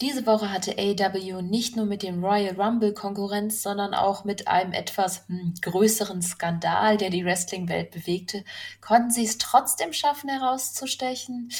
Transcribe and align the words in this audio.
Diese 0.00 0.26
Woche 0.26 0.52
hatte 0.52 0.76
AEW 0.78 1.42
nicht 1.42 1.74
nur 1.74 1.84
mit 1.84 2.04
dem 2.04 2.24
Royal 2.24 2.54
Rumble 2.60 2.94
Konkurrenz, 2.94 3.62
sondern 3.62 3.94
auch 3.94 4.24
mit 4.24 4.46
einem 4.46 4.72
etwas 4.72 5.26
hm, 5.26 5.54
größeren 5.60 6.22
Skandal, 6.22 6.96
der 6.96 7.10
die 7.10 7.24
Wrestling-Welt 7.24 7.90
bewegte. 7.90 8.44
Konnten 8.80 9.10
sie 9.10 9.24
es 9.24 9.38
trotzdem 9.38 9.92
schaffen, 9.92 10.30
herauszustechen? 10.30 11.50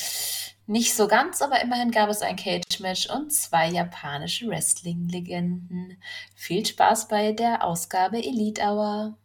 Nicht 0.66 0.95
so 0.95 1.09
ganz, 1.09 1.43
aber 1.43 1.61
immerhin 1.62 1.90
gab 1.90 2.11
es 2.11 2.22
ein 2.22 2.37
Cage-Match 2.37 3.11
und 3.11 3.32
zwei 3.32 3.71
japanische 3.71 4.47
Wrestling-Legenden. 4.47 5.97
Viel 6.37 6.65
Spaß 6.65 7.09
bei 7.09 7.33
der 7.33 7.65
Ausgabe 7.65 8.19
Elite 8.19 8.63
Hour. 8.63 9.17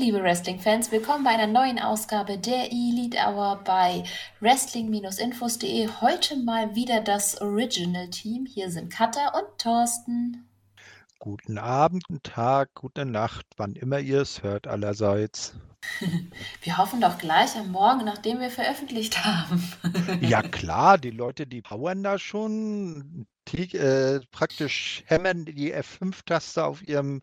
Liebe 0.00 0.22
Wrestling-Fans, 0.22 0.90
willkommen 0.92 1.24
bei 1.24 1.30
einer 1.30 1.46
neuen 1.46 1.78
Ausgabe 1.78 2.38
der 2.38 2.72
Elite 2.72 3.18
Hour 3.18 3.60
bei 3.66 4.02
Wrestling-Infos.de. 4.40 5.90
Heute 6.00 6.36
mal 6.36 6.74
wieder 6.74 7.02
das 7.02 7.38
Original-Team. 7.42 8.46
Hier 8.46 8.70
sind 8.70 8.90
Katha 8.90 9.28
und 9.38 9.58
Thorsten. 9.58 10.48
Guten 11.18 11.58
Abend, 11.58 12.04
guten 12.08 12.22
Tag, 12.22 12.70
gute 12.72 13.04
Nacht, 13.04 13.44
wann 13.58 13.74
immer 13.74 13.98
ihr 13.98 14.22
es 14.22 14.42
hört 14.42 14.66
allerseits. 14.66 15.52
Wir 16.62 16.78
hoffen 16.78 17.02
doch 17.02 17.18
gleich 17.18 17.54
am 17.56 17.70
Morgen, 17.70 18.04
nachdem 18.06 18.40
wir 18.40 18.50
veröffentlicht 18.50 19.24
haben. 19.24 19.62
Ja 20.20 20.42
klar, 20.50 20.98
die 20.98 21.10
Leute, 21.10 21.46
die 21.46 21.62
powern 21.62 22.02
da 22.02 22.18
schon, 22.18 23.26
die, 23.48 23.76
äh, 23.76 24.20
praktisch 24.30 25.02
hämmern 25.06 25.46
die 25.46 25.74
F5-Taste 25.74 26.64
auf 26.64 26.86
ihrem 26.86 27.22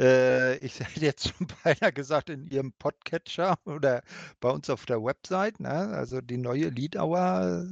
äh, 0.00 0.56
ich 0.56 0.80
hätte 0.80 1.00
jetzt 1.00 1.28
schon 1.28 1.46
beinahe 1.62 1.92
gesagt, 1.92 2.30
in 2.30 2.46
Ihrem 2.46 2.72
Podcatcher 2.72 3.56
oder 3.66 4.02
bei 4.40 4.50
uns 4.50 4.70
auf 4.70 4.86
der 4.86 5.02
Website. 5.04 5.60
Ne? 5.60 5.70
Also 5.70 6.20
die 6.20 6.38
neue 6.38 6.72
Hour, 6.96 7.68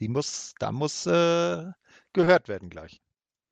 die 0.00 0.08
muss, 0.08 0.54
da 0.58 0.72
muss 0.72 1.06
äh, 1.06 1.66
gehört 2.12 2.48
werden 2.48 2.70
gleich. 2.70 3.00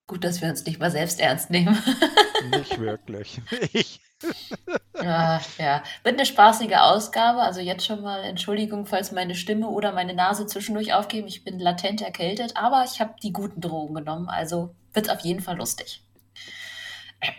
Gut, 0.09 0.23
dass 0.23 0.41
wir 0.41 0.49
uns 0.49 0.65
nicht 0.65 0.79
mal 0.79 0.91
selbst 0.91 1.21
ernst 1.21 1.51
nehmen. 1.51 1.77
nicht 2.53 2.79
wirklich. 2.79 3.41
Ich. 3.73 4.01
ja, 5.03 5.41
ja, 5.59 5.83
wird 6.05 6.15
eine 6.15 6.25
spaßige 6.25 6.77
Ausgabe. 6.77 7.41
Also 7.41 7.61
jetzt 7.61 7.85
schon 7.85 8.03
mal 8.03 8.23
Entschuldigung, 8.23 8.87
falls 8.87 9.11
meine 9.11 9.35
Stimme 9.35 9.69
oder 9.69 9.93
meine 9.93 10.15
Nase 10.15 10.47
zwischendurch 10.47 10.95
aufgeben. 10.95 11.27
Ich 11.27 11.45
bin 11.45 11.59
latent 11.59 12.03
erkältet, 12.03 12.57
aber 12.57 12.85
ich 12.85 13.01
habe 13.01 13.15
die 13.21 13.33
guten 13.33 13.61
Drogen 13.61 13.97
genommen. 13.97 14.29
Also 14.29 14.75
wird 14.93 15.11
auf 15.11 15.21
jeden 15.21 15.41
Fall 15.41 15.57
lustig. 15.57 16.06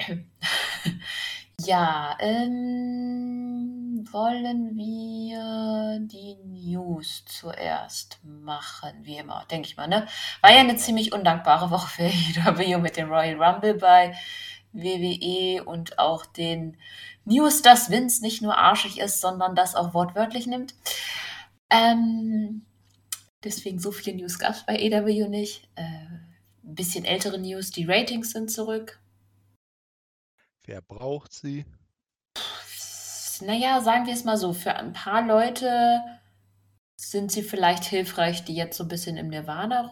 Ja, 1.65 2.15
ähm, 2.19 4.07
wollen 4.11 4.77
wir 4.77 5.99
die 6.01 6.35
News 6.45 7.25
zuerst 7.25 8.19
machen, 8.23 8.91
wie 9.01 9.17
immer, 9.17 9.43
denke 9.49 9.67
ich 9.67 9.75
mal, 9.75 9.87
ne? 9.87 10.07
War 10.41 10.51
ja 10.53 10.59
eine 10.59 10.75
ziemlich 10.75 11.13
undankbare 11.13 11.71
Woche 11.71 11.87
für 11.87 12.03
AEW 12.45 12.77
mit 12.77 12.95
dem 12.95 13.09
Royal 13.09 13.41
Rumble 13.41 13.73
bei 13.73 14.15
WWE 14.71 15.63
und 15.65 15.97
auch 15.97 16.27
den 16.27 16.77
News, 17.25 17.63
dass 17.63 17.89
Vince 17.89 18.21
nicht 18.21 18.43
nur 18.43 18.55
arschig 18.55 18.99
ist, 18.99 19.19
sondern 19.19 19.55
das 19.55 19.73
auch 19.73 19.95
wortwörtlich 19.95 20.45
nimmt. 20.45 20.75
Ähm, 21.71 22.65
deswegen 23.43 23.79
so 23.79 23.91
viele 23.91 24.17
News 24.17 24.37
gab 24.37 24.51
es 24.51 24.63
bei 24.63 24.75
AEW 24.75 25.27
nicht. 25.27 25.67
Äh, 25.75 25.81
ein 25.83 26.75
bisschen 26.75 27.03
ältere 27.03 27.39
News, 27.39 27.71
die 27.71 27.85
Ratings 27.85 28.31
sind 28.31 28.51
zurück. 28.51 28.99
Wer 30.67 30.81
braucht 30.81 31.33
sie? 31.33 31.65
Naja, 33.39 33.81
sagen 33.81 34.05
wir 34.05 34.13
es 34.13 34.25
mal 34.25 34.37
so, 34.37 34.51
für 34.51 34.75
ein 34.75 34.91
paar 34.91 35.25
Leute 35.25 36.01
sind 36.99 37.31
sie 37.31 37.41
vielleicht 37.41 37.85
hilfreich, 37.85 38.43
die 38.43 38.55
jetzt 38.55 38.75
so 38.75 38.83
ein 38.83 38.89
bisschen 38.89 39.15
im 39.15 39.29
Nirvana 39.29 39.89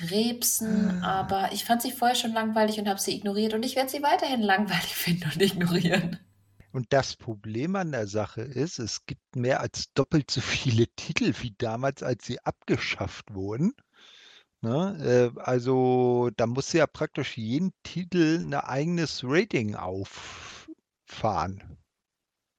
rumrebsen, 0.00 1.00
ah. 1.02 1.20
aber 1.20 1.52
ich 1.52 1.64
fand 1.64 1.80
sie 1.82 1.92
vorher 1.92 2.16
schon 2.16 2.32
langweilig 2.32 2.80
und 2.80 2.88
habe 2.88 2.98
sie 3.00 3.14
ignoriert 3.14 3.54
und 3.54 3.64
ich 3.64 3.76
werde 3.76 3.88
sie 3.88 4.02
weiterhin 4.02 4.42
langweilig 4.42 4.96
finden 4.96 5.30
und 5.32 5.40
ignorieren. 5.40 6.18
Und 6.72 6.86
das 6.92 7.14
Problem 7.14 7.76
an 7.76 7.92
der 7.92 8.08
Sache 8.08 8.42
ist, 8.42 8.80
es 8.80 9.06
gibt 9.06 9.36
mehr 9.36 9.60
als 9.60 9.92
doppelt 9.94 10.28
so 10.28 10.40
viele 10.40 10.88
Titel 10.96 11.32
wie 11.40 11.54
damals, 11.56 12.02
als 12.02 12.26
sie 12.26 12.40
abgeschafft 12.40 13.32
wurden. 13.32 13.74
Ne? 14.66 15.32
Äh, 15.36 15.40
also 15.40 16.30
da 16.36 16.48
muss 16.48 16.72
ja 16.72 16.88
praktisch 16.88 17.36
jeden 17.36 17.72
Titel 17.84 18.44
ein 18.44 18.52
eigenes 18.52 19.20
Rating 19.22 19.76
auffahren. 19.76 21.62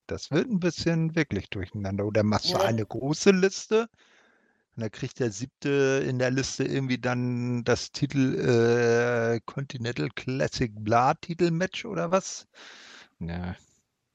Das 0.07 0.31
wird 0.31 0.49
ein 0.49 0.61
bisschen 0.61 1.17
wirklich 1.17 1.49
durcheinander. 1.49 2.05
Oder 2.05 2.23
machst 2.23 2.53
du 2.53 2.59
eine 2.59 2.85
große 2.85 3.31
Liste 3.31 3.89
und 4.77 4.83
da 4.83 4.87
kriegt 4.87 5.19
der 5.19 5.31
siebte 5.31 6.01
in 6.07 6.17
der 6.17 6.31
Liste 6.31 6.63
irgendwie 6.63 6.97
dann 6.97 7.65
das 7.65 7.91
Titel 7.91 8.35
äh, 8.39 9.41
Continental 9.45 10.07
Classic 10.15 10.71
Bla 10.73 11.13
Titelmatch 11.15 11.83
oder 11.83 12.09
was? 12.09 12.47
Ja. 13.19 13.57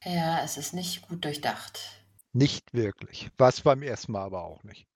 Ja, 0.02 0.42
es 0.42 0.56
ist 0.56 0.72
nicht 0.72 1.06
gut 1.08 1.26
durchdacht. 1.26 2.02
Nicht 2.32 2.72
wirklich. 2.72 3.30
War 3.36 3.50
es 3.50 3.60
beim 3.60 3.82
ersten 3.82 4.12
Mal 4.12 4.22
aber 4.22 4.44
auch 4.44 4.64
nicht. 4.64 4.86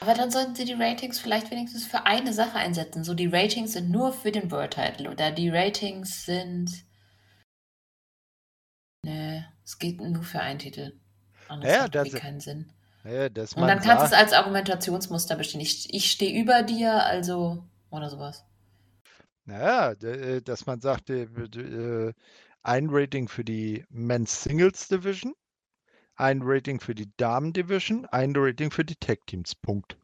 Aber 0.00 0.14
dann 0.14 0.30
sollten 0.30 0.54
sie 0.54 0.64
die 0.64 0.74
Ratings 0.74 1.18
vielleicht 1.18 1.50
wenigstens 1.50 1.86
für 1.86 2.04
eine 2.04 2.32
Sache 2.32 2.56
einsetzen. 2.56 3.02
So, 3.02 3.14
die 3.14 3.28
Ratings 3.28 3.72
sind 3.72 3.90
nur 3.90 4.12
für 4.12 4.30
den 4.30 4.50
World 4.50 4.74
Title 4.74 5.10
oder 5.10 5.30
die 5.30 5.48
Ratings 5.48 6.26
sind. 6.26 6.70
Nee, 9.02 9.44
es 9.64 9.78
geht 9.78 10.00
nur 10.00 10.22
für 10.22 10.40
einen 10.40 10.58
Titel. 10.58 11.00
Anders 11.48 11.72
ja, 11.72 11.88
das 11.88 12.12
keinen 12.12 12.40
Sinn. 12.40 12.72
Ja, 13.04 13.28
das 13.28 13.52
Und 13.54 13.68
dann 13.68 13.80
kannst 13.80 14.02
du 14.02 14.06
es 14.06 14.12
als 14.12 14.32
Argumentationsmuster 14.32 15.36
bestehen. 15.36 15.60
Ich, 15.60 15.92
ich 15.94 16.10
stehe 16.10 16.40
über 16.40 16.62
dir, 16.62 17.04
also. 17.04 17.64
Oder 17.90 18.10
sowas. 18.10 18.44
Naja, 19.44 19.92
äh, 19.92 20.42
dass 20.42 20.66
man 20.66 20.80
sagt, 20.80 21.08
äh, 21.08 21.22
äh, 21.22 22.12
ein 22.62 22.88
Rating 22.90 23.28
für 23.28 23.44
die 23.44 23.84
Men's 23.90 24.42
Singles 24.42 24.88
Division 24.88 25.34
ein 26.16 26.40
Rating 26.42 26.80
für 26.80 26.94
die 26.94 27.10
Damen-Division, 27.16 28.06
ein 28.06 28.32
Rating 28.34 28.70
für 28.70 28.84
die 28.84 28.96
Tag-Teams. 28.96 29.54
Punkt. 29.54 29.96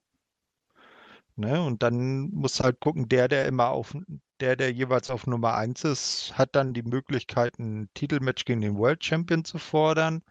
Ne? 1.37 1.63
Und 1.63 1.83
dann 1.83 2.31
muss 2.31 2.61
halt 2.61 2.81
gucken, 2.81 3.09
der, 3.09 3.29
der 3.29 3.47
immer 3.47 3.69
auf, 3.69 3.97
der, 4.41 4.57
der 4.57 4.73
jeweils 4.73 5.11
auf 5.11 5.27
Nummer 5.27 5.55
1 5.55 5.85
ist, 5.85 6.35
hat 6.37 6.55
dann 6.55 6.75
die 6.75 6.83
Möglichkeit, 6.83 7.59
ein 7.59 7.89
Titelmatch 7.95 8.45
gegen 8.45 8.61
den 8.61 8.77
World 8.77 9.05
Champion 9.05 9.45
zu 9.45 9.59
fordern. 9.59 10.23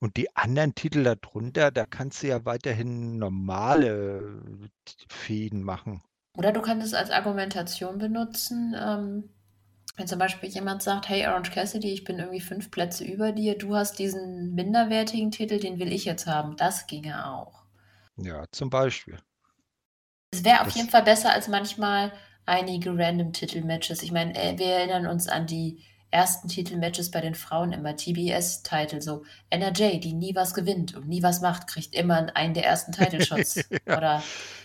Und 0.00 0.16
die 0.16 0.34
anderen 0.36 0.74
Titel 0.74 1.02
darunter, 1.02 1.70
da 1.70 1.86
kannst 1.86 2.22
du 2.22 2.28
ja 2.28 2.44
weiterhin 2.44 3.18
normale 3.18 4.40
Fäden 5.08 5.62
machen. 5.62 6.02
Oder 6.36 6.52
du 6.52 6.60
kannst 6.60 6.86
es 6.86 6.94
als 6.94 7.10
Argumentation 7.10 7.98
benutzen. 7.98 8.74
Ähm, 8.78 9.30
wenn 9.96 10.06
zum 10.06 10.18
Beispiel 10.18 10.48
jemand 10.48 10.82
sagt, 10.82 11.08
hey 11.08 11.26
Orange 11.26 11.50
Cassidy, 11.52 11.92
ich 11.92 12.04
bin 12.04 12.18
irgendwie 12.18 12.40
fünf 12.40 12.70
Plätze 12.70 13.04
über 13.04 13.32
dir, 13.32 13.56
du 13.56 13.76
hast 13.76 13.98
diesen 13.98 14.54
minderwertigen 14.54 15.30
Titel, 15.30 15.60
den 15.60 15.78
will 15.78 15.92
ich 15.92 16.04
jetzt 16.04 16.26
haben. 16.26 16.56
Das 16.56 16.86
ginge 16.86 17.26
auch. 17.26 17.64
Ja, 18.16 18.44
zum 18.50 18.70
Beispiel. 18.70 19.18
Es 20.32 20.44
wäre 20.44 20.62
auf 20.62 20.70
jeden 20.70 20.88
Fall 20.88 21.02
besser 21.02 21.32
als 21.32 21.46
manchmal 21.46 22.12
einige 22.44 22.96
random 22.96 23.32
Titelmatches. 23.32 24.02
Ich 24.02 24.12
meine, 24.12 24.34
äh, 24.34 24.58
wir 24.58 24.66
erinnern 24.66 25.06
uns 25.06 25.28
an 25.28 25.46
die 25.46 25.80
ersten 26.10 26.48
Titelmatches 26.48 27.10
bei 27.10 27.20
den 27.20 27.34
Frauen 27.34 27.72
immer, 27.72 27.96
TBS-Titel, 27.96 29.00
so 29.00 29.24
NRJ, 29.50 29.98
die 29.98 30.12
nie 30.12 30.34
was 30.34 30.54
gewinnt 30.54 30.94
und 30.94 31.08
nie 31.08 31.22
was 31.22 31.40
macht, 31.40 31.66
kriegt 31.66 31.94
immer 31.94 32.34
einen 32.36 32.54
der 32.54 32.64
ersten 32.66 32.92
Titelshots. 32.92 33.56
ja, 33.86 33.96
Oder 33.96 34.22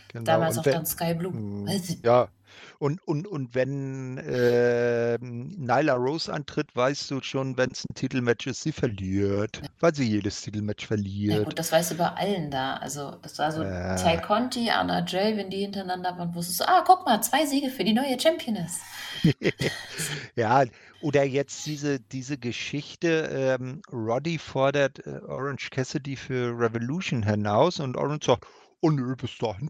genau. 0.10 0.26
damals 0.26 0.58
und 0.58 0.68
auch 0.68 0.72
dann 0.72 0.86
Sky 0.86 1.14
Blue. 1.14 1.34
Hm, 1.34 1.68
ja, 2.04 2.30
Und, 2.80 3.06
und, 3.06 3.28
und 3.28 3.56
wenn 3.56 4.18
äh, 4.20 5.18
Nyla 5.20 5.96
Rose 5.96 6.32
antritt, 6.32 6.74
weißt 6.74 7.12
du 7.12 7.22
schon, 7.22 7.58
wenn 7.58 7.72
es 7.72 7.84
ein 7.84 7.94
Titelmatch 7.94 8.48
ist, 8.48 8.62
sie 8.62 8.72
verliert. 8.72 9.62
Weil 9.82 9.94
sie 9.94 10.08
jedes 10.08 10.42
Titelmatch 10.42 10.88
verliert. 10.88 11.40
Ja 11.40 11.44
gut, 11.44 11.60
das 11.60 11.74
weißt 11.74 11.92
du 11.92 11.96
bei 11.96 12.08
allen 12.08 12.50
da. 12.50 12.78
Also 12.78 13.18
das 13.22 13.38
war 13.38 13.52
so 13.52 13.64
äh. 13.64 13.98
Tay 13.98 14.22
Conti, 14.22 14.70
Anna 14.70 15.04
Jay, 15.06 15.36
wenn 15.36 15.50
die 15.50 15.58
hintereinander 15.58 16.18
waren, 16.18 16.34
wusstest 16.34 16.62
du, 16.62 16.70
ah, 16.70 16.82
guck 16.88 17.06
mal, 17.06 17.22
zwei 17.22 17.46
Siege 17.46 17.70
für 17.70 17.84
die 17.84 17.92
neue 17.92 18.18
Championess. 18.18 18.80
ja, 20.36 20.64
oder 21.02 21.26
jetzt 21.26 21.66
diese, 21.66 22.00
diese 22.00 22.38
Geschichte, 22.38 23.58
ähm, 23.60 23.82
Roddy 23.92 24.38
fordert 24.38 25.06
äh, 25.06 25.20
Orange 25.28 25.70
Cassidy 25.70 26.16
für 26.16 26.58
Revolution 26.58 27.24
hinaus 27.24 27.82
und 27.82 27.98
Orange 27.98 28.26
sagt, 28.26 28.48
oh 28.80 28.90
nö, 28.90 29.18
bis 29.18 29.38
dahin 29.38 29.68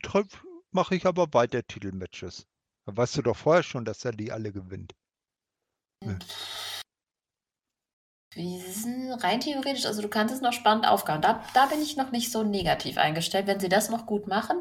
mache 0.72 0.96
ich 0.96 1.08
aber 1.08 1.34
weiter 1.34 1.66
Titelmatches. 1.66 2.46
Da 2.90 2.98
weißt 2.98 3.18
du 3.18 3.22
doch 3.22 3.38
vorher 3.38 3.62
schon, 3.62 3.86
dass 3.86 4.04
er 4.04 4.14
die 4.14 4.32
alle 4.32 4.52
gewinnt. 4.52 4.96
Ja. 6.04 6.18
Rein 9.22 9.42
theoretisch, 9.42 9.86
also 9.86 10.02
du 10.02 10.08
kannst 10.08 10.34
es 10.34 10.42
noch 10.42 10.54
spannend 10.54 10.88
aufgaben. 10.88 11.22
Da, 11.22 11.44
da 11.54 11.68
bin 11.68 11.84
ich 11.84 11.98
noch 11.98 12.12
nicht 12.12 12.32
so 12.32 12.42
negativ 12.42 12.98
eingestellt. 12.98 13.46
Wenn 13.46 13.60
sie 13.60 13.70
das 13.70 13.92
noch 13.92 14.08
gut 14.08 14.26
machen, 14.26 14.58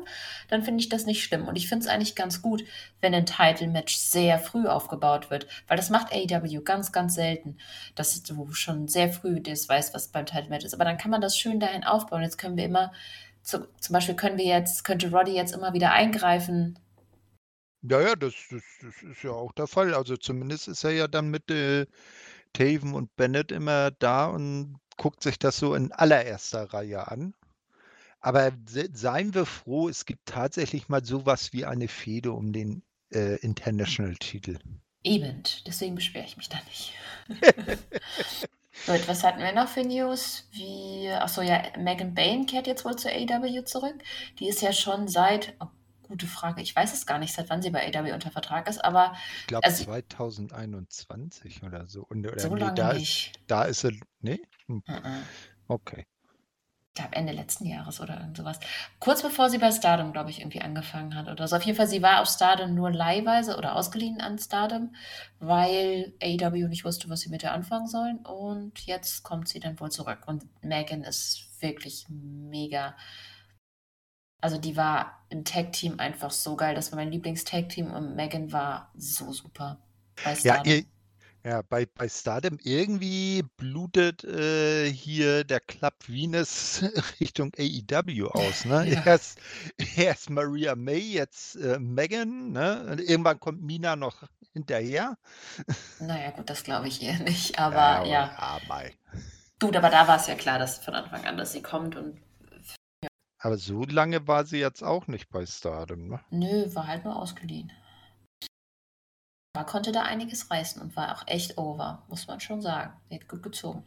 dann 0.48 0.62
finde 0.62 0.80
ich 0.80 0.90
das 0.90 1.06
nicht 1.06 1.24
schlimm. 1.24 1.48
Und 1.48 1.56
ich 1.56 1.70
finde 1.70 1.86
es 1.86 1.88
eigentlich 1.90 2.16
ganz 2.16 2.42
gut, 2.42 2.64
wenn 3.00 3.14
ein 3.14 3.24
Title-Match 3.24 3.96
sehr 3.96 4.38
früh 4.38 4.66
aufgebaut 4.66 5.30
wird. 5.30 5.46
Weil 5.66 5.78
das 5.78 5.88
macht 5.88 6.12
AEW 6.12 6.60
ganz, 6.62 6.92
ganz 6.92 7.14
selten, 7.14 7.56
dass 7.94 8.22
du 8.22 8.52
schon 8.52 8.88
sehr 8.88 9.10
früh 9.10 9.40
das 9.40 9.66
weißt, 9.70 9.94
was 9.94 10.08
beim 10.08 10.26
Title-Match 10.26 10.66
ist. 10.66 10.74
Aber 10.74 10.84
dann 10.84 10.98
kann 10.98 11.10
man 11.10 11.22
das 11.22 11.38
schön 11.38 11.60
dahin 11.60 11.84
aufbauen. 11.84 12.22
Jetzt 12.22 12.36
können 12.36 12.58
wir 12.58 12.64
immer, 12.66 12.92
zu, 13.40 13.66
zum 13.80 13.94
Beispiel 13.94 14.16
können 14.16 14.36
wir 14.36 14.44
jetzt, 14.44 14.84
könnte 14.84 15.10
Roddy 15.10 15.32
jetzt 15.32 15.54
immer 15.54 15.72
wieder 15.72 15.92
eingreifen. 15.92 16.78
Ja, 17.82 18.00
ja, 18.00 18.16
das, 18.16 18.34
das, 18.50 18.62
das 18.82 19.02
ist 19.02 19.22
ja 19.22 19.30
auch 19.30 19.52
der 19.52 19.66
Fall. 19.66 19.94
Also 19.94 20.16
zumindest 20.16 20.68
ist 20.68 20.84
er 20.84 20.90
ja 20.90 21.08
dann 21.08 21.30
mit 21.30 21.50
äh, 21.50 21.86
Taven 22.52 22.94
und 22.94 23.14
Bennett 23.16 23.52
immer 23.52 23.90
da 23.92 24.26
und 24.26 24.76
guckt 24.96 25.22
sich 25.22 25.38
das 25.38 25.58
so 25.58 25.74
in 25.74 25.92
allererster 25.92 26.72
Reihe 26.72 27.08
an. 27.08 27.34
Aber 28.20 28.50
seien 28.92 29.32
wir 29.34 29.46
froh, 29.46 29.88
es 29.88 30.04
gibt 30.04 30.26
tatsächlich 30.26 30.88
mal 30.88 31.04
sowas 31.04 31.52
wie 31.52 31.64
eine 31.64 31.86
Fehde 31.86 32.32
um 32.32 32.52
den 32.52 32.82
äh, 33.12 33.36
International-Titel. 33.36 34.58
Eben, 35.04 35.44
deswegen 35.64 35.94
beschwere 35.94 36.24
ich 36.24 36.36
mich 36.36 36.48
da 36.48 36.58
nicht. 36.66 36.92
Gut, 38.86 39.06
was 39.06 39.22
hatten 39.22 39.40
wir 39.40 39.52
noch 39.52 39.68
für 39.68 39.82
News? 39.82 40.48
Wie, 40.52 41.08
achso, 41.10 41.42
ja, 41.42 41.62
Megan 41.78 42.14
Bain 42.14 42.46
kehrt 42.46 42.66
jetzt 42.66 42.84
wohl 42.84 42.96
zur 42.96 43.12
AW 43.12 43.64
zurück. 43.64 44.02
Die 44.40 44.48
ist 44.48 44.62
ja 44.62 44.72
schon 44.72 45.06
seit, 45.06 45.54
oh 45.60 45.66
Gute 46.08 46.26
Frage. 46.26 46.62
Ich 46.62 46.74
weiß 46.74 46.92
es 46.94 47.06
gar 47.06 47.18
nicht, 47.18 47.32
seit 47.34 47.50
wann 47.50 47.62
sie 47.62 47.70
bei 47.70 47.86
AW 47.94 48.12
unter 48.12 48.30
Vertrag 48.30 48.68
ist, 48.68 48.82
aber 48.84 49.14
Ich 49.40 49.46
glaube 49.46 49.64
also 49.66 49.84
2021 49.84 51.62
oder 51.62 51.86
so. 51.86 52.04
Und, 52.08 52.26
oder 52.26 52.38
so 52.38 52.54
nee, 52.54 52.60
lange 52.60 52.74
da 52.74 52.92
nicht. 52.94 53.36
ist, 53.36 53.40
da 53.46 53.64
ist 53.64 53.80
sie, 53.80 54.00
nee? 54.20 54.40
Hm. 54.66 54.82
Mhm. 54.86 55.28
Okay. 55.68 56.06
Ich 56.94 57.00
glaube 57.00 57.14
Ende 57.14 57.32
letzten 57.32 57.64
Jahres 57.66 58.00
oder 58.00 58.18
irgend 58.18 58.36
sowas. 58.36 58.58
Kurz 58.98 59.22
bevor 59.22 59.50
sie 59.50 59.58
bei 59.58 59.70
Stardom, 59.70 60.12
glaube 60.12 60.30
ich, 60.30 60.40
irgendwie 60.40 60.62
angefangen 60.62 61.14
hat 61.14 61.28
oder 61.28 61.46
so. 61.46 61.54
Auf 61.54 61.62
jeden 61.62 61.76
Fall, 61.76 61.86
sie 61.86 62.02
war 62.02 62.20
auf 62.20 62.28
Stardom 62.28 62.74
nur 62.74 62.90
leihweise 62.90 63.56
oder 63.56 63.76
ausgeliehen 63.76 64.20
an 64.20 64.38
Stardom, 64.38 64.92
weil 65.38 66.12
AW 66.20 66.66
nicht 66.66 66.84
wusste, 66.84 67.08
was 67.08 67.20
sie 67.20 67.28
mit 67.30 67.44
ihr 67.44 67.52
anfangen 67.52 67.86
sollen. 67.86 68.18
Und 68.26 68.80
jetzt 68.86 69.22
kommt 69.22 69.48
sie 69.48 69.60
dann 69.60 69.78
wohl 69.78 69.92
zurück. 69.92 70.20
Und 70.26 70.44
Megan 70.64 71.04
ist 71.04 71.46
wirklich 71.60 72.06
mega 72.08 72.96
also 74.40 74.58
die 74.58 74.76
war 74.76 75.24
im 75.30 75.44
Tag-Team 75.44 75.98
einfach 75.98 76.30
so 76.30 76.56
geil. 76.56 76.74
Das 76.74 76.92
war 76.92 76.96
mein 76.96 77.10
Lieblings-Tag-Team 77.10 77.92
und 77.92 78.16
Megan 78.16 78.52
war 78.52 78.90
so 78.96 79.32
super 79.32 79.78
bei 80.24 80.34
Ja, 80.42 80.62
ihr, 80.64 80.84
ja, 81.44 81.62
bei, 81.62 81.86
bei 81.86 82.08
Stardom 82.08 82.58
irgendwie 82.62 83.42
blutet 83.56 84.24
äh, 84.24 84.90
hier 84.90 85.44
der 85.44 85.60
Club 85.60 85.94
Venus 86.06 86.82
Richtung 87.20 87.52
AEW 87.56 88.28
aus. 88.28 88.64
Ne? 88.64 88.86
Ja. 88.92 89.04
Erst, 89.04 89.38
erst 89.96 90.30
Maria 90.30 90.74
May, 90.74 90.98
jetzt 90.98 91.56
äh, 91.56 91.78
Megan. 91.78 92.52
Ne? 92.52 92.96
Irgendwann 93.06 93.40
kommt 93.40 93.62
Mina 93.62 93.96
noch 93.96 94.24
hinterher. 94.52 95.16
Naja, 96.00 96.30
gut, 96.32 96.50
das 96.50 96.64
glaube 96.64 96.88
ich 96.88 97.02
eher 97.02 97.18
nicht. 97.20 97.58
Aber 97.58 98.04
ja. 98.04 98.04
ja. 98.04 98.36
ja 98.38 98.60
mei. 98.68 98.92
Gut, 99.60 99.74
aber 99.74 99.90
da 99.90 100.06
war 100.06 100.16
es 100.16 100.28
ja 100.28 100.36
klar, 100.36 100.60
dass 100.60 100.78
von 100.78 100.94
Anfang 100.94 101.24
an, 101.24 101.36
dass 101.36 101.52
sie 101.52 101.62
kommt 101.62 101.96
und 101.96 102.16
aber 103.38 103.56
so 103.56 103.84
lange 103.84 104.26
war 104.26 104.44
sie 104.44 104.58
jetzt 104.58 104.82
auch 104.82 105.06
nicht 105.06 105.28
bei 105.30 105.46
Stardom, 105.46 106.08
ne? 106.08 106.20
Nö, 106.30 106.74
war 106.74 106.86
halt 106.86 107.04
nur 107.04 107.16
ausgeliehen. 107.16 107.72
Aber 109.54 109.66
konnte 109.66 109.92
da 109.92 110.02
einiges 110.02 110.50
reißen 110.50 110.80
und 110.82 110.96
war 110.96 111.16
auch 111.16 111.26
echt 111.26 111.58
over, 111.58 112.04
muss 112.08 112.26
man 112.26 112.40
schon 112.40 112.60
sagen. 112.60 112.92
Sie 113.08 113.16
hat 113.16 113.28
gut 113.28 113.42
gezogen. 113.42 113.84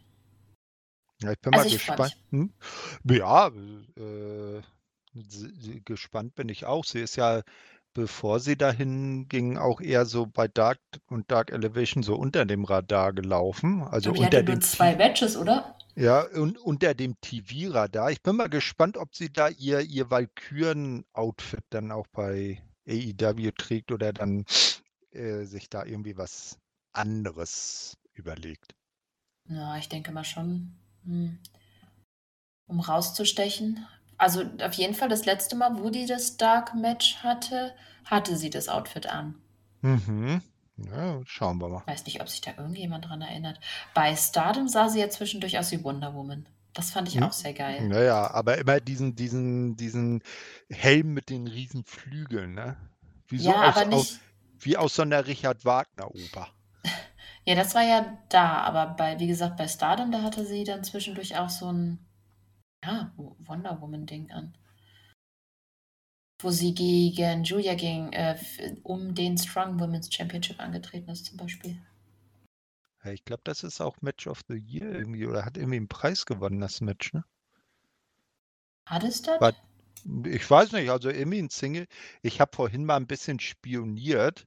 Ja, 1.22 1.32
ich 1.32 1.40
bin 1.40 1.54
also 1.54 1.64
mal 1.64 1.68
ich 1.68 1.74
gespannt. 1.74 2.18
Hm? 2.32 2.54
Ja, 3.04 3.52
äh, 3.98 4.62
gespannt 5.86 6.36
bin 6.36 6.50
ich 6.50 6.66
auch. 6.66 6.84
Sie 6.84 7.00
ist 7.00 7.16
ja, 7.16 7.42
bevor 7.94 8.40
sie 8.40 8.58
dahin 8.58 9.28
ging, 9.28 9.58
auch 9.58 9.82
eher 9.82 10.06
so 10.06 10.26
bei 10.26 10.48
Dark 10.48 10.80
und 11.08 11.30
Dark 11.30 11.52
Elevation 11.52 12.04
so 12.04 12.16
unter 12.16 12.46
dem 12.46 12.64
Radar 12.64 13.14
gelaufen. 13.14 13.82
Also 13.84 14.12
unter 14.12 14.26
hatte 14.26 14.44
nur 14.44 14.62
zwei 14.62 14.96
Matches, 14.96 15.38
oder? 15.38 15.78
Ja, 15.96 16.22
und 16.22 16.58
unter 16.58 16.94
dem 16.94 17.20
TV-Radar. 17.20 18.12
Ich 18.12 18.22
bin 18.22 18.38
mal 18.38 18.50
gespannt, 18.50 18.98
ob 18.98 19.14
sie 19.16 19.32
da 19.32 19.50
ihr, 19.50 19.82
ihr 19.82 20.10
Valkyren-Outfit 20.10 21.64
dann 21.70 21.92
auch 21.92 22.08
bei 22.08 22.62
AEW 22.88 23.52
trägt 23.52 23.92
oder 23.92 24.14
dann 24.14 24.46
äh, 25.12 25.44
sich 25.44 25.70
da 25.70 25.86
irgendwie 25.86 26.18
was 26.18 26.58
anderes 26.94 27.98
überlegt. 28.14 28.74
Ja, 29.50 29.78
ich 29.78 29.90
denke 29.90 30.12
mal 30.12 30.24
schon. 30.24 30.74
Hm. 31.04 31.40
Um 32.68 32.80
rauszustechen. 32.80 33.86
Also 34.18 34.44
auf 34.62 34.74
jeden 34.74 34.94
Fall 34.94 35.10
das 35.10 35.26
letzte 35.26 35.56
Mal, 35.56 35.78
wo 35.80 35.90
die 35.90 36.06
das 36.06 36.38
Dark 36.38 36.74
Match 36.76 37.18
hatte, 37.18 37.76
hatte 38.06 38.38
sie 38.38 38.50
das 38.50 38.70
Outfit 38.70 39.08
an. 39.08 39.42
Mhm. 39.82 40.42
Ja, 40.90 41.22
schauen 41.26 41.60
wir 41.60 41.70
mal. 41.70 41.84
Weiß 41.86 42.06
nicht, 42.06 42.22
ob 42.22 42.28
sich 42.30 42.42
da 42.42 42.52
irgendjemand 42.58 43.06
dran 43.08 43.22
erinnert. 43.22 43.60
Bei 43.94 44.16
Stardom 44.16 44.68
sah 44.68 44.90
sie 44.90 45.00
ja 45.00 45.10
zwischendurch 45.12 45.60
aus 45.60 45.72
wie 45.72 45.84
Wonder 45.84 46.14
Woman. 46.16 46.48
Das 46.74 46.90
fand 46.92 47.08
ich 47.08 47.16
Hm. 47.18 47.24
auch 47.24 47.34
sehr 47.34 47.54
geil. 47.54 47.88
Naja, 47.88 48.32
aber 48.32 48.58
immer 48.58 48.80
diesen, 48.80 49.16
diesen, 49.16 49.76
diesen 49.76 50.22
Helm 50.70 51.14
mit 51.14 51.30
den 51.30 51.48
riesen 51.48 51.84
Flügeln, 51.84 52.54
ne? 52.54 52.78
Wie 53.28 53.40
so 53.40 53.54
Ja, 53.54 53.62
aus, 53.62 53.76
aber 53.76 53.86
aus, 53.90 54.08
nicht. 54.08 54.22
wie 54.60 54.78
aus 54.78 54.96
so 54.96 55.02
einer 55.02 55.26
Richard 55.28 55.66
Wagner-Oper. 55.66 56.50
Ja, 57.46 57.56
das 57.56 57.74
war 57.76 57.82
ja 57.84 58.18
da, 58.30 58.60
aber 58.62 58.88
bei, 58.96 59.20
wie 59.20 59.28
gesagt, 59.28 59.58
bei 59.58 59.68
Stardom, 59.68 60.12
da 60.12 60.22
hatte 60.22 60.46
sie 60.46 60.64
dann 60.64 60.84
zwischendurch 60.84 61.38
auch 61.38 61.50
so 61.50 61.72
ein, 61.72 62.00
ja, 62.86 63.14
Wonder 63.18 63.82
Woman-Ding 63.82 64.32
an 64.32 64.54
wo 66.44 66.50
sie 66.50 66.74
gegen 66.74 67.44
Julia 67.44 67.76
ging, 67.76 68.12
äh, 68.14 68.38
um 68.84 69.16
den 69.16 69.38
Strong 69.38 69.80
Women's 69.80 70.14
Championship 70.14 70.60
angetreten 70.60 71.10
ist 71.10 71.26
zum 71.26 71.38
Beispiel. 71.38 71.82
Ja, 73.04 73.12
ich 73.12 73.26
glaube, 73.26 73.42
das 73.44 73.64
ist 73.64 73.82
auch 73.82 74.02
Match 74.02 74.28
of 74.28 74.42
the 74.48 74.58
Year 74.58 74.92
irgendwie 74.92 75.26
oder 75.26 75.46
hat 75.46 75.58
irgendwie 75.58 75.78
einen 75.78 75.88
Preis 75.88 76.26
gewonnen, 76.26 76.60
das 76.60 76.82
Match, 76.82 77.14
ne? 77.14 77.24
Hat 78.86 79.04
es 79.04 79.22
das? 79.22 79.40
War, 79.42 79.54
ich 80.26 80.50
weiß 80.50 80.74
nicht, 80.74 80.90
also 80.90 81.10
irgendwie 81.10 81.42
ein 81.42 81.50
Single. 81.50 81.88
Ich 82.22 82.42
habe 82.42 82.56
vorhin 82.56 82.86
mal 82.86 82.98
ein 82.98 83.08
bisschen 83.08 83.40
spioniert 83.40 84.46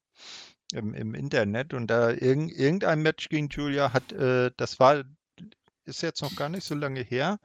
im, 0.73 0.95
im 0.95 1.15
Internet 1.15 1.75
und 1.75 1.89
da 1.89 2.11
irgend, 2.11 2.53
irgendein 2.53 3.03
Match 3.03 3.29
gegen 3.29 3.49
Julia 3.49 3.93
hat, 3.93 4.13
äh, 4.13 4.51
das 4.57 4.79
war, 4.81 5.05
ist 5.85 6.03
jetzt 6.03 6.23
noch 6.23 6.35
gar 6.37 6.49
nicht 6.49 6.65
so 6.65 6.75
lange 6.75 7.01
her, 7.01 7.39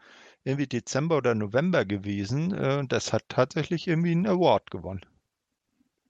irgendwie 0.43 0.67
Dezember 0.67 1.17
oder 1.17 1.36
November 1.36 1.86
gewesen. 1.86 2.53
Äh, 2.53 2.86
das 2.88 3.13
hat 3.13 3.24
tatsächlich 3.29 3.88
irgendwie 3.88 4.12
einen 4.12 4.27
Award 4.27 4.72
gewonnen. 4.72 5.05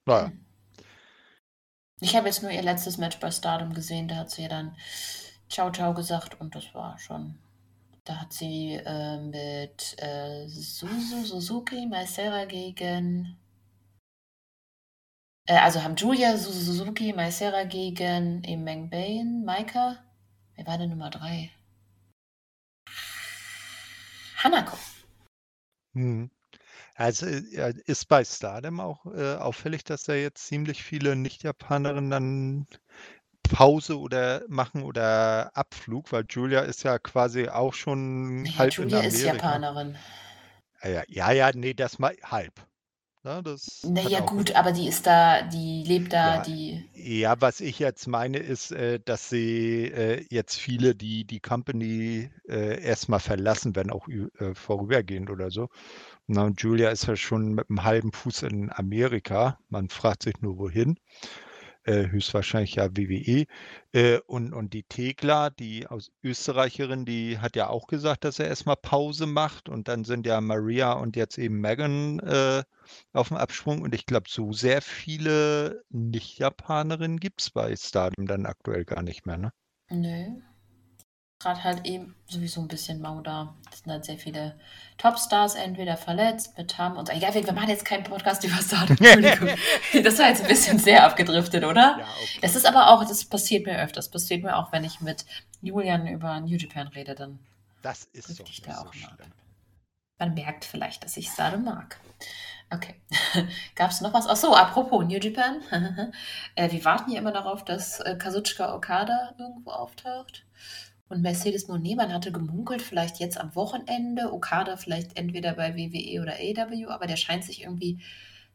Naja. 0.06 0.28
Hm. 0.28 0.46
Ich 2.02 2.16
habe 2.16 2.28
jetzt 2.28 2.42
nur 2.42 2.50
ihr 2.50 2.62
letztes 2.62 2.96
Match 2.96 3.20
bei 3.20 3.30
Stardom 3.30 3.74
gesehen. 3.74 4.08
Da 4.08 4.16
hat 4.16 4.30
sie 4.30 4.42
ja 4.42 4.48
dann 4.48 4.76
Ciao 5.50 5.70
Ciao 5.70 5.92
gesagt 5.92 6.40
und 6.40 6.54
das 6.54 6.74
war 6.74 6.98
schon. 6.98 7.38
Da 8.04 8.22
hat 8.22 8.32
sie 8.32 8.74
äh, 8.74 9.18
mit 9.18 9.96
äh, 9.98 10.48
Suzu 10.48 11.24
Suzuki 11.24 11.86
Maisera 11.86 12.46
gegen. 12.46 13.36
Äh, 15.46 15.58
also 15.58 15.82
haben 15.82 15.96
Julia 15.96 16.36
Suzuki 16.38 17.12
Maisera 17.12 17.64
gegen 17.64 18.42
Imeng 18.44 18.88
Bain, 18.88 19.44
Maika. 19.44 19.98
Wer 20.54 20.66
war 20.66 20.78
denn 20.78 20.90
Nummer 20.90 21.10
3? 21.10 21.50
Hanako. 24.42 24.76
Mhm. 25.92 26.30
Also 26.94 27.26
äh, 27.26 27.74
ist 27.86 28.06
bei 28.08 28.24
Stardom 28.24 28.80
auch 28.80 29.06
äh, 29.06 29.36
auffällig, 29.36 29.84
dass 29.84 30.04
da 30.04 30.14
jetzt 30.14 30.46
ziemlich 30.46 30.82
viele 30.82 31.16
Nicht-Japanerinnen 31.16 32.10
dann 32.10 32.66
Pause 33.42 33.98
oder 33.98 34.42
machen 34.48 34.82
oder 34.82 35.56
Abflug, 35.56 36.12
weil 36.12 36.24
Julia 36.28 36.60
ist 36.60 36.82
ja 36.84 36.98
quasi 36.98 37.48
auch 37.48 37.74
schon 37.74 38.44
Ja, 38.46 38.58
halb 38.58 38.76
Julia 38.76 39.00
in 39.00 39.06
ist 39.06 39.24
Amerika. 39.24 39.46
Japanerin. 39.52 39.98
Ja, 40.82 40.90
ja, 40.90 41.02
ja, 41.08 41.32
ja, 41.32 41.50
nee, 41.54 41.74
das 41.74 41.98
mal 41.98 42.16
halb. 42.22 42.52
Ja, 43.22 43.42
das 43.42 43.82
naja, 43.84 44.20
gut, 44.20 44.54
aber 44.56 44.72
die 44.72 44.88
ist 44.88 45.06
da, 45.06 45.42
die 45.42 45.84
lebt 45.84 46.14
da, 46.14 46.36
ja, 46.36 46.42
die. 46.42 46.88
Ja, 46.94 47.38
was 47.40 47.60
ich 47.60 47.78
jetzt 47.78 48.06
meine, 48.06 48.38
ist, 48.38 48.72
äh, 48.72 48.98
dass 48.98 49.28
sie 49.28 49.84
äh, 49.92 50.24
jetzt 50.30 50.58
viele, 50.58 50.94
die 50.94 51.24
die 51.24 51.40
Company 51.40 52.30
äh, 52.48 52.82
erstmal 52.82 53.20
verlassen, 53.20 53.76
wenn 53.76 53.90
auch 53.90 54.06
vorübergehend 54.54 55.28
oder 55.28 55.50
so. 55.50 55.68
Na, 56.26 56.44
und 56.44 56.62
Julia 56.62 56.88
ist 56.90 57.06
ja 57.06 57.16
schon 57.16 57.54
mit 57.54 57.68
einem 57.68 57.84
halben 57.84 58.12
Fuß 58.12 58.42
in 58.44 58.70
Amerika. 58.72 59.58
Man 59.68 59.90
fragt 59.90 60.22
sich 60.22 60.40
nur, 60.40 60.56
wohin 60.58 60.98
äh, 61.84 62.08
höchstwahrscheinlich 62.08 62.76
ja 62.76 62.88
WWE. 62.96 63.46
Äh, 63.92 64.18
und, 64.26 64.52
und 64.52 64.72
die 64.74 64.82
Thekla, 64.82 65.50
die 65.50 65.86
aus 65.86 66.10
Österreicherin, 66.22 67.04
die 67.04 67.38
hat 67.38 67.56
ja 67.56 67.68
auch 67.68 67.86
gesagt, 67.86 68.24
dass 68.24 68.38
er 68.38 68.48
erstmal 68.48 68.76
Pause 68.76 69.26
macht. 69.26 69.68
Und 69.68 69.88
dann 69.88 70.04
sind 70.04 70.26
ja 70.26 70.40
Maria 70.40 70.92
und 70.92 71.16
jetzt 71.16 71.38
eben 71.38 71.60
Megan 71.60 72.20
äh, 72.20 72.62
auf 73.12 73.28
dem 73.28 73.36
Absprung. 73.36 73.82
Und 73.82 73.94
ich 73.94 74.06
glaube, 74.06 74.28
so 74.28 74.52
sehr 74.52 74.82
viele 74.82 75.82
Nicht-Japanerinnen 75.90 77.18
gibt 77.18 77.40
es 77.42 77.50
bei 77.50 77.74
Stardom 77.76 78.26
dann 78.26 78.46
aktuell 78.46 78.84
gar 78.84 79.02
nicht 79.02 79.26
mehr, 79.26 79.38
ne? 79.38 79.52
Nö 79.90 80.40
gerade 81.40 81.64
halt 81.64 81.86
eben 81.86 82.14
sowieso 82.28 82.60
ein 82.60 82.68
bisschen 82.68 83.00
mau 83.00 83.20
da. 83.20 83.54
Es 83.72 83.80
sind 83.80 83.90
halt 83.90 84.04
sehr 84.04 84.18
viele 84.18 84.54
Topstars 84.98 85.54
entweder 85.54 85.96
verletzt, 85.96 86.56
mit 86.56 86.70
Tam 86.70 86.96
und 86.96 87.08
so. 87.08 87.14
Ja, 87.14 87.34
wir, 87.34 87.44
wir 87.44 87.52
machen 87.52 87.70
jetzt 87.70 87.84
keinen 87.84 88.04
Podcast 88.04 88.44
über 88.44 88.56
Stardom. 88.62 88.96
Entschuldigung. 89.00 89.48
das 90.04 90.18
war 90.18 90.28
jetzt 90.28 90.42
ein 90.42 90.48
bisschen 90.48 90.78
sehr 90.78 91.04
abgedriftet, 91.04 91.64
oder? 91.64 91.96
Ja, 91.98 92.06
okay. 92.22 92.38
Das 92.42 92.54
ist 92.54 92.66
aber 92.66 92.90
auch, 92.90 93.02
das 93.02 93.24
passiert 93.24 93.66
mir 93.66 93.78
öfters. 93.80 94.10
Das 94.10 94.22
passiert 94.22 94.42
mir 94.44 94.56
auch, 94.56 94.70
wenn 94.70 94.84
ich 94.84 95.00
mit 95.00 95.24
Julian 95.62 96.06
über 96.06 96.38
New 96.40 96.56
Japan 96.56 96.88
rede, 96.88 97.14
dann 97.14 97.38
das 97.82 98.04
ist 98.12 98.38
doch 98.38 98.46
ich 98.46 98.60
da 98.60 98.82
auch 98.82 98.92
so 98.92 99.00
Man 100.18 100.34
merkt 100.34 100.66
vielleicht, 100.66 101.02
dass 101.02 101.16
ich 101.16 101.28
Stardom 101.28 101.64
mag. 101.64 101.98
Okay. 102.72 102.94
Gab 103.74 103.90
es 103.90 104.02
noch 104.02 104.12
was? 104.12 104.26
Achso, 104.26 104.54
apropos 104.54 105.04
New 105.04 105.18
Japan. 105.18 105.62
äh, 106.54 106.70
wir 106.70 106.84
warten 106.84 107.10
ja 107.10 107.18
immer 107.18 107.32
darauf, 107.32 107.64
dass 107.64 108.00
äh, 108.00 108.16
Kazuchika 108.16 108.74
Okada 108.74 109.34
irgendwo 109.38 109.70
auftaucht. 109.70 110.44
Und 111.10 111.22
Mercedes 111.22 111.66
Monet, 111.66 111.96
man 111.96 112.12
hatte 112.12 112.30
gemunkelt, 112.30 112.82
vielleicht 112.82 113.18
jetzt 113.18 113.36
am 113.36 113.54
Wochenende, 113.56 114.32
Okada 114.32 114.76
vielleicht 114.76 115.18
entweder 115.18 115.54
bei 115.54 115.74
WWE 115.74 116.22
oder 116.22 116.34
AW, 116.34 116.86
aber 116.86 117.08
der 117.08 117.16
scheint 117.16 117.44
sich 117.44 117.62
irgendwie 117.62 118.00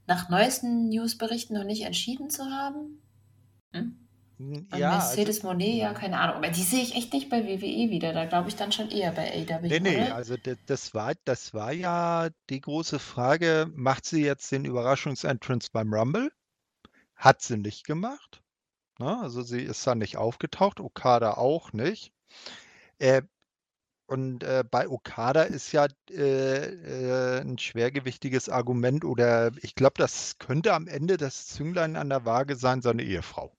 nach 0.07 0.29
neuesten 0.29 0.87
Newsberichten 0.87 1.55
noch 1.55 1.65
nicht 1.65 1.83
entschieden 1.83 2.29
zu 2.29 2.45
haben. 2.45 3.01
Hm? 3.73 3.99
Und 4.39 4.67
ja, 4.77 4.91
Mercedes 4.91 5.37
also, 5.37 5.49
Monet, 5.49 5.75
ja, 5.75 5.93
keine 5.93 6.17
Ahnung. 6.17 6.37
Aber 6.37 6.47
die 6.47 6.63
sehe 6.63 6.81
ich 6.81 6.95
echt 6.95 7.11
nicht 7.11 7.29
bei 7.29 7.45
WWE 7.45 7.89
wieder. 7.89 8.13
Da 8.13 8.23
glaube 8.23 8.47
ich 8.47 8.55
dann 8.55 8.71
schon 8.71 8.89
eher 8.89 9.11
bei 9.11 9.33
AW. 9.33 9.67
Nee, 9.67 9.79
nee, 9.81 10.05
oder? 10.05 10.15
also 10.15 10.35
das 10.65 10.93
war, 10.93 11.13
das 11.25 11.53
war 11.53 11.73
ja 11.73 12.29
die 12.49 12.61
große 12.61 12.99
Frage, 12.99 13.69
macht 13.75 14.05
sie 14.05 14.23
jetzt 14.23 14.49
den 14.53 14.63
Überraschungsentrance 14.63 15.69
beim 15.73 15.93
Rumble? 15.93 16.31
Hat 17.15 17.41
sie 17.41 17.57
nicht 17.57 17.85
gemacht. 17.85 18.41
Na, 18.97 19.17
ne? 19.17 19.21
also 19.23 19.41
sie 19.41 19.61
ist 19.61 19.85
da 19.85 19.93
nicht 19.93 20.15
aufgetaucht, 20.15 20.79
Okada 20.79 21.33
auch 21.33 21.73
nicht. 21.73 22.14
Äh, 22.99 23.21
und 24.07 24.43
äh, 24.43 24.63
bei 24.69 24.87
Okada 24.87 25.43
ist 25.43 25.71
ja 25.71 25.87
äh, 26.11 26.17
äh, 26.17 27.41
ein 27.41 27.57
schwergewichtiges 27.57 28.49
Argument 28.49 29.03
oder 29.03 29.51
ich 29.61 29.73
glaube, 29.75 29.95
das 29.97 30.37
könnte 30.37 30.73
am 30.73 30.87
Ende 30.87 31.17
das 31.17 31.47
Zünglein 31.47 31.95
an 31.95 32.09
der 32.09 32.25
Waage 32.25 32.55
sein, 32.55 32.81
seine 32.81 33.03
Ehefrau. 33.03 33.55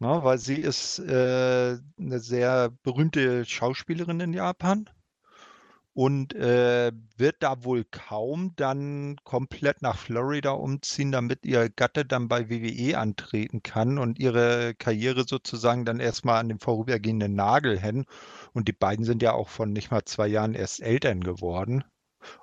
Na, 0.00 0.22
weil 0.24 0.38
sie 0.38 0.56
ist 0.56 0.98
äh, 1.00 1.78
eine 1.98 2.20
sehr 2.20 2.70
berühmte 2.82 3.44
Schauspielerin 3.44 4.20
in 4.20 4.32
Japan 4.32 4.88
und 5.98 6.32
äh, 6.36 6.92
wird 7.16 7.38
da 7.40 7.64
wohl 7.64 7.84
kaum 7.90 8.52
dann 8.54 9.16
komplett 9.24 9.82
nach 9.82 9.98
Florida 9.98 10.50
umziehen, 10.50 11.10
damit 11.10 11.44
ihr 11.44 11.70
Gatte 11.70 12.04
dann 12.04 12.28
bei 12.28 12.48
WWE 12.48 12.96
antreten 12.96 13.64
kann 13.64 13.98
und 13.98 14.20
ihre 14.20 14.76
Karriere 14.76 15.24
sozusagen 15.26 15.84
dann 15.84 15.98
erstmal 15.98 16.38
an 16.38 16.50
den 16.50 16.60
vorübergehenden 16.60 17.34
Nagel 17.34 17.80
hängen. 17.80 18.04
Und 18.52 18.68
die 18.68 18.72
beiden 18.72 19.04
sind 19.04 19.22
ja 19.22 19.32
auch 19.32 19.48
von 19.48 19.72
nicht 19.72 19.90
mal 19.90 20.04
zwei 20.04 20.28
Jahren 20.28 20.54
erst 20.54 20.82
Eltern 20.82 21.20
geworden. 21.20 21.82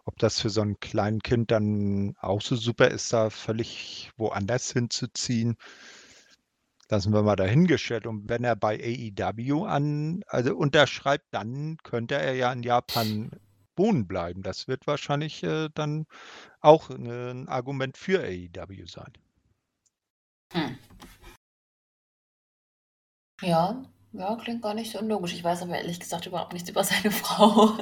Ob 0.03 0.19
das 0.19 0.41
für 0.41 0.49
so 0.49 0.59
ein 0.59 0.81
kleines 0.81 1.23
Kind 1.23 1.49
dann 1.49 2.15
auch 2.19 2.41
so 2.41 2.57
super 2.57 2.89
ist, 2.89 3.13
da 3.13 3.29
völlig 3.29 4.11
woanders 4.17 4.73
hinzuziehen, 4.73 5.55
lassen 6.89 7.13
wir 7.13 7.23
mal 7.23 7.37
dahingestellt. 7.37 8.05
Und 8.05 8.27
wenn 8.27 8.43
er 8.43 8.57
bei 8.57 8.77
AEW 8.83 9.63
an, 9.63 10.23
also 10.27 10.57
unterschreibt, 10.57 11.27
dann 11.31 11.77
könnte 11.83 12.15
er 12.15 12.33
ja 12.35 12.51
in 12.51 12.63
Japan 12.63 13.31
wohnen 13.77 14.07
bleiben. 14.07 14.41
Das 14.41 14.67
wird 14.67 14.87
wahrscheinlich 14.87 15.43
äh, 15.43 15.69
dann 15.73 16.05
auch 16.61 16.89
ein 16.89 17.47
Argument 17.47 17.97
für 17.97 18.19
AEW 18.21 18.87
sein. 18.87 19.13
Hm. 20.53 20.77
Ja, 23.41 23.83
ja, 24.17 24.35
klingt 24.37 24.61
gar 24.61 24.73
nicht 24.73 24.91
so 24.91 24.99
unlogisch. 24.99 25.33
Ich 25.33 25.43
weiß 25.43 25.63
aber 25.63 25.77
ehrlich 25.77 25.99
gesagt 25.99 26.25
überhaupt 26.25 26.53
nichts 26.53 26.69
über 26.69 26.83
seine 26.85 27.11
Frau. 27.11 27.77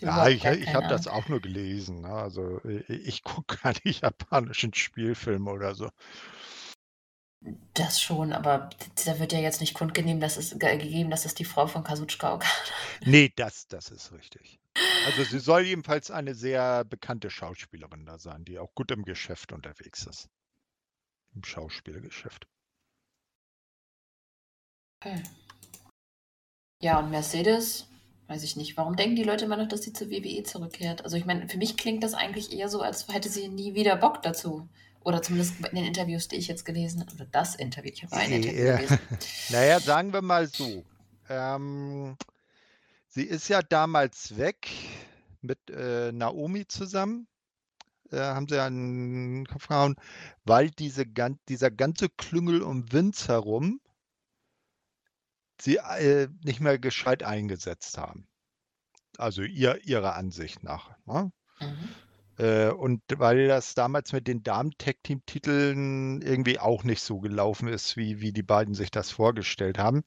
ja, 0.00 0.28
ich, 0.28 0.44
ich 0.44 0.74
habe 0.74 0.88
das 0.88 1.08
auch 1.08 1.28
nur 1.28 1.40
gelesen. 1.40 2.02
Ne? 2.02 2.10
Also 2.10 2.60
ich, 2.64 2.90
ich 2.90 3.22
gucke 3.22 3.56
keine 3.56 3.80
japanischen 3.84 4.74
Spielfilme 4.74 5.50
oder 5.50 5.74
so. 5.74 5.88
Das 7.74 8.00
schon, 8.00 8.32
aber 8.32 8.70
da 9.04 9.18
wird 9.18 9.32
ja 9.32 9.38
jetzt 9.38 9.60
nicht 9.60 9.74
kundgegeben, 9.74 10.20
dass 10.20 10.36
es 10.36 10.58
gegeben, 10.58 11.10
dass 11.10 11.26
es 11.26 11.34
die 11.34 11.44
Frau 11.44 11.66
von 11.66 11.84
Kazuchika 11.84 12.34
Okada 12.34 12.50
Nee, 13.04 13.32
das, 13.36 13.66
das 13.68 13.90
ist 13.90 14.12
richtig. 14.12 14.58
Also 15.06 15.22
sie 15.24 15.38
soll 15.38 15.62
jedenfalls 15.62 16.10
eine 16.10 16.34
sehr 16.34 16.84
bekannte 16.84 17.30
Schauspielerin 17.30 18.06
da 18.06 18.18
sein, 18.18 18.44
die 18.44 18.58
auch 18.58 18.74
gut 18.74 18.90
im 18.90 19.04
Geschäft 19.04 19.52
unterwegs 19.52 20.06
ist. 20.06 20.28
Im 21.34 21.44
Schauspielgeschäft. 21.44 22.46
Okay. 25.00 25.22
Ja, 26.80 26.98
und 26.98 27.10
Mercedes, 27.10 27.86
weiß 28.28 28.42
ich 28.42 28.56
nicht. 28.56 28.76
Warum 28.76 28.96
denken 28.96 29.16
die 29.16 29.22
Leute 29.22 29.44
immer 29.44 29.56
noch, 29.56 29.68
dass 29.68 29.82
sie 29.82 29.92
zur 29.92 30.10
WWE 30.10 30.42
zurückkehrt? 30.42 31.04
Also 31.04 31.16
ich 31.16 31.24
meine, 31.24 31.48
für 31.48 31.58
mich 31.58 31.76
klingt 31.76 32.02
das 32.02 32.14
eigentlich 32.14 32.52
eher 32.52 32.68
so, 32.68 32.80
als 32.80 33.08
hätte 33.08 33.28
sie 33.28 33.48
nie 33.48 33.74
wieder 33.74 33.96
Bock 33.96 34.22
dazu. 34.22 34.68
Oder 35.04 35.20
zumindest 35.20 35.60
in 35.60 35.76
den 35.76 35.84
Interviews, 35.84 36.28
die 36.28 36.36
ich 36.36 36.48
jetzt 36.48 36.64
gelesen 36.64 37.00
habe. 37.00 37.12
Oder 37.14 37.26
das 37.26 37.54
Interview. 37.54 37.90
Ich 37.92 38.02
habe 38.02 38.16
ein 38.16 38.32
Interview 38.32 38.76
gelesen. 38.76 38.98
naja, 39.50 39.78
sagen 39.80 40.12
wir 40.12 40.22
mal 40.22 40.46
so. 40.46 40.82
Ähm, 41.28 42.16
sie 43.14 43.24
ist 43.24 43.48
ja 43.48 43.62
damals 43.62 44.36
weg 44.36 44.70
mit 45.40 45.70
äh, 45.70 46.10
Naomi 46.12 46.66
zusammen. 46.66 47.28
Äh, 48.10 48.18
haben 48.18 48.48
sie 48.48 48.60
einen 48.60 49.46
Kopf 49.46 49.68
gehauen, 49.68 49.96
weil 50.44 50.70
diese, 50.70 51.06
dieser 51.48 51.70
ganze 51.70 52.08
Klüngel 52.08 52.62
um 52.62 52.92
Vince 52.92 53.28
herum 53.28 53.80
sie 55.60 55.76
äh, 55.76 56.28
nicht 56.42 56.60
mehr 56.60 56.78
gescheit 56.78 57.22
eingesetzt 57.22 57.96
haben. 57.98 58.26
Also 59.16 59.42
ihr, 59.42 59.84
ihrer 59.84 60.16
Ansicht 60.16 60.64
nach. 60.64 60.96
Ne? 61.06 61.32
Mhm. 61.60 61.88
Äh, 62.38 62.70
und 62.70 63.02
weil 63.16 63.46
das 63.46 63.74
damals 63.74 64.12
mit 64.12 64.26
den 64.26 64.42
Damen-Tag-Team-Titeln 64.42 66.22
irgendwie 66.22 66.58
auch 66.58 66.82
nicht 66.82 67.02
so 67.02 67.20
gelaufen 67.20 67.68
ist, 67.68 67.96
wie, 67.96 68.20
wie 68.20 68.32
die 68.32 68.42
beiden 68.42 68.74
sich 68.74 68.90
das 68.90 69.10
vorgestellt 69.10 69.78
haben. 69.78 70.02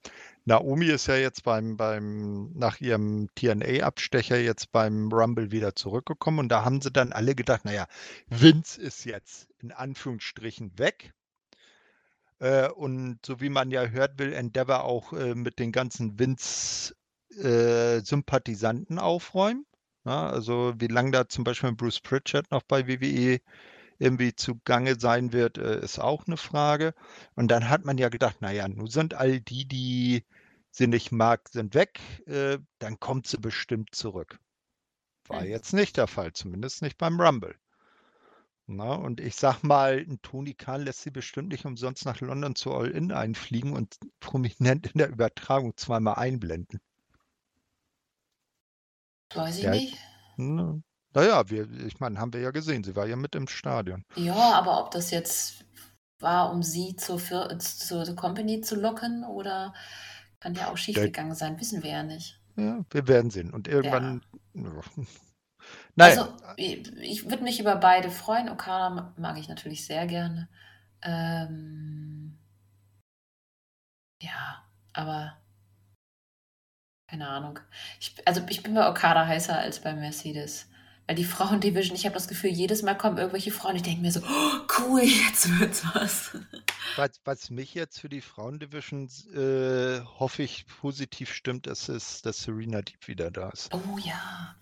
Naomi 0.46 0.88
ist 0.88 1.08
ja 1.08 1.16
jetzt 1.16 1.44
beim, 1.44 1.78
beim, 1.78 2.52
nach 2.54 2.82
ihrem 2.82 3.30
TNA-Abstecher 3.36 4.40
jetzt 4.40 4.72
beim 4.72 5.12
Rumble 5.12 5.52
wieder 5.52 5.76
zurückgekommen 5.76 6.40
und 6.40 6.50
da 6.50 6.66
haben 6.66 6.82
sie 6.82 6.92
dann 6.92 7.14
alle 7.14 7.36
gedacht, 7.36 7.66
naja, 7.66 7.86
Vince 8.28 8.82
ist 8.82 9.06
jetzt 9.06 9.48
in 9.60 9.72
Anführungsstrichen 9.72 10.80
weg. 10.80 11.14
Äh, 12.40 12.70
und 12.70 13.20
so 13.26 13.42
wie 13.42 13.50
man 13.50 13.72
ja 13.72 13.88
hört, 13.88 14.20
will 14.20 14.34
Endeavor 14.34 14.84
auch 14.84 15.14
äh, 15.14 15.34
mit 15.36 15.60
den 15.60 15.72
ganzen 15.72 16.20
Vince-Sympathisanten 16.20 19.00
aufräumen. 19.00 19.67
Ja, 20.08 20.30
also 20.30 20.74
wie 20.78 20.88
lange 20.88 21.12
da 21.12 21.28
zum 21.28 21.44
Beispiel 21.44 21.74
Bruce 21.74 22.00
Pritchard 22.00 22.50
noch 22.50 22.64
bei 22.64 22.88
WWE 22.88 23.42
irgendwie 24.00 24.34
zugange 24.34 24.98
sein 24.98 25.34
wird, 25.34 25.58
äh, 25.58 25.82
ist 25.82 26.00
auch 26.00 26.28
eine 26.28 26.38
Frage. 26.38 26.94
Und 27.36 27.50
dann 27.50 27.68
hat 27.70 27.84
man 27.84 27.98
ja 27.98 28.08
gedacht, 28.08 28.42
naja, 28.42 28.70
nun 28.70 28.88
sind 28.88 29.16
all 29.16 29.42
die, 29.42 29.68
die 29.68 30.24
sie 30.72 30.88
nicht 30.88 31.12
mag, 31.12 31.50
sind 31.50 31.76
weg, 31.76 32.00
äh, 32.26 32.58
dann 32.80 33.00
kommt 33.02 33.28
sie 33.28 33.38
bestimmt 33.38 33.94
zurück. 33.96 34.40
War 35.28 35.42
mhm. 35.42 35.50
jetzt 35.50 35.74
nicht 35.74 35.98
der 35.98 36.08
Fall, 36.08 36.32
zumindest 36.32 36.82
nicht 36.84 36.98
beim 36.98 37.20
Rumble. 37.20 37.56
Na, 38.68 38.94
und 38.96 39.20
ich 39.20 39.36
sag 39.36 39.62
mal, 39.64 39.98
ein 39.98 40.22
Tony 40.22 40.54
Khan 40.54 40.84
lässt 40.84 41.02
sie 41.02 41.12
bestimmt 41.12 41.50
nicht 41.50 41.66
umsonst 41.66 42.06
nach 42.06 42.22
London 42.22 42.56
zu 42.56 42.74
All-In 42.74 43.12
einfliegen 43.12 43.74
und 43.74 43.98
prominent 44.22 44.88
in 44.88 45.00
der 45.00 45.10
Übertragung 45.10 45.76
zweimal 45.76 46.16
einblenden. 46.16 46.80
Weiß 49.34 49.58
ich 49.60 49.66
Ja, 49.66 49.72
nicht. 49.72 49.98
ne, 50.38 50.84
na 51.14 51.50
wir 51.50 51.70
ich 51.88 52.00
meine, 52.00 52.20
haben 52.20 52.34
wir 52.34 52.42
ja 52.42 52.52
gesehen, 52.52 52.84
sie 52.84 52.96
war 52.96 53.08
ja 53.08 53.16
mit 53.16 53.36
im 53.36 53.48
Stadion. 53.48 54.06
Ja, 54.16 54.52
aber 54.54 54.82
ob 54.82 54.92
das 54.92 55.12
jetzt 55.12 55.64
war, 56.20 56.52
um 56.52 56.62
sie 56.64 56.96
zur 56.98 57.20
Fir 57.20 57.58
zur 57.60 58.06
Company 58.18 58.60
zu 58.62 58.76
locken 58.76 59.24
oder 59.24 59.74
kann 60.42 60.56
ja 60.56 60.70
auch 60.70 60.78
Ja, 60.96 61.08
schiefgegangen 61.08 61.36
sein, 61.36 61.58
wissen 61.60 61.84
wir 61.84 61.92
ja 61.92 62.04
nicht. 62.04 62.40
ja, 62.58 62.84
wir 62.92 63.08
werden 63.08 63.32
sehen. 63.32 63.52
Und 63.54 63.68
Ja. 63.82 64.18
irgendwann 64.18 64.22
Naja, 65.96 66.18
Also, 66.18 66.28
ich, 66.56 66.88
ich 66.98 67.30
würde 67.30 67.44
mich 67.44 67.60
über 67.60 67.76
beide 67.76 68.12
freuen. 68.12 68.50
Okada 68.50 68.90
ma- 68.90 69.14
mag 69.18 69.38
ich 69.38 69.48
natürlich 69.50 69.86
sehr 69.86 70.06
gerne. 70.08 70.48
Ähm, 71.02 72.38
ja, 74.22 74.64
aber 74.94 75.38
keine 77.08 77.28
Ahnung. 77.28 77.60
Ich, 78.00 78.16
also 78.26 78.42
ich 78.50 78.64
bin 78.64 78.74
bei 78.74 78.90
Okada 78.90 79.26
heißer 79.26 79.58
als 79.58 79.82
bei 79.82 79.94
Mercedes. 79.94 80.68
Weil 81.08 81.16
die 81.16 81.24
Frauendivision, 81.24 81.96
ich 81.96 82.04
habe 82.04 82.16
das 82.16 82.28
Gefühl, 82.28 82.50
jedes 82.50 82.84
Mal 82.84 82.96
kommen 82.96 83.18
irgendwelche 83.18 83.52
Frauen, 83.52 83.78
ich 83.78 83.82
denke 83.82 84.02
mir 84.02 84.12
so, 84.12 84.20
oh, 84.20 84.60
cool, 84.80 85.04
jetzt 85.04 85.58
wird's 85.58 85.86
was. 85.94 86.38
was, 86.98 87.12
was 87.24 87.50
mich 87.50 87.74
jetzt 87.74 88.02
für 88.02 88.10
die 88.10 88.20
Frauendivision 88.20 89.10
äh, 89.34 90.02
hoffe 90.20 90.44
ich 90.44 90.68
positiv 90.68 91.34
stimmt, 91.34 91.66
ist, 91.66 91.88
ist, 91.88 92.26
dass 92.26 92.44
Serena 92.44 92.82
Deep 92.82 93.08
wieder 93.08 93.32
da 93.32 93.50
ist. 93.52 93.74
Oh 93.74 93.98
ja. 94.04 94.54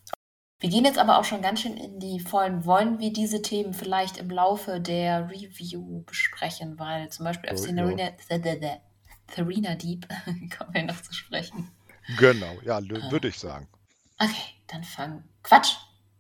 Wir 0.60 0.70
gehen 0.70 0.86
jetzt 0.86 1.00
aber 1.00 1.18
auch 1.18 1.26
schon 1.26 1.42
ganz 1.42 1.62
schön 1.62 1.78
in 1.78 2.00
die 2.00 2.20
Vollen. 2.20 2.66
Wollen 2.66 3.00
wir 3.00 3.12
diese 3.12 3.42
Themen 3.42 3.74
vielleicht 3.74 4.18
im 4.18 4.30
Laufe 4.30 4.80
der 4.80 5.30
Review 5.30 6.04
besprechen? 6.04 6.78
Weil 6.78 7.10
zum 7.10 7.26
Beispiel 7.26 7.50
auf 7.50 7.60
Oh, 7.60 7.64
Serena, 7.64 8.12
Serena 9.34 9.76
Deep 9.76 10.08
kommen 10.58 10.74
wir 10.74 10.84
noch 10.84 11.02
zu 11.02 11.14
sprechen. 11.14 11.72
Genau, 12.18 12.60
ja, 12.64 12.78
Ah. 12.78 13.12
würde 13.12 13.28
ich 13.30 13.38
sagen. 13.40 13.68
Okay, 14.20 14.54
dann 14.68 14.84
fang. 14.84 15.24
Quatsch! 15.44 15.74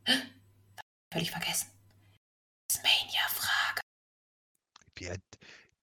Völlig 1.13 1.31
vergessen. 1.31 1.67
Mania-Frage. 2.83 3.81
Wir, 4.95 5.17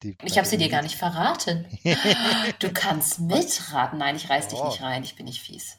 die, 0.02 0.16
Ich 0.24 0.36
habe 0.36 0.46
sie 0.46 0.58
dir 0.58 0.68
gar 0.68 0.82
nicht 0.82 0.96
verraten. 0.96 1.66
Du 2.58 2.70
kannst 2.72 3.18
mitraten. 3.20 3.98
Nein, 3.98 4.16
ich 4.16 4.28
reiß 4.28 4.48
dich 4.48 4.58
Oh. 4.58 4.66
nicht 4.68 4.82
rein. 4.82 5.02
Ich 5.04 5.16
bin 5.16 5.24
nicht 5.26 5.40
fies. 5.40 5.78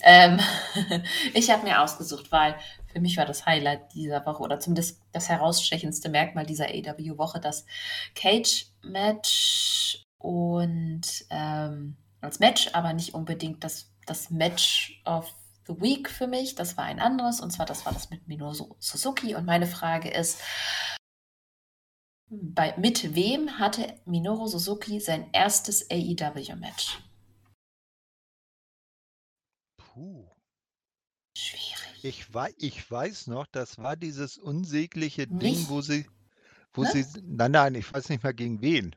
ähm, 0.00 0.38
ich 1.34 1.50
habe 1.50 1.64
mir 1.64 1.80
ausgesucht, 1.82 2.30
weil 2.32 2.54
für 2.92 3.00
mich 3.00 3.16
war 3.16 3.24
das 3.26 3.46
Highlight 3.46 3.92
dieser 3.94 4.24
Woche 4.26 4.42
oder 4.42 4.60
zumindest 4.60 5.00
das 5.12 5.28
herausstechendste 5.28 6.08
Merkmal 6.10 6.44
dieser 6.46 6.66
AW-Woche 6.66 7.40
das 7.40 7.64
Cage-Match 8.14 10.04
und 10.18 11.02
ähm, 11.30 11.96
als 12.20 12.38
Match, 12.40 12.70
aber 12.74 12.92
nicht 12.92 13.14
unbedingt 13.14 13.64
das, 13.64 13.92
das 14.06 14.30
Match 14.30 15.00
of 15.04 15.32
the 15.66 15.74
Week 15.80 16.08
für 16.10 16.26
mich. 16.26 16.54
Das 16.54 16.76
war 16.76 16.84
ein 16.84 17.00
anderes 17.00 17.40
und 17.40 17.50
zwar 17.50 17.66
das 17.66 17.84
war 17.86 17.92
das 17.92 18.10
mit 18.10 18.26
Minoru 18.28 18.76
Suzuki 18.78 19.34
und 19.34 19.44
meine 19.44 19.66
Frage 19.66 20.10
ist, 20.10 20.40
bei, 22.30 22.76
mit 22.76 23.14
wem 23.14 23.58
hatte 23.58 23.98
Minoru 24.04 24.46
Suzuki 24.48 25.00
sein 25.00 25.30
erstes 25.32 25.90
AEW-Match? 25.90 26.98
Puh. 29.78 30.28
Schwierig. 31.36 32.04
Ich, 32.04 32.34
wei 32.34 32.52
ich 32.58 32.90
weiß 32.90 33.28
noch, 33.28 33.46
das 33.46 33.78
war 33.78 33.96
dieses 33.96 34.36
unsägliche 34.38 35.26
Ding, 35.26 35.38
Nicht? 35.38 35.68
wo 35.68 35.80
sie, 35.80 36.06
wo 36.72 36.82
Ne? 36.82 36.90
sie, 36.92 37.06
nein, 37.22 37.52
nein, 37.52 37.74
ich 37.76 37.92
weiß 37.92 38.08
nicht 38.10 38.22
mal 38.22 38.34
gegen 38.34 38.60
wen. 38.60 38.94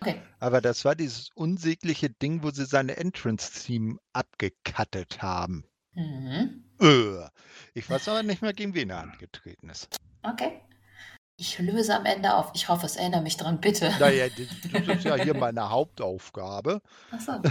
Okay. 0.00 0.20
Aber 0.40 0.60
das 0.60 0.84
war 0.84 0.94
dieses 0.94 1.30
unsägliche 1.34 2.10
Ding, 2.10 2.42
wo 2.42 2.50
sie 2.50 2.66
seine 2.66 2.96
Entrance-Team 2.96 3.98
abgekattet 4.12 5.22
haben. 5.22 5.64
Mhm. 5.94 6.64
Äh. 6.80 7.28
Ich 7.74 7.88
weiß 7.88 8.08
aber 8.08 8.22
nicht 8.22 8.42
mehr, 8.42 8.52
gegen 8.52 8.74
wen 8.74 8.90
er 8.90 9.00
angetreten 9.00 9.70
ist. 9.70 9.96
Okay. 10.22 10.60
Ich 11.38 11.58
löse 11.58 11.94
am 11.94 12.06
Ende 12.06 12.34
auf. 12.34 12.50
Ich 12.54 12.70
hoffe, 12.70 12.86
es 12.86 12.96
erinnere 12.96 13.20
mich 13.20 13.36
dran, 13.36 13.60
bitte. 13.60 13.92
Naja, 14.00 14.28
das, 14.72 14.88
ist 14.88 15.04
ja 15.04 15.16
hier 15.16 15.34
meine 15.34 15.68
Hauptaufgabe. 15.68 16.80
Achso. 17.10 17.32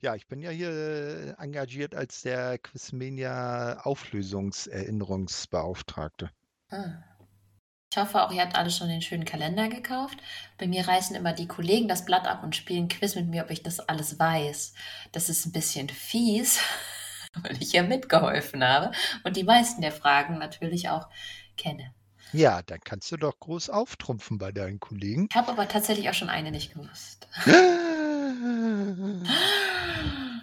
ja, 0.00 0.14
ich 0.14 0.28
bin 0.28 0.40
ja 0.40 0.50
hier 0.50 0.70
äh, 0.70 1.30
engagiert 1.42 1.96
als 1.96 2.22
der 2.22 2.58
Quizmania 2.58 3.80
Auflösungserinnerungsbeauftragte. 3.82 6.30
Ah. 6.70 7.02
Ich 7.92 7.98
hoffe 7.98 8.22
auch, 8.22 8.32
ihr 8.32 8.40
habt 8.40 8.56
alle 8.56 8.70
schon 8.70 8.88
den 8.88 9.02
schönen 9.02 9.26
Kalender 9.26 9.68
gekauft. 9.68 10.16
Bei 10.56 10.66
mir 10.66 10.88
reißen 10.88 11.14
immer 11.14 11.34
die 11.34 11.46
Kollegen 11.46 11.88
das 11.88 12.06
Blatt 12.06 12.26
ab 12.26 12.42
und 12.42 12.56
spielen 12.56 12.88
Quiz 12.88 13.16
mit 13.16 13.28
mir, 13.28 13.42
ob 13.44 13.50
ich 13.50 13.62
das 13.62 13.80
alles 13.80 14.18
weiß. 14.18 14.72
Das 15.12 15.28
ist 15.28 15.44
ein 15.44 15.52
bisschen 15.52 15.90
fies, 15.90 16.58
weil 17.42 17.60
ich 17.60 17.74
ja 17.74 17.82
mitgeholfen 17.82 18.64
habe 18.64 18.92
und 19.24 19.36
die 19.36 19.44
meisten 19.44 19.82
der 19.82 19.92
Fragen 19.92 20.38
natürlich 20.38 20.88
auch 20.88 21.10
kenne. 21.58 21.92
Ja, 22.32 22.62
dann 22.62 22.80
kannst 22.82 23.12
du 23.12 23.18
doch 23.18 23.38
groß 23.38 23.68
auftrumpfen 23.68 24.38
bei 24.38 24.52
deinen 24.52 24.80
Kollegen. 24.80 25.28
Ich 25.30 25.36
habe 25.36 25.52
aber 25.52 25.68
tatsächlich 25.68 26.08
auch 26.08 26.14
schon 26.14 26.30
eine 26.30 26.50
nicht 26.50 26.72
gewusst. 26.72 27.28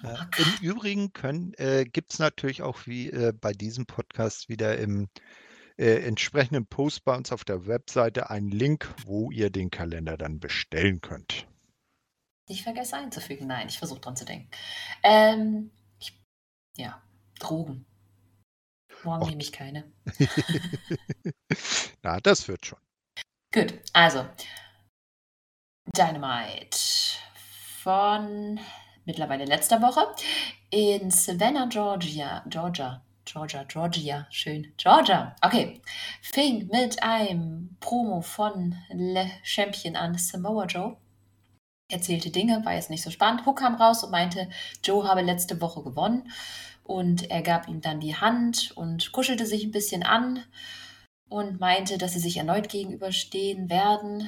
Ja, 0.02 0.28
Okay. 0.28 0.44
Im 0.62 0.70
Übrigen 0.70 1.12
können, 1.12 1.54
äh, 1.58 1.84
gibt 1.84 2.14
es 2.14 2.20
natürlich 2.20 2.62
auch 2.62 2.86
wie 2.86 3.10
äh, 3.10 3.34
bei 3.34 3.52
diesem 3.52 3.86
Podcast 3.86 4.48
wieder 4.48 4.78
im 4.78 5.10
äh, 5.80 6.06
entsprechenden 6.06 6.66
Post 6.66 7.06
bei 7.06 7.16
uns 7.16 7.32
auf 7.32 7.46
der 7.46 7.66
Webseite 7.66 8.30
einen 8.30 8.52
Link, 8.52 8.94
wo 9.06 9.32
ihr 9.32 9.50
den 9.50 9.72
Kalender 9.72 10.18
dann 10.18 10.40
bestellen 10.40 11.00
könnt. 11.00 11.48
Nicht 12.50 12.64
vergesse 12.64 12.98
einzufügen. 12.98 13.48
Nein, 13.48 13.70
ich 13.70 13.78
versuche 13.78 14.02
dran 14.02 14.18
zu 14.18 14.26
denken. 14.26 14.50
Ähm, 15.04 15.72
ich, 16.00 16.20
ja, 16.76 17.02
Drogen. 17.40 17.86
Morgen 19.04 19.24
Och. 19.24 19.30
nehme 19.30 19.42
ich 19.42 19.54
keine. 19.54 19.90
Na, 22.04 22.20
das 22.20 22.50
wird 22.50 22.66
schon. 22.66 22.80
Gut, 23.54 23.80
also 23.94 24.28
Dynamite 25.96 26.78
von 27.82 28.60
mittlerweile 29.06 29.46
letzter 29.46 29.82
Woche 29.82 30.14
in 30.72 31.10
Savannah, 31.10 31.68
Georgia. 31.68 32.44
Georgia. 32.50 33.02
Georgia, 33.32 33.64
Georgia, 33.64 34.26
schön. 34.32 34.74
Georgia. 34.78 35.36
Okay. 35.42 35.82
Fing 36.20 36.68
mit 36.72 37.04
einem 37.04 37.78
Promo 37.80 38.22
von 38.22 38.76
Le 38.90 39.30
Champion 39.44 39.96
an 39.96 40.18
Samoa 40.18 40.66
Joe. 40.66 40.98
Erzählte 41.92 42.32
Dinge, 42.32 42.66
war 42.66 42.74
jetzt 42.74 42.90
nicht 42.90 43.04
so 43.04 43.12
spannend. 43.12 43.46
Hook 43.46 43.60
kam 43.60 43.76
raus 43.76 44.04
und 44.04 44.10
meinte, 44.10 44.50
Joe 44.84 45.08
habe 45.08 45.22
letzte 45.22 45.62
Woche 45.62 45.84
gewonnen. 45.84 46.32
Und 46.84 47.30
er 47.30 47.44
gab 47.44 47.68
ihm 47.68 47.82
dann 47.82 48.00
die 48.00 48.16
Hand 48.16 48.72
und 48.76 49.12
kuschelte 49.12 49.46
sich 49.46 49.64
ein 49.64 49.72
bisschen 49.72 50.02
an 50.02 50.44
und 51.30 51.60
meinte, 51.60 52.00
dass 52.00 52.14
sie 52.14 52.20
sich 52.20 52.38
erneut 52.38 52.68
gegenüberstehen 52.68 53.70
werden. 53.70 54.28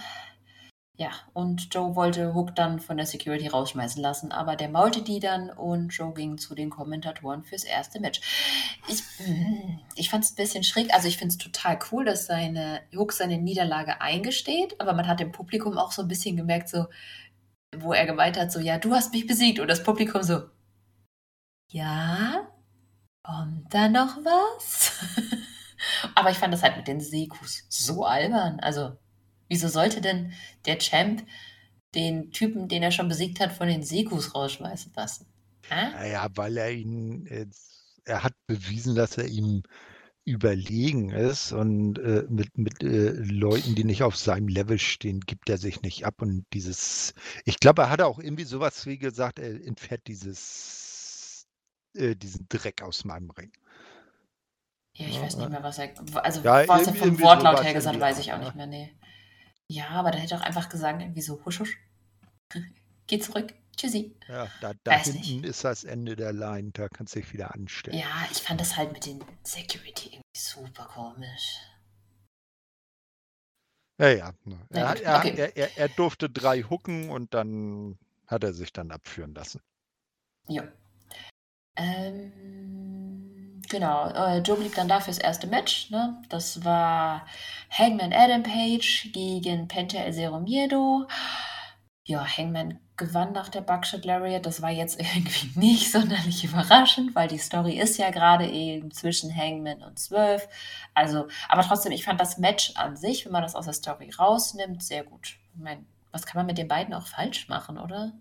Ja, 0.97 1.11
und 1.33 1.73
Joe 1.73 1.95
wollte 1.95 2.33
Hook 2.33 2.55
dann 2.55 2.79
von 2.79 2.97
der 2.97 3.05
Security 3.05 3.47
rausschmeißen 3.47 4.01
lassen, 4.01 4.31
aber 4.31 4.55
der 4.55 4.69
maulte 4.69 5.01
die 5.01 5.19
dann 5.19 5.49
und 5.49 5.89
Joe 5.89 6.13
ging 6.13 6.37
zu 6.37 6.53
den 6.53 6.69
Kommentatoren 6.69 7.43
fürs 7.43 7.63
erste 7.63 7.99
Match. 7.99 8.21
Ich, 8.87 9.01
ich 9.95 10.09
fand 10.09 10.25
es 10.25 10.31
ein 10.31 10.35
bisschen 10.35 10.63
schräg, 10.63 10.93
also 10.93 11.07
ich 11.07 11.17
finde 11.17 11.31
es 11.31 11.37
total 11.37 11.79
cool, 11.91 12.05
dass 12.05 12.27
seine 12.27 12.81
Hook 12.93 13.13
seine 13.13 13.37
Niederlage 13.39 14.01
eingesteht, 14.01 14.79
aber 14.79 14.93
man 14.93 15.07
hat 15.07 15.21
im 15.21 15.31
Publikum 15.31 15.77
auch 15.77 15.91
so 15.91 16.03
ein 16.03 16.07
bisschen 16.07 16.35
gemerkt, 16.35 16.69
so, 16.69 16.85
wo 17.75 17.93
er 17.93 18.05
gemeint 18.05 18.37
hat, 18.37 18.51
so, 18.51 18.59
ja, 18.59 18.77
du 18.77 18.93
hast 18.93 19.13
mich 19.13 19.25
besiegt 19.25 19.59
und 19.59 19.69
das 19.69 19.83
Publikum 19.83 20.23
so, 20.23 20.41
ja, 21.71 22.47
kommt 23.23 23.73
da 23.73 23.87
noch 23.87 24.17
was? 24.17 24.91
Aber 26.15 26.29
ich 26.31 26.37
fand 26.37 26.53
das 26.53 26.63
halt 26.63 26.77
mit 26.77 26.87
den 26.87 26.99
Sekus 26.99 27.65
so 27.69 28.05
albern. 28.05 28.59
Also, 28.59 28.97
wieso 29.51 29.67
sollte 29.67 29.99
denn 29.99 30.31
der 30.65 30.79
Champ 30.79 31.23
den 31.93 32.31
Typen, 32.31 32.69
den 32.69 32.83
er 32.83 32.91
schon 32.91 33.09
besiegt 33.09 33.41
hat, 33.41 33.51
von 33.51 33.67
den 33.67 33.83
Sekus 33.83 34.33
rausschmeißen 34.33 34.93
lassen? 34.95 35.27
Hä? 35.67 35.91
Naja, 35.91 36.27
weil 36.35 36.57
er 36.57 36.71
ihn, 36.71 37.27
äh, 37.27 37.47
er 38.05 38.23
hat 38.23 38.33
bewiesen, 38.47 38.95
dass 38.95 39.17
er 39.17 39.27
ihm 39.27 39.63
überlegen 40.23 41.09
ist 41.09 41.51
und 41.51 41.97
äh, 41.99 42.23
mit, 42.29 42.57
mit 42.57 42.81
äh, 42.81 43.11
Leuten, 43.11 43.75
die 43.75 43.83
nicht 43.83 44.03
auf 44.03 44.15
seinem 44.15 44.47
Level 44.47 44.79
stehen, 44.79 45.19
gibt 45.19 45.49
er 45.49 45.57
sich 45.57 45.81
nicht 45.81 46.05
ab. 46.05 46.21
Und 46.21 46.45
dieses, 46.53 47.13
ich 47.43 47.59
glaube, 47.59 47.83
er 47.83 47.89
hat 47.89 48.01
auch 48.01 48.19
irgendwie 48.19 48.45
sowas 48.45 48.85
wie 48.85 48.99
gesagt, 48.99 49.39
er 49.39 49.49
entfährt 49.65 50.07
dieses, 50.07 51.45
äh, 51.95 52.15
diesen 52.15 52.47
Dreck 52.47 52.83
aus 52.83 53.03
meinem 53.03 53.31
Ring. 53.31 53.51
Ja, 54.93 55.07
ich 55.07 55.19
weiß 55.19 55.37
nicht 55.37 55.49
mehr, 55.49 55.63
was 55.63 55.77
er. 55.79 55.89
Also, 56.23 56.41
Ja, 56.41 56.67
was 56.67 56.87
er 56.87 56.95
vom 56.95 57.19
Wortlaut 57.19 57.63
her 57.63 57.73
gesagt, 57.73 57.95
die 57.95 58.01
weiß 58.01 58.19
ich 58.19 58.31
auch 58.31 58.39
nicht 58.39 58.55
mehr, 58.55 58.67
nee. 58.67 58.91
Ja, 59.71 59.87
aber 59.91 60.11
der 60.11 60.19
hätte 60.19 60.35
auch 60.35 60.41
einfach 60.41 60.67
gesagt, 60.67 61.01
irgendwie 61.01 61.21
so, 61.21 61.43
husch, 61.45 61.61
husch. 61.61 61.77
Geh 63.07 63.19
zurück. 63.19 63.53
Tschüssi. 63.77 64.13
Ja, 64.27 64.49
da, 64.59 64.73
da 64.83 64.91
Weiß 64.91 65.05
hinten 65.05 65.41
nicht. 65.41 65.45
ist 65.45 65.63
das 65.63 65.85
Ende 65.85 66.17
der 66.17 66.33
Line, 66.33 66.71
da 66.73 66.89
kannst 66.89 67.15
du 67.15 67.21
dich 67.21 67.31
wieder 67.31 67.55
anstellen. 67.55 67.97
Ja, 67.97 68.27
ich 68.29 68.39
fand 68.39 68.59
das 68.59 68.75
halt 68.75 68.91
mit 68.91 69.05
den 69.05 69.23
Security 69.43 70.09
irgendwie 70.09 70.21
super 70.37 70.83
komisch. 70.93 71.57
Ja, 73.97 74.09
ja. 74.09 74.33
ne. 74.43 74.59
Er, 74.71 75.01
er, 75.01 75.19
okay. 75.19 75.35
er, 75.37 75.55
er, 75.55 75.77
er 75.77 75.89
durfte 75.89 76.29
drei 76.29 76.63
hucken 76.63 77.09
und 77.09 77.33
dann 77.33 77.97
hat 78.27 78.43
er 78.43 78.53
sich 78.53 78.73
dann 78.73 78.91
abführen 78.91 79.33
lassen. 79.33 79.61
Ja. 80.49 80.67
Ähm, 81.77 83.00
genau, 83.71 84.09
äh, 84.09 84.39
Joe 84.39 84.57
blieb 84.57 84.75
dann 84.75 84.87
da 84.87 84.99
fürs 84.99 85.17
erste 85.17 85.47
Match. 85.47 85.89
Ne? 85.89 86.21
Das 86.29 86.63
war 86.63 87.25
Hangman 87.71 88.13
Adam 88.13 88.43
Page 88.43 89.09
gegen 89.13 89.67
Penta 89.67 89.97
El 89.97 90.13
Zero 90.13 90.39
Miedo. 90.39 91.07
Ja, 92.03 92.25
Hangman 92.25 92.79
gewann 92.97 93.31
nach 93.31 93.49
der 93.49 93.61
Buckshot 93.61 94.05
Lariat. 94.05 94.45
Das 94.45 94.61
war 94.61 94.69
jetzt 94.69 94.99
irgendwie 94.99 95.57
nicht 95.59 95.91
sonderlich 95.91 96.43
überraschend, 96.43 97.15
weil 97.15 97.27
die 97.27 97.39
Story 97.39 97.79
ist 97.79 97.97
ja 97.97 98.11
gerade 98.11 98.47
eben 98.47 98.91
zwischen 98.91 99.35
Hangman 99.35 99.81
und 99.81 99.97
Swerve. 99.97 100.47
Also, 100.93 101.27
aber 101.47 101.63
trotzdem, 101.63 101.93
ich 101.93 102.03
fand 102.03 102.19
das 102.19 102.37
Match 102.37 102.73
an 102.75 102.97
sich, 102.97 103.25
wenn 103.25 103.31
man 103.31 103.43
das 103.43 103.55
aus 103.55 103.65
der 103.65 103.73
Story 103.73 104.11
rausnimmt, 104.11 104.83
sehr 104.83 105.03
gut. 105.03 105.37
Ich 105.55 105.59
meine, 105.61 105.85
was 106.11 106.25
kann 106.25 106.39
man 106.39 106.45
mit 106.45 106.57
den 106.57 106.67
beiden 106.67 106.93
auch 106.93 107.07
falsch 107.07 107.47
machen, 107.47 107.77
oder? 107.77 108.11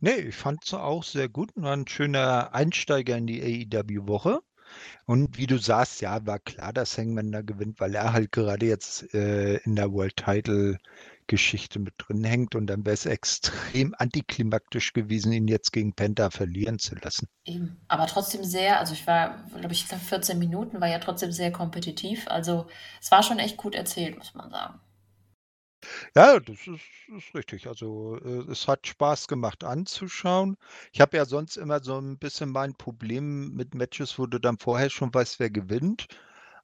Nee, 0.00 0.16
ich 0.16 0.36
fand 0.36 0.64
es 0.64 0.74
auch 0.74 1.02
sehr 1.02 1.30
gut. 1.30 1.50
War 1.54 1.74
ein 1.74 1.88
schöner 1.88 2.54
Einsteiger 2.54 3.16
in 3.16 3.26
die 3.26 3.66
AEW-Woche. 3.72 4.40
Und 5.06 5.38
wie 5.38 5.46
du 5.46 5.58
sagst, 5.58 6.00
ja, 6.00 6.26
war 6.26 6.38
klar, 6.38 6.72
dass 6.72 6.98
Hangman 6.98 7.32
da 7.32 7.42
gewinnt, 7.42 7.80
weil 7.80 7.94
er 7.94 8.12
halt 8.12 8.32
gerade 8.32 8.66
jetzt 8.66 9.14
äh, 9.14 9.56
in 9.58 9.76
der 9.76 9.92
World 9.92 10.16
Title 10.16 10.78
Geschichte 11.26 11.78
mit 11.78 11.94
drin 11.98 12.24
hängt 12.24 12.54
und 12.54 12.66
dann 12.68 12.84
wäre 12.84 12.94
es 12.94 13.06
extrem 13.06 13.94
antiklimaktisch 13.98 14.92
gewesen, 14.92 15.32
ihn 15.32 15.48
jetzt 15.48 15.72
gegen 15.72 15.92
Penta 15.92 16.30
verlieren 16.30 16.78
zu 16.78 16.94
lassen. 16.96 17.28
Eben. 17.44 17.80
Aber 17.88 18.06
trotzdem 18.06 18.44
sehr, 18.44 18.78
also 18.78 18.92
ich 18.92 19.06
war, 19.06 19.44
glaube 19.56 19.72
ich, 19.72 19.86
14 19.86 20.38
Minuten, 20.38 20.80
war 20.80 20.88
ja 20.88 20.98
trotzdem 20.98 21.32
sehr 21.32 21.50
kompetitiv. 21.50 22.28
Also 22.28 22.66
es 23.00 23.10
war 23.10 23.22
schon 23.22 23.38
echt 23.38 23.56
gut 23.56 23.74
erzählt, 23.74 24.16
muss 24.16 24.34
man 24.34 24.50
sagen. 24.50 24.80
Ja, 26.14 26.40
das 26.40 26.56
ist, 26.66 26.82
ist 27.08 27.34
richtig. 27.34 27.66
Also 27.66 28.18
äh, 28.18 28.50
es 28.50 28.68
hat 28.68 28.86
Spaß 28.86 29.28
gemacht 29.28 29.64
anzuschauen. 29.64 30.56
Ich 30.92 31.00
habe 31.00 31.16
ja 31.16 31.24
sonst 31.24 31.56
immer 31.56 31.82
so 31.82 31.98
ein 31.98 32.18
bisschen 32.18 32.50
mein 32.50 32.74
Problem 32.74 33.54
mit 33.54 33.74
Matches, 33.74 34.18
wo 34.18 34.26
du 34.26 34.38
dann 34.38 34.58
vorher 34.58 34.90
schon 34.90 35.12
weißt, 35.12 35.40
wer 35.40 35.50
gewinnt. 35.50 36.08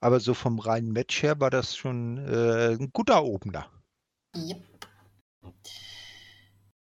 Aber 0.01 0.21
so 0.21 0.35
vom 0.35 0.59
reinen 0.59 0.93
Match 0.93 1.23
her 1.23 1.39
war 1.41 1.51
das 1.51 1.77
schon 1.77 2.19
äh, 2.19 2.75
ein 2.75 2.91
guter 2.93 3.25
Opener. 3.25 3.67
Yep. 4.37 4.63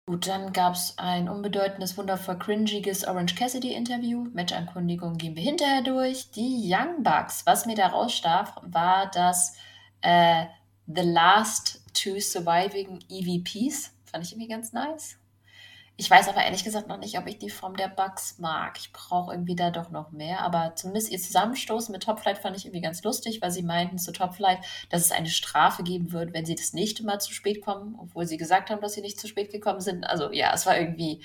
Gut, 0.10 0.26
dann 0.26 0.54
gab 0.54 0.74
es 0.76 0.98
ein 0.98 1.28
unbedeutendes, 1.28 1.98
wundervoll 1.98 2.40
cringiges 2.40 3.06
Orange 3.06 3.36
Cassidy-Interview. 3.36 4.28
Matchankündigung 4.34 5.18
gehen 5.18 5.36
wir 5.36 5.44
hinterher 5.44 5.82
durch. 5.82 6.32
Die 6.32 6.74
Young 6.74 7.04
Bucks, 7.04 7.46
was 7.46 7.66
mir 7.66 7.76
da 7.76 7.88
rausstach, 7.88 8.56
war, 8.62 9.12
dass 9.12 9.58
äh, 10.02 10.46
The 10.86 11.02
Last 11.02 11.84
Two 11.98 12.20
Surviving 12.20 13.00
EVPs, 13.10 13.92
fand 14.06 14.24
ich 14.24 14.32
irgendwie 14.32 14.50
ganz 14.50 14.72
nice. 14.74 15.18
Ich 16.00 16.12
weiß 16.12 16.30
aber 16.30 16.44
ehrlich 16.44 16.64
gesagt 16.64 16.88
noch 16.88 17.00
nicht, 17.00 17.18
ob 17.18 17.26
ich 17.26 17.40
die 17.40 17.50
Form 17.50 17.76
der 17.76 17.88
Bugs 17.88 18.38
mag. 18.38 18.78
Ich 18.78 18.94
brauche 18.94 19.34
irgendwie 19.34 19.56
da 19.56 19.72
doch 19.72 19.90
noch 19.90 20.12
mehr. 20.12 20.42
Aber 20.42 20.76
zumindest 20.76 21.12
ihr 21.12 21.18
Zusammenstoßen 21.18 21.92
mit 21.92 22.04
Topflight 22.04 22.38
fand 22.38 22.56
ich 22.56 22.66
irgendwie 22.66 22.84
ganz 22.84 23.02
lustig, 23.02 23.42
weil 23.42 23.50
sie 23.50 23.64
meinten 23.64 23.98
zu 23.98 24.12
Topflight, 24.12 24.60
dass 24.92 25.02
es 25.02 25.12
eine 25.12 25.30
Strafe 25.30 25.82
geben 25.82 26.12
wird, 26.12 26.34
wenn 26.34 26.46
sie 26.46 26.54
das 26.54 26.74
nächste 26.74 27.04
Mal 27.04 27.20
zu 27.20 27.34
spät 27.34 27.64
kommen, 27.64 27.96
obwohl 28.00 28.28
sie 28.28 28.38
gesagt 28.38 28.70
haben, 28.70 28.80
dass 28.80 28.94
sie 28.94 29.02
nicht 29.02 29.20
zu 29.20 29.28
spät 29.28 29.52
gekommen 29.52 29.82
sind. 29.82 30.04
Also 30.06 30.32
ja, 30.32 30.54
es 30.54 30.68
war 30.68 30.78
irgendwie, 30.78 31.24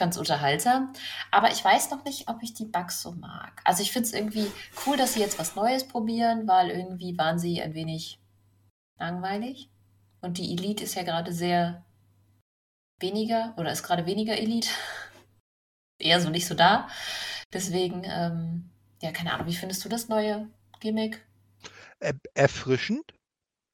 es 0.00 0.18
unterhaltsam. 0.18 0.92
Aber 1.30 1.52
ich 1.52 1.64
weiß 1.64 1.92
noch 1.92 2.04
nicht, 2.04 2.28
ob 2.28 2.42
ich 2.42 2.54
die 2.54 2.66
Bugs 2.66 3.00
so 3.00 3.12
mag. 3.12 3.60
Also 3.64 3.82
ich 3.82 3.92
finde 3.92 4.08
es 4.08 4.14
irgendwie 4.14 4.50
cool, 4.84 4.96
dass 4.96 5.14
sie 5.14 5.20
jetzt 5.20 5.38
was 5.38 5.54
Neues 5.54 5.86
probieren, 5.86 6.48
weil 6.48 6.70
irgendwie 6.70 7.16
waren 7.16 7.38
sie 7.38 7.62
ein 7.62 7.74
wenig 7.74 8.19
langweilig. 9.00 9.70
Und 10.20 10.38
die 10.38 10.52
Elite 10.52 10.84
ist 10.84 10.94
ja 10.94 11.02
gerade 11.02 11.32
sehr 11.32 11.84
weniger 13.00 13.54
oder 13.56 13.72
ist 13.72 13.82
gerade 13.82 14.06
weniger 14.06 14.36
Elite. 14.36 14.68
Eher 15.98 16.20
so 16.20 16.30
nicht 16.30 16.46
so 16.46 16.54
da. 16.54 16.88
Deswegen, 17.52 18.04
ähm, 18.04 18.70
ja, 19.02 19.12
keine 19.12 19.32
Ahnung, 19.32 19.46
wie 19.46 19.54
findest 19.56 19.84
du 19.84 19.88
das 19.88 20.08
neue 20.08 20.48
Gimmick? 20.80 21.24
erfrischend, 22.34 23.12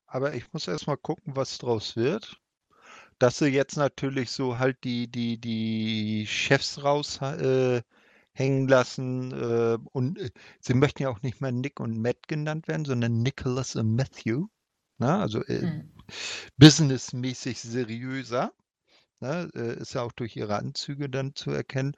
aber 0.07 0.35
ich 0.35 0.53
muss 0.53 0.69
erst 0.69 0.87
mal 0.87 0.97
gucken, 0.97 1.37
was 1.37 1.59
draus 1.59 1.97
wird. 1.97 2.41
Dass 3.19 3.39
sie 3.39 3.47
jetzt 3.47 3.77
natürlich 3.77 4.31
so 4.31 4.59
halt 4.59 4.85
die, 4.85 5.09
die, 5.11 5.39
die 5.41 6.27
Chefs 6.27 6.83
raushängen 6.85 7.83
äh, 8.37 8.71
lassen 8.71 9.33
äh, 9.33 9.79
und 9.93 10.19
äh, 10.19 10.31
sie 10.61 10.75
möchten 10.75 11.03
ja 11.05 11.11
auch 11.11 11.23
nicht 11.23 11.41
mehr 11.41 11.53
Nick 11.53 11.81
und 11.81 11.97
Matt 12.01 12.29
genannt 12.29 12.69
werden, 12.69 12.85
sondern 12.85 13.23
Nicholas 13.23 13.77
und 13.77 13.95
Matthew. 13.97 14.49
Ne? 14.99 15.15
also 15.15 15.43
äh, 15.45 15.61
hm. 15.61 15.93
businessmäßig 16.57 17.61
seriöser. 17.61 18.53
Ne, 19.21 19.51
äh, 19.55 19.81
ist 19.81 19.95
ja 19.95 20.03
auch 20.03 20.13
durch 20.13 20.37
ihre 20.37 20.57
Anzüge 20.57 21.09
dann 21.09 21.35
zu 21.35 21.51
erkennen. 21.51 21.97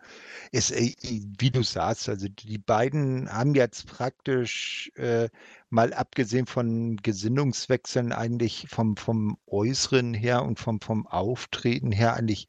Ist, 0.53 0.71
äh, 0.71 0.95
wie 1.03 1.51
du 1.51 1.65
sagst, 1.65 2.09
also 2.09 2.29
die 2.29 2.59
beiden 2.59 3.29
haben 3.29 3.57
jetzt 3.57 3.89
praktisch 3.89 4.93
äh, 4.95 5.29
mal 5.69 5.93
abgesehen 5.93 6.47
von 6.47 6.97
Gesinnungswechseln 6.97 8.13
eigentlich 8.13 8.67
vom, 8.69 8.97
vom 8.97 9.37
Äußeren 9.49 10.15
her 10.15 10.45
und 10.45 10.61
vom, 10.61 10.81
vom 10.81 11.09
Auftreten 11.09 11.91
her 11.91 12.15
eigentlich 12.15 12.47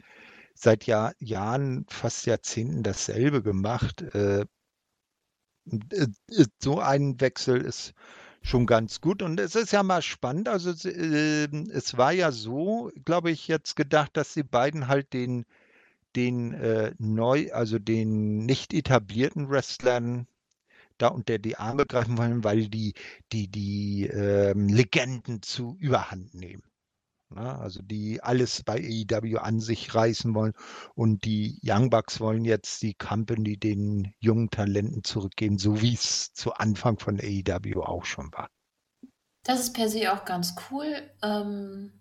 seit 0.53 0.85
Jahr, 0.85 1.13
Jahren, 1.19 1.85
fast 1.89 2.27
Jahrzehnten 2.27 2.83
dasselbe 2.83 3.41
gemacht. 3.41 4.03
Äh, 4.13 4.45
äh, 5.71 6.07
so 6.61 6.79
ein 6.79 7.19
Wechsel 7.21 7.61
ist 7.61 7.93
schon 8.41 8.65
ganz 8.65 9.01
gut. 9.01 9.21
Und 9.21 9.39
es 9.39 9.55
ist 9.55 9.71
ja 9.71 9.83
mal 9.83 10.01
spannend. 10.01 10.49
Also 10.49 10.71
äh, 10.87 11.45
es 11.71 11.97
war 11.97 12.11
ja 12.11 12.31
so, 12.31 12.91
glaube 13.05 13.31
ich, 13.31 13.47
jetzt 13.47 13.75
gedacht, 13.75 14.11
dass 14.17 14.33
die 14.33 14.43
beiden 14.43 14.87
halt 14.87 15.13
den, 15.13 15.45
den 16.15 16.53
äh, 16.53 16.93
neu, 16.99 17.51
also 17.53 17.79
den 17.79 18.45
nicht 18.45 18.73
etablierten 18.73 19.49
Wrestlern 19.49 20.27
da 20.97 21.07
unter 21.07 21.39
die 21.39 21.57
Arme 21.57 21.85
greifen 21.85 22.17
wollen, 22.17 22.43
weil 22.43 22.67
die 22.67 22.93
die, 23.31 23.47
die 23.47 24.07
ähm, 24.07 24.67
Legenden 24.67 25.41
zu 25.41 25.77
überhand 25.79 26.33
nehmen. 26.33 26.63
Ne? 27.29 27.59
Also 27.59 27.81
die 27.81 28.21
alles 28.21 28.63
bei 28.63 28.75
AEW 28.75 29.37
an 29.37 29.59
sich 29.59 29.93
reißen 29.93 30.33
wollen. 30.33 30.53
Und 30.95 31.25
die 31.25 31.59
Young 31.63 31.89
Bucks 31.89 32.19
wollen 32.19 32.45
jetzt 32.45 32.81
die 32.81 32.93
Company 32.93 33.57
den 33.57 34.13
jungen 34.19 34.49
Talenten 34.49 35.03
zurückgeben, 35.03 35.57
so 35.57 35.81
wie 35.81 35.93
es 35.93 36.33
zu 36.33 36.53
Anfang 36.53 36.99
von 36.99 37.19
AEW 37.19 37.81
auch 37.81 38.05
schon 38.05 38.31
war. 38.33 38.49
Das 39.43 39.59
ist 39.59 39.73
per 39.73 39.89
se 39.89 40.11
auch 40.13 40.25
ganz 40.25 40.55
cool. 40.69 41.01
Ähm, 41.23 41.91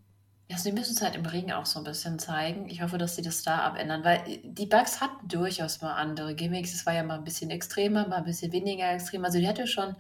ja, 0.50 0.56
sie 0.56 0.72
müssen 0.72 0.94
es 0.94 1.02
halt 1.02 1.14
im 1.14 1.26
Ring 1.26 1.52
auch 1.52 1.66
so 1.66 1.78
ein 1.78 1.84
bisschen 1.84 2.18
zeigen. 2.18 2.68
Ich 2.70 2.80
hoffe, 2.80 2.96
dass 2.96 3.16
sie 3.16 3.22
das 3.22 3.42
da 3.42 3.58
abändern, 3.58 4.02
weil 4.02 4.40
die 4.42 4.66
Bugs 4.66 5.00
hatten 5.00 5.28
durchaus 5.28 5.82
mal 5.82 5.94
andere 5.94 6.34
Gimmicks. 6.34 6.74
Es 6.74 6.86
war 6.86 6.94
ja 6.94 7.02
mal 7.02 7.18
ein 7.18 7.24
bisschen 7.24 7.50
extremer, 7.50 8.08
mal 8.08 8.16
ein 8.16 8.24
bisschen 8.24 8.52
weniger 8.52 8.90
extrem. 8.90 9.24
Also 9.24 9.38
die 9.38 9.48
hatte 9.48 9.66
schon 9.66 9.94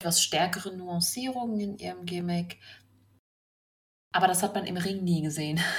etwas 0.00 0.22
stärkere 0.22 0.74
Nuancierungen 0.74 1.60
in 1.60 1.78
ihrem 1.78 2.06
Gimmick. 2.06 2.58
Aber 4.12 4.26
das 4.26 4.42
hat 4.42 4.54
man 4.54 4.66
im 4.66 4.76
Ring 4.76 5.04
nie 5.04 5.22
gesehen. 5.22 5.60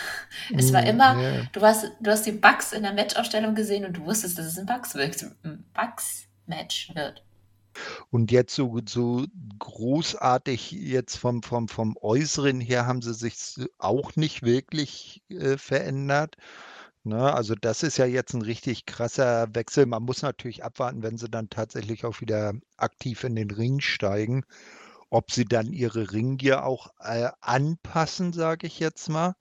Es 0.58 0.74
war 0.74 0.82
mm, 0.82 0.88
immer, 0.88 1.15
yeah. 1.15 1.48
du, 1.54 1.62
hast, 1.62 1.91
du 2.00 2.10
hast 2.10 2.26
die 2.26 2.32
Bugs 2.32 2.74
in 2.74 2.84
der 2.84 2.93
Matchausstellung 2.93 3.54
gesehen 3.54 3.86
und 3.86 3.98
du 3.98 4.06
wusstest, 4.06 4.38
dass 4.38 4.48
es 4.48 4.58
ein 4.58 4.65
Bugs-Match 4.65 6.96
wird. 6.96 7.24
Und 8.10 8.32
jetzt 8.32 8.56
so, 8.56 8.80
so 8.88 9.26
großartig 9.60 10.72
jetzt 10.72 11.17
vom, 11.17 11.43
vom, 11.43 11.67
vom 11.67 11.96
Äußeren 12.02 12.60
her 12.60 12.88
haben 12.88 13.02
sie 13.02 13.13
sich 13.13 13.36
auch 13.78 14.15
nicht 14.15 14.43
wirklich 14.43 15.22
äh, 15.30 15.58
verändert. 15.58 16.36
Ne? 17.04 17.34
Also 17.34 17.56
das 17.56 17.84
ist 17.84 17.98
ja 17.98 18.06
jetzt 18.06 18.34
ein 18.34 18.41
richtig 18.41 18.86
krasser 18.86 19.54
Wechsel. 19.54 19.86
Man 19.86 20.04
muss 20.04 20.22
natürlich 20.22 20.63
abwarten, 20.63 21.04
wenn 21.04 21.17
sie 21.17 21.30
dann 21.30 21.50
tatsächlich 21.50 22.06
auch 22.06 22.22
wieder 22.22 22.54
aktiv 22.78 23.24
in 23.24 23.36
den 23.36 23.52
Ring 23.52 23.80
steigen 23.80 24.46
ob 25.13 25.32
sie 25.32 25.45
dann 25.45 25.71
ihre 25.73 26.12
Ringgier 26.12 26.65
auch 26.65 26.88
äh, 26.99 27.30
anpassen, 27.39 28.34
sage 28.34 28.65
ich 28.65 28.80
jetzt 28.80 29.10
mal. 29.10 29.36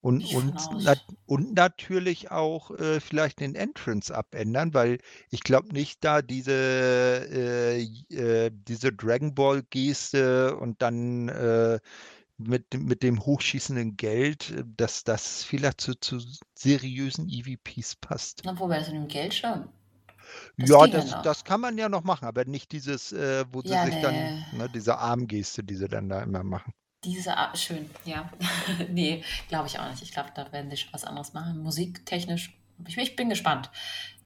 Und, 0.00 0.22
und, 0.34 0.54
nat 0.84 1.02
und 1.26 1.54
natürlich 1.54 2.30
auch 2.30 2.70
äh, 2.72 3.00
vielleicht 3.00 3.40
den 3.40 3.54
Entrance 3.54 4.14
abändern, 4.14 4.72
weil 4.74 4.98
ich 5.30 5.42
glaube 5.42 5.72
nicht, 5.72 6.04
da 6.04 6.22
diese, 6.22 6.52
äh, 6.52 7.82
äh, 8.14 8.50
diese 8.52 8.92
Dragon 8.92 9.34
Ball 9.34 9.62
Geste 9.70 10.56
und 10.56 10.80
dann 10.82 11.28
äh, 11.30 11.80
mit, 12.36 12.74
mit 12.74 13.02
dem 13.02 13.24
hochschießenden 13.24 13.96
Geld, 13.96 14.50
äh, 14.50 14.62
dass 14.76 15.04
das 15.04 15.42
vielleicht 15.42 15.80
zu, 15.80 15.94
zu 15.94 16.20
seriösen 16.54 17.28
EVPs 17.28 17.96
passt. 17.96 18.42
Na, 18.44 18.56
wobei 18.58 18.78
das 18.78 18.88
mit 18.88 18.96
dem 18.96 19.08
Geld 19.08 19.34
schon. 19.34 19.68
Das 20.58 20.76
Ja, 20.76 20.86
das 20.88 21.16
das 21.20 21.44
kann 21.44 21.60
man 21.60 21.78
ja 21.78 21.88
noch 21.88 22.04
machen, 22.04 22.26
aber 22.26 22.44
nicht 22.44 22.72
dieses, 22.72 23.12
äh, 23.12 23.44
wo 23.52 23.62
sie 23.62 23.76
Ja, 23.76 23.78
sich 23.78 23.98
dann 23.98 24.32
ne. 24.32 24.44
ne, 24.50 24.68
diese 24.70 24.98
Armgeste, 24.98 25.64
die 25.64 25.74
sie 25.76 25.88
dann 25.88 26.08
da 26.08 26.22
immer 26.22 26.42
machen. 26.44 26.72
Diese 27.04 27.36
Ar 27.36 27.56
schön, 27.56 27.88
ja. 28.04 28.30
Ne, 28.88 29.22
glaube 29.48 29.68
ich 29.68 29.78
auch 29.78 29.88
nicht. 29.90 30.02
Ich 30.02 30.12
glaube, 30.12 30.30
da 30.34 30.50
werden 30.52 30.70
sie 30.70 30.76
schon 30.76 30.92
was 30.92 31.04
anderes 31.04 31.32
machen, 31.32 31.58
musiktechnisch. 31.62 32.56
Ich 32.86 32.96
ich 32.98 33.16
bin 33.16 33.28
gespannt. 33.28 33.70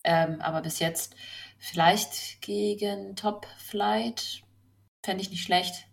Ähm, 0.04 0.40
aber 0.40 0.62
bis 0.62 0.78
jetzt 0.78 1.14
vielleicht 1.58 2.40
gegen 2.42 3.14
Top 3.16 3.46
Flight 3.58 4.42
fände 5.04 5.22
ich 5.22 5.30
nicht 5.30 5.44
schlecht. 5.44 5.86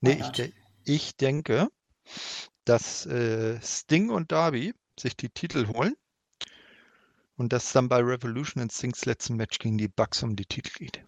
Ne, 0.00 0.14
ich 0.18 0.32
de 0.32 0.52
ich 0.84 1.16
denke, 1.16 1.68
dass, 2.64 3.06
äh, 3.06 3.60
Sting 3.62 4.10
und 4.10 4.32
Darby 4.32 4.74
sich 4.98 5.16
die 5.16 5.30
Titel 5.30 5.68
holen 5.68 5.94
und 7.36 7.52
dass 7.52 7.72
dann 7.72 7.88
bei 7.88 7.98
Revolution 7.98 8.62
in 8.62 8.70
Stings 8.70 9.04
letzten 9.04 9.36
Match 9.36 9.58
gegen 9.58 9.78
die 9.78 9.88
Bucks 9.88 10.22
um 10.22 10.36
die 10.36 10.46
Titel 10.46 10.70
geht. 10.78 11.04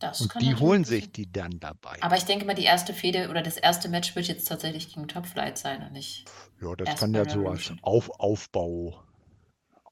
Das 0.00 0.20
Und 0.20 0.40
die 0.40 0.54
holen 0.56 0.84
sich 0.84 1.12
die 1.12 1.30
dann 1.30 1.60
dabei. 1.60 1.96
Aber 2.02 2.16
ich 2.16 2.24
denke 2.24 2.44
mal, 2.44 2.54
die 2.54 2.64
erste 2.64 2.92
Fehde 2.92 3.30
oder 3.30 3.42
das 3.42 3.56
erste 3.56 3.88
Match 3.88 4.14
wird 4.16 4.26
jetzt 4.26 4.46
tatsächlich 4.48 4.92
gegen 4.92 5.08
Top 5.08 5.26
Flight 5.26 5.56
sein 5.56 5.82
und 5.82 5.92
nicht. 5.92 6.24
Ja, 6.60 6.74
das 6.74 6.98
kann 6.98 7.14
ja 7.14 7.28
so 7.28 7.48
als. 7.48 7.72
Auf, 7.82 8.10
Aufbau, 8.18 9.02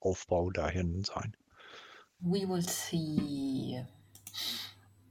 Aufbau 0.00 0.50
dahin 0.50 1.04
sein. 1.04 1.36
We 2.18 2.48
will 2.48 2.62
see. 2.62 3.86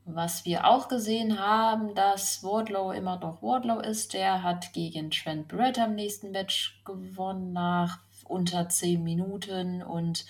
Was 0.06 0.46
wir 0.46 0.66
auch 0.66 0.88
gesehen 0.88 1.40
haben, 1.40 1.96
dass 1.96 2.44
Wardlow 2.44 2.92
immer 2.92 3.18
noch 3.20 3.42
Wardlow 3.42 3.80
ist. 3.80 4.14
Der 4.14 4.44
hat 4.44 4.74
gegen 4.74 5.10
Trent 5.10 5.48
Barrett 5.48 5.80
am 5.80 5.96
nächsten 5.96 6.32
Match 6.32 6.82
gewonnen 6.86 7.54
nach 7.54 8.00
unter 8.32 8.70
10 8.70 9.04
Minuten. 9.04 9.84
Und 9.84 10.26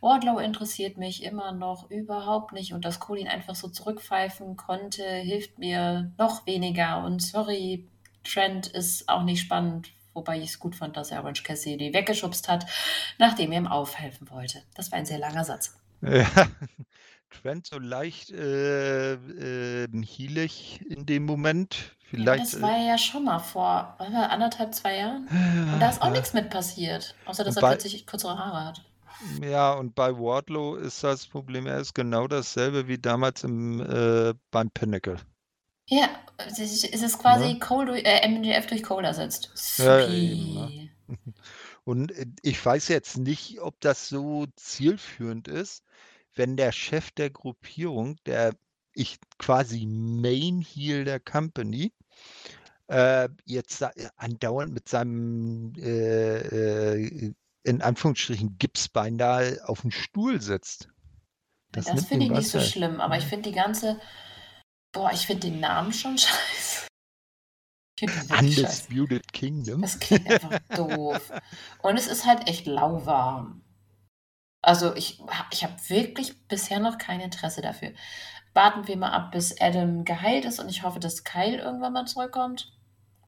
Wardlow 0.00 0.38
interessiert 0.38 0.96
mich 0.96 1.22
immer 1.22 1.52
noch 1.52 1.90
überhaupt 1.90 2.52
nicht. 2.52 2.72
Und 2.72 2.84
dass 2.84 3.00
Cole 3.00 3.20
ihn 3.20 3.28
einfach 3.28 3.54
so 3.54 3.68
zurückpfeifen 3.68 4.56
konnte, 4.56 5.04
hilft 5.04 5.58
mir 5.58 6.12
noch 6.18 6.46
weniger. 6.46 7.04
Und 7.04 7.22
sorry, 7.22 7.86
Trent 8.24 8.66
ist 8.66 9.08
auch 9.08 9.22
nicht 9.22 9.40
spannend. 9.40 9.92
Wobei 10.14 10.38
ich 10.38 10.50
es 10.50 10.58
gut 10.58 10.76
fand, 10.76 10.96
dass 10.96 11.10
er 11.10 11.22
Orange 11.22 11.42
Cassidy 11.42 11.94
weggeschubst 11.94 12.48
hat, 12.48 12.66
nachdem 13.18 13.52
er 13.52 13.58
ihm 13.58 13.66
aufhelfen 13.66 14.30
wollte. 14.30 14.62
Das 14.74 14.92
war 14.92 14.98
ein 14.98 15.06
sehr 15.06 15.18
langer 15.18 15.44
Satz. 15.44 15.78
Ja, 16.02 16.26
Trent 17.30 17.66
so 17.66 17.78
leicht 17.78 18.30
äh, 18.30 19.14
äh, 19.14 19.88
heelig 20.04 20.80
in 20.88 21.06
dem 21.06 21.24
Moment. 21.24 21.96
Ja, 22.12 22.18
Vielleicht. 22.18 22.52
das 22.54 22.60
war 22.60 22.76
er 22.76 22.86
ja 22.86 22.98
schon 22.98 23.24
mal 23.24 23.38
vor 23.38 23.96
war, 23.98 24.30
anderthalb, 24.30 24.74
zwei 24.74 24.96
Jahren. 24.98 25.26
Und 25.72 25.80
da 25.80 25.88
ist 25.90 26.02
auch 26.02 26.06
ja. 26.06 26.12
nichts 26.12 26.32
mit 26.34 26.50
passiert. 26.50 27.14
Außer, 27.24 27.42
dass 27.44 27.56
Und 27.56 27.62
er 27.62 27.68
bei- 27.68 27.74
plötzlich 27.74 28.06
kürzere 28.06 28.38
Haare 28.38 28.66
hat. 28.66 28.82
Ja, 29.42 29.72
und 29.74 29.94
bei 29.94 30.12
Wardlow 30.18 30.76
ist 30.76 31.02
das 31.04 31.26
Problem, 31.26 31.66
er 31.66 31.78
ist 31.78 31.94
genau 31.94 32.26
dasselbe 32.26 32.88
wie 32.88 32.98
damals 32.98 33.44
im, 33.44 33.80
äh, 33.80 34.34
beim 34.50 34.70
Pinnacle. 34.70 35.16
Ja, 35.88 36.08
es 36.38 36.58
ist 36.58 37.18
quasi 37.18 37.54
Ne? 37.54 37.58
Cole 37.60 37.86
durch, 37.86 38.02
äh, 38.04 38.26
MJF 38.28 38.66
durch 38.66 38.82
Cole 38.82 39.06
ersetzt. 39.06 39.50
Ja, 39.78 40.06
eben, 40.08 40.54
ne? 40.54 40.90
Und 41.84 42.12
äh, 42.12 42.26
ich 42.42 42.64
weiß 42.64 42.88
jetzt 42.88 43.16
nicht, 43.18 43.60
ob 43.60 43.80
das 43.80 44.08
so 44.08 44.46
zielführend 44.56 45.48
ist, 45.48 45.84
wenn 46.34 46.56
der 46.56 46.72
Chef 46.72 47.10
der 47.12 47.30
Gruppierung, 47.30 48.16
der 48.26 48.54
ich 48.94 49.18
quasi 49.38 49.86
Main 49.86 50.60
Heel 50.60 51.04
der 51.04 51.20
Company, 51.20 51.92
äh, 52.88 53.28
jetzt 53.44 53.78
sa- 53.78 53.92
andauernd 54.16 54.72
mit 54.72 54.88
seinem 54.88 55.72
äh, 55.76 56.96
äh, 56.96 57.34
in 57.64 57.82
Anführungsstrichen 57.82 58.58
Gipsbein 58.58 59.18
da 59.18 59.40
auf 59.64 59.82
dem 59.82 59.90
Stuhl 59.90 60.40
sitzt. 60.40 60.88
Das, 61.70 61.86
nimmt 61.86 62.06
finde 62.06 62.26
ich 62.26 62.32
nicht 62.32 62.50
so 62.50 62.60
schlimm, 62.60 63.00
aber 63.00 63.16
ich 63.16 63.24
finde 63.24 63.48
die 63.50 63.54
ganze. 63.56 64.00
Boah, 64.92 65.10
ich 65.12 65.26
finde 65.26 65.48
den 65.48 65.60
Namen 65.60 65.92
schon 65.92 66.18
scheiße. 66.18 66.88
Wirklich 67.98 68.54
scheiße. 68.54 68.88
Undisputed 68.88 69.32
Kingdom. 69.32 69.80
Das 69.80 69.98
klingt 69.98 70.28
einfach 70.28 70.58
doof. 70.76 71.32
Und 71.82 71.96
es 71.96 72.08
ist 72.08 72.26
halt 72.26 72.48
echt 72.48 72.66
lauwarm. 72.66 73.64
Also 74.60 74.94
ich, 74.94 75.20
ich 75.52 75.64
habe 75.64 75.74
wirklich 75.88 76.46
bisher 76.46 76.78
noch 76.78 76.98
kein 76.98 77.20
Interesse 77.20 77.62
dafür. 77.62 77.92
Warten 78.54 78.86
wir 78.86 78.96
mal 78.96 79.12
ab, 79.12 79.32
bis 79.32 79.60
Adam 79.60 80.04
geheilt 80.04 80.44
ist 80.44 80.60
und 80.60 80.68
ich 80.68 80.82
hoffe, 80.82 81.00
dass 81.00 81.24
Kyle 81.24 81.58
irgendwann 81.58 81.92
mal 81.92 82.06
zurückkommt. 82.06 82.72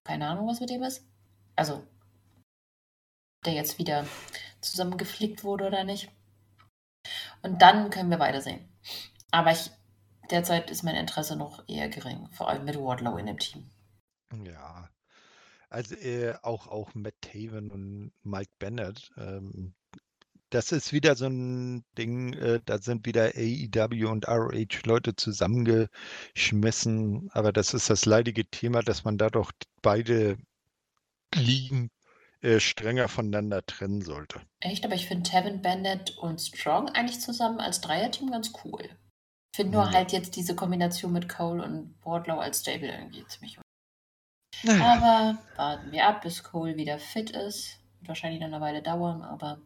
Keine 0.05 0.29
Ahnung, 0.29 0.47
was 0.47 0.61
mit 0.61 0.71
ihm 0.71 0.83
ist. 0.83 1.07
Also, 1.57 1.87
der 3.47 3.55
jetzt 3.55 3.79
wieder 3.79 4.07
zusammengeflickt 4.61 5.45
wurde 5.45 5.67
oder 5.67 5.85
nicht. 5.85 6.11
Und 7.43 7.63
dann 7.63 7.91
können 7.91 8.11
wir 8.11 8.19
weitersehen. 8.19 8.69
Aber 9.31 9.53
ich, 9.53 9.71
derzeit 10.31 10.71
ist 10.71 10.83
mein 10.83 10.97
Interesse 10.97 11.37
noch 11.37 11.67
eher 11.69 11.89
gering, 11.89 12.29
vor 12.33 12.49
allem 12.49 12.65
mit 12.65 12.79
Wardlow 12.79 13.17
in 13.17 13.27
dem 13.27 13.39
Team. 13.39 13.71
Ja, 14.45 14.89
also 15.71 15.95
äh, 15.97 16.35
auch, 16.43 16.69
auch 16.69 16.95
Matt 16.95 17.21
Taven 17.21 17.71
und 17.71 18.13
Mike 18.23 18.53
Bennett. 18.59 19.11
Ähm, 19.17 19.75
das 20.55 20.71
ist 20.71 20.93
wieder 20.93 21.17
so 21.17 21.27
ein 21.27 21.85
Ding, 21.99 22.33
äh, 22.35 22.61
da 22.64 22.79
sind 22.79 23.05
wieder 23.07 23.33
AEW 23.35 24.09
und 24.09 24.29
ROH 24.29 24.87
Leute 24.87 25.17
zusammengeschmissen. 25.17 27.29
Aber 27.33 27.53
das 27.53 27.75
ist 27.75 27.90
das 27.90 28.07
leidige 28.07 28.45
Thema, 28.47 28.83
dass 28.83 29.03
man 29.05 29.19
da 29.19 29.31
doch 29.31 29.51
beide 29.83 30.38
Ligen 31.35 31.90
äh, 32.40 32.61
strenger 32.61 33.09
voneinander 33.09 33.67
trennen 33.67 34.03
sollte. 34.03 34.40
Echt, 34.61 34.85
aber 34.85 34.95
ich 34.95 35.07
finde 35.07 35.29
Tevin 35.29 35.61
Bennett 35.61 36.17
und 36.19 36.40
Strong 36.40 36.88
eigentlich 36.90 37.21
zusammen 37.21 37.59
als 37.59 37.81
Dreierteam 37.81 38.31
ganz 38.31 38.53
cool. 38.64 38.85
Ich 39.53 39.57
finde 39.57 39.73
nur 39.73 39.87
Ja. 39.87 39.93
halt 39.93 40.12
jetzt 40.12 40.37
diese 40.37 40.55
Kombination 40.55 41.12
mit 41.12 41.29
Cole 41.29 41.64
und 41.64 41.97
Wardlow 42.05 42.38
als 42.38 42.61
Stable 42.61 42.93
irgendwie 42.93 43.27
ziemlich. 43.27 43.59
Naja, 44.62 44.95
Aber 44.95 45.38
warten 45.57 45.90
wir 45.90 46.07
ab, 46.07 46.23
bis 46.23 46.45
Cole 46.45 46.77
wieder 46.77 47.01
fit 47.01 47.31
ist. 47.31 47.81
Wird 47.99 48.09
wahrscheinlich 48.09 48.40
noch 48.40 48.47
eine 48.49 48.61
Weile 48.61 48.83
dauern, 48.83 49.23
aber 49.23 49.59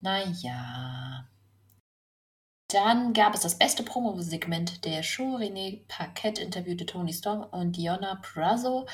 naja. 0.00 1.28
Dann 2.70 3.14
gab 3.14 3.34
es 3.34 3.40
das 3.40 3.58
beste 3.58 3.82
Promo-Segment 3.82 4.84
der 4.84 5.02
Show. 5.02 5.36
René 5.38 5.80
Paquette 5.88 6.42
interviewte 6.42 6.84
Tony 6.84 7.12
Storm 7.14 7.42
und 7.44 7.76
Diona 7.76 8.16
Prazo. 8.16 8.86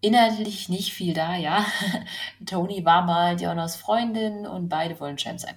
Inhaltlich 0.00 0.68
nicht 0.68 0.92
viel 0.92 1.14
da, 1.14 1.36
ja. 1.36 1.64
Tony 2.46 2.84
war 2.84 3.02
mal 3.04 3.36
Dionas 3.36 3.76
Freundin 3.76 4.46
und 4.46 4.68
beide 4.68 4.98
wollen 4.98 5.16
Champ 5.16 5.38
sein. 5.38 5.56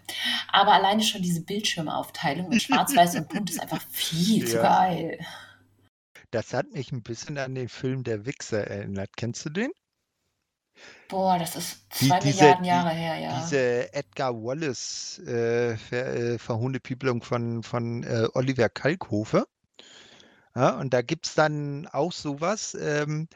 Aber 0.52 0.74
alleine 0.74 1.02
schon 1.02 1.24
diese 1.24 1.42
Bildschirmaufteilung 1.42 2.52
in 2.52 2.60
Schwarz-Weiß 2.60 3.16
und 3.16 3.30
Bunt 3.30 3.50
ist 3.50 3.60
einfach 3.60 3.82
viel 3.90 4.46
zu 4.48 4.58
Ja. 4.58 4.62
geil. 4.62 5.20
das 6.32 6.54
hat 6.54 6.70
mich 6.72 6.92
ein 6.92 7.02
bisschen 7.02 7.38
an 7.40 7.56
den 7.56 7.70
Film 7.70 8.04
Der 8.04 8.26
Wichser 8.28 8.68
erinnert. 8.68 9.18
Kennst 9.18 9.44
du 9.46 9.50
den? 9.50 9.72
Boah, 11.08 11.38
das 11.40 11.56
ist 11.56 11.82
Die- 12.02 12.08
zwei 12.10 12.20
diese- 12.20 12.38
Milliarden 12.44 12.64
die- 12.64 12.70
Jahre 12.70 12.90
her, 12.90 13.18
ja. 13.20 13.40
Diese 13.42 13.94
Edgar 13.94 14.34
Wallace 14.34 15.20
äh, 15.20 15.78
Ver, 15.78 16.14
äh, 16.16 16.38
Verhundepiepelung 16.40 17.22
von, 17.22 17.64
von 17.64 18.04
äh, 18.04 18.28
Oliver 18.34 18.70
Kalkofe. 18.70 19.46
Ja, 20.56 20.70
und 20.80 20.94
da 20.94 21.02
gibt 21.02 21.28
es 21.28 21.36
dann 21.36 21.88
auch 21.88 22.12
sowas. 22.12 22.76
Ähm, 22.80 23.28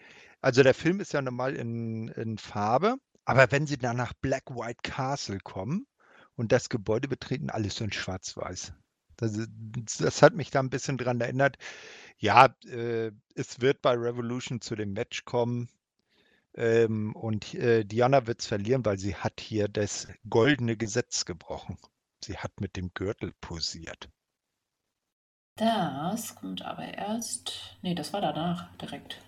also 0.41 0.63
der 0.63 0.73
Film 0.73 0.99
ist 0.99 1.13
ja 1.13 1.21
normal 1.21 1.55
in, 1.55 2.07
in 2.09 2.37
Farbe, 2.37 2.95
aber 3.25 3.51
wenn 3.51 3.67
sie 3.67 3.77
dann 3.77 3.97
nach 3.97 4.13
Black 4.13 4.49
White 4.49 4.79
Castle 4.83 5.39
kommen 5.39 5.85
und 6.37 6.51
das 6.53 6.69
Gebäude 6.69 7.07
betreten, 7.09 7.49
alles 7.49 7.75
so 7.75 7.83
in 7.83 7.91
Schwarz-Weiß. 7.91 8.71
Das, 9.17 9.33
das 9.99 10.21
hat 10.21 10.33
mich 10.33 10.49
da 10.49 10.61
ein 10.61 10.69
bisschen 10.69 10.97
dran 10.97 11.19
erinnert. 11.19 11.57
Ja, 12.17 12.55
äh, 12.65 13.11
es 13.35 13.59
wird 13.59 13.81
bei 13.81 13.91
Revolution 13.95 14.61
zu 14.61 14.75
dem 14.75 14.93
Match 14.93 15.25
kommen. 15.25 15.67
Ähm, 16.59 17.15
und 17.15 17.55
äh, 17.55 17.85
Diana 17.85 18.27
wird 18.27 18.41
es 18.41 18.47
verlieren, 18.47 18.85
weil 18.85 18.99
sie 18.99 19.15
hat 19.15 19.39
hier 19.41 19.67
das 19.67 20.07
goldene 20.29 20.77
Gesetz 20.77 21.25
gebrochen. 21.25 21.79
Sie 22.23 22.37
hat 22.37 22.61
mit 22.61 22.75
dem 22.75 22.93
Gürtel 22.93 23.33
posiert. 23.41 24.09
Das 25.57 26.35
kommt 26.35 26.61
aber 26.63 26.85
erst. 26.93 27.77
Nee, 27.81 27.93
das 27.95 28.13
war 28.13 28.21
danach 28.21 28.75
direkt. 28.77 29.21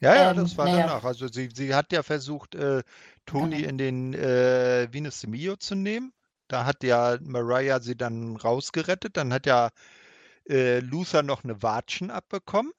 Ja, 0.00 0.14
ja, 0.16 0.32
Ähm, 0.32 0.36
das 0.36 0.56
war 0.56 0.66
naja. 0.66 0.86
danach. 0.86 1.04
Also 1.04 1.28
sie, 1.28 1.50
sie 1.54 1.74
hat 1.74 1.92
ja 1.92 2.02
versucht, 2.02 2.54
äh, 2.54 2.82
Toni 3.26 3.62
Genau. 3.62 3.68
in 3.68 3.78
den 3.78 4.14
äh, 4.14 4.88
Venus 4.92 5.20
de 5.20 5.30
Mio 5.30 5.56
zu 5.56 5.74
nehmen. 5.74 6.12
Da 6.48 6.64
hat 6.64 6.82
ja 6.84 7.18
Mariah 7.20 7.80
sie 7.80 7.96
dann 7.96 8.36
rausgerettet. 8.36 9.16
Dann 9.16 9.32
hat 9.32 9.46
ja 9.46 9.70
äh, 10.48 10.80
Luther 10.80 11.22
noch 11.22 11.44
eine 11.44 11.62
Watschen 11.62 12.10
abbekommen. 12.10 12.72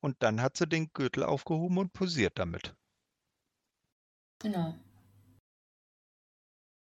Und 0.00 0.16
dann 0.22 0.40
hat 0.40 0.56
sie 0.56 0.66
den 0.66 0.92
Gürtel 0.92 1.24
aufgehoben 1.24 1.78
und 1.78 1.92
posiert 1.92 2.38
damit. 2.38 2.74
Genau. 4.40 4.74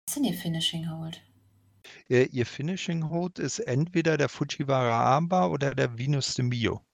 Was 0.06 0.16
ist 0.16 0.16
denn 0.16 0.24
ihr 0.24 0.34
Finishing 0.34 0.88
Hold? 0.90 1.22
Äh, 2.08 2.24
ihr 2.24 2.46
Finishing 2.46 3.10
Hold 3.10 3.38
ist 3.38 3.58
entweder 3.60 4.16
der 4.16 4.28
Fujiwara 4.28 5.14
Armbar 5.14 5.50
oder 5.50 5.74
der 5.74 5.98
Venus 5.98 6.34
de 6.34 6.44
Mio. 6.44 6.84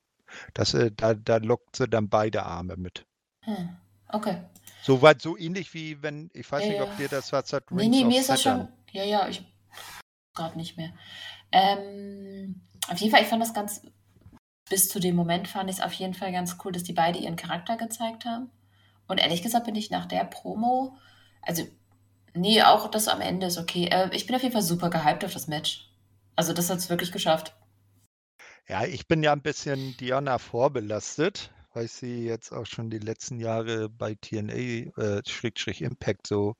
Das, 0.55 0.74
äh, 0.74 0.90
da, 0.92 1.14
da 1.14 1.37
lockt 1.37 1.76
sie 1.76 1.88
dann 1.88 2.09
beide 2.09 2.44
Arme 2.44 2.76
mit. 2.76 3.07
Hm. 3.44 3.76
Okay. 4.09 4.42
Soweit 4.83 5.20
so 5.20 5.37
ähnlich 5.37 5.74
wie 5.74 6.00
wenn, 6.02 6.31
ich 6.33 6.50
weiß 6.50 6.62
Ja, 6.62 6.68
nicht, 6.68 6.79
ja. 6.79 6.85
ob 6.85 6.96
dir 6.96 7.09
das 7.09 7.33
was 7.33 7.52
Nee, 7.52 7.59
Rings 7.70 7.96
nee, 7.96 8.02
of 8.02 8.09
mir 8.09 8.20
ist 8.20 8.29
das 8.29 8.42
schon. 8.42 8.68
Ja, 8.92 9.05
ja, 9.05 9.29
ich. 9.29 9.44
Gerade 10.35 10.57
nicht 10.57 10.76
mehr. 10.76 10.92
Ähm, 11.52 12.61
auf 12.88 12.98
jeden 12.98 13.12
Fall, 13.12 13.22
ich 13.22 13.29
fand 13.29 13.42
das 13.42 13.55
ganz. 13.55 13.83
Bis 14.68 14.88
zu 14.88 14.98
dem 14.98 15.14
Moment 15.14 15.48
fand 15.48 15.70
ich 15.70 15.76
es 15.76 15.83
auf 15.83 15.92
jeden 15.92 16.14
Fall 16.14 16.33
ganz 16.33 16.57
cool, 16.64 16.72
dass 16.72 16.83
die 16.83 16.92
beide 16.92 17.18
ihren 17.18 17.37
Charakter 17.37 17.76
gezeigt 17.76 18.24
haben. 18.24 18.50
Und 19.07 19.18
ehrlich 19.18 19.42
gesagt 19.42 19.66
bin 19.66 19.76
ich 19.76 19.90
nach 19.90 20.07
der 20.07 20.24
Promo. 20.24 20.96
Also, 21.42 21.64
nee, 22.35 22.62
auch 22.62 22.90
das 22.90 23.09
am 23.09 23.20
Ende 23.20 23.46
ist 23.46 23.59
okay. 23.59 23.87
Äh, 23.87 24.11
ich 24.12 24.26
bin 24.26 24.35
auf 24.35 24.42
jeden 24.42 24.52
Fall 24.52 24.62
super 24.62 24.90
gehypt 24.90 25.24
auf 25.24 25.33
das 25.33 25.46
Match. 25.46 25.88
Also, 26.35 26.52
das 26.52 26.68
hat 26.68 26.79
es 26.79 26.90
wirklich 26.90 27.12
geschafft. 27.12 27.55
Ja, 28.68 28.85
ich 28.85 29.07
bin 29.07 29.22
ja 29.22 29.33
ein 29.33 29.42
bisschen 29.42 29.96
Diana 29.98 30.38
vorbelastet, 30.38 31.52
weil 31.72 31.85
ich 31.85 31.92
sie 31.92 32.24
jetzt 32.24 32.52
auch 32.52 32.66
schon 32.66 32.90
die 32.90 32.98
letzten 32.98 33.38
Jahre 33.38 33.88
bei 33.88 34.16
TNA, 34.16 34.52
äh, 34.52 35.22
Impact 35.79 36.26
so 36.26 36.57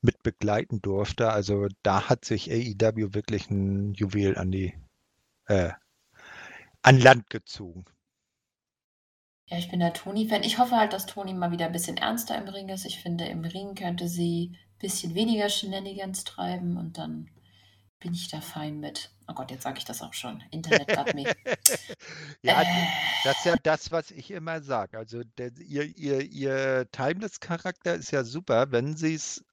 mit 0.00 0.22
begleiten 0.22 0.80
durfte. 0.80 1.30
Also 1.30 1.66
da 1.82 2.08
hat 2.08 2.24
sich 2.24 2.50
AEW 2.50 3.14
wirklich 3.14 3.50
ein 3.50 3.94
Juwel 3.94 4.38
an 4.38 4.52
die, 4.52 4.74
äh, 5.46 5.72
an 6.82 6.98
Land 7.00 7.30
gezogen. 7.30 7.84
Ja, 9.46 9.58
ich 9.58 9.68
bin 9.68 9.80
der 9.80 9.92
Toni-Fan. 9.92 10.44
Ich 10.44 10.58
hoffe 10.58 10.76
halt, 10.76 10.92
dass 10.92 11.06
Toni 11.06 11.34
mal 11.34 11.50
wieder 11.50 11.66
ein 11.66 11.72
bisschen 11.72 11.96
ernster 11.96 12.38
im 12.38 12.48
Ring 12.48 12.68
ist. 12.68 12.84
Ich 12.84 13.00
finde, 13.00 13.24
im 13.24 13.44
Ring 13.44 13.74
könnte 13.74 14.08
sie 14.08 14.52
ein 14.52 14.78
bisschen 14.78 15.14
weniger 15.14 15.48
Shenanigans 15.48 16.22
treiben 16.22 16.76
und 16.76 16.98
dann 16.98 17.28
bin 17.98 18.14
ich 18.14 18.28
da 18.28 18.40
fein 18.40 18.78
mit. 18.80 19.10
Oh 19.28 19.34
Gott, 19.34 19.50
jetzt 19.50 19.64
sage 19.64 19.78
ich 19.78 19.84
das 19.84 20.02
auch 20.02 20.14
schon. 20.14 20.42
Internet 20.50 20.88
got 20.96 21.14
me. 21.14 21.24
ja, 22.42 22.62
äh. 22.62 22.66
das 23.24 23.38
ist 23.38 23.44
ja 23.44 23.56
das, 23.62 23.90
was 23.90 24.10
ich 24.10 24.30
immer 24.30 24.62
sage. 24.62 24.96
Also 24.96 25.22
der, 25.36 25.50
ihr, 25.58 25.84
ihr, 25.96 26.22
ihr 26.22 26.90
Timeless-Charakter 26.92 27.94
ist 27.94 28.12
ja 28.12 28.24
super, 28.24 28.70
wenn 28.70 28.96
sie 28.96 29.14
es 29.14 29.44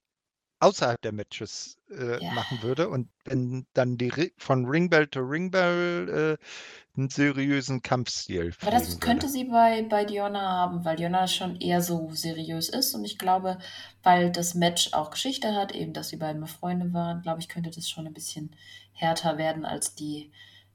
außerhalb 0.59 1.01
der 1.01 1.11
Matches 1.11 1.77
äh, 1.91 2.23
ja. 2.23 2.31
machen 2.31 2.61
würde 2.61 2.89
und 2.89 3.09
wenn 3.25 3.65
dann 3.73 3.97
die 3.97 4.33
von 4.37 4.65
Ringbell 4.65 5.07
to 5.07 5.19
Ringbell 5.19 6.37
äh, 6.39 6.97
einen 6.97 7.09
seriösen 7.09 7.81
Kampfstil. 7.81 8.53
Aber 8.61 8.71
das 8.71 8.99
könnte 8.99 9.29
sie 9.29 9.45
bei, 9.45 9.83
bei 9.83 10.03
Diona 10.05 10.41
haben, 10.41 10.83
weil 10.83 10.95
Diona 10.95 11.27
schon 11.27 11.55
eher 11.57 11.81
so 11.81 12.09
seriös 12.11 12.69
ist 12.69 12.95
und 12.95 13.05
ich 13.05 13.17
glaube, 13.17 13.59
weil 14.03 14.31
das 14.31 14.55
Match 14.55 14.93
auch 14.93 15.11
Geschichte 15.11 15.53
hat, 15.53 15.73
eben, 15.73 15.93
dass 15.93 16.09
die 16.09 16.17
beiden 16.17 16.41
mal 16.41 16.47
Freunde 16.47 16.91
waren, 16.93 17.21
glaube 17.21 17.39
ich, 17.39 17.49
könnte 17.49 17.69
das 17.69 17.87
schon 17.87 18.07
ein 18.07 18.13
bisschen 18.13 18.55
härter 18.93 19.37
werden 19.37 19.65
als 19.65 19.93
die 19.93 20.31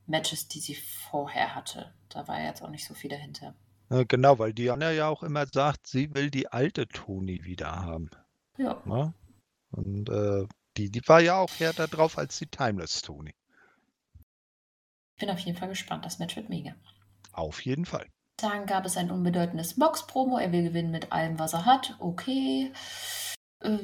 Matches, 0.06 0.48
die 0.48 0.60
sie 0.60 0.74
vorher 0.74 1.54
hatte. 1.54 1.92
Da 2.08 2.28
war 2.28 2.38
ja 2.40 2.46
jetzt 2.46 2.62
auch 2.62 2.70
nicht 2.70 2.86
so 2.86 2.94
viel 2.94 3.10
dahinter. 3.10 3.54
Genau, 4.08 4.38
weil 4.38 4.54
Diana 4.54 4.90
ja 4.90 5.08
auch 5.08 5.22
immer 5.22 5.46
sagt, 5.46 5.86
sie 5.86 6.14
will 6.14 6.30
die 6.30 6.48
alte 6.48 6.88
Toni 6.88 7.44
wieder 7.44 7.84
haben. 7.84 8.08
Ja. 8.56 8.80
Na? 8.86 9.12
Und 9.72 10.08
äh, 10.08 10.46
die, 10.76 10.90
die 10.90 11.02
war 11.06 11.20
ja 11.20 11.36
auch 11.36 11.50
härter 11.58 11.88
drauf 11.88 12.18
als 12.18 12.38
die 12.38 12.46
Timeless 12.46 13.02
Tony. 13.02 13.34
Ich 15.14 15.20
bin 15.20 15.30
auf 15.30 15.38
jeden 15.40 15.58
Fall 15.58 15.68
gespannt. 15.68 16.04
Das 16.04 16.18
Match 16.18 16.36
wird 16.36 16.48
mega. 16.48 16.74
Auf 17.32 17.64
jeden 17.64 17.84
Fall. 17.84 18.06
Dann 18.36 18.66
gab 18.66 18.84
es 18.86 18.96
ein 18.96 19.10
unbedeutendes 19.10 19.78
Box-Promo. 19.78 20.38
Er 20.38 20.52
will 20.52 20.64
gewinnen 20.64 20.90
mit 20.90 21.12
allem, 21.12 21.38
was 21.38 21.52
er 21.52 21.64
hat. 21.64 21.96
Okay. 21.98 22.72
Äh, 23.60 23.78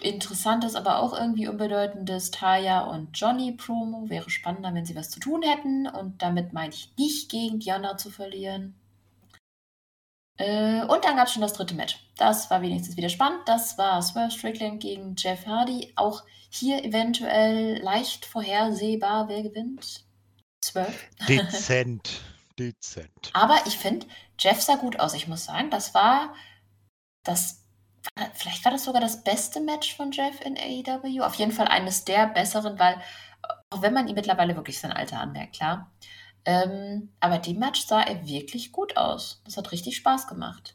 interessantes, 0.00 0.76
aber 0.76 1.00
auch 1.00 1.18
irgendwie 1.18 1.48
unbedeutendes 1.48 2.30
Taya 2.30 2.84
und 2.84 3.18
Johnny-Promo. 3.18 4.08
Wäre 4.08 4.30
spannender, 4.30 4.72
wenn 4.74 4.86
sie 4.86 4.94
was 4.94 5.10
zu 5.10 5.20
tun 5.20 5.42
hätten. 5.42 5.88
Und 5.88 6.22
damit 6.22 6.52
meine 6.52 6.72
ich 6.72 6.92
nicht 6.96 7.30
gegen 7.30 7.58
Diana 7.58 7.96
zu 7.96 8.10
verlieren. 8.10 8.76
Äh, 10.36 10.82
und 10.82 11.04
dann 11.04 11.16
gab 11.16 11.26
es 11.26 11.32
schon 11.32 11.42
das 11.42 11.52
dritte 11.52 11.74
Match. 11.74 11.98
Das 12.16 12.50
war 12.50 12.60
wenigstens 12.62 12.96
wieder 12.96 13.08
spannend. 13.08 13.40
Das 13.46 13.78
war 13.78 14.02
Swerve 14.02 14.32
Strickland 14.32 14.80
gegen 14.80 15.14
Jeff 15.16 15.46
Hardy. 15.46 15.92
Auch 15.96 16.22
hier 16.50 16.84
eventuell 16.84 17.78
leicht 17.82 18.26
vorhersehbar, 18.26 19.28
wer 19.28 19.42
gewinnt. 19.42 20.04
Swerve. 20.64 20.94
Dezent. 21.28 22.20
Dezent. 22.58 23.30
Aber 23.32 23.58
ich 23.66 23.78
finde, 23.78 24.06
Jeff 24.38 24.60
sah 24.60 24.76
gut 24.76 24.98
aus. 24.98 25.14
Ich 25.14 25.28
muss 25.28 25.44
sagen, 25.44 25.70
das 25.70 25.94
war 25.94 26.34
das. 27.22 27.60
Vielleicht 28.34 28.64
war 28.64 28.72
das 28.72 28.84
sogar 28.84 29.00
das 29.00 29.24
beste 29.24 29.60
Match 29.60 29.96
von 29.96 30.12
Jeff 30.12 30.40
in 30.42 30.58
AEW. 30.58 31.22
Auf 31.22 31.36
jeden 31.36 31.52
Fall 31.52 31.68
eines 31.68 32.04
der 32.04 32.26
besseren, 32.26 32.78
weil, 32.78 33.00
auch 33.70 33.80
wenn 33.80 33.94
man 33.94 34.08
ihm 34.08 34.14
mittlerweile 34.14 34.56
wirklich 34.56 34.78
sein 34.78 34.92
Alter 34.92 35.20
anmerkt, 35.20 35.54
klar. 35.56 35.90
Ähm, 36.46 37.14
aber 37.20 37.38
dem 37.38 37.58
Match 37.58 37.86
sah 37.86 38.02
er 38.02 38.26
wirklich 38.28 38.72
gut 38.72 38.96
aus. 38.96 39.40
Das 39.44 39.56
hat 39.56 39.72
richtig 39.72 39.96
Spaß 39.96 40.26
gemacht. 40.26 40.74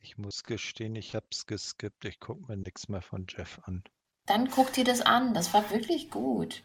Ich 0.00 0.16
muss 0.16 0.44
gestehen, 0.44 0.96
ich 0.96 1.14
habe 1.14 1.26
es 1.30 1.46
geskippt. 1.46 2.04
Ich 2.04 2.20
gucke 2.20 2.46
mir 2.46 2.56
nichts 2.56 2.88
mehr 2.88 3.02
von 3.02 3.26
Jeff 3.28 3.60
an. 3.64 3.82
Dann 4.26 4.50
guck 4.50 4.72
dir 4.72 4.84
das 4.84 5.02
an. 5.02 5.34
Das 5.34 5.52
war 5.52 5.70
wirklich 5.70 6.10
gut. 6.10 6.62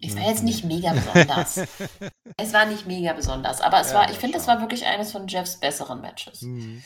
Es 0.00 0.14
war 0.14 0.28
jetzt 0.28 0.42
nicht 0.42 0.64
mega 0.64 0.92
besonders. 0.92 1.56
es 2.36 2.52
war 2.52 2.66
nicht 2.66 2.86
mega 2.86 3.14
besonders, 3.14 3.60
aber 3.60 3.80
es 3.80 3.90
ja, 3.90 3.94
war, 3.94 4.10
ich 4.10 4.18
finde, 4.18 4.38
es 4.38 4.46
war 4.46 4.60
wirklich 4.60 4.84
eines 4.84 5.12
von 5.12 5.26
Jeffs 5.26 5.58
besseren 5.58 6.00
Matches. 6.02 6.42
Mhm. 6.42 6.82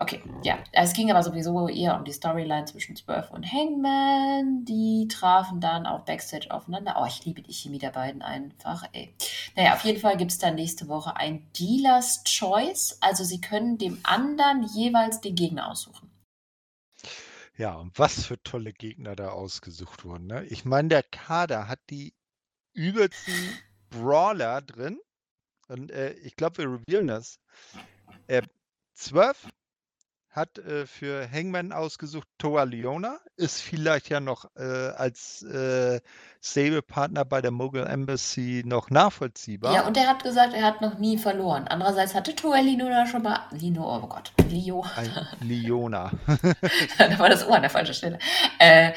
Okay, 0.00 0.22
ja. 0.44 0.58
Es 0.70 0.92
ging 0.92 1.10
aber 1.10 1.24
sowieso 1.24 1.68
eher 1.68 1.96
um 1.96 2.04
die 2.04 2.12
Storyline 2.12 2.66
zwischen 2.66 2.94
Swerve 2.94 3.32
und 3.32 3.44
Hangman. 3.44 4.64
Die 4.64 5.08
trafen 5.08 5.60
dann 5.60 5.86
auch 5.86 6.04
Backstage 6.04 6.52
aufeinander. 6.52 6.96
Oh, 7.00 7.06
ich 7.06 7.24
liebe 7.24 7.42
die 7.42 7.52
Chemie 7.52 7.78
der 7.78 7.90
beiden 7.90 8.22
einfach, 8.22 8.84
ey. 8.92 9.12
Naja, 9.56 9.74
auf 9.74 9.82
jeden 9.82 9.98
Fall 9.98 10.16
gibt 10.16 10.30
es 10.30 10.38
dann 10.38 10.54
nächste 10.54 10.86
Woche 10.86 11.16
ein 11.16 11.50
Dealer's 11.58 12.22
Choice. 12.22 12.98
Also 13.00 13.24
sie 13.24 13.40
können 13.40 13.76
dem 13.76 13.98
anderen 14.04 14.62
jeweils 14.62 15.20
den 15.20 15.34
Gegner 15.34 15.68
aussuchen. 15.68 16.08
Ja, 17.56 17.74
und 17.74 17.98
was 17.98 18.24
für 18.24 18.40
tolle 18.40 18.72
Gegner 18.72 19.16
da 19.16 19.30
ausgesucht 19.30 20.04
wurden. 20.04 20.28
Ne? 20.28 20.44
Ich 20.44 20.64
meine, 20.64 20.88
der 20.88 21.02
Kader 21.02 21.66
hat 21.66 21.80
die 21.90 22.14
übelsten 22.72 23.34
Brawler 23.90 24.62
drin. 24.62 25.00
Und 25.66 25.90
äh, 25.90 26.12
ich 26.12 26.36
glaube, 26.36 26.58
wir 26.58 26.66
revealen 26.66 27.08
das. 27.08 27.40
Äh, 28.28 28.42
12 28.94 29.48
hat 30.38 30.58
äh, 30.58 30.86
für 30.86 31.30
Hangman 31.30 31.72
ausgesucht 31.72 32.26
Toa 32.38 32.62
Leona, 32.62 33.18
ist 33.36 33.60
vielleicht 33.60 34.08
ja 34.08 34.20
noch 34.20 34.46
äh, 34.56 34.62
als 34.62 35.42
äh, 35.42 36.00
Stable-Partner 36.42 37.24
bei 37.24 37.42
der 37.42 37.50
Mogul 37.50 37.86
Embassy 37.86 38.62
noch 38.64 38.90
nachvollziehbar. 38.90 39.74
Ja, 39.74 39.86
und 39.86 39.96
er 39.96 40.06
hat 40.06 40.22
gesagt, 40.22 40.54
er 40.54 40.62
hat 40.62 40.80
noch 40.80 40.98
nie 40.98 41.18
verloren. 41.18 41.68
Andererseits 41.68 42.14
hatte 42.14 42.34
Toa 42.34 42.60
Leona 42.60 43.06
schon 43.06 43.22
mal. 43.22 43.40
Lino, 43.50 43.84
oh 43.84 44.06
Gott, 44.06 44.32
Lio. 44.48 44.84
Leona. 45.40 46.10
da 46.98 47.18
war 47.18 47.28
das 47.28 47.46
Ohr 47.46 47.56
an 47.56 47.62
der 47.62 47.70
falschen 47.70 47.94
Stelle. 47.94 48.18
Äh, 48.58 48.92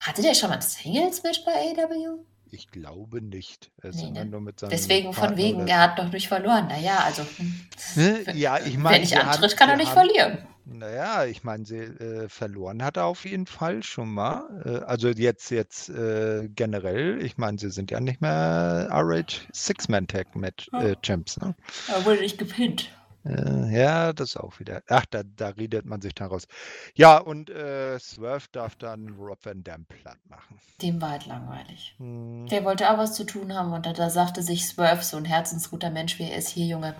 hatte 0.00 0.22
der 0.22 0.34
schon 0.34 0.50
mal 0.50 0.56
ein 0.56 0.62
Singles-Match 0.62 1.44
bei 1.44 1.52
AW? 1.52 2.18
Ich 2.50 2.70
glaube 2.70 3.20
nicht. 3.20 3.70
Nee, 3.82 4.10
ne? 4.10 4.52
Deswegen 4.70 5.10
Partner 5.10 5.28
von 5.28 5.36
wegen, 5.36 5.68
er 5.68 5.80
hat 5.80 5.98
noch 5.98 6.12
nicht 6.12 6.28
verloren. 6.28 6.68
Naja, 6.68 6.98
also. 7.04 7.22
Hm. 7.36 7.60
Ne? 7.96 8.24
Ja, 8.34 8.58
ich 8.58 8.78
meine. 8.78 8.96
Wenn 8.96 9.02
ich 9.02 9.16
antritt, 9.16 9.50
haben, 9.50 9.56
kann 9.56 9.68
er 9.70 9.76
nicht 9.76 9.94
haben, 9.94 10.08
verlieren. 10.08 10.38
Naja, 10.64 11.24
ich 11.24 11.44
meine, 11.44 11.64
sie 11.64 11.76
äh, 11.76 12.28
verloren 12.28 12.82
hat 12.82 12.96
er 12.96 13.04
auf 13.04 13.24
jeden 13.24 13.46
Fall 13.46 13.82
schon 13.82 14.12
mal. 14.12 14.62
Äh, 14.64 14.84
also 14.84 15.08
jetzt, 15.08 15.50
jetzt 15.50 15.88
äh, 15.88 16.48
generell, 16.54 17.22
ich 17.22 17.38
meine, 17.38 17.58
sie 17.58 17.70
sind 17.70 17.90
ja 17.90 18.00
nicht 18.00 18.20
mehr 18.20 18.88
RH 18.90 19.46
Six-Man-Tag-Champs. 19.52 21.40
Ne? 21.40 21.54
Er 21.88 22.04
wurde 22.04 22.20
nicht 22.20 22.38
gepinnt. 22.38 22.90
Äh, 23.26 23.76
ja, 23.76 24.12
das 24.12 24.36
auch 24.36 24.58
wieder. 24.60 24.82
Ach, 24.88 25.04
da, 25.06 25.22
da 25.22 25.48
redet 25.48 25.84
man 25.84 26.00
sich 26.00 26.14
dann 26.14 26.28
raus. 26.28 26.46
Ja, 26.94 27.18
und 27.18 27.50
äh, 27.50 27.98
Swerve 27.98 28.46
darf 28.52 28.76
dann 28.76 29.08
Rob 29.14 29.44
Van 29.44 29.64
Dam 29.64 29.84
platt 29.86 30.18
machen. 30.28 30.60
Dem 30.80 31.00
war 31.00 31.10
halt 31.10 31.26
langweilig. 31.26 31.94
Hm. 31.98 32.46
Der 32.46 32.64
wollte 32.64 32.90
auch 32.90 32.98
was 32.98 33.14
zu 33.14 33.24
tun 33.24 33.54
haben 33.54 33.72
und 33.72 33.86
da, 33.86 33.92
da 33.92 34.10
sagte 34.10 34.42
sich 34.42 34.66
Swerve, 34.66 35.02
so 35.02 35.16
ein 35.16 35.24
herzensguter 35.24 35.90
Mensch 35.90 36.18
wie 36.18 36.24
er 36.24 36.36
ist, 36.36 36.48
hier, 36.48 36.66
Junge, 36.66 36.94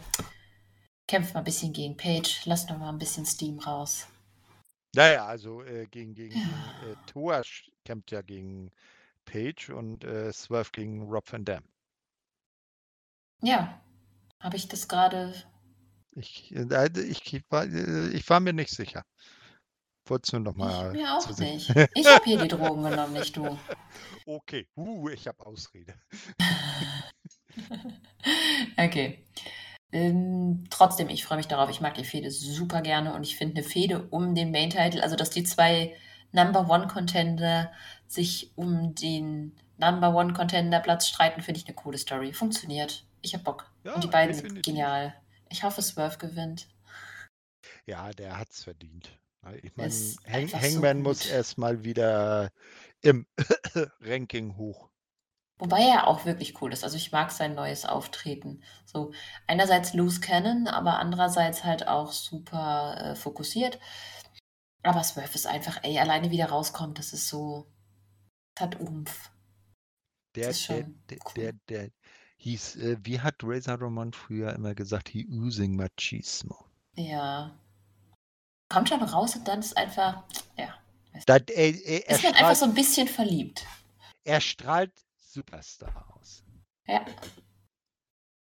kämpft 1.06 1.34
mal 1.34 1.40
ein 1.40 1.44
bisschen 1.44 1.72
gegen 1.72 1.96
Page, 1.96 2.42
lass 2.46 2.68
noch 2.68 2.78
mal 2.78 2.88
ein 2.88 2.98
bisschen 2.98 3.26
Steam 3.26 3.58
raus. 3.58 4.06
Naja, 4.94 5.26
also 5.26 5.62
äh, 5.62 5.86
gegen, 5.86 6.14
gegen 6.14 6.36
ja. 6.36 6.90
äh, 6.90 6.96
Toa 7.06 7.42
kämpft 7.84 8.10
ja 8.10 8.22
gegen 8.22 8.70
Page 9.26 9.70
und 9.70 10.04
äh, 10.04 10.32
Swerve 10.32 10.70
gegen 10.72 11.02
Rob 11.02 11.30
Van 11.30 11.44
Dam. 11.44 11.62
Ja, 13.42 13.80
habe 14.40 14.56
ich 14.56 14.68
das 14.68 14.88
gerade 14.88 15.34
ich, 16.16 16.54
äh, 16.54 16.88
ich, 17.02 17.44
war, 17.50 17.64
äh, 17.64 18.08
ich 18.08 18.28
war 18.28 18.40
mir 18.40 18.52
nicht 18.52 18.70
sicher. 18.70 19.04
Wolltest 20.08 20.32
du 20.32 20.38
noch 20.38 20.54
mal. 20.54 20.94
Ich 20.94 21.02
mir 21.02 21.14
auch 21.14 21.38
nicht. 21.38 21.70
Ich 21.94 22.06
habe 22.06 22.24
hier 22.24 22.38
die 22.38 22.48
Drogen 22.48 22.82
genommen, 22.82 23.12
nicht 23.12 23.36
du. 23.36 23.58
Okay, 24.28 24.66
uh, 24.76 25.08
ich 25.08 25.28
habe 25.28 25.46
Ausrede. 25.46 25.94
okay. 28.76 29.24
Ähm, 29.92 30.64
trotzdem, 30.68 31.08
ich 31.08 31.24
freue 31.24 31.38
mich 31.38 31.46
darauf. 31.46 31.70
Ich 31.70 31.80
mag 31.80 31.94
die 31.94 32.04
Fehde 32.04 32.32
super 32.32 32.82
gerne 32.82 33.14
und 33.14 33.22
ich 33.22 33.36
finde 33.36 33.58
eine 33.58 33.64
Fehde 33.64 34.08
um 34.08 34.34
den 34.34 34.50
Main-Title, 34.50 35.00
also 35.00 35.14
dass 35.14 35.30
die 35.30 35.44
zwei 35.44 35.94
Number 36.32 36.68
One-Contender 36.68 37.70
sich 38.08 38.50
um 38.56 38.96
den 38.96 39.54
Number 39.78 40.14
One-Contender-Platz 40.14 41.06
streiten, 41.06 41.40
finde 41.40 41.60
ich 41.60 41.66
eine 41.66 41.76
coole 41.76 41.98
Story. 41.98 42.32
Funktioniert. 42.32 43.06
Ich 43.22 43.34
habe 43.34 43.44
Bock. 43.44 43.70
Ja, 43.84 43.94
und 43.94 44.02
die 44.02 44.08
beiden 44.08 44.34
sind 44.34 44.60
genial. 44.64 45.14
Ich 45.50 45.62
hoffe, 45.62 45.82
Swerve 45.82 46.18
gewinnt. 46.18 46.68
Ja, 47.86 48.10
der 48.10 48.38
hat 48.38 48.50
es 48.50 48.64
verdient. 48.64 49.18
Ich 49.62 49.76
meine, 49.76 49.92
Hang 50.26 50.52
Hangman 50.52 50.98
so 50.98 51.02
muss 51.02 51.26
erstmal 51.26 51.84
wieder 51.84 52.50
im 53.00 53.26
Ranking 54.00 54.56
hoch. 54.56 54.90
Wobei 55.58 55.82
er 55.82 56.06
auch 56.06 56.26
wirklich 56.26 56.60
cool 56.60 56.72
ist. 56.72 56.84
Also 56.84 56.96
ich 56.96 57.12
mag 57.12 57.30
sein 57.30 57.54
neues 57.54 57.86
Auftreten. 57.86 58.62
So 58.84 59.12
einerseits 59.46 59.94
loose 59.94 60.20
Cannon, 60.20 60.66
aber 60.66 60.98
andererseits 60.98 61.64
halt 61.64 61.88
auch 61.88 62.12
super 62.12 62.98
äh, 63.00 63.14
fokussiert. 63.14 63.78
Aber 64.82 65.02
Swerve 65.02 65.34
ist 65.34 65.46
einfach, 65.46 65.82
ey, 65.82 65.98
alleine 65.98 66.30
wieder 66.30 66.46
rauskommt, 66.46 66.98
das 66.98 67.12
ist 67.12 67.28
so, 67.28 67.66
das 68.54 68.66
hat 68.66 68.80
Umf. 68.80 69.30
Der, 70.36 70.52
der, 70.52 70.86
der, 71.08 71.18
cool. 71.24 71.32
der, 71.34 71.52
der, 71.68 71.90
hieß, 72.36 72.76
äh, 72.76 72.96
wie 73.02 73.20
hat 73.20 73.36
Razor 73.42 73.80
Ramon 73.80 74.12
früher 74.12 74.52
immer 74.54 74.74
gesagt, 74.74 75.08
he 75.08 75.26
oozing 75.28 75.76
machismo. 75.76 76.66
Ja. 76.94 77.58
Kommt 78.68 78.88
schon 78.88 79.02
raus 79.02 79.36
und 79.36 79.46
dann 79.46 79.60
ist 79.60 79.76
einfach, 79.76 80.24
ja. 80.56 80.74
Das, 81.26 81.42
er, 81.48 81.74
er, 81.74 82.10
ist 82.10 82.24
man 82.24 82.34
einfach 82.34 82.56
so 82.56 82.66
ein 82.66 82.74
bisschen 82.74 83.08
verliebt. 83.08 83.64
Er 84.24 84.40
strahlt 84.40 84.92
Superstar 85.16 86.14
aus. 86.14 86.42
Ja. 86.86 87.04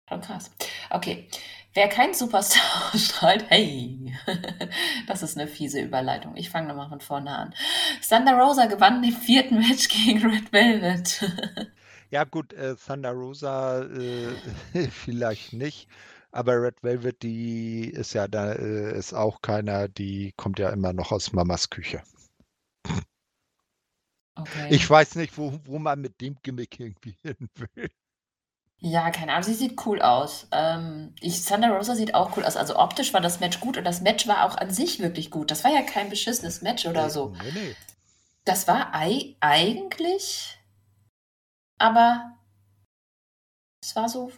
Schon 0.07 0.21
krass. 0.21 0.51
Okay. 0.89 1.27
Wer 1.73 1.87
kein 1.87 2.13
Superstar 2.13 2.91
ausstrahlt, 2.93 3.45
hey, 3.49 4.13
das 5.07 5.23
ist 5.23 5.37
eine 5.37 5.47
fiese 5.47 5.79
Überleitung. 5.79 6.35
Ich 6.35 6.49
fange 6.49 6.67
nochmal 6.67 6.89
von 6.89 6.99
vorne 6.99 7.35
an. 7.35 7.55
Thunder 8.07 8.33
Rosa 8.33 8.65
gewann 8.65 9.01
den 9.01 9.13
vierten 9.13 9.59
Match 9.59 9.87
gegen 9.87 10.29
Red 10.29 10.51
Velvet. 10.51 11.23
Ja 12.11 12.25
gut, 12.25 12.51
äh, 12.53 12.75
Thunder 12.75 13.11
Rosa 13.11 13.83
äh, 13.83 14.35
vielleicht 14.91 15.53
nicht, 15.53 15.87
aber 16.31 16.61
Red 16.61 16.83
Velvet, 16.83 17.23
die 17.23 17.89
ist 17.89 18.13
ja 18.13 18.27
da, 18.27 18.51
äh, 18.51 18.97
ist 18.97 19.13
auch 19.13 19.41
keiner, 19.41 19.87
die 19.87 20.33
kommt 20.35 20.59
ja 20.59 20.69
immer 20.69 20.91
noch 20.91 21.11
aus 21.13 21.31
Mamas 21.31 21.69
Küche. 21.69 22.03
Okay. 24.35 24.67
Ich 24.69 24.89
weiß 24.89 25.15
nicht, 25.15 25.37
wo, 25.37 25.59
wo 25.65 25.79
man 25.79 26.01
mit 26.01 26.19
dem 26.19 26.37
Gimmick 26.43 26.79
irgendwie 26.79 27.15
hin 27.23 27.49
will. 27.55 27.89
Ja, 28.83 29.11
keine 29.11 29.33
Ahnung, 29.33 29.43
sie 29.43 29.53
sieht 29.53 29.85
cool 29.85 30.01
aus. 30.01 30.47
Ähm, 30.51 31.13
ich, 31.21 31.45
Thunder 31.45 31.69
Rosa 31.69 31.95
sieht 31.95 32.15
auch 32.15 32.35
cool 32.35 32.43
aus. 32.43 32.57
Also 32.57 32.77
optisch 32.77 33.13
war 33.13 33.21
das 33.21 33.39
Match 33.39 33.59
gut 33.59 33.77
und 33.77 33.83
das 33.83 34.01
Match 34.01 34.27
war 34.27 34.43
auch 34.45 34.57
an 34.57 34.71
sich 34.71 34.99
wirklich 34.99 35.29
gut. 35.29 35.51
Das 35.51 35.63
war 35.63 35.71
ja 35.71 35.83
kein 35.83 36.09
beschissenes 36.09 36.61
Match 36.61 36.87
oder 36.87 37.09
so. 37.09 37.35
Nee, 37.43 37.51
nee. 37.53 37.75
Das 38.43 38.67
war 38.67 38.95
ei 38.95 39.35
eigentlich, 39.39 40.57
aber 41.81 42.37
es 43.83 43.95
war 43.95 44.07
so. 44.07 44.31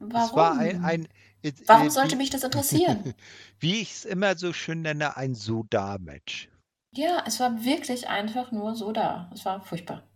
Warum? 0.00 0.26
Es 0.26 0.34
war 0.34 0.58
ein, 0.58 0.84
ein 0.84 1.08
äh, 1.42 1.52
Warum 1.66 1.90
sollte 1.90 2.16
mich 2.16 2.30
das 2.30 2.42
interessieren? 2.44 3.14
wie 3.58 3.80
ich 3.80 3.92
es 3.92 4.04
immer 4.04 4.36
so 4.36 4.52
schön 4.52 4.82
nenne, 4.82 5.16
ein 5.16 5.34
Soda-Match. 5.34 6.48
Ja, 6.94 7.24
es 7.26 7.40
war 7.40 7.64
wirklich 7.64 8.08
einfach 8.08 8.52
nur 8.52 8.74
so 8.76 8.92
da. 8.92 9.30
Es 9.34 9.44
war 9.44 9.60
furchtbar. 9.60 10.08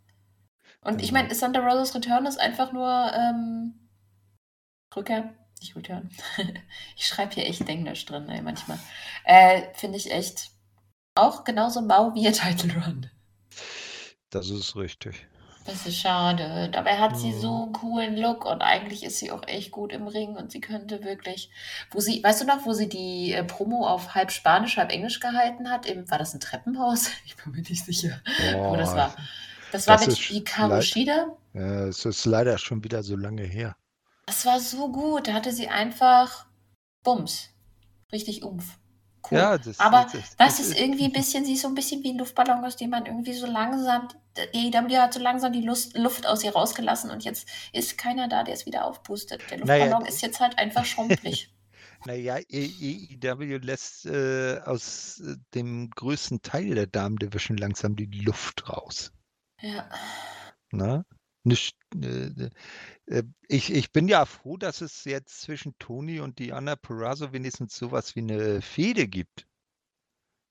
Und 0.81 1.01
ich 1.03 1.09
Genau. 1.09 1.23
meine, 1.23 1.37
Thunder 1.37 1.61
Roses 1.61 1.95
Return 1.95 2.27
ist 2.27 2.39
einfach 2.39 2.73
nur 2.73 3.13
ähm, 3.15 3.89
Rückkehr, 4.95 5.35
nicht 5.61 5.75
Return. 5.75 6.11
ich 6.97 7.07
schreibe 7.07 7.35
hier 7.35 7.47
echt 7.47 7.69
Englisch 7.69 8.05
drin, 8.07 8.29
ey, 8.29 8.43
manchmal. 8.43 8.79
Äh, 9.25 9.75
Finde 9.75 9.97
ich 9.99 10.11
echt 10.11 10.51
auch 11.17 11.45
genauso 11.45 11.81
mau 11.81 12.15
wie 12.15 12.23
ihr 12.23 12.33
Title 12.33 12.73
Run. 12.75 13.11
Das 14.31 14.51
ist 14.51 14.77
richtig. 14.77 15.27
Das 15.65 15.85
ist 15.87 15.97
schade. 15.99 16.71
Dabei 16.73 16.99
hat 16.99 17.19
sie 17.19 17.29
Mhm. 17.33 17.41
so 17.41 17.63
einen 17.65 17.73
coolen 17.73 18.17
Look 18.17 18.47
und 18.47 18.63
eigentlich 18.63 19.05
ist 19.05 19.19
sie 19.19 19.31
auch 19.31 19.47
echt 19.47 19.71
gut 19.71 19.93
im 19.93 20.07
Ring 20.07 20.35
und 20.37 20.51
sie 20.51 20.61
könnte 20.63 21.05
wirklich, 21.05 21.51
wo 21.91 22.01
sie, 22.01 22.23
weißt 22.23 22.41
du 22.41 22.47
noch, 22.47 22.65
wo 22.65 22.73
sie 22.73 22.89
die 22.89 23.33
äh, 23.33 23.45
Promo 23.45 23.87
auf 23.87 24.15
halb 24.15 24.31
Spanisch, 24.33 24.79
halb 24.79 24.91
Englisch 24.91 25.21
gehalten 25.21 25.69
hat? 25.71 25.85
Im, 25.85 26.11
war 26.11 26.19
das 26.19 26.33
ein 26.35 26.41
Treppenhaus? 26.41 27.11
Ich 27.27 27.37
bin 27.37 27.53
mir 27.53 27.61
nicht 27.63 27.85
sicher, 27.85 28.21
wo 28.65 28.77
das 28.77 28.91
Boah, 28.91 28.97
war. 28.97 29.17
Das 29.73 29.87
war 29.87 29.97
das 29.99 30.07
mit 30.07 30.19
ist 30.19 30.25
Hikaru 30.25 30.69
leid- 30.71 30.85
Shida. 30.85 31.37
Ja, 31.53 31.87
es 31.87 32.05
ist 32.07 32.25
leider 32.25 32.57
schon 32.57 32.83
wieder 32.85 33.03
so 33.03 33.17
lange 33.17 33.43
her. 33.43 33.77
Das 34.27 34.47
war 34.47 34.61
so 34.61 34.91
gut. 34.91 35.29
Da 35.29 35.35
hatte 35.35 35.53
sie 35.53 35.69
einfach 35.69 36.47
Bums. 37.05 37.51
Richtig 38.11 38.43
Umf. 38.43 38.79
Cool. 39.31 39.39
Ja, 39.39 39.59
das, 39.59 39.79
Aber 39.81 40.07
das, 40.13 40.37
das 40.37 40.61
ist 40.61 40.79
irgendwie 40.79 41.05
ein 41.07 41.13
bisschen, 41.13 41.45
sie 41.45 41.55
ist 41.55 41.63
so 41.63 41.69
ein 41.69 41.75
bisschen 41.75 42.03
wie 42.03 42.11
ein 42.11 42.19
Luftballon, 42.19 42.65
aus 42.65 42.77
dem 42.77 42.91
man 42.91 43.07
irgendwie 43.07 43.33
so 43.35 43.47
langsam, 43.47 44.09
die 44.55 44.75
AEW 44.75 44.97
hat 44.97 45.15
so 45.15 45.21
langsam 45.21 45.53
die 45.53 45.63
Lust, 45.63 45.97
Luft 45.97 46.27
aus 46.27 46.45
ihr 46.45 46.53
rausgelassen 46.53 47.11
und 47.11 47.25
jetzt 47.25 47.49
ist 47.73 47.99
keiner 47.99 48.29
da, 48.29 48.43
der 48.45 48.55
es 48.55 48.67
wieder 48.67 48.85
aufpustet. 48.85 49.43
Der 49.51 49.59
Naja, 49.65 49.85
Luftballon 49.85 50.05
d- 50.05 50.09
ist 50.09 50.23
jetzt 50.23 50.41
halt 50.41 50.59
einfach 50.59 50.85
schrumpelig. 50.85 51.53
Naja, 52.05 52.35
AEW 52.37 53.59
lässt 53.59 54.07
äh, 54.07 54.61
aus 54.65 55.19
äh, 55.21 55.35
dem 55.55 55.91
größten 55.91 56.43
Teil 56.43 56.75
der 56.77 56.87
Damen-Division 56.87 57.57
langsam 57.59 57.97
die 57.97 58.07
Luft 58.07 58.69
raus. 58.69 59.11
ja. 59.61 59.89
Ne? 60.71 61.05
Nicht, 61.49 61.77
äh, 61.95 62.51
äh, 63.07 63.23
ich, 63.49 63.73
ich 63.73 63.93
bin 63.93 64.09
ja 64.09 64.25
froh, 64.27 64.57
dass 64.57 64.81
es 64.81 65.05
jetzt 65.05 65.41
zwischen 65.41 65.75
Toni 65.79 66.21
und 66.21 66.39
Diana 66.39 66.77
Perazzo 66.77 67.33
wenigstens 67.33 67.77
sowas 67.77 68.15
wie 68.17 68.21
eine 68.21 68.63
Fehde 68.63 69.09
gibt. 69.09 69.47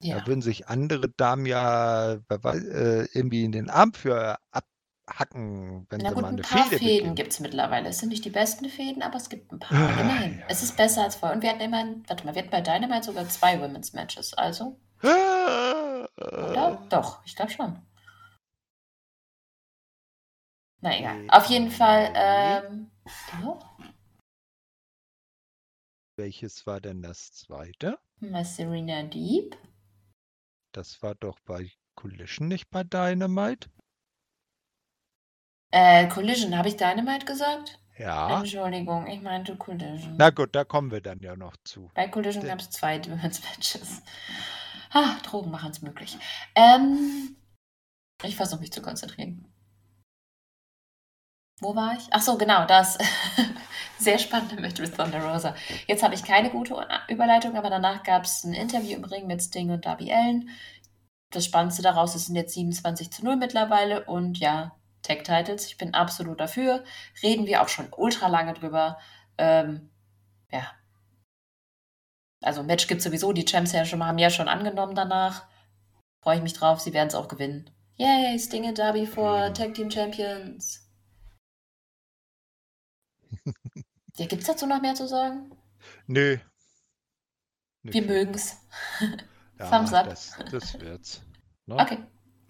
Ja. 0.01 0.19
Da 0.19 0.27
würden 0.27 0.41
sich 0.41 0.67
andere 0.67 1.09
Damen 1.09 1.45
ja 1.45 2.19
wer 2.27 2.43
weiß, 2.43 2.63
äh, 2.65 3.07
irgendwie 3.13 3.43
in 3.43 3.51
den 3.51 3.69
Arm 3.69 3.93
für 3.93 4.37
abhacken, 4.51 5.87
wenn 5.89 6.01
Na 6.01 6.09
sie 6.09 6.15
gut, 6.15 6.21
mal 6.21 6.29
ein 6.29 6.33
eine 6.35 6.41
paar 6.43 6.67
Fehde 6.69 6.77
Fäden 6.77 7.15
gibt 7.15 7.33
es 7.33 7.39
mittlerweile. 7.39 7.89
Es 7.89 7.99
sind 7.99 8.09
nicht 8.09 8.25
die 8.25 8.29
besten 8.29 8.69
Fäden, 8.69 9.01
aber 9.03 9.17
es 9.17 9.29
gibt 9.29 9.51
ein 9.51 9.59
paar. 9.59 9.77
Ah, 9.77 10.01
Immerhin. 10.01 10.39
ja. 10.39 10.45
Es 10.47 10.63
ist 10.63 10.77
besser 10.77 11.03
als 11.03 11.15
vorher. 11.15 11.35
Und 11.35 11.41
wir 11.43 11.49
hatten 11.49 11.61
immerhin, 11.61 12.03
warte 12.07 12.25
mal, 12.25 12.35
wir 12.35 12.41
hatten 12.43 12.51
bei 12.51 12.61
Dynamite 12.61 13.03
sogar 13.05 13.27
zwei 13.29 13.59
Women's 13.61 13.93
Matches. 13.93 14.33
Also, 14.35 14.79
Ah, 15.01 16.07
oder? 16.17 16.85
Doch, 16.89 17.23
ich 17.25 17.35
glaube 17.35 17.51
schon. 17.51 17.81
Na 20.81 20.97
egal. 20.97 21.27
Auf 21.29 21.45
jeden 21.47 21.71
Fall, 21.71 22.13
ähm, 22.15 22.91
Welches 26.17 26.65
war 26.65 26.81
denn 26.81 27.01
das 27.01 27.31
zweite? 27.31 27.99
mal 28.19 28.45
Serena 28.45 29.03
Deep. 29.03 29.55
Das 30.71 31.01
war 31.01 31.15
doch 31.15 31.39
bei 31.41 31.71
Collision, 31.95 32.47
nicht 32.47 32.69
bei 32.69 32.83
Dynamite? 32.83 33.69
Äh, 35.71 36.07
Collision, 36.07 36.57
habe 36.57 36.69
ich 36.69 36.77
Dynamite 36.77 37.25
gesagt? 37.25 37.79
Ja. 37.97 38.39
Entschuldigung, 38.39 39.07
ich 39.07 39.21
meinte 39.21 39.57
Collision. 39.57 40.15
Na 40.17 40.29
gut, 40.29 40.55
da 40.55 40.63
kommen 40.63 40.91
wir 40.91 41.01
dann 41.01 41.19
ja 41.19 41.35
noch 41.35 41.55
zu. 41.63 41.89
Bei 41.95 42.07
Collision 42.07 42.45
gab 42.45 42.59
es 42.59 42.69
zwei 42.69 42.99
Women's 43.03 43.41
Matches. 43.43 44.01
Ah, 44.91 45.17
Drogen 45.23 45.51
machen 45.51 45.71
es 45.71 45.81
möglich. 45.81 46.17
Ähm, 46.55 47.35
ich 48.23 48.35
versuche 48.35 48.61
mich 48.61 48.71
zu 48.71 48.81
konzentrieren. 48.81 49.45
Wo 51.59 51.75
war 51.75 51.93
ich? 51.97 52.07
Ach 52.11 52.21
so, 52.21 52.37
genau, 52.37 52.65
das 52.65 52.97
sehr 53.97 54.19
spannende 54.19 54.61
Match 54.61 54.79
mit 54.79 54.95
Thunder 54.95 55.23
Rosa. 55.23 55.55
Jetzt 55.87 56.03
habe 56.03 56.13
ich 56.13 56.23
keine 56.23 56.51
gute 56.51 56.75
Überleitung, 57.07 57.57
aber 57.57 57.69
danach 57.69 58.03
gab 58.03 58.25
es 58.25 58.43
ein 58.43 58.53
Interview 58.53 58.95
im 58.95 59.03
Ring 59.03 59.25
mit 59.25 59.41
Sting 59.41 59.71
und 59.71 59.85
Darby 59.85 60.13
Allen. 60.13 60.49
Das 61.31 61.45
Spannendste 61.45 61.81
daraus 61.81 62.11
ist, 62.11 62.21
es 62.21 62.27
sind 62.27 62.35
jetzt 62.35 62.53
27 62.53 63.11
zu 63.11 63.25
0 63.25 63.37
mittlerweile 63.37 64.05
und 64.05 64.37
ja, 64.37 64.77
Tag 65.01 65.23
Titles. 65.23 65.65
Ich 65.65 65.77
bin 65.77 65.95
absolut 65.95 66.39
dafür. 66.39 66.83
Reden 67.23 67.47
wir 67.47 67.63
auch 67.63 67.69
schon 67.69 67.87
ultra 67.95 68.27
lange 68.27 68.53
drüber. 68.53 68.99
Ähm, 69.37 69.89
ja. 70.51 70.71
Also 72.41 72.61
Match 72.61 72.87
gibt 72.87 73.01
sowieso. 73.01 73.33
Die 73.33 73.45
Champs 73.45 73.71
ja 73.71 73.83
schon, 73.83 74.05
haben 74.05 74.19
ja 74.19 74.29
schon 74.29 74.47
angenommen 74.47 74.95
danach. 74.95 75.47
Freue 76.21 76.37
ich 76.37 76.43
mich 76.43 76.53
drauf. 76.53 76.79
Sie 76.81 76.93
werden 76.93 77.07
es 77.07 77.15
auch 77.15 77.27
gewinnen. 77.27 77.69
Yay, 77.95 78.37
Sting 78.37 78.65
und 78.65 78.77
Darby 78.77 79.07
for 79.07 79.53
Tag 79.53 79.73
Team 79.73 79.89
Champions. 79.89 80.86
Ja, 84.17 84.25
gibt 84.25 84.41
es 84.41 84.47
dazu 84.47 84.65
noch 84.65 84.81
mehr 84.81 84.95
zu 84.95 85.07
sagen? 85.07 85.51
Nö. 86.07 86.37
Nö, 87.83 87.93
Wir 87.93 88.01
mögen's. 88.01 88.57
Ja, 89.59 89.69
Thumbs 89.69 89.93
up. 89.93 90.09
Das, 90.09 90.37
das 90.51 90.79
wird's. 90.79 91.21
Ne? 91.65 91.75
Okay. 91.75 91.97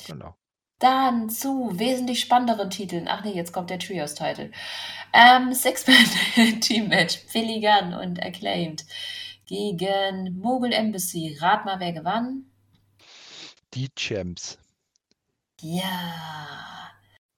Genau. 0.05 0.35
Dann 0.79 1.29
zu 1.29 1.79
wesentlich 1.79 2.19
spannenderen 2.21 2.69
Titeln. 2.69 3.07
Ach 3.07 3.23
nee, 3.23 3.33
jetzt 3.33 3.51
kommt 3.51 3.69
der 3.69 3.79
Trios-Titel. 3.79 4.51
Ähm, 5.11 5.53
Six-Man-Team-Match. 5.53 7.25
Billy 7.33 7.59
Gunn 7.59 7.93
und 7.93 8.21
Acclaimed 8.23 8.85
gegen 9.45 10.37
Mogul 10.39 10.71
Embassy. 10.71 11.37
Rat 11.39 11.65
mal, 11.65 11.79
wer 11.79 11.93
gewann? 11.93 12.45
Die 13.73 13.89
Champs. 13.95 14.59
Ja. 15.61 16.91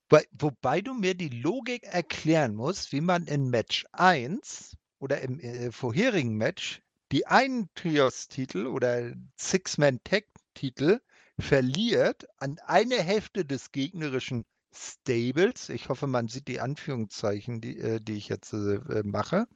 Wo- 0.09 0.19
Wobei 0.31 0.81
du 0.81 0.93
mir 0.93 1.15
die 1.15 1.29
Logik 1.29 1.83
erklären 1.83 2.55
musst, 2.55 2.91
wie 2.91 3.01
man 3.01 3.25
in 3.27 3.49
Match 3.49 3.85
1 3.91 4.75
oder 4.99 5.21
im 5.21 5.39
äh, 5.39 5.71
vorherigen 5.71 6.35
Match 6.35 6.81
die 7.11 7.25
einen 7.27 7.69
Trios-Titel 7.75 8.67
oder 8.67 9.13
Six-Man-Tag-Titel 9.37 10.99
verliert 11.39 12.27
an 12.37 12.59
eine 12.65 13.01
Hälfte 13.01 13.45
des 13.45 13.71
gegnerischen 13.71 14.45
Stables. 14.75 15.69
Ich 15.69 15.89
hoffe, 15.89 16.05
man 16.07 16.27
sieht 16.27 16.47
die 16.47 16.59
Anführungszeichen, 16.59 17.61
die, 17.61 17.77
äh, 17.79 17.99
die 18.01 18.13
ich 18.17 18.27
jetzt 18.29 18.53
äh, 18.53 18.75
äh, 18.75 19.03
mache, 19.03 19.47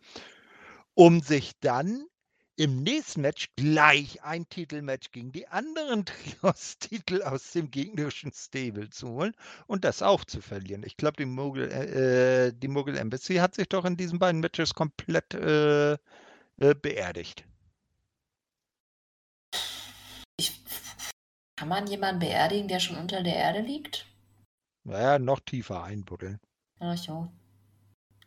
um 0.95 1.21
sich 1.21 1.53
dann 1.59 2.05
im 2.55 2.83
nächsten 2.83 3.21
Match 3.21 3.49
gleich 3.55 4.21
ein 4.23 4.47
Titelmatch 4.47 5.11
gegen 5.11 5.31
die 5.31 5.47
anderen 5.47 6.05
Trios-Titel 6.41 7.23
aus 7.23 7.51
dem 7.51 7.71
gegnerischen 7.71 8.31
Stable 8.31 8.89
zu 8.89 9.09
holen 9.09 9.33
und 9.67 9.83
das 9.83 10.01
auch 10.01 10.23
zu 10.23 10.41
verlieren. 10.41 10.83
Ich 10.83 10.97
glaube, 10.97 11.17
die 11.17 11.25
Mogul, 11.25 11.71
äh, 11.71 12.47
äh, 12.47 12.53
die 12.53 12.67
Mogul 12.67 12.97
Embassy 12.97 13.35
hat 13.35 13.55
sich 13.55 13.69
doch 13.69 13.85
in 13.85 13.97
diesen 13.97 14.19
beiden 14.19 14.41
Matches 14.41 14.73
komplett 14.73 15.33
äh, 15.33 15.93
äh, 15.93 15.97
beerdigt. 16.81 17.43
Ich, 20.37 20.63
kann 21.55 21.69
man 21.69 21.87
jemanden 21.87 22.19
beerdigen, 22.19 22.67
der 22.67 22.79
schon 22.79 22.97
unter 22.97 23.23
der 23.23 23.35
Erde 23.35 23.61
liegt? 23.61 24.05
Naja, 24.83 25.17
noch 25.17 25.39
tiefer 25.39 25.83
einbuddeln. 25.83 26.39
Ach 26.79 26.97
so. 26.97 27.31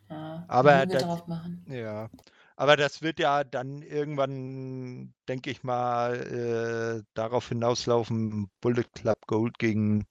Ja, 0.09 0.45
Aber 0.47 0.85
das- 0.85 1.03
drauf 1.03 1.27
machen. 1.27 1.65
Ja. 1.69 2.09
Aber 2.57 2.75
das 2.75 3.03
wird 3.03 3.19
ja 3.19 3.43
dann 3.43 3.83
irgendwann, 3.83 5.13
denke 5.27 5.51
ich 5.51 5.63
mal, 5.63 6.15
äh, 6.15 7.03
darauf 7.13 7.49
hinauslaufen, 7.49 8.49
Bullet 8.61 8.85
Club 8.95 9.27
Gold 9.27 9.59
gegen 9.59 10.07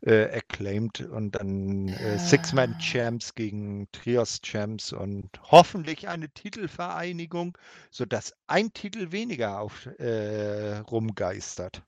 äh, 0.00 0.24
acclaimed 0.36 1.02
und 1.02 1.36
dann 1.36 1.86
äh, 1.88 2.18
Six-Man-Champs 2.18 3.36
gegen 3.36 3.86
Trios-Champs 3.92 4.92
und 4.92 5.30
hoffentlich 5.44 6.08
eine 6.08 6.28
Titelvereinigung, 6.30 7.56
sodass 7.92 8.34
ein 8.48 8.72
Titel 8.72 9.12
weniger 9.12 9.60
auf, 9.60 9.86
äh, 10.00 10.78
rumgeistert. 10.78 11.82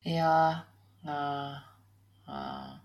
Ja, 0.00 0.66
na, 1.02 1.62
ah. 2.26 2.80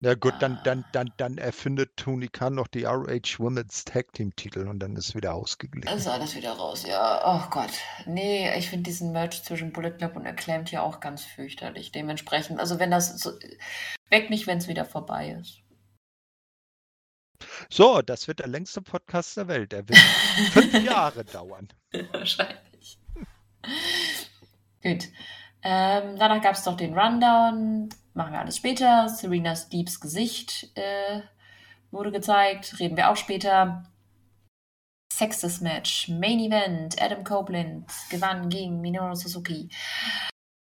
Ja 0.00 0.14
gut, 0.14 0.34
dann, 0.38 0.60
dann, 0.62 0.84
dann, 0.92 1.12
dann 1.16 1.38
erfindet 1.38 1.96
Tony 1.96 2.28
Khan 2.28 2.54
noch 2.54 2.68
die 2.68 2.84
RH 2.84 3.38
Women's 3.38 3.84
Tag 3.84 4.12
Team 4.12 4.34
Titel 4.36 4.68
und 4.68 4.78
dann 4.78 4.94
ist 4.94 5.16
wieder 5.16 5.34
ausgeglichen. 5.34 5.88
Ist 5.88 6.06
alles 6.06 6.36
wieder 6.36 6.52
raus, 6.52 6.84
ja. 6.86 7.20
Oh 7.24 7.50
Gott. 7.50 7.72
Nee, 8.06 8.56
ich 8.56 8.70
finde 8.70 8.84
diesen 8.84 9.10
Merch 9.10 9.42
zwischen 9.42 9.72
Bullet 9.72 9.90
Club 9.90 10.14
und 10.14 10.24
Acclaimed 10.24 10.70
ja 10.70 10.82
auch 10.82 11.00
ganz 11.00 11.24
fürchterlich. 11.24 11.90
Dementsprechend, 11.90 12.60
also 12.60 12.78
wenn 12.78 12.92
das 12.92 13.18
so, 13.18 13.32
weg 14.08 14.30
nicht, 14.30 14.46
wenn 14.46 14.58
es 14.58 14.68
wieder 14.68 14.84
vorbei 14.84 15.36
ist. 15.40 15.62
So, 17.68 18.00
das 18.00 18.28
wird 18.28 18.38
der 18.38 18.48
längste 18.48 18.82
Podcast 18.82 19.36
der 19.36 19.48
Welt. 19.48 19.72
Er 19.72 19.88
wird 19.88 19.98
fünf 20.52 20.74
Jahre 20.84 21.24
dauern. 21.24 21.68
Wahrscheinlich. 22.12 23.00
Gut. 24.80 25.08
Ähm, 25.62 26.16
danach 26.18 26.40
gab 26.40 26.54
es 26.54 26.64
noch 26.64 26.76
den 26.76 26.98
Rundown 26.98 27.88
machen 28.18 28.32
wir 28.32 28.40
alles 28.40 28.58
später. 28.58 29.08
Serenas 29.08 29.70
Deeps 29.70 30.00
Gesicht 30.00 30.70
äh, 30.74 31.22
wurde 31.90 32.12
gezeigt, 32.12 32.78
reden 32.78 32.98
wir 32.98 33.10
auch 33.10 33.16
später. 33.16 33.84
Sextes 35.10 35.60
Match, 35.62 36.08
Main 36.08 36.38
Event, 36.38 37.00
Adam 37.00 37.24
Copeland 37.24 37.90
gewann 38.10 38.50
gegen 38.50 38.80
Minoru 38.80 39.14
Suzuki. 39.14 39.70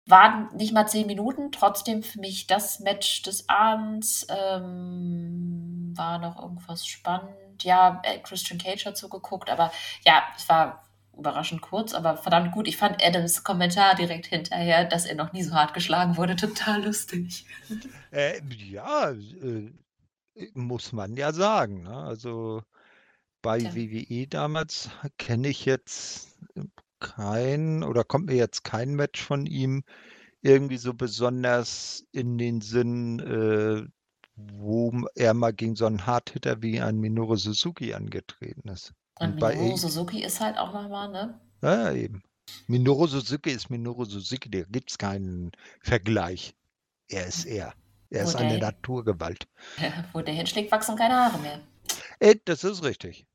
Waren 0.06 0.54
nicht 0.54 0.74
mal 0.74 0.86
zehn 0.86 1.06
Minuten, 1.06 1.50
trotzdem 1.52 2.02
für 2.02 2.20
mich 2.20 2.46
das 2.46 2.80
Match 2.80 3.22
des 3.22 3.48
Abends. 3.48 4.26
Ähm, 4.28 5.94
war 5.96 6.18
noch 6.18 6.38
irgendwas 6.42 6.86
spannend. 6.86 7.62
Ja, 7.62 8.02
äh, 8.02 8.18
Christian 8.18 8.58
Cage 8.58 8.84
hat 8.84 8.96
zugeguckt, 8.98 9.48
aber 9.48 9.72
ja, 10.04 10.24
es 10.36 10.46
war 10.48 10.82
überraschend 11.18 11.60
kurz, 11.60 11.94
aber 11.94 12.16
verdammt 12.16 12.52
gut. 12.52 12.68
Ich 12.68 12.76
fand 12.76 13.02
Adams 13.04 13.44
Kommentar 13.44 13.94
direkt 13.94 14.26
hinterher, 14.26 14.84
dass 14.84 15.06
er 15.06 15.14
noch 15.14 15.32
nie 15.32 15.42
so 15.42 15.54
hart 15.54 15.74
geschlagen 15.74 16.16
wurde, 16.16 16.36
total 16.36 16.84
lustig. 16.84 17.46
Äh, 18.10 18.40
ja, 18.48 19.10
äh, 19.10 19.72
muss 20.54 20.92
man 20.92 21.16
ja 21.16 21.32
sagen. 21.32 21.82
Ne? 21.82 21.96
Also 21.96 22.62
bei 23.42 23.58
ja. 23.58 23.74
WWE 23.74 24.26
damals 24.26 24.90
kenne 25.18 25.48
ich 25.48 25.64
jetzt 25.64 26.38
kein 27.00 27.82
oder 27.82 28.04
kommt 28.04 28.26
mir 28.26 28.36
jetzt 28.36 28.64
kein 28.64 28.94
Match 28.94 29.22
von 29.22 29.46
ihm 29.46 29.84
irgendwie 30.40 30.76
so 30.78 30.94
besonders 30.94 32.06
in 32.12 32.38
den 32.38 32.60
Sinn, 32.60 33.18
äh, 33.20 33.86
wo 34.36 34.92
er 35.14 35.34
mal 35.34 35.52
gegen 35.52 35.76
so 35.76 35.86
einen 35.86 36.06
Hardhitter 36.06 36.62
wie 36.62 36.80
ein 36.80 36.98
Minoru 36.98 37.36
Suzuki 37.36 37.94
angetreten 37.94 38.68
ist. 38.68 38.94
Und 39.20 39.36
Minoru 39.36 39.76
Suzuki 39.76 40.22
ist 40.22 40.40
halt 40.40 40.58
auch 40.58 40.72
nochmal, 40.72 41.10
ne? 41.10 41.40
Ja, 41.62 41.92
eben. 41.92 42.22
Minoru 42.66 43.06
Suzuki 43.06 43.50
ist 43.50 43.70
Minoru 43.70 44.04
Suzuki, 44.04 44.50
da 44.50 44.62
gibt 44.62 44.90
es 44.90 44.98
keinen 44.98 45.52
Vergleich. 45.80 46.54
Er 47.08 47.26
ist 47.26 47.44
er. 47.44 47.74
Er 48.10 48.24
wo 48.24 48.28
ist 48.28 48.36
eine 48.36 48.58
Naturgewalt. 48.58 49.46
wo 50.12 50.20
der 50.20 50.34
hinschlägt, 50.34 50.72
wachsen 50.72 50.96
keine 50.96 51.14
Haare 51.14 51.38
mehr. 51.38 51.60
Äh, 52.18 52.36
das 52.44 52.64
ist 52.64 52.82
richtig. 52.82 53.26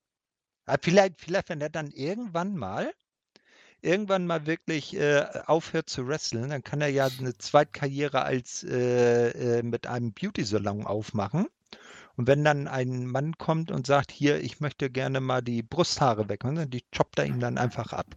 vielleicht, 0.82 1.20
vielleicht, 1.22 1.50
wenn 1.50 1.62
er 1.62 1.70
dann 1.70 1.92
irgendwann 1.92 2.56
mal, 2.56 2.92
irgendwann 3.82 4.28
mal 4.28 4.46
wirklich 4.46 4.96
äh, 4.96 5.26
aufhört 5.46 5.90
zu 5.90 6.08
wresteln, 6.08 6.50
dann 6.50 6.64
kann 6.64 6.82
er 6.82 6.90
ja 6.90 7.10
eine 7.20 7.38
Zweitkarriere 7.38 8.24
als 8.24 8.64
äh, 8.64 9.60
äh 9.60 9.64
mit 9.64 9.88
einem 9.88 10.14
Beauty-Salon 10.14 10.86
aufmachen 10.86 11.48
und 12.20 12.28
wenn 12.28 12.44
dann 12.44 12.68
ein 12.68 13.06
Mann 13.06 13.38
kommt 13.38 13.72
und 13.72 13.88
sagt, 13.88 14.12
hier, 14.12 14.44
ich 14.44 14.60
möchte 14.60 14.90
gerne 14.90 15.22
mal 15.22 15.42
die 15.42 15.64
Brusthaare 15.64 16.28
weg, 16.28 16.44
ne, 16.44 16.68
die 16.68 16.84
choppt 16.94 17.18
er 17.18 17.26
ihm 17.26 17.40
dann 17.40 17.58
einfach 17.58 17.94
ab. 17.94 18.08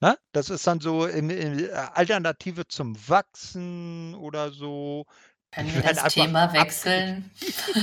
Na? 0.00 0.10
Ne? 0.10 0.18
Das 0.32 0.50
ist 0.50 0.66
dann 0.66 0.80
so 0.80 1.04
eine 1.04 1.32
äh, 1.32 1.72
Alternative 1.72 2.68
zum 2.68 2.94
Wachsen 3.08 4.14
oder 4.16 4.50
so. 4.50 5.06
Können 5.50 5.72
wir 5.72 5.80
das 5.80 6.12
Thema 6.12 6.52
wechseln? 6.52 7.30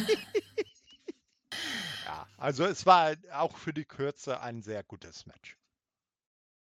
ja, 2.06 2.28
also 2.38 2.66
es 2.66 2.86
war 2.86 3.16
auch 3.32 3.58
für 3.58 3.74
die 3.74 3.86
Kürze 3.86 4.40
ein 4.40 4.62
sehr 4.62 4.84
gutes 4.84 5.26
Match. 5.26 5.58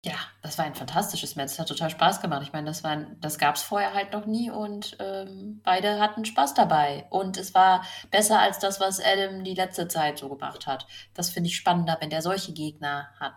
Ja, 0.04 0.14
das 0.42 0.56
war 0.58 0.64
ein 0.64 0.76
fantastisches 0.76 1.34
Match. 1.34 1.52
Es 1.52 1.58
hat 1.58 1.68
total 1.68 1.90
Spaß 1.90 2.20
gemacht. 2.20 2.42
Ich 2.42 2.52
meine, 2.52 2.66
das 2.66 2.82
das 3.20 3.38
gab 3.38 3.56
es 3.56 3.62
vorher 3.62 3.94
halt 3.94 4.12
noch 4.12 4.26
nie 4.26 4.48
und, 4.50 4.96
ähm, 5.00 5.60
beide 5.64 5.98
hatten 5.98 6.24
Spaß 6.24 6.54
dabei. 6.54 7.06
Und 7.10 7.36
es 7.36 7.52
war 7.52 7.84
besser 8.10 8.38
als 8.38 8.60
das, 8.60 8.78
was 8.78 9.00
Adam 9.00 9.42
die 9.42 9.54
letzte 9.54 9.88
Zeit 9.88 10.18
so 10.18 10.28
gemacht 10.28 10.66
hat. 10.68 10.86
Das 11.14 11.30
finde 11.30 11.48
ich 11.48 11.56
spannender, 11.56 11.96
wenn 12.00 12.10
der 12.10 12.22
solche 12.22 12.52
Gegner 12.52 13.08
hat. 13.18 13.34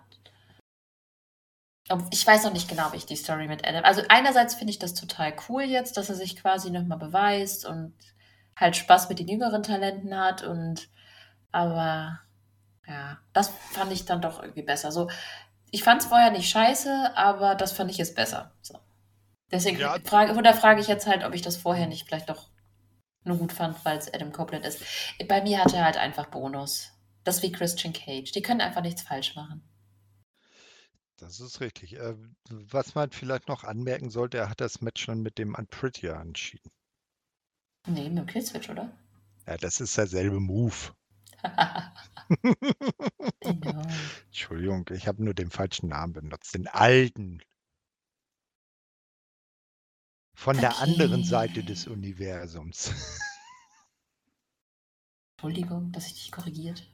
ich 2.12 2.26
weiß 2.26 2.44
noch 2.46 2.54
nicht 2.54 2.70
genau, 2.70 2.92
wie 2.94 2.98
ich 2.98 3.06
die 3.06 3.16
Story 3.18 3.48
mit 3.48 3.68
Adam 3.68 3.84
also, 3.84 4.02
einerseits 4.08 4.56
finde 4.56 4.72
ich 4.72 4.80
das 4.80 4.94
total 4.94 5.34
cool 5.50 5.64
jetzt, 5.64 5.98
dass 5.98 6.10
er 6.10 6.16
sich 6.16 6.38
quasi 6.38 6.70
noch 6.70 6.86
mal 6.86 6.96
beweist 6.98 7.66
und 7.66 7.94
halt 8.56 8.76
Spaß 8.78 9.10
mit 9.10 9.20
den 9.20 9.28
jüngeren 9.28 9.64
Talenten 9.64 10.18
hat 10.18 10.44
und 10.44 10.90
aber 11.52 12.20
ja, 12.88 13.20
das 13.34 13.50
fand 13.72 13.92
ich 13.92 14.06
dann 14.06 14.22
doch 14.22 14.42
irgendwie 14.42 14.64
besser. 14.64 14.92
So 14.92 15.10
ich 15.72 15.84
fand 15.84 16.02
es 16.02 16.08
vorher 16.08 16.32
nicht 16.32 16.50
scheiße, 16.50 17.16
aber 17.16 17.56
das 17.56 17.72
fand 17.72 17.90
ich 17.90 17.98
jetzt 17.98 18.16
besser. 18.16 18.54
So. 18.62 18.78
Deswegen 19.52 19.80
ja. 19.80 19.98
frage, 20.04 20.34
frage 20.54 20.82
ich 20.82 20.88
jetzt 20.88 21.08
halt, 21.08 21.24
ob 21.24 21.34
ich 21.34 21.42
das 21.42 21.58
vorher 21.58 21.88
nicht 21.88 22.06
vielleicht 22.06 22.30
doch 22.30 22.50
nur 23.24 23.38
gut 23.38 23.52
fand, 23.52 23.84
weil 23.86 23.98
es 23.98 24.14
Adam 24.14 24.32
Copeland 24.32 24.66
ist. 24.66 24.82
Bei 25.28 25.42
mir 25.42 25.64
hat 25.64 25.74
er 25.74 25.86
halt 25.86 25.98
einfach 25.98 26.28
Bonus. 26.28 26.92
Das 27.24 27.38
ist 27.38 27.44
wie 27.44 27.52
Christian 27.52 27.94
Cage. 27.94 28.32
Die 28.32 28.42
können 28.42 28.62
einfach 28.62 28.82
nichts 28.82 29.02
falsch 29.02 29.36
machen. 29.36 29.64
Das 31.18 31.40
ist 31.40 31.62
richtig. 31.62 31.98
Äh, 31.98 32.16
was 32.50 32.96
man 32.96 33.12
vielleicht 33.12 33.48
noch 33.48 33.64
anmerken 33.64 34.10
sollte, 34.10 34.40
er 34.40 34.50
hat 34.50 34.60
das 34.60 34.82
Match 34.82 35.04
schon 35.04 35.22
mit 35.22 35.38
dem 35.38 35.54
Unprettier 35.54 36.14
entschieden. 36.14 36.72
Nee, 37.88 38.10
mit 38.10 38.18
dem 38.18 38.26
Killswitch, 38.26 38.70
oder? 38.70 38.92
Ja, 39.48 39.58
das 39.58 39.80
ist 39.80 39.98
derselbe 39.98 40.40
Move. 40.40 40.94
Entschuldigung, 44.26 44.88
ich 44.92 45.08
habe 45.08 45.24
nur 45.24 45.34
den 45.34 45.50
falschen 45.50 45.90
Namen 45.90 46.14
benutzt, 46.14 46.54
den 46.54 46.68
alten. 46.68 47.42
Von 50.34 50.58
der 50.58 50.80
anderen 50.80 51.24
Seite 51.24 51.64
des 51.64 51.88
Universums. 51.88 52.92
Entschuldigung, 55.38 55.92
dass 55.92 56.08
ich 56.08 56.14
dich 56.14 56.32
korrigiert. 56.32 56.88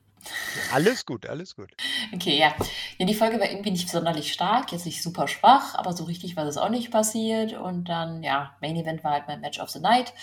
Alles 0.74 1.06
gut, 1.06 1.26
alles 1.26 1.56
gut. 1.56 1.72
Okay, 2.14 2.38
ja. 2.38 2.56
ja. 2.98 3.06
Die 3.06 3.14
Folge 3.14 3.38
war 3.38 3.50
irgendwie 3.50 3.72
nicht 3.72 3.90
sonderlich 3.90 4.32
stark, 4.32 4.72
jetzt 4.72 4.86
nicht 4.86 5.04
super 5.04 5.28
schwach, 5.28 5.76
aber 5.76 5.92
so 5.92 6.06
richtig 6.06 6.38
war 6.38 6.46
das 6.46 6.56
auch 6.56 6.70
nicht 6.70 6.90
passiert. 6.90 7.52
Und 7.52 7.90
dann, 7.90 8.24
ja, 8.24 8.56
Main 8.62 8.78
Event 8.78 9.04
war 9.04 9.12
halt 9.12 9.28
mein 9.28 9.42
Match 9.42 9.60
of 9.60 9.70
the 9.70 9.80
Night. 9.80 10.14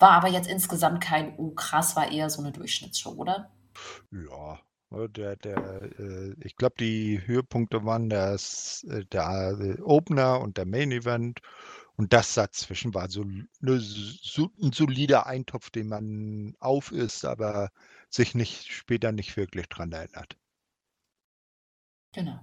War 0.00 0.12
aber 0.12 0.28
jetzt 0.28 0.48
insgesamt 0.48 1.02
kein, 1.02 1.36
oh 1.36 1.50
krass, 1.50 1.94
war 1.94 2.10
eher 2.10 2.30
so 2.30 2.40
eine 2.40 2.52
Durchschnittsshow, 2.52 3.10
oder? 3.10 3.52
Ja, 4.10 4.58
ne, 4.88 5.08
der, 5.10 5.36
der, 5.36 5.82
äh, 5.98 6.34
ich 6.40 6.56
glaube, 6.56 6.76
die 6.80 7.20
Höhepunkte 7.26 7.84
waren 7.84 8.08
das, 8.08 8.84
äh, 8.88 9.04
der 9.04 9.58
äh, 9.60 9.80
Opener 9.82 10.40
und 10.40 10.56
der 10.56 10.64
Main 10.66 10.90
Event. 10.90 11.40
Und 11.96 12.14
das 12.14 12.32
dazwischen 12.32 12.94
war 12.94 13.10
so, 13.10 13.24
ne, 13.24 13.78
so 13.78 14.50
ein 14.62 14.72
solider 14.72 15.26
Eintopf, 15.26 15.68
den 15.68 15.88
man 15.88 16.54
aufisst, 16.60 17.26
aber 17.26 17.70
sich 18.08 18.34
nicht 18.34 18.72
später 18.72 19.12
nicht 19.12 19.36
wirklich 19.36 19.68
dran 19.68 19.92
erinnert. 19.92 20.34
Genau. 22.12 22.40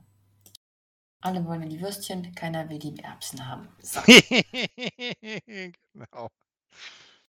Alle 1.21 1.43
wollen 1.45 1.67
die 1.69 1.81
Würstchen, 1.81 2.35
keiner 2.35 2.69
will 2.69 2.77
die 2.77 2.99
Erbsen 2.99 3.47
haben. 3.47 3.67
So. 3.81 3.99
genau. 5.93 6.29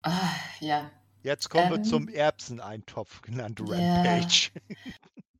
Ah, 0.04 0.34
ja. 0.60 0.90
Jetzt 1.24 1.50
kommen 1.50 1.70
wir 1.70 1.84
zum 1.84 2.08
ähm. 2.08 2.16
Erbseneintopf, 2.16 3.22
genannt 3.24 3.62
ja. 3.68 3.76
Rampage. 3.76 4.50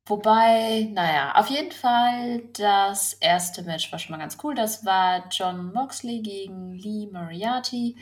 Wobei, 0.06 0.88
naja, 0.92 1.32
auf 1.36 1.48
jeden 1.48 1.70
Fall, 1.70 2.42
das 2.54 3.12
erste 3.14 3.62
Match 3.62 3.90
war 3.92 4.00
schon 4.00 4.10
mal 4.12 4.18
ganz 4.18 4.36
cool. 4.42 4.52
Das 4.54 4.84
war 4.84 5.28
John 5.30 5.72
Moxley 5.72 6.20
gegen 6.20 6.74
Lee 6.74 7.06
Moriarty. 7.06 7.96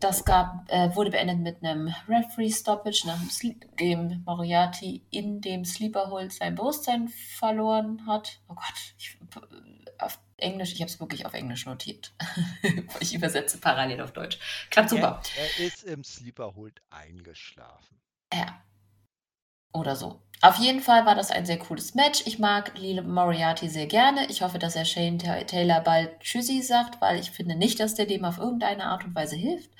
Das 0.00 0.26
gab, 0.26 0.70
äh, 0.70 0.94
wurde 0.94 1.10
beendet 1.10 1.38
mit 1.38 1.64
einem 1.64 1.94
Referee-Stoppage, 2.06 3.04
nachdem 3.06 4.22
Moriarty 4.26 5.02
in 5.10 5.40
dem 5.40 5.64
Sleeper-Hold 5.64 6.32
sein 6.32 6.56
Bewusstsein 6.56 7.08
verloren 7.08 8.06
hat. 8.06 8.40
Oh 8.46 8.54
Gott, 8.54 8.94
ich, 8.98 9.16
Englisch, 10.42 10.72
ich 10.72 10.80
habe 10.80 10.90
es 10.90 11.00
wirklich 11.00 11.26
auf 11.26 11.34
Englisch 11.34 11.66
notiert. 11.66 12.12
ich 13.00 13.14
übersetze 13.14 13.58
parallel 13.58 14.00
auf 14.00 14.12
Deutsch. 14.12 14.38
Klappt 14.70 14.90
super. 14.90 15.22
Er, 15.36 15.60
er 15.60 15.66
ist 15.66 15.84
im 15.84 16.04
Sleeper 16.04 16.54
Hold 16.54 16.80
eingeschlafen. 16.90 18.00
Ja. 18.32 18.62
Oder 19.72 19.96
so. 19.96 20.20
Auf 20.42 20.56
jeden 20.56 20.80
Fall 20.80 21.04
war 21.04 21.14
das 21.14 21.30
ein 21.30 21.44
sehr 21.44 21.58
cooles 21.58 21.94
Match. 21.94 22.22
Ich 22.26 22.38
mag 22.38 22.76
Lile 22.78 23.02
Moriarty 23.02 23.68
sehr 23.68 23.86
gerne. 23.86 24.26
Ich 24.30 24.42
hoffe, 24.42 24.58
dass 24.58 24.74
er 24.74 24.84
Shane 24.84 25.18
Taylor 25.18 25.80
bald 25.80 26.20
Tschüssi 26.20 26.62
sagt, 26.62 27.00
weil 27.00 27.20
ich 27.20 27.30
finde 27.30 27.56
nicht, 27.56 27.78
dass 27.78 27.94
der 27.94 28.06
dem 28.06 28.24
auf 28.24 28.38
irgendeine 28.38 28.84
Art 28.84 29.04
und 29.04 29.14
Weise 29.14 29.36
hilft. 29.36 29.70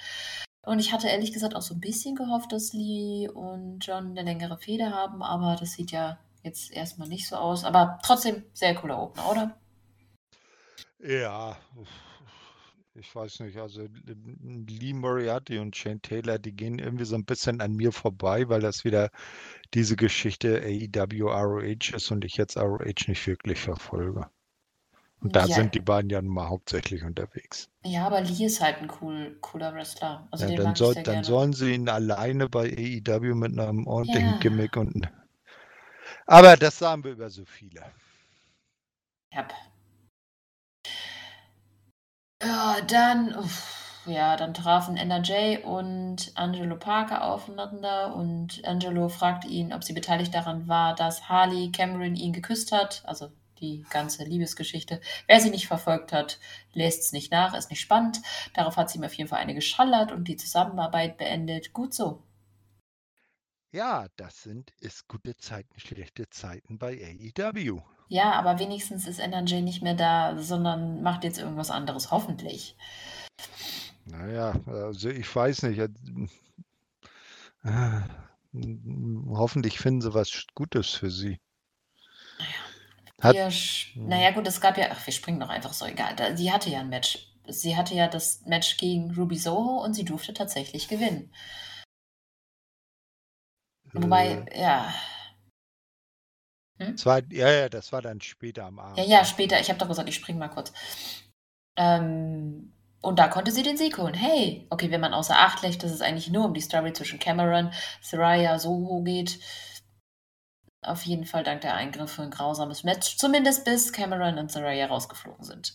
Und 0.63 0.79
ich 0.79 0.93
hatte 0.93 1.09
ehrlich 1.09 1.33
gesagt 1.33 1.57
auch 1.57 1.63
so 1.63 1.75
ein 1.75 1.81
bisschen 1.81 2.15
gehofft, 2.15 2.53
dass 2.53 2.75
Lee 2.75 3.29
und 3.29 3.81
John 3.81 4.11
eine 4.11 4.23
längere 4.23 4.59
Feder 4.59 4.91
haben, 4.91 5.23
aber 5.23 5.57
das 5.59 5.73
sieht 5.73 5.91
ja 5.91 6.19
jetzt 6.43 6.71
erstmal 6.73 7.09
nicht 7.09 7.27
so 7.27 7.37
aus. 7.37 7.65
Aber 7.65 7.99
trotzdem 8.05 8.45
sehr 8.53 8.75
cooler 8.75 9.03
Opener, 9.03 9.31
oder? 9.31 9.57
Ja, 11.03 11.57
ich 12.95 13.13
weiß 13.15 13.41
nicht, 13.41 13.57
also 13.57 13.87
Lee 14.07 14.93
Moriarty 14.93 15.59
und 15.59 15.75
Shane 15.77 16.01
Taylor, 16.03 16.39
die 16.39 16.53
gehen 16.53 16.79
irgendwie 16.79 17.05
so 17.05 17.17
ein 17.17 17.25
bisschen 17.25 17.61
an 17.61 17.73
mir 17.75 17.91
vorbei, 17.93 18.49
weil 18.49 18.61
das 18.61 18.85
wieder 18.85 19.11
diese 19.75 19.97
Geschichte 19.97 20.63
AEW 20.63 21.29
ROH 21.31 21.95
ist 21.97 22.11
und 22.13 22.25
ich 22.25 22.37
jetzt 22.37 22.57
ROH 22.57 23.09
nicht 23.09 23.27
wirklich 23.27 23.61
verfolge. 23.61 24.29
Und 25.21 25.37
da 25.37 25.49
Ja. 25.49 25.55
sind 25.55 25.75
die 25.75 25.81
beiden 25.81 26.11
ja 26.11 26.23
nun 26.23 26.35
mal 26.35 26.49
hauptsächlich 26.49 27.05
unterwegs. 27.05 27.71
Ja, 27.85 28.07
aber 28.07 28.23
Lee 28.23 28.47
ist 28.47 28.63
halt 28.63 28.79
ein 28.79 28.91
cool, 29.03 29.37
cooler 29.43 29.75
Wrestler. 29.75 30.27
Also 30.31 30.47
Ja, 30.47 30.51
dann, 30.51 30.75
soll, 30.75 30.97
dann 30.97 31.23
sollen 31.23 31.53
sie 31.53 31.73
ihn 31.73 31.89
alleine 31.89 32.49
bei 32.49 32.69
AEW 32.77 33.37
mit 33.37 33.57
einem 33.57 33.87
ordentlichen 33.87 34.33
Ja. 34.33 34.41
Gimmick 34.41 34.77
und. 34.77 35.09
Aber 36.27 36.57
das 36.57 36.79
sagen 36.79 37.05
wir 37.05 37.13
über 37.13 37.29
so 37.29 37.45
viele. 37.45 37.85
Yep. 39.35 39.53
Ja, 42.43 42.81
dann, 42.83 43.35
uff, 43.37 44.03
ja, 44.07 44.37
dann 44.37 44.55
trafen 44.55 44.97
NRJ 44.97 45.59
und 45.65 46.33
Angelo 46.35 46.77
Parker 46.77 47.25
aufeinander 47.25 48.15
und 48.15 48.65
Angelo 48.67 49.09
fragt 49.09 49.45
ihn, 49.45 49.73
ob 49.73 49.85
sie 49.85 49.93
beteiligt 49.93 50.35
daran 50.35 50.67
war, 50.69 50.95
dass 50.95 51.29
Harley 51.29 51.71
Cameron 51.71 52.17
ihn 52.17 52.33
geküsst 52.33 52.73
hat, 52.73 53.03
also 53.07 53.31
die 53.61 53.85
ganze 53.91 54.25
Liebesgeschichte. 54.25 55.01
Wer 55.27 55.41
sie 55.41 55.51
nicht 55.51 55.67
verfolgt 55.67 56.13
hat, 56.13 56.39
lässt 56.73 57.03
es 57.03 57.13
nicht 57.13 57.31
nach, 57.31 57.55
ist 57.55 57.71
nicht 57.71 57.81
spannend. 57.81 58.21
Darauf 58.55 58.77
hat 58.77 58.89
sie 58.91 58.99
ihm 58.99 59.05
auf 59.05 59.15
jeden 59.15 59.29
Fall 59.29 59.41
eine 59.41 59.55
geschallert 59.55 60.13
und 60.13 60.29
die 60.29 60.37
Zusammenarbeit 60.37 61.19
beendet. 61.19 61.73
Gut 61.75 61.93
so. 61.95 62.23
Ja, 63.73 64.07
das 64.17 64.43
sind 64.43 64.73
ist 64.81 65.07
gute 65.09 65.37
Zeiten, 65.37 65.79
schlechte 65.79 66.29
Zeiten 66.31 66.79
bei 66.79 66.95
AEW. 67.37 67.83
Ja, 68.11 68.33
aber 68.33 68.59
wenigstens 68.59 69.07
ist 69.07 69.21
NRJ 69.21 69.61
nicht 69.63 69.83
mehr 69.83 69.95
da, 69.95 70.37
sondern 70.37 71.01
macht 71.01 71.23
jetzt 71.23 71.39
irgendwas 71.39 71.71
anderes, 71.71 72.11
hoffentlich. 72.11 72.77
Naja, 74.05 74.53
also 74.67 75.09
ich 75.11 75.33
weiß 75.35 75.63
nicht. 75.63 75.79
äh, 77.63 78.01
Hoffentlich 79.29 79.79
finden 79.79 80.01
sie 80.01 80.13
was 80.13 80.45
Gutes 80.57 80.91
für 80.91 81.09
sie. 81.09 81.39
Hat, 83.21 83.37
naja, 83.95 84.33
gut, 84.33 84.49
es 84.49 84.61
gab 84.61 84.77
ja, 84.77 84.89
ach, 84.91 85.07
wir 85.07 85.13
springen 85.13 85.39
doch 85.39 85.49
einfach 85.49 85.73
so, 85.73 85.87
egal. 85.87 86.37
Sie 86.37 86.51
hatte 86.51 86.69
ja 86.69 86.81
ein 86.81 86.89
Match. 86.89 87.29
Sie 87.47 87.77
hatte 87.77 87.95
ja 87.95 88.09
das 88.09 88.45
Match 88.45 88.77
gegen 88.77 89.15
Ruby 89.15 89.37
Soho 89.37 89.85
und 89.85 89.95
sie 89.95 90.05
durfte 90.05 90.35
tatsächlich 90.35 90.89
gewinnen. 90.89 91.33
Wobei, 93.93 94.45
äh, 94.51 94.61
ja. 94.61 94.93
Hm? 96.81 96.97
das 96.97 97.07
war, 97.07 97.21
ja, 97.31 97.51
ja, 97.51 97.69
das 97.69 97.93
war 97.93 98.03
dann 98.03 98.21
später 98.21 98.65
am 98.65 98.79
Abend. 98.79 98.99
Ja, 98.99 99.05
ja, 99.05 99.25
später. 99.25 99.61
Ich 99.61 99.69
habe 99.69 99.79
doch 99.79 99.89
gesagt, 99.89 100.09
ich 100.09 100.15
spring 100.15 100.39
mal 100.39 100.49
kurz. 100.49 100.73
Ähm, 101.77 102.73
und 103.03 103.19
da 103.19 103.29
konnte 103.29 103.51
sie 103.51 103.63
den 103.63 103.77
Sieg 103.77 103.99
holen. 103.99 104.15
Hey, 104.15 104.67
okay, 104.71 104.91
wenn 104.91 105.01
man 105.01 105.15
außer 105.15 105.39
Acht 105.39 105.63
lässt, 105.63 105.83
dass 105.83 105.93
es 105.93 106.01
eigentlich 106.01 106.31
nur 106.31 106.45
um 106.45 106.55
die 106.55 106.61
Story 106.61 106.93
zwischen 106.93 107.19
Cameron, 107.19 107.73
Saraya, 108.03 108.59
Soho 108.59 109.03
geht. 109.03 109.41
Auf 110.83 111.03
jeden 111.03 111.27
Fall 111.27 111.45
dank 111.45 111.61
der 111.61 111.75
Eingriffe 111.75 112.23
ein 112.23 112.31
grausames 112.31 112.85
Match. 112.85 113.19
Zumindest 113.19 113.65
bis 113.67 113.93
Cameron 113.93 114.39
und 114.39 114.51
Saraya 114.51 114.87
rausgeflogen 114.87 115.45
sind. 115.45 115.75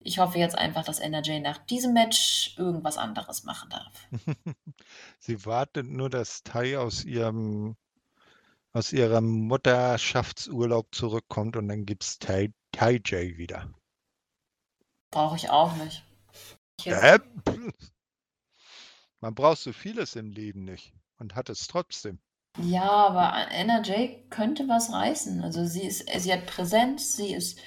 Ich 0.00 0.18
hoffe 0.18 0.38
jetzt 0.38 0.56
einfach, 0.56 0.84
dass 0.84 1.00
NRJ 1.00 1.40
nach 1.40 1.58
diesem 1.58 1.92
Match 1.92 2.54
irgendwas 2.56 2.96
anderes 2.96 3.44
machen 3.44 3.68
darf. 3.68 4.08
Sie 5.18 5.44
wartet 5.44 5.86
nur, 5.86 6.08
dass 6.08 6.42
Tai 6.42 6.78
aus 6.78 7.04
ihrem 7.04 7.76
aus 8.72 8.92
ihrem 8.92 9.46
Mutterschaftsurlaub 9.46 10.94
zurückkommt 10.94 11.56
und 11.56 11.68
dann 11.68 11.86
gibt's 11.86 12.18
Tai, 12.18 12.52
tai 12.72 12.94
J 13.04 13.36
wieder. 13.36 13.72
Brauche 15.10 15.36
ich 15.36 15.50
auch 15.50 15.74
nicht. 15.76 16.04
Äh? 16.84 17.18
Man 19.20 19.34
braucht 19.34 19.58
so 19.58 19.72
vieles 19.72 20.16
im 20.16 20.30
Leben 20.30 20.64
nicht 20.64 20.92
und 21.18 21.34
hat 21.34 21.48
es 21.48 21.66
trotzdem. 21.66 22.20
Ja, 22.60 22.88
aber 22.90 23.50
NRJ 23.50 24.28
könnte 24.30 24.68
was 24.68 24.92
reißen. 24.92 25.42
Also 25.42 25.64
sie 25.64 25.86
ist, 25.86 26.08
sie 26.20 26.32
hat 26.32 26.46
Präsenz, 26.46 27.16
sie 27.16 27.34
ist 27.34 27.60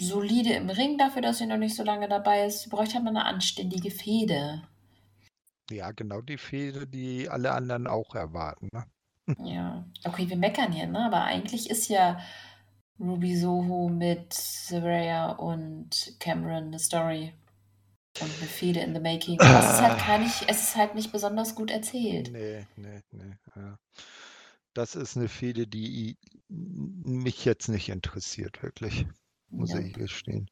solide 0.00 0.52
im 0.54 0.70
Ring 0.70 0.98
dafür, 0.98 1.22
dass 1.22 1.38
sie 1.38 1.46
noch 1.46 1.56
nicht 1.56 1.76
so 1.76 1.82
lange 1.82 2.08
dabei 2.08 2.46
ist. 2.46 2.62
Sie 2.62 2.70
bräuchte 2.70 2.98
aber 2.98 3.08
eine 3.08 3.24
anständige 3.24 3.90
Fehde. 3.90 4.62
Ja, 5.70 5.92
genau 5.92 6.20
die 6.20 6.38
Fehde, 6.38 6.86
die 6.86 7.28
alle 7.28 7.52
anderen 7.52 7.86
auch 7.86 8.14
erwarten. 8.14 8.68
Ne? 8.72 8.84
Ja. 9.44 9.84
Okay, 10.04 10.28
wir 10.28 10.36
meckern 10.36 10.72
hier, 10.72 10.86
ne? 10.86 11.06
Aber 11.06 11.24
eigentlich 11.24 11.70
ist 11.70 11.88
ja 11.88 12.20
Ruby 12.98 13.36
Soho 13.36 13.88
mit 13.88 14.32
Saraya 14.34 15.30
und 15.32 16.16
Cameron 16.18 16.68
eine 16.68 16.78
Story. 16.78 17.32
Und 18.20 18.30
eine 18.38 18.48
Fehde 18.48 18.80
in 18.80 18.94
the 18.94 19.00
making. 19.00 19.40
Aber 19.40 19.60
es 19.60 19.74
ist 19.74 19.80
halt 19.80 20.04
gar 20.04 20.18
nicht, 20.18 20.44
es 20.48 20.62
ist 20.62 20.76
halt 20.76 20.94
nicht 20.94 21.12
besonders 21.12 21.54
gut 21.54 21.70
erzählt. 21.70 22.30
Nee, 22.32 22.66
nee, 22.76 23.00
nee. 23.12 23.36
Ja. 23.54 23.78
Das 24.74 24.96
ist 24.96 25.16
eine 25.16 25.28
Fehde, 25.28 25.66
die 25.68 26.18
mich 26.48 27.44
jetzt 27.44 27.68
nicht 27.68 27.88
interessiert, 27.88 28.62
wirklich. 28.62 29.06
Muss 29.50 29.70
ich 29.74 29.86
Nope. 29.86 30.00
gestehen. 30.00 30.50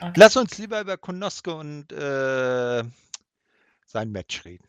Okay. 0.00 0.12
Lass 0.16 0.36
uns 0.36 0.58
lieber 0.58 0.80
über 0.80 0.96
Konoske 0.96 1.54
und 1.54 1.92
äh, 1.92 2.82
sein 3.86 4.10
Match 4.10 4.44
reden. 4.44 4.66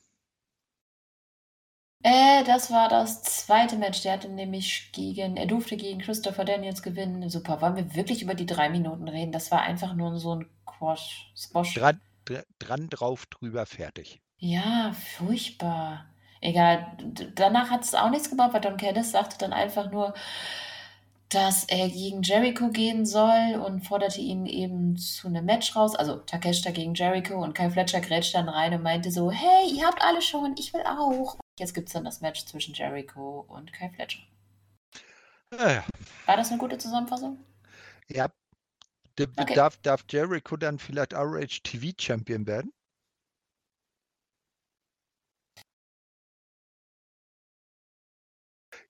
Äh, 2.08 2.44
das 2.44 2.70
war 2.70 2.88
das 2.88 3.24
zweite 3.24 3.78
Match. 3.78 4.04
Der 4.04 4.14
hatte 4.14 4.30
nämlich 4.30 4.92
gegen, 4.92 5.38
er 5.38 5.48
durfte 5.48 5.76
gegen 5.76 6.00
Christopher 6.00 6.46
Daniels 6.46 6.84
gewinnen. 6.84 7.28
Super. 7.32 7.62
Wollen 7.62 7.76
wir 7.76 7.96
wirklich 7.96 8.22
über 8.22 8.36
die 8.36 8.46
drei 8.46 8.70
Minuten 8.70 9.08
reden? 9.08 9.32
Das 9.32 9.50
war 9.50 9.64
einfach 9.64 9.96
nur 9.96 10.20
so 10.20 10.36
ein 10.36 10.46
Quash, 10.68 11.32
Squash. 11.36 11.74
Dran, 11.74 12.00
dr- 12.26 12.44
dran 12.60 12.90
drauf, 12.92 13.26
drüber, 13.26 13.66
fertig. 13.66 14.22
Ja, 14.38 14.92
furchtbar. 15.18 16.06
Egal. 16.42 16.96
Danach 17.34 17.72
hat 17.72 17.82
es 17.82 17.96
auch 17.96 18.12
nichts 18.12 18.30
gebracht, 18.30 18.54
weil 18.54 18.62
Don 18.62 18.78
Callis 18.78 19.10
sagte 19.12 19.40
dann 19.40 19.52
einfach 19.52 19.90
nur, 19.92 20.14
dass 21.30 21.64
er 21.64 21.90
gegen 21.90 22.22
Jericho 22.22 22.68
gehen 22.70 23.08
soll 23.08 23.60
und 23.66 23.82
forderte 23.82 24.22
ihn 24.22 24.46
eben 24.46 24.96
zu 24.96 25.28
einem 25.28 25.46
Match 25.46 25.76
raus. 25.76 25.96
Also 25.96 26.18
Takeshita 26.18 26.70
gegen 26.70 26.94
Jericho 26.94 27.42
und 27.42 27.56
Kai 27.56 27.72
Fletcher 27.72 28.00
grätscht 28.02 28.36
dann 28.36 28.48
rein 28.48 28.76
und 28.76 28.84
meinte 28.84 29.10
so, 29.12 29.32
hey, 29.32 29.72
ihr 29.74 29.88
habt 29.88 30.04
alle 30.04 30.22
schon, 30.22 30.54
ich 30.60 30.72
will 30.72 30.84
auch. 30.84 31.36
Jetzt 31.60 31.74
gibt 31.74 31.90
es 31.90 31.94
dann 31.94 32.06
das 32.06 32.22
Match 32.22 32.46
zwischen 32.46 32.74
Jericho 32.74 33.42
und 33.50 33.74
Kai 33.74 33.90
Fletcher. 33.90 34.22
Naja, 35.52 35.86
War 36.28 36.38
das 36.38 36.50
eine 36.50 36.60
gute 36.60 36.78
Zusammenfassung? 36.78 37.44
ja. 38.10 38.30
D- 39.20 39.28
Okay. 39.38 39.54
Darf, 39.56 39.78
darf 39.84 40.06
Jericho 40.10 40.58
dann 40.58 40.80
vielleicht 40.80 41.14
RH 41.14 41.62
TV 41.64 41.94
Champion 42.00 42.48
werden? 42.48 42.74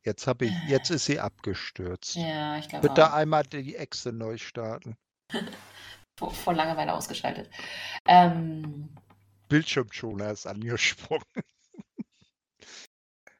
Jetzt 0.03 0.25
ich, 0.39 0.51
jetzt 0.69 0.89
ist 0.89 1.03
sie 1.05 1.19
abgestürzt. 1.19 2.15
Ja, 2.15 2.57
ich 2.57 2.69
glaube 2.69 2.87
Bitte 2.87 3.07
auch. 3.07 3.13
einmal 3.13 3.43
die 3.43 3.75
Echse 3.75 4.13
neu 4.13 4.37
starten. 4.37 4.95
Vor, 6.17 6.31
vor 6.33 6.53
Langeweile 6.53 6.93
ausgeschaltet. 6.93 7.49
Ähm, 8.07 8.89
Bildschirmschoner 9.49 10.29
ist 10.29 10.45
angesprungen. 10.45 11.25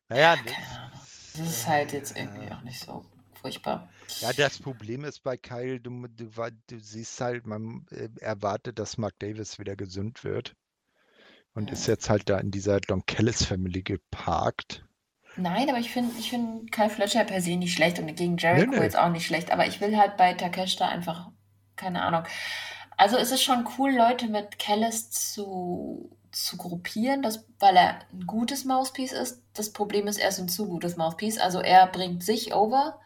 Naja, 0.10 0.36
keine 0.36 0.92
das, 1.34 1.48
ist 1.48 1.68
halt 1.68 1.94
jetzt 1.94 2.16
irgendwie 2.18 2.52
auch 2.52 2.62
nicht 2.62 2.80
so 2.80 3.06
furchtbar. 3.42 3.90
Ja, 4.22 4.34
das 4.34 4.60
Problem 4.60 5.04
ist 5.04 5.22
bei 5.24 5.38
Kyle, 5.38 5.80
du, 5.80 6.08
du, 6.08 6.30
du 6.68 6.80
siehst 6.80 7.20
halt, 7.22 7.46
man 7.46 7.86
äh, 7.92 8.10
erwartet, 8.22 8.80
dass 8.80 8.98
Mark 8.98 9.18
Davis 9.20 9.60
wieder 9.60 9.76
gesund 9.76 10.24
wird. 10.24 10.56
Und 11.54 11.72
ist 11.72 11.88
Ja. 11.88 11.94
jetzt 11.94 12.10
halt 12.10 12.30
da 12.30 12.38
in 12.40 12.52
dieser 12.52 12.82
Don 12.82 13.06
Kellis 13.06 13.46
Family 13.46 13.82
geparkt. 13.82 14.86
Nein, 15.38 15.70
aber 15.70 15.80
ich 15.80 15.92
finde 15.92 16.18
ich 16.18 16.30
find 16.30 16.72
Kai 16.72 16.90
Fletcher 16.90 17.24
per 17.26 17.42
se 17.42 17.56
nicht 17.58 17.74
schlecht 17.74 18.00
und 18.00 18.14
gegen 18.16 18.38
Jericho 18.38 18.72
nee. 18.72 18.82
jetzt 18.82 18.98
auch 18.98 19.10
nicht 19.10 19.26
schlecht. 19.26 19.52
Aber 19.52 19.68
ich 19.68 19.82
will 19.82 19.98
halt 19.98 20.18
bei 20.18 20.34
Takeshita 20.34 20.88
einfach, 20.88 21.32
keine 21.76 22.04
Ahnung. 22.04 22.24
Also 22.98 23.18
es 23.18 23.32
ist 23.32 23.44
schon 23.44 23.68
cool, 23.78 23.94
Leute 23.94 24.28
mit 24.28 24.60
Callis 24.60 25.12
zu, 25.12 26.18
zu 26.36 26.58
gruppieren, 26.58 27.22
das, 27.24 27.46
weil 27.60 27.78
er 27.78 28.00
ein 28.14 28.28
gutes 28.28 28.66
Mouthpiece 28.66 29.14
ist. 29.14 29.42
Das 29.54 29.72
Problem 29.72 30.08
ist, 30.08 30.18
er 30.20 30.30
ist 30.30 30.40
ein 30.40 30.50
zu 30.50 30.68
gutes 30.68 30.98
Mouthpiece. 30.98 31.38
Also 31.40 31.60
er 31.62 31.88
bringt 31.88 32.24
sich 32.24 32.54
over, 32.54 33.00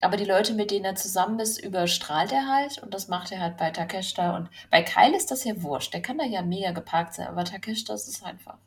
aber 0.00 0.16
die 0.16 0.24
Leute, 0.24 0.54
mit 0.54 0.70
denen 0.70 0.84
er 0.86 0.96
zusammen 0.96 1.38
ist, 1.40 1.58
überstrahlt 1.58 2.32
er 2.32 2.48
halt. 2.48 2.82
Und 2.82 2.94
das 2.94 3.08
macht 3.08 3.32
er 3.32 3.40
halt 3.40 3.56
bei 3.58 3.70
Takeshita. 3.70 4.36
Und 4.36 4.50
bei 4.70 4.82
Kyle 4.82 5.16
ist 5.16 5.30
das 5.30 5.44
ja 5.44 5.62
wurscht. 5.62 5.94
Der 5.94 6.02
kann 6.02 6.18
da 6.18 6.24
ja 6.24 6.42
mega 6.42 6.72
geparkt 6.72 7.14
sein. 7.14 7.28
Aber 7.28 7.44
Takeshita 7.44 7.94
ist 7.94 8.08
es 8.08 8.22
einfach. 8.22 8.58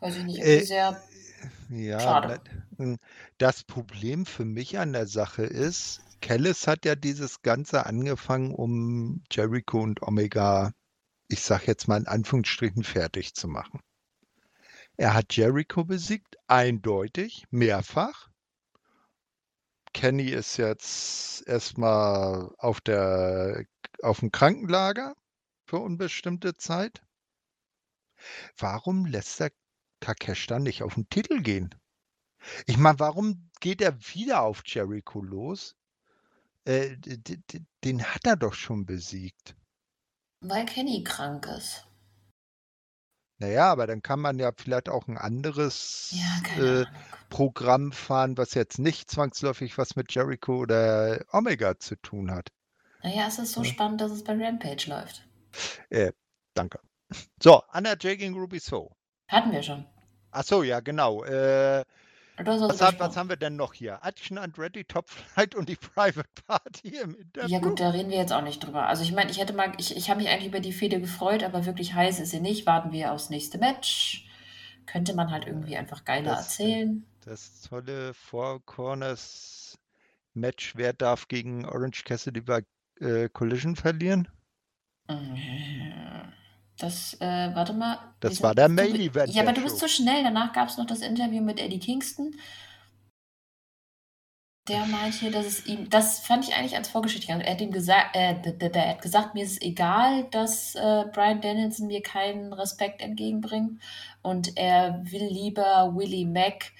Weiß 0.00 0.16
ich 0.16 0.24
nicht, 0.24 0.38
irgendwie 0.40 0.62
Äh, 0.62 0.64
sehr 0.64 1.02
Ja, 1.68 2.14
Schade. 2.14 2.26
na, 2.26 2.40
Hm, 2.78 2.98
das 3.38 3.64
Problem 3.64 4.26
für 4.26 4.44
mich 4.44 4.78
an 4.78 4.92
der 4.92 5.06
Sache 5.06 5.42
ist, 5.44 6.00
Callis 6.20 6.66
hat 6.66 6.84
ja 6.84 6.94
dieses 6.96 7.42
Ganze 7.42 7.86
angefangen, 7.86 8.54
um 8.54 9.22
Jericho 9.30 9.80
und 9.80 10.02
Omega, 10.02 10.72
ich 11.28 11.42
sag 11.42 11.66
jetzt 11.66 11.88
mal 11.88 11.98
in 11.98 12.06
Anführungsstrichen, 12.06 12.84
fertig 12.84 13.34
zu 13.34 13.48
machen. 13.48 13.80
Er 14.96 15.14
hat 15.14 15.36
Jericho 15.36 15.84
besiegt, 15.84 16.36
eindeutig, 16.48 17.46
mehrfach. 17.50 18.28
Kenny 19.92 20.30
ist 20.30 20.56
jetzt 20.56 21.46
erstmal 21.46 22.52
auf 22.58 22.80
auf 24.02 24.20
dem 24.20 24.32
Krankenlager 24.32 25.14
für 25.66 25.78
unbestimmte 25.78 26.54
Zeit. 26.54 27.02
Warum 28.56 29.06
lässt 29.06 29.40
der 29.40 29.52
Takesh 30.00 30.46
dann 30.46 30.62
nicht 30.62 30.82
auf 30.82 30.94
den 30.94 31.08
Titel 31.08 31.42
gehen? 31.42 31.74
Ich 32.66 32.76
meine, 32.76 32.98
warum 32.98 33.50
geht 33.60 33.80
er 33.80 33.98
wieder 34.14 34.42
auf 34.42 34.62
Jericho 34.64 35.22
los? 35.22 35.76
Äh, 36.64 36.96
den 37.84 38.02
hat 38.02 38.26
er 38.26 38.36
doch 38.36 38.54
schon 38.54 38.86
besiegt. 38.86 39.56
Weil 40.40 40.66
Kenny 40.66 41.02
krank 41.04 41.46
ist. 41.46 41.84
Naja, 43.40 43.70
aber 43.70 43.86
dann 43.86 44.02
kann 44.02 44.20
man 44.20 44.38
ja 44.38 44.50
vielleicht 44.56 44.88
auch 44.88 45.06
ein 45.08 45.16
anderes 45.18 46.12
Ja, 46.12 46.82
äh, 46.82 46.86
Programm 47.28 47.92
fahren, 47.92 48.36
was 48.36 48.54
jetzt 48.54 48.78
nicht 48.78 49.10
zwangsläufig 49.10 49.78
was 49.78 49.96
mit 49.96 50.12
Jericho 50.14 50.56
oder 50.58 51.24
Omega 51.32 51.78
zu 51.78 51.96
tun 51.96 52.30
hat. 52.32 52.50
Naja, 53.02 53.26
es 53.26 53.38
ist 53.40 53.52
so 53.54 53.64
Ja. 53.64 53.70
spannend, 53.72 54.00
dass 54.00 54.12
es 54.12 54.22
bei 54.24 54.34
Rampage 54.34 54.88
läuft. 54.88 55.26
Äh, 55.90 56.12
danke. 56.54 56.80
So, 57.42 57.62
Anna 57.70 57.94
J 57.94 58.18
gegen 58.18 58.34
Ruby 58.34 58.58
So. 58.58 58.90
Hatten 59.28 59.52
wir 59.52 59.62
schon. 59.62 59.86
Ach 60.30 60.44
so, 60.44 60.62
ja, 60.62 60.80
genau. 60.80 61.24
Äh, 61.24 61.84
was 62.46 62.80
hat, 62.80 63.00
was 63.00 63.16
haben 63.16 63.28
wir 63.28 63.36
denn 63.36 63.56
noch 63.56 63.74
hier? 63.74 63.98
Action 64.02 64.38
and 64.38 64.58
Ready, 64.58 64.84
Top 64.84 65.08
Flight 65.08 65.54
und 65.54 65.68
die 65.68 65.76
Private 65.76 66.28
Party 66.46 66.88
im 66.88 67.14
Interview. 67.14 67.48
Ja 67.48 67.58
gut, 67.58 67.80
da 67.80 67.90
reden 67.90 68.10
wir 68.10 68.18
jetzt 68.18 68.32
auch 68.32 68.42
nicht 68.42 68.60
drüber. 68.60 68.86
Also 68.86 69.02
ich 69.02 69.12
meine, 69.12 69.30
ich 69.30 69.38
hätte 69.38 69.52
mal, 69.52 69.72
ich, 69.78 69.96
ich 69.96 70.08
habe 70.10 70.20
mich 70.20 70.28
eigentlich 70.30 70.46
über 70.48 70.60
die 70.60 70.72
Fehde 70.72 71.00
gefreut, 71.00 71.42
aber 71.42 71.66
wirklich 71.66 71.94
heiß 71.94 72.20
ist 72.20 72.30
sie 72.30 72.40
nicht. 72.40 72.66
Warten 72.66 72.92
wir 72.92 73.12
aufs 73.12 73.30
nächste 73.30 73.58
Match. 73.58 74.26
Könnte 74.86 75.14
man 75.14 75.30
halt 75.30 75.46
irgendwie 75.46 75.76
einfach 75.76 76.04
geiler 76.04 76.30
Das- 76.30 76.58
erzählen. 76.58 77.04
Das 77.24 77.60
tolle 77.62 78.14
Four 78.14 78.64
Corners 78.64 79.78
Match. 80.32 80.74
Wer 80.76 80.92
darf 80.94 81.28
gegen 81.28 81.66
Orange 81.66 82.04
Cassidy 82.04 82.40
bei 82.40 82.62
äh, 83.00 83.28
Collision 83.28 83.76
verlieren? 83.76 84.28
Mhm. 85.10 86.32
Das, 86.78 87.14
äh, 87.20 87.50
warte 87.54 87.72
mal. 87.72 87.98
Das 88.20 88.40
war 88.40 88.54
der 88.54 88.68
Main 88.68 88.94
Event 88.94 89.34
Ja, 89.34 89.42
aber 89.42 89.52
du 89.52 89.62
bist 89.62 89.80
Show. 89.80 89.86
so 89.86 89.88
schnell. 89.88 90.22
Danach 90.22 90.52
gab 90.52 90.68
es 90.68 90.78
noch 90.78 90.86
das 90.86 91.00
Interview 91.00 91.42
mit 91.42 91.58
Eddie 91.60 91.80
Kingston. 91.80 92.34
Der 94.68 94.84
meint 94.86 95.14
hier, 95.14 95.32
dass 95.32 95.46
es 95.46 95.66
ihm, 95.66 95.88
das 95.88 96.20
fand 96.20 96.46
ich 96.46 96.54
eigentlich 96.54 96.76
als 96.76 96.88
Vorgeschichte. 96.88 97.32
Er 97.32 97.52
hat 97.52 97.60
ihm 97.60 97.72
gesagt, 97.72 98.14
äh, 98.14 98.36
er 98.60 98.90
hat 98.90 99.02
gesagt, 99.02 99.34
mir 99.34 99.42
ist 99.42 99.52
es 99.52 99.62
egal, 99.62 100.24
dass 100.30 100.74
äh, 100.74 101.04
Brian 101.12 101.40
Danielson 101.40 101.86
mir 101.86 102.02
keinen 102.02 102.52
Respekt 102.52 103.00
entgegenbringt 103.00 103.80
und 104.22 104.58
er 104.58 105.02
will 105.10 105.24
lieber 105.24 105.94
Willie 105.96 106.26
Mack 106.26 106.72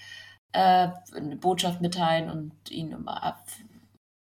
äh, 0.51 0.89
eine 1.15 1.35
Botschaft 1.37 1.81
mitteilen 1.81 2.29
und 2.29 2.69
ihn 2.69 2.93
um, 2.93 3.07
ab, 3.07 3.43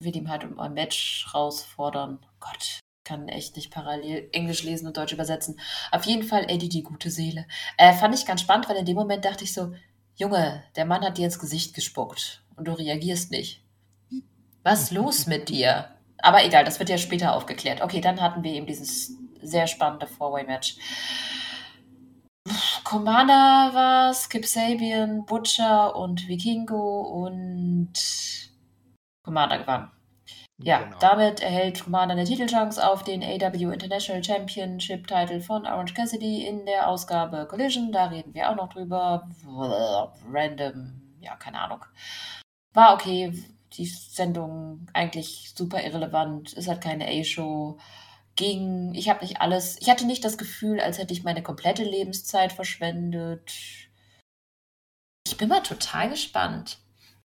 will 0.01 0.17
ihm 0.17 0.31
halt 0.31 0.45
um 0.45 0.59
ein 0.59 0.73
Match 0.73 1.27
herausfordern. 1.27 2.21
Gott, 2.41 2.81
kann 3.05 3.28
echt 3.28 3.57
nicht 3.57 3.72
parallel 3.72 4.28
Englisch 4.32 4.62
lesen 4.62 4.86
und 4.86 4.96
Deutsch 4.96 5.12
übersetzen. 5.12 5.59
Auf 5.90 6.05
jeden 6.05 6.22
Fall 6.22 6.44
Eddie 6.48 6.68
die 6.68 6.82
gute 6.82 7.11
Seele. 7.11 7.46
Äh, 7.76 7.94
fand 7.94 8.14
ich 8.14 8.26
ganz 8.26 8.40
spannend, 8.40 8.68
weil 8.68 8.76
in 8.76 8.86
dem 8.86 8.96
Moment 8.96 9.24
dachte 9.24 9.44
ich 9.44 9.53
so, 9.53 9.72
Junge, 10.16 10.62
der 10.76 10.84
Mann 10.84 11.03
hat 11.03 11.18
dir 11.18 11.24
ins 11.24 11.38
Gesicht 11.38 11.74
gespuckt 11.74 12.42
und 12.57 12.68
du 12.68 12.72
reagierst 12.72 13.30
nicht. 13.30 13.64
Was 14.62 14.90
los 14.90 15.26
mit 15.26 15.48
dir? 15.48 15.88
Aber 16.18 16.44
egal, 16.44 16.64
das 16.64 16.78
wird 16.78 16.88
ja 16.88 16.98
später 16.98 17.34
aufgeklärt. 17.34 17.80
Okay, 17.80 18.00
dann 18.00 18.20
hatten 18.20 18.44
wir 18.44 18.53
eben 18.53 18.66
dieses 18.66 19.16
sehr 19.40 19.66
spannende 19.66 20.07
Four-Way-Match. 20.07 20.76
Commander 22.84 23.70
war 23.74 24.14
Skip 24.14 24.46
Sabian, 24.46 25.24
Butcher 25.24 25.96
und 25.96 26.28
Vikingo 26.28 27.00
und 27.24 27.92
Commander 29.22 29.59
gewann. 29.59 29.90
Ja, 30.59 30.82
Genau. 30.82 30.98
damit 31.00 31.40
erhält 31.40 31.82
Commander 31.82 32.12
eine 32.14 32.24
Titelchance 32.24 32.86
auf 32.86 33.03
den 33.03 33.22
AW 33.22 33.72
International 33.72 34.22
Championship 34.22 35.07
Title 35.07 35.40
von 35.40 35.66
Orange 35.66 35.94
Cassidy 35.94 36.46
in 36.46 36.66
der 36.66 36.88
Ausgabe 36.88 37.46
Collision. 37.46 37.90
Da 37.90 38.07
reden 38.07 38.34
wir 38.34 38.50
auch 38.50 38.57
noch 38.57 38.68
drüber. 38.68 39.28
Random, 40.30 41.00
ja, 41.20 41.34
keine 41.36 41.61
Ahnung. 41.61 41.84
War 42.74 42.94
okay. 42.94 43.32
Die 43.74 43.86
Sendung 43.86 44.86
eigentlich 44.92 45.53
super 45.57 45.82
irrelevant. 45.82 46.53
Ist 46.53 46.68
halt 46.68 46.82
keine 46.82 47.09
A-Show. 47.09 47.78
Ging, 48.36 48.94
ich 48.94 49.09
habe 49.09 49.24
nicht 49.24 49.40
alles, 49.40 49.80
ich 49.80 49.88
hatte 49.90 50.07
nicht 50.07 50.24
das 50.24 50.38
Gefühl, 50.38 50.78
als 50.80 50.98
hätte 50.98 51.12
ich 51.12 51.24
meine 51.24 51.42
komplette 51.42 51.82
Lebenszeit 51.82 52.53
verschwendet. 52.53 53.50
Ich 55.26 55.36
bin 55.36 55.48
mal 55.48 55.62
total 55.62 56.11
gespannt, 56.11 56.78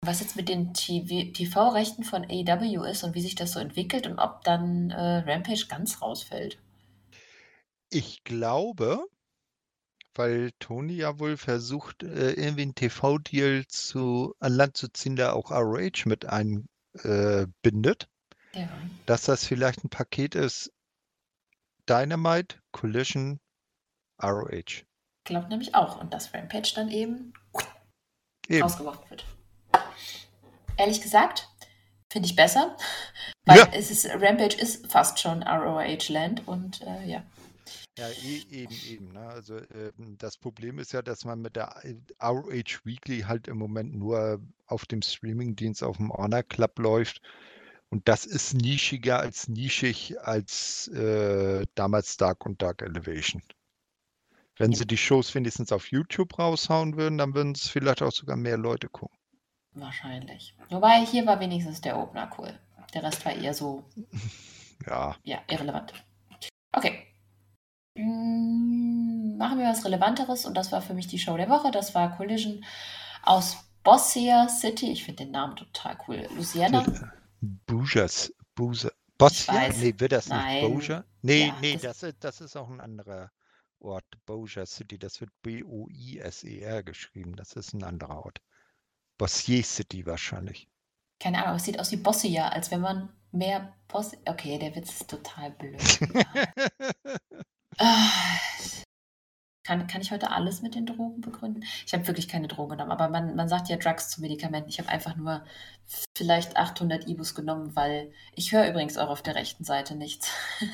was 0.02 0.20
jetzt 0.20 0.36
mit 0.36 0.48
den 0.50 0.74
TV 0.74 1.32
TV-Rechten 1.34 2.04
von 2.04 2.24
AEW 2.24 2.84
ist 2.86 3.04
und 3.04 3.16
wie 3.16 3.22
sich 3.22 3.36
das 3.36 3.54
so 3.54 3.60
entwickelt 3.60 4.08
und 4.08 4.20
ob 4.20 4.43
dann 4.43 4.91
äh, 4.91 5.18
Rampage 5.20 5.66
ganz 5.68 6.02
rausfällt. 6.02 6.60
Ich 7.89 8.24
glaube, 8.24 9.06
weil 10.14 10.52
Tony 10.60 10.93
ja 10.93 11.20
wohl 11.20 11.38
versucht, 11.38 12.04
äh, 12.04 12.32
irgendwie 12.34 12.64
einen 12.64 12.76
TV-Deal 12.76 13.66
zu, 13.68 14.36
an 14.39 14.54
Land 14.54 14.78
zu 14.78 14.88
ziehen, 14.89 15.16
der 15.16 15.36
auch 15.36 15.52
ROH 15.52 16.06
mit 16.06 16.26
einbindet, 16.26 18.10
Ja. 18.54 18.68
dass 19.06 19.24
das 19.24 19.45
vielleicht 19.45 19.84
ein 19.84 19.89
Paket 19.89 20.36
ist, 20.36 20.72
Dynamite, 21.88 22.58
Collision, 22.72 23.39
ROH. 24.22 24.84
Glaubt 25.24 25.50
nämlich 25.50 25.76
auch. 25.76 26.00
Und 26.02 26.14
dass 26.14 26.34
Rampage 26.34 26.74
dann 26.76 26.89
eben 26.89 27.34
Eben. 28.48 28.62
rausgeworfen 28.64 29.10
wird. 29.10 29.26
Ehrlich 30.78 31.02
gesagt, 31.02 31.50
finde 32.10 32.28
ich 32.28 32.36
besser, 32.36 32.78
weil 33.46 33.58
Ja. 33.58 33.70
es 33.74 33.92
ist, 33.92 34.06
Rampage 34.06 34.58
ist 34.58 34.92
fast 34.92 35.20
schon 35.20 35.44
ROH-Land 35.44 36.48
und 36.48 36.82
äh, 36.82 37.06
ja. 37.06 37.24
Ja, 37.98 38.08
e 38.10 38.44
eben, 38.52 38.76
eben. 38.88 39.12
Ne? 39.12 39.28
Also 39.28 39.58
ähm, 39.58 40.18
das 40.20 40.38
Problem 40.38 40.78
ist 40.78 40.94
ja, 40.94 41.02
dass 41.02 41.26
man 41.26 41.42
mit 41.42 41.56
der 41.56 41.84
äh, 41.84 41.96
ROH 42.24 42.86
Weekly 42.86 43.22
halt 43.22 43.48
im 43.48 43.58
Moment 43.58 43.96
nur 43.96 44.40
auf 44.68 44.86
dem 44.86 45.02
Streamingdienst 45.02 45.84
auf 45.84 45.98
dem 45.98 46.14
Honor 46.14 46.44
Club 46.44 46.78
läuft. 46.78 47.22
Und 47.90 48.08
das 48.08 48.26
ist 48.26 48.54
nischiger 48.54 49.20
als 49.20 49.48
nischig 49.48 50.20
als 50.22 50.90
äh, 50.90 51.66
damals 51.74 52.18
Dark 52.18 52.46
und 52.46 52.62
Dark 52.62 52.84
Elevation. 52.84 53.42
Wenn 54.58 54.74
sie 54.74 54.86
die 54.86 54.98
Shows 54.98 55.34
wenigstens 55.34 55.72
auf 55.72 55.88
YouTube 55.92 56.38
raushauen 56.38 56.98
würden, 56.98 57.18
dann 57.18 57.34
würden 57.34 57.54
es 57.54 57.68
vielleicht 57.68 58.02
auch 58.02 58.12
sogar 58.12 58.36
mehr 58.38 58.58
Leute 58.58 58.90
gucken. 58.90 59.18
Wahrscheinlich. 59.80 60.56
Wobei 60.70 61.06
hier 61.06 61.26
war 61.26 61.40
wenigstens 61.40 61.82
der 61.82 61.98
Opener 61.98 62.30
cool. 62.38 62.58
Der 62.94 63.04
Rest 63.04 63.26
war 63.26 63.34
eher 63.34 63.54
so, 63.54 63.84
Ja, 64.86 65.16
ja, 65.24 65.40
irrelevant. 65.50 65.94
Okay. 66.72 67.06
Mm, 67.96 69.38
Machen 69.38 69.60
wir 69.60 69.68
was 69.70 69.86
Relevanteres 69.86 70.46
und 70.46 70.56
das 70.56 70.72
war 70.72 70.82
für 70.82 70.94
mich 70.94 71.08
die 71.08 71.20
Show 71.20 71.38
der 71.38 71.50
Woche. 71.50 71.70
Das 71.72 71.94
war 71.94 72.16
Collision 72.18 72.64
aus 73.24 73.58
Bossier 73.84 74.48
City. 74.50 74.92
Ich 74.92 75.04
finde 75.04 75.26
den 75.26 75.32
Namen 75.32 75.56
total 75.56 75.98
cool. 76.08 76.28
Louisiana. 76.36 76.84
Bougers, 77.42 78.34
Boozer. 78.56 78.92
Bossia? 79.18 79.70
Nee, 79.70 79.94
wird 79.98 80.12
das 80.12 80.28
Nein. 80.28 80.64
nicht 80.64 80.74
Bossier? 80.74 81.06
Nee, 81.22 81.48
Ja, 81.48 81.56
nee, 81.62 81.74
das- 81.74 81.82
das, 81.82 82.04
ist, 82.04 82.24
das 82.24 82.42
ist 82.42 82.56
auch 82.56 82.70
ein 82.70 82.80
anderer 82.82 83.32
Ort. 83.80 84.06
Bossier 84.26 84.66
City, 84.66 84.98
das 85.00 85.20
wird 85.22 85.32
B-O-I-S-E-R 85.42 86.84
geschrieben. 86.84 87.36
Das 87.36 87.54
ist 87.54 87.74
ein 87.74 87.84
anderer 87.84 88.24
Ort. 88.26 88.42
Bossier 89.18 89.63
City 89.63 90.05
wahrscheinlich. 90.05 90.68
Keine 91.20 91.43
Ahnung, 91.43 91.57
es 91.57 91.63
sieht 91.63 91.80
aus 91.80 91.91
wie 91.91 91.97
Bossier, 91.97 92.51
als 92.51 92.72
wenn 92.72 92.82
man 92.82 93.09
mehr 93.32 93.74
Boss. 93.88 94.11
Okay, 94.26 94.59
der 94.59 94.76
Witz 94.76 95.01
ist 95.01 95.09
total 95.09 95.51
blöd. 95.51 95.82
Kann, 99.68 99.86
kann 99.88 99.99
ich 99.99 100.11
heute 100.11 100.32
alles 100.32 100.61
mit 100.61 100.76
den 100.76 100.86
Drogen 100.86 101.20
begründen? 101.20 101.65
Ich 101.86 101.93
habe 101.93 102.07
wirklich 102.07 102.30
keine 102.30 102.47
Drogen 102.47 102.70
genommen, 102.70 102.91
aber 102.91 103.09
man, 103.09 103.36
man 103.36 103.49
sagt 103.49 103.68
ja 103.68 103.76
Drugs 103.76 104.09
zu 104.09 104.22
Medikamenten. 104.22 104.70
Ich 104.70 104.80
habe 104.80 104.88
einfach 104.88 105.18
nur 105.18 105.43
vielleicht 106.15 106.55
800 106.55 107.05
Ibus 107.09 107.36
genommen, 107.36 107.76
weil 107.76 108.13
ich 108.34 108.53
höre 108.53 108.70
übrigens 108.70 108.97
auch 108.97 109.09
auf 109.09 109.22
der 109.22 109.36
rechten 109.36 109.65
Seite 109.65 109.95
nichts. 109.95 110.32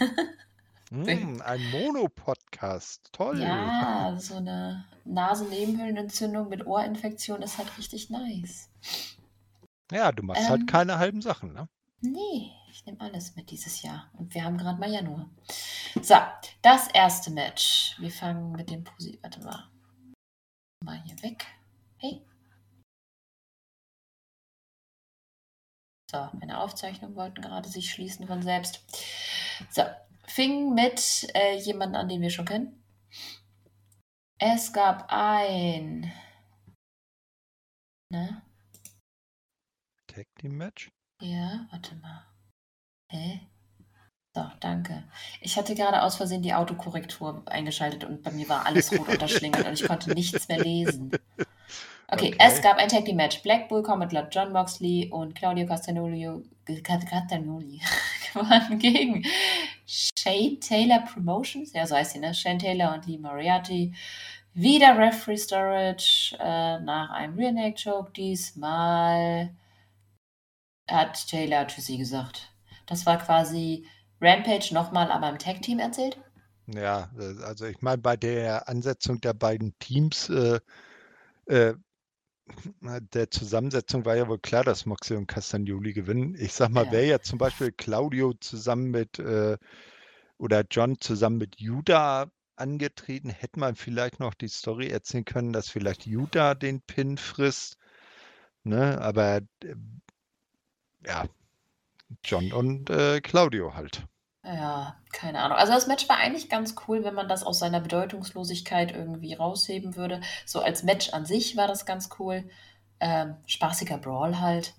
Hm, 0.93 1.41
ein 1.41 1.71
Monopodcast. 1.71 3.09
Toll. 3.13 3.41
ja, 3.41 4.15
so 4.19 4.35
eine 4.35 4.85
Nasennebenhöhlenentzündung 5.05 6.49
mit 6.49 6.67
Ohrinfektion 6.67 7.41
ist 7.41 7.57
halt 7.57 7.75
richtig 7.79 8.11
nice. 8.11 8.69
Ja, 9.91 10.11
du 10.11 10.21
machst 10.21 10.43
Ähm. 10.43 10.49
halt 10.49 10.67
keine 10.67 10.99
halben 10.99 11.21
Sachen, 11.23 11.51
ne? 11.51 11.67
Nee, 12.01 12.51
ich 12.69 12.85
nehme 12.85 12.99
alles 13.01 13.35
mit 13.35 13.49
dieses 13.49 13.81
Jahr. 13.81 14.11
Und 14.13 14.35
wir 14.35 14.43
haben 14.43 14.57
gerade 14.57 14.79
mal 14.79 14.91
Januar. 14.91 15.29
So, 15.99 16.15
das 16.61 16.87
erste 16.89 17.31
Match. 17.31 17.95
Wir 17.99 18.11
fangen 18.11 18.51
mit 18.51 18.69
dem 18.69 18.83
Posi. 18.83 19.17
Warte 19.23 19.39
mal. 19.43 19.69
Mal 20.83 21.01
hier 21.05 21.21
weg. 21.23 21.45
Hey. 21.97 22.21
So, 26.11 26.29
meine 26.39 26.59
Aufzeichnungen 26.59 27.15
wollten 27.15 27.41
gerade 27.41 27.67
sich 27.67 27.89
schließen 27.89 28.27
von 28.27 28.43
selbst. 28.43 28.83
So, 29.71 29.83
fing 30.27 30.73
mit 30.73 31.27
äh, 31.33 31.57
jemandem 31.57 32.01
an, 32.01 32.09
den 32.09 32.21
wir 32.21 32.29
schon 32.29 32.45
kennen. 32.45 32.83
Es 34.39 34.73
gab 34.73 35.05
ein. 35.09 36.11
Ne? 38.11 38.41
Tag 40.07 40.27
Team 40.39 40.57
Match? 40.57 40.91
Ja, 41.21 41.67
warte 41.71 41.95
mal. 41.95 42.25
Hä? 43.09 43.47
So, 44.35 44.43
danke. 44.59 45.03
Ich 45.41 45.57
hatte 45.57 45.75
gerade 45.75 46.01
aus 46.01 46.15
Versehen 46.15 46.41
die 46.41 46.53
Autokorrektur 46.53 47.43
eingeschaltet 47.45 48.03
und 48.03 48.23
bei 48.23 48.31
mir 48.31 48.49
war 48.49 48.65
alles 48.65 48.91
rot 48.91 49.07
unterschlingert 49.07 49.65
und 49.65 49.73
ich 49.73 49.87
konnte 49.87 50.11
nichts 50.13 50.47
mehr 50.47 50.59
lesen. 50.59 51.11
Okay, 52.07 52.33
Okay. 52.33 52.37
es 52.39 52.61
gab 52.61 52.77
ein 52.77 52.89
Tag 52.89 53.05
Team 53.05 53.15
Match. 53.17 53.41
Black 53.43 53.69
Bull 53.69 53.81
Combat 53.83 54.09
Club, 54.09 54.27
John 54.31 54.51
Moxley 54.51 55.09
und 55.11 55.35
Claudio 55.35 55.65
Castagnoli, 55.65 56.21
gewannen 58.33 58.79
gegen 58.79 59.25
Shane 59.85 60.59
Taylor 60.59 60.99
Promotions. 61.01 61.73
Ja, 61.73 61.85
so 61.87 61.95
heißt 61.95 62.13
sie, 62.13 62.19
ne? 62.19 62.33
Shane 62.33 62.59
Taylor 62.59 62.93
und 62.93 63.05
Lee 63.07 63.17
Moriarty. 63.17 63.93
Wieder 64.53 64.97
Referee 64.97 65.37
Storage 65.37 66.35
äh, 66.39 66.79
nach 66.79 67.09
einem 67.11 67.35
Rear 67.37 67.51
Neck 67.51 67.77
Choke. 67.83 68.11
Diesmal 68.11 69.49
hat 70.89 71.27
Taylor 71.27 71.67
Tschüssi 71.67 71.97
gesagt. 71.97 72.51
Das 72.85 73.05
war 73.05 73.17
quasi 73.17 73.87
Rampage 74.21 74.73
nochmal, 74.73 75.11
aber 75.11 75.29
im 75.29 75.39
Tag 75.39 75.61
Team 75.61 75.79
erzählt. 75.79 76.17
Ja, 76.67 77.09
äh, 77.19 77.43
also 77.43 77.65
ich 77.65 77.81
meine, 77.81 77.97
bei 78.01 78.15
der 78.15 78.67
Ansetzung 78.69 79.19
der 79.21 79.33
beiden 79.33 79.77
Teams, 79.79 80.29
äh, 80.29 80.59
äh, 81.47 81.73
der 83.13 83.31
Zusammensetzung 83.31 84.05
war 84.05 84.15
ja 84.15 84.27
wohl 84.27 84.39
klar, 84.39 84.63
dass 84.63 84.85
Moxley 84.85 85.17
und 85.17 85.27
Castagnoli 85.27 85.93
gewinnen. 85.93 86.35
Ich 86.35 86.53
sag 86.53 86.69
mal, 86.69 86.85
Ja. 86.85 86.91
wäre 86.91 87.05
jetzt 87.05 87.27
zum 87.29 87.39
Beispiel 87.39 87.71
Claudio 87.71 88.33
zusammen 88.33 88.91
mit 88.91 89.19
äh, 89.19 89.57
oder 90.37 90.63
John 90.69 90.99
zusammen 90.99 91.37
mit 91.37 91.59
Judah 91.59 92.29
angetreten, 92.55 93.29
hätte 93.29 93.59
man 93.59 93.75
vielleicht 93.75 94.19
noch 94.19 94.33
die 94.33 94.47
Story 94.47 94.87
erzählen 94.89 95.25
können, 95.25 95.53
dass 95.53 95.69
vielleicht 95.69 96.05
Judah 96.05 96.53
den 96.55 96.81
Pin 96.81 97.17
frisst. 97.17 97.77
Ne? 98.63 98.99
Aber 99.01 99.37
äh, 99.63 99.75
ja, 101.05 101.25
John 102.23 102.51
und 102.51 102.89
äh, 102.89 103.21
Claudio 103.21 103.73
halt. 103.73 104.05
Ja, 104.45 104.97
keine 105.13 105.39
Ahnung. 105.39 105.57
Also 105.57 105.71
das 105.73 105.87
Match 105.87 106.09
war 106.09 106.17
eigentlich 106.17 106.49
ganz 106.49 106.75
cool, 106.87 107.03
wenn 107.05 107.13
man 107.13 107.29
das 107.29 107.43
aus 107.43 107.59
seiner 107.59 107.79
Bedeutungslosigkeit 107.79 108.91
irgendwie 108.91 109.33
rausheben 109.33 109.95
würde. 109.95 110.19
So 110.45 110.59
als 110.61 110.83
Match 110.83 111.11
an 111.13 111.25
sich 111.25 111.55
war 111.55 111.67
das 111.67 111.85
ganz 111.85 112.09
cool. 112.19 112.49
Ähm, 112.99 113.37
spaßiger 113.45 113.97
Brawl 113.97 114.39
halt. 114.41 114.73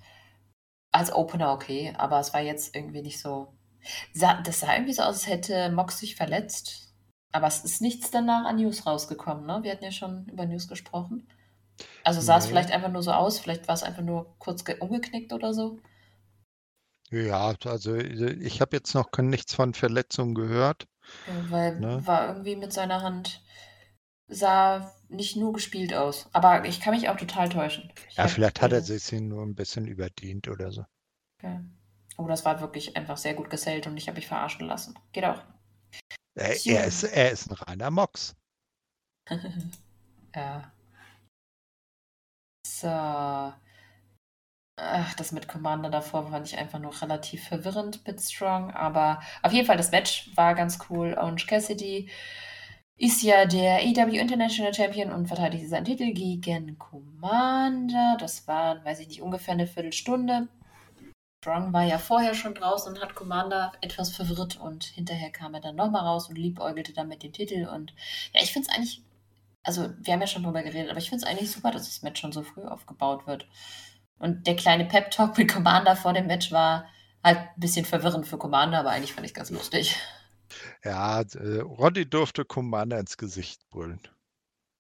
Als 0.93 1.13
Opener 1.13 1.53
okay, 1.53 1.95
aber 1.99 2.21
es 2.21 2.33
war 2.35 2.41
jetzt 2.41 2.75
irgendwie 2.77 3.03
nicht 3.03 3.21
so. 3.21 3.55
Das 4.15 4.61
sah 4.61 4.75
irgendwie 4.75 4.93
so 4.93 5.03
aus, 5.03 5.17
als 5.17 5.27
hätte 5.29 5.71
Mox 5.71 5.99
sich 5.99 6.17
verletzt. 6.17 6.93
Aber 7.33 7.47
es 7.49 7.65
ist 7.65 7.81
nichts 7.83 8.11
danach 8.11 8.45
an 8.47 8.57
News 8.57 8.87
rausgekommen, 8.87 9.47
ne? 9.47 9.61
Wir 9.63 9.73
hatten 9.73 9.85
ja 9.85 9.91
schon 9.93 10.27
über 10.29 10.47
News 10.47 10.69
gesprochen. 10.69 11.27
Also 12.05 12.21
sah 12.21 12.39
es 12.39 12.45
Nee. 12.45 12.51
vielleicht 12.51 12.71
einfach 12.73 12.91
nur 12.93 13.03
so 13.03 13.13
aus, 13.13 13.41
vielleicht 13.41 13.67
war 13.69 13.75
es 13.75 13.83
einfach 13.83 14.03
nur 14.03 14.37
kurz 14.39 14.65
ge- 14.65 14.79
umgeknickt 14.79 15.33
oder 15.33 15.53
so. 15.55 15.79
Ja, 17.15 17.55
also 17.65 17.95
äh, 17.95 18.33
ich 18.35 18.61
habe 18.61 18.77
jetzt 18.77 18.95
noch 18.95 19.11
nichts 19.19 19.55
von 19.55 19.75
Verletzungen 19.75 20.35
gehört. 20.35 20.87
Ja, 21.27 21.51
weil 21.51 21.81
Ne? 21.81 22.05
war 22.07 22.29
irgendwie 22.29 22.57
mit 22.57 22.73
seiner 22.73 23.03
Hand 23.03 23.43
sah 24.29 24.93
nicht 25.09 25.37
nur 25.37 25.53
gespielt 25.53 25.95
aus. 25.95 26.29
Aber 26.33 26.65
ich 26.67 26.81
kann 26.81 26.95
mich 26.95 27.09
auch 27.09 27.17
total 27.17 27.49
täuschen. 27.49 27.93
Ich 28.11 28.17
Ja, 28.17 28.27
vielleicht 28.29 28.61
hat 28.61 28.73
er 28.73 28.79
äh, 28.79 28.83
sich 28.83 29.13
nur 29.21 29.43
ein 29.45 29.55
bisschen 29.55 29.87
überdehnt 29.87 30.49
oder 30.49 30.73
so. 30.73 30.85
okay. 31.39 31.61
Oh, 32.17 32.27
das 32.29 32.45
war 32.45 32.61
wirklich 32.61 32.97
einfach 32.97 33.17
sehr 33.17 33.35
gut 33.35 33.51
gesellt 33.51 33.87
und 33.87 33.97
ich 33.97 34.07
habe 34.09 34.17
mich 34.17 34.27
verarschen 34.29 34.67
lassen. 34.67 34.99
Geht 35.13 35.25
auch. 35.25 35.43
Er, 36.37 36.57
Jo. 36.65 36.75
er, 36.77 36.85
ist, 36.85 37.03
er 37.03 37.33
ist 37.33 37.51
ein 37.51 37.55
reiner 37.55 37.91
Mox. 37.91 38.37
ja. 40.35 40.73
So. 42.67 43.55
Ach, 44.77 45.15
das 45.15 45.31
mit 45.31 45.47
Commander 45.47 45.89
davor 45.89 46.29
fand 46.31 46.49
ich 46.49 46.59
einfach 46.59 46.81
nur 46.81 47.01
relativ 47.01 47.47
verwirrend 47.47 48.07
mit 48.07 48.21
Strong. 48.21 48.73
Aber 48.73 49.21
auf 49.43 49.53
jeden 49.53 49.67
Fall, 49.67 49.77
das 49.77 49.93
Match 49.93 50.31
war 50.37 50.55
ganz 50.55 50.79
cool. 50.91 51.15
Orange 51.15 51.47
Cassidy 51.47 52.11
ist 52.97 53.23
ja 53.23 53.47
der 53.47 53.79
AEW 53.79 54.19
International 54.19 54.75
Champion 54.75 55.13
und 55.13 55.27
verteidigte 55.27 55.69
seinen 55.69 55.85
Titel 55.85 56.13
gegen 56.13 56.79
Commander. 56.79 58.17
Das 58.19 58.47
war, 58.49 58.85
weiß 58.85 59.01
ich 59.01 59.09
nicht, 59.09 59.23
ungefähr 59.23 59.55
eine 59.55 59.67
Viertelstunde. 59.67 60.49
Strong 61.45 61.73
war 61.73 61.85
ja 61.85 61.99
vorher 61.99 62.35
schon 62.35 62.55
draußen 62.55 62.93
und 62.93 63.03
hat 63.03 63.15
Commander 63.15 63.73
etwas 63.81 64.11
verwirrt 64.17 64.59
und 64.59 64.85
hinterher 64.85 65.31
kam 65.31 65.55
er 65.55 65.61
dann 65.61 65.77
nochmal 65.77 66.03
raus 66.03 66.29
und 66.29 66.37
liebäugelte 66.37 66.95
dann 66.95 67.09
mit 67.09 67.23
dem 67.23 67.33
Titel. 67.33 67.69
Und 67.69 67.95
ja, 68.33 68.43
ich 68.43 68.53
finde 68.53 68.69
es 68.69 68.75
eigentlich, 68.75 69.03
also 69.63 69.91
wir 69.99 70.15
haben 70.15 70.21
ja 70.21 70.27
schon 70.27 70.43
drüber 70.45 70.63
geredet, 70.63 70.91
aber 70.91 70.99
ich 70.99 71.11
finde 71.11 71.25
es 71.25 71.31
eigentlich 71.31 71.51
super, 71.51 71.71
dass 71.71 71.85
das 71.85 72.03
Match 72.03 72.21
schon 72.21 72.33
so 72.33 72.43
früh 72.43 72.65
aufgebaut 72.65 73.27
wird. 73.27 73.47
Und 74.19 74.47
der 74.47 74.57
kleine 74.57 74.85
Pep-Talk 74.85 75.37
mit 75.37 75.53
Commander 75.53 75.97
vor 75.97 76.13
dem 76.13 76.27
Match 76.27 76.53
war 76.53 76.87
halt 77.23 77.39
ein 77.39 77.49
bisschen 77.61 77.85
verwirrend 77.85 78.27
für 78.27 78.39
Commander, 78.39 78.79
aber 78.81 78.91
eigentlich 78.91 79.13
fand 79.13 79.27
ich 79.27 79.35
ganz 79.35 79.51
lustig. 79.51 79.97
Ja, 80.85 81.21
äh, 81.21 81.61
Roddy 81.61 82.09
durfte 82.09 82.45
Commander 82.45 82.99
ins 82.99 83.17
Gesicht 83.17 83.69
brüllen. 83.71 84.01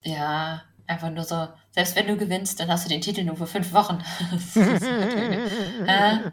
Ja, 0.02 0.62
einfach 0.86 1.10
nur 1.10 1.24
so, 1.24 1.48
selbst 1.72 1.96
wenn 1.96 2.06
du 2.06 2.16
gewinnst, 2.16 2.60
dann 2.60 2.68
hast 2.68 2.84
du 2.84 2.88
den 2.90 3.00
Titel 3.00 3.24
nur 3.24 3.36
für 3.36 3.46
fünf 3.46 3.72
Wochen. 3.72 4.02
Äh, 5.86 6.30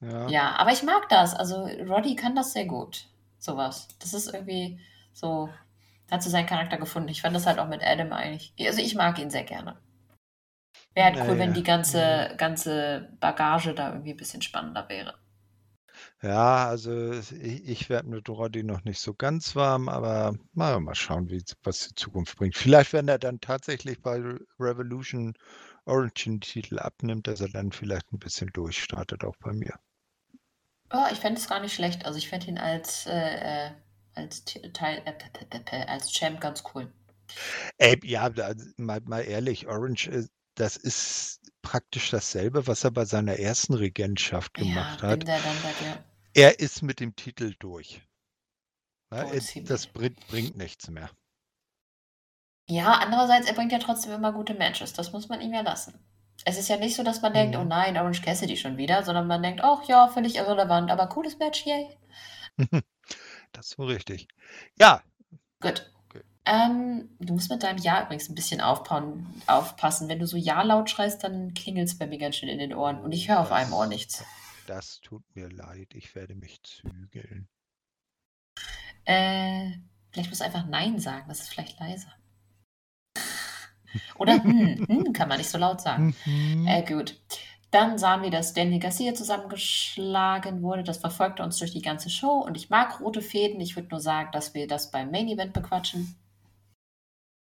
Ja. 0.00 0.28
ja, 0.28 0.56
aber 0.56 0.72
ich 0.72 0.82
mag 0.84 1.08
das. 1.08 1.34
Also 1.34 1.66
Roddy 1.66 2.14
kann 2.14 2.36
das 2.36 2.52
sehr 2.52 2.66
gut. 2.66 3.06
Sowas. 3.38 3.88
Das 4.00 4.14
ist 4.14 4.32
irgendwie 4.32 4.80
so, 5.12 5.48
hat 6.10 6.22
so 6.22 6.30
seinen 6.30 6.46
Charakter 6.46 6.76
gefunden. 6.76 7.08
Ich 7.08 7.22
fand 7.22 7.34
das 7.34 7.46
halt 7.46 7.58
auch 7.58 7.68
mit 7.68 7.82
Adam 7.82 8.12
eigentlich. 8.12 8.52
Also 8.60 8.80
ich 8.80 8.94
mag 8.94 9.18
ihn 9.18 9.30
sehr 9.30 9.44
gerne. 9.44 9.76
Wäre 10.94 11.06
halt 11.06 11.26
cool, 11.26 11.38
Naja. 11.38 11.38
wenn 11.38 11.54
die 11.54 11.62
ganze, 11.62 12.34
ganze 12.36 13.08
Bagage 13.20 13.72
da 13.74 13.90
irgendwie 13.92 14.10
ein 14.12 14.16
bisschen 14.18 14.42
spannender 14.42 14.86
wäre. 14.90 15.14
Ja, 16.22 16.68
also 16.68 17.10
ich, 17.12 17.32
ich 17.68 17.88
werde 17.90 18.08
mit 18.08 18.28
Roddy 18.28 18.62
noch 18.62 18.84
nicht 18.84 19.00
so 19.00 19.14
ganz 19.14 19.56
warm, 19.56 19.88
aber 19.88 20.36
mal, 20.52 20.78
mal 20.80 20.94
schauen, 20.94 21.28
wie, 21.30 21.42
was 21.64 21.88
die 21.88 21.94
Zukunft 21.96 22.36
bringt. 22.36 22.56
Vielleicht, 22.56 22.92
wenn 22.92 23.08
er 23.08 23.18
dann 23.18 23.40
tatsächlich 23.40 24.00
bei 24.00 24.16
Re- 24.20 24.40
Revolution 24.60 25.34
Orange 25.86 26.24
den 26.24 26.40
Titel 26.40 26.78
abnimmt, 26.78 27.26
dass 27.26 27.40
er 27.40 27.48
dann 27.48 27.72
vielleicht 27.72 28.12
ein 28.12 28.18
bisschen 28.20 28.50
durchstartet, 28.52 29.24
auch 29.24 29.36
bei 29.40 29.52
mir. 29.52 29.74
Oh, 30.92 31.06
ich 31.12 31.18
fände 31.18 31.40
es 31.40 31.48
gar 31.48 31.60
nicht 31.60 31.74
schlecht. 31.74 32.04
Also 32.06 32.18
ich 32.18 32.28
fände 32.28 32.46
ihn 32.48 32.58
als, 32.58 33.06
äh, 33.06 33.68
äh, 33.68 33.70
als 34.14 34.44
Teil, 34.74 35.02
äh, 35.06 35.84
als 35.86 36.12
Champ 36.12 36.40
ganz 36.42 36.62
cool. 36.74 36.92
Ey, 37.78 37.98
ja, 38.04 38.30
mal, 38.76 39.00
mal 39.04 39.20
ehrlich, 39.22 39.66
Orange, 39.68 40.08
äh, 40.10 40.26
das 40.58 40.76
ist 40.76 41.40
praktisch 41.62 42.10
dasselbe, 42.10 42.66
was 42.66 42.84
er 42.84 42.90
bei 42.90 43.04
seiner 43.04 43.36
ersten 43.38 43.74
Regentschaft 43.74 44.54
gemacht 44.54 45.02
ja, 45.02 45.08
hat. 45.08 45.26
der. 45.26 46.04
Er 46.34 46.60
ist 46.60 46.82
mit 46.82 47.00
dem 47.00 47.14
Titel 47.16 47.54
durch. 47.58 48.02
Ja, 49.12 49.24
Oh, 49.24 49.32
er- 49.32 49.62
das 49.64 49.86
bringt, 49.86 50.26
bringt 50.28 50.56
nichts 50.56 50.88
mehr. 50.90 51.10
Ja, 52.68 52.92
andererseits, 52.92 53.46
er 53.48 53.54
bringt 53.54 53.72
ja 53.72 53.78
trotzdem 53.78 54.12
immer 54.12 54.32
gute 54.32 54.54
Matches. 54.54 54.92
Das 54.92 55.12
muss 55.12 55.28
man 55.28 55.40
ihm 55.40 55.54
ja 55.54 55.62
lassen. 55.62 55.98
Es 56.44 56.58
ist 56.58 56.68
ja 56.68 56.76
nicht 56.76 56.94
so, 56.94 57.02
dass 57.02 57.22
man 57.22 57.32
denkt, 57.32 57.56
Mhm. 57.56 57.62
oh 57.62 57.64
nein, 57.64 57.96
Orange 57.96 58.22
Cassidy 58.22 58.56
schon 58.56 58.76
wieder, 58.76 59.02
sondern 59.02 59.26
man 59.26 59.42
denkt, 59.42 59.62
ach 59.64 59.82
ja, 59.88 60.08
völlig 60.08 60.36
irrelevant, 60.36 60.90
aber 60.90 61.06
cooles 61.08 61.38
Match, 61.38 61.64
yay. 61.66 61.88
Das 63.52 63.68
ist 63.68 63.78
wohl 63.78 63.90
richtig. 63.92 64.28
Ja, 64.78 65.02
Gut. 65.60 65.90
Ähm, 66.50 67.10
du 67.18 67.34
musst 67.34 67.50
mit 67.50 67.62
deinem 67.62 67.76
Ja 67.78 68.02
übrigens 68.02 68.30
ein 68.30 68.34
bisschen 68.34 68.62
aufpassen. 68.62 70.08
Wenn 70.08 70.18
du 70.18 70.26
so 70.26 70.38
Ja 70.38 70.62
laut 70.62 70.88
schreist, 70.88 71.22
dann 71.22 71.52
klingelt 71.52 71.88
es 71.88 71.98
bei 71.98 72.06
mir 72.06 72.16
ganz 72.16 72.36
schön 72.36 72.48
in 72.48 72.58
den 72.58 72.74
Ohren 72.74 73.00
und 73.00 73.12
ich 73.12 73.28
höre 73.28 73.40
auf 73.40 73.52
einem 73.52 73.74
Ohr 73.74 73.86
nichts. 73.86 74.24
das 74.66 75.00
tut 75.02 75.22
mir 75.34 75.50
leid. 75.50 75.88
Ich 75.92 76.14
werde 76.14 76.34
mich 76.34 76.62
zügeln. 76.62 77.48
Äh, 79.04 79.72
vielleicht 80.10 80.30
musst 80.30 80.40
du 80.40 80.46
einfach 80.46 80.66
Nein 80.66 80.98
sagen, 80.98 81.26
das 81.28 81.40
ist 81.40 81.50
vielleicht 81.50 81.78
leiser. 81.80 82.14
Oder 84.16 84.34
hm, 84.42 84.86
hm 84.88 85.12
kann 85.12 85.28
man 85.28 85.36
nicht 85.36 85.50
so 85.50 85.58
laut 85.58 85.82
sagen. 85.82 86.14
Mhm. 86.24 86.66
Äh, 86.66 86.82
gut. 86.82 87.20
Dann 87.70 87.98
sahen 87.98 88.22
wir, 88.22 88.30
dass 88.30 88.54
Danny 88.54 88.78
Garcia 88.78 89.12
zusammengeschlagen 89.12 90.62
wurde. 90.62 90.82
Das 90.82 90.96
verfolgte 90.96 91.42
uns 91.42 91.58
durch 91.58 91.72
die 91.72 91.82
ganze 91.82 92.08
Show 92.08 92.38
und 92.38 92.56
ich 92.56 92.70
mag 92.70 93.00
rote 93.00 93.20
Fäden. 93.20 93.60
Ich 93.60 93.76
würde 93.76 93.88
nur 93.90 94.00
sagen, 94.00 94.30
dass 94.32 94.54
wir 94.54 94.66
das 94.66 94.90
beim 94.90 95.10
Main 95.10 95.28
Event 95.28 95.52
bequatschen. 95.52 96.16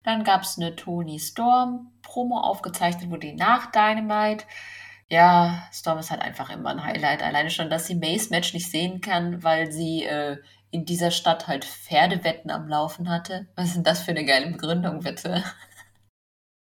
Dann 0.07 0.25
gab 0.25 0.43
es 0.45 0.59
eine 0.59 0.77
Tony 0.77 1.21
Storm 1.21 1.93
Promo 2.03 2.41
aufgezeichnet, 2.41 3.11
wurde 3.11 3.29
die 3.29 3.35
nach 3.35 3.73
Dynamite. 3.73 4.47
Ja, 5.09 5.69
Storm 5.73 5.99
ist 5.99 6.11
halt 6.13 6.23
einfach 6.23 6.51
immer 6.51 6.71
ein 6.71 6.85
Highlight. 6.85 7.23
Alleine 7.23 7.51
schon, 7.51 7.71
dass 7.71 7.87
sie 7.87 7.97
Mace 7.97 8.31
Match 8.31 8.55
nicht 8.55 8.71
sehen 8.71 9.01
kann, 9.03 9.43
weil 9.45 9.73
sie 9.73 10.05
äh, 10.05 10.39
in 10.73 10.85
dieser 10.87 11.11
Stadt 11.13 11.49
halt 11.49 11.65
Pferdewetten 11.67 12.51
am 12.51 12.69
Laufen 12.69 13.09
hatte. 13.11 13.49
Was 13.57 13.67
ist 13.69 13.77
denn 13.77 13.85
das 13.85 14.03
für 14.03 14.13
eine 14.13 14.25
geile 14.25 14.49
Begründung, 14.51 15.01
bitte? 15.03 15.45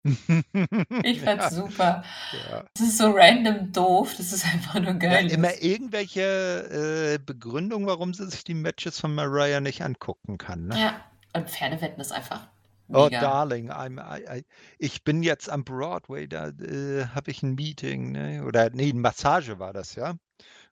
Ich 1.03 1.23
fand's 1.23 1.49
Ja, 1.49 1.51
super. 1.51 2.03
ja. 2.33 2.69
Das 2.75 2.89
ist 2.89 2.99
so 2.99 3.11
random 3.13 3.73
doof, 3.73 4.15
das 4.17 4.33
ist 4.33 4.45
einfach 4.47 4.81
nur 4.81 4.95
Ja, 5.09 5.19
geil. 5.19 5.27
immer 5.29 5.63
irgendwelche 5.63 7.15
äh, 7.15 7.19
Begründungen, 7.19 7.87
warum 7.87 8.13
sie 8.15 8.27
sich 8.31 8.45
die 8.45 8.55
Matches 8.55 9.01
von 9.01 9.15
Mariah 9.15 9.61
nicht 9.61 9.83
angucken 9.83 10.37
kann. 10.39 10.67
Ne? 10.67 10.81
Ja, 10.81 11.01
und 11.33 11.49
Pferdewetten 11.51 12.01
ist 12.03 12.13
einfach 12.13 12.49
Oh, 12.93 13.09
mega. 13.09 13.21
Darling, 13.21 13.71
I'm, 13.71 13.99
I, 13.99 14.39
I, 14.41 14.45
ich 14.79 15.05
bin 15.05 15.23
jetzt 15.23 15.49
am 15.49 15.65
Broadway, 15.65 16.29
da 16.29 16.49
äh, 16.49 17.07
habe 17.15 17.31
ich 17.31 17.43
ein 17.43 17.55
Meeting, 17.55 18.13
ne? 18.13 18.45
oder 18.45 18.71
nee, 18.71 18.91
eine 18.91 19.01
Massage 19.01 19.59
war 19.59 19.73
das, 19.73 19.95
ja. 19.95 20.15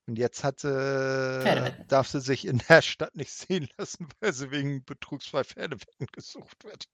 Und 0.07 0.19
jetzt 0.19 0.43
hat 0.45 0.65
Pferdewetten. 1.43 1.87
darf 1.89 2.09
sie 2.09 2.21
sich 2.21 2.47
in 2.47 2.59
der 2.69 2.83
Stadt 2.83 3.15
nicht 3.17 3.33
sehen 3.33 3.69
lassen, 3.79 4.09
weil 4.21 4.33
sie 4.33 4.51
wegen 4.51 4.85
Betrugsfall 4.85 5.45
Pferdewetten 5.45 6.07
gesucht 6.13 6.65
wird. 6.65 6.89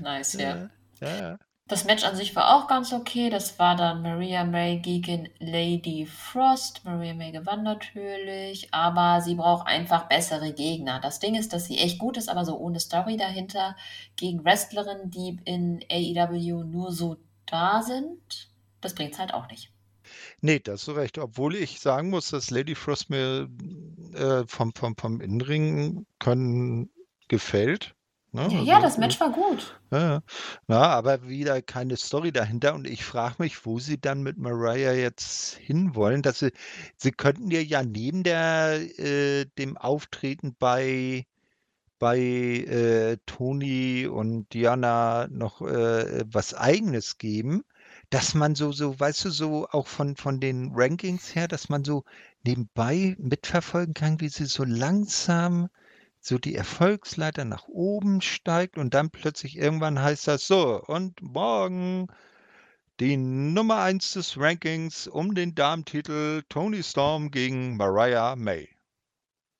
Nice, 0.00 0.34
ja. 0.38 0.70
Ja, 1.00 1.16
ja. 1.16 1.38
Das 1.68 1.84
Match 1.84 2.02
an 2.04 2.16
sich 2.16 2.34
war 2.34 2.56
auch 2.56 2.66
ganz 2.66 2.94
okay. 2.94 3.28
Das 3.28 3.58
war 3.58 3.76
dann 3.76 4.00
Maria 4.00 4.42
May 4.44 4.78
gegen 4.78 5.28
Lady 5.38 6.06
Frost. 6.06 6.82
Maria 6.86 7.12
May 7.12 7.30
gewann 7.30 7.62
natürlich, 7.62 8.72
aber 8.72 9.20
sie 9.20 9.34
braucht 9.34 9.66
einfach 9.66 10.08
bessere 10.08 10.54
Gegner. 10.54 10.98
Das 10.98 11.20
Ding 11.20 11.34
ist, 11.34 11.52
dass 11.52 11.66
sie 11.66 11.76
echt 11.76 11.98
gut 11.98 12.16
ist, 12.16 12.30
aber 12.30 12.46
so 12.46 12.56
ohne 12.56 12.80
Story 12.80 13.18
dahinter 13.18 13.76
gegen 14.16 14.42
Wrestlerinnen, 14.46 15.10
die 15.10 15.38
in 15.44 15.84
AEW 15.90 16.64
nur 16.64 16.90
so 16.90 17.18
da 17.44 17.82
sind, 17.82 18.48
das 18.80 18.94
bringt's 18.94 19.18
halt 19.18 19.34
auch 19.34 19.48
nicht. 19.48 19.70
Nee, 20.40 20.60
da 20.60 20.72
hast 20.72 20.88
du 20.88 20.92
recht. 20.92 21.18
Obwohl 21.18 21.54
ich 21.54 21.80
sagen 21.80 22.08
muss, 22.08 22.30
dass 22.30 22.50
Lady 22.50 22.74
Frost 22.74 23.10
mir 23.10 23.46
äh, 24.14 24.44
vom, 24.46 24.72
vom, 24.74 24.96
vom 24.96 25.20
Innenring 25.20 26.06
können 26.18 26.88
gefällt. 27.28 27.94
Ne? 28.32 28.48
Ja, 28.48 28.60
Also, 28.60 28.64
ja, 28.64 28.80
das 28.80 28.98
äh, 28.98 29.00
Match 29.00 29.20
war 29.20 29.30
gut. 29.32 29.80
Ja. 29.90 30.22
Na, 30.66 30.86
aber 30.88 31.28
wieder 31.28 31.62
keine 31.62 31.96
Story 31.96 32.32
dahinter. 32.32 32.74
Und 32.74 32.86
ich 32.86 33.04
frage 33.04 33.36
mich, 33.38 33.64
wo 33.66 33.78
sie 33.78 33.98
dann 34.00 34.22
mit 34.22 34.38
Mariah 34.38 34.92
jetzt 34.94 35.56
hinwollen. 35.56 36.22
Dass 36.22 36.40
sie, 36.40 36.52
sie 36.96 37.12
könnten 37.12 37.50
ja 37.50 37.60
ja 37.60 37.82
neben 37.82 38.22
der, 38.24 38.80
äh, 38.98 39.46
dem 39.58 39.76
Auftreten 39.78 40.54
bei, 40.58 41.26
bei 41.98 42.18
äh, 42.18 43.18
Toni 43.26 44.06
und 44.06 44.52
Diana 44.54 45.28
noch 45.28 45.62
äh, 45.62 46.24
was 46.26 46.54
Eigenes 46.54 47.18
geben, 47.18 47.64
dass 48.10 48.34
man 48.34 48.54
so, 48.54 48.72
so, 48.72 48.98
weißt 48.98 49.26
du, 49.26 49.30
so 49.30 49.68
auch 49.68 49.86
von, 49.88 50.16
von 50.16 50.40
den 50.40 50.72
Rankings 50.74 51.34
her, 51.34 51.48
dass 51.48 51.68
man 51.68 51.84
so 51.84 52.04
nebenbei 52.44 53.16
mitverfolgen 53.18 53.94
kann, 53.94 54.20
wie 54.20 54.28
sie 54.28 54.46
so 54.46 54.64
langsam 54.64 55.68
so 56.20 56.38
die 56.38 56.54
Erfolgsleiter 56.54 57.44
nach 57.44 57.68
oben 57.68 58.20
steigt 58.20 58.78
und 58.78 58.94
dann 58.94 59.10
plötzlich 59.10 59.56
irgendwann 59.56 60.00
heißt 60.00 60.28
das 60.28 60.46
so 60.46 60.82
und 60.86 61.22
morgen 61.22 62.08
die 63.00 63.16
Nummer 63.16 63.78
eins 63.80 64.12
des 64.14 64.38
Rankings 64.38 65.06
um 65.06 65.34
den 65.34 65.54
Damentitel 65.54 66.42
Tony 66.48 66.82
Storm 66.82 67.30
gegen 67.30 67.76
Mariah 67.76 68.36
May. 68.36 68.68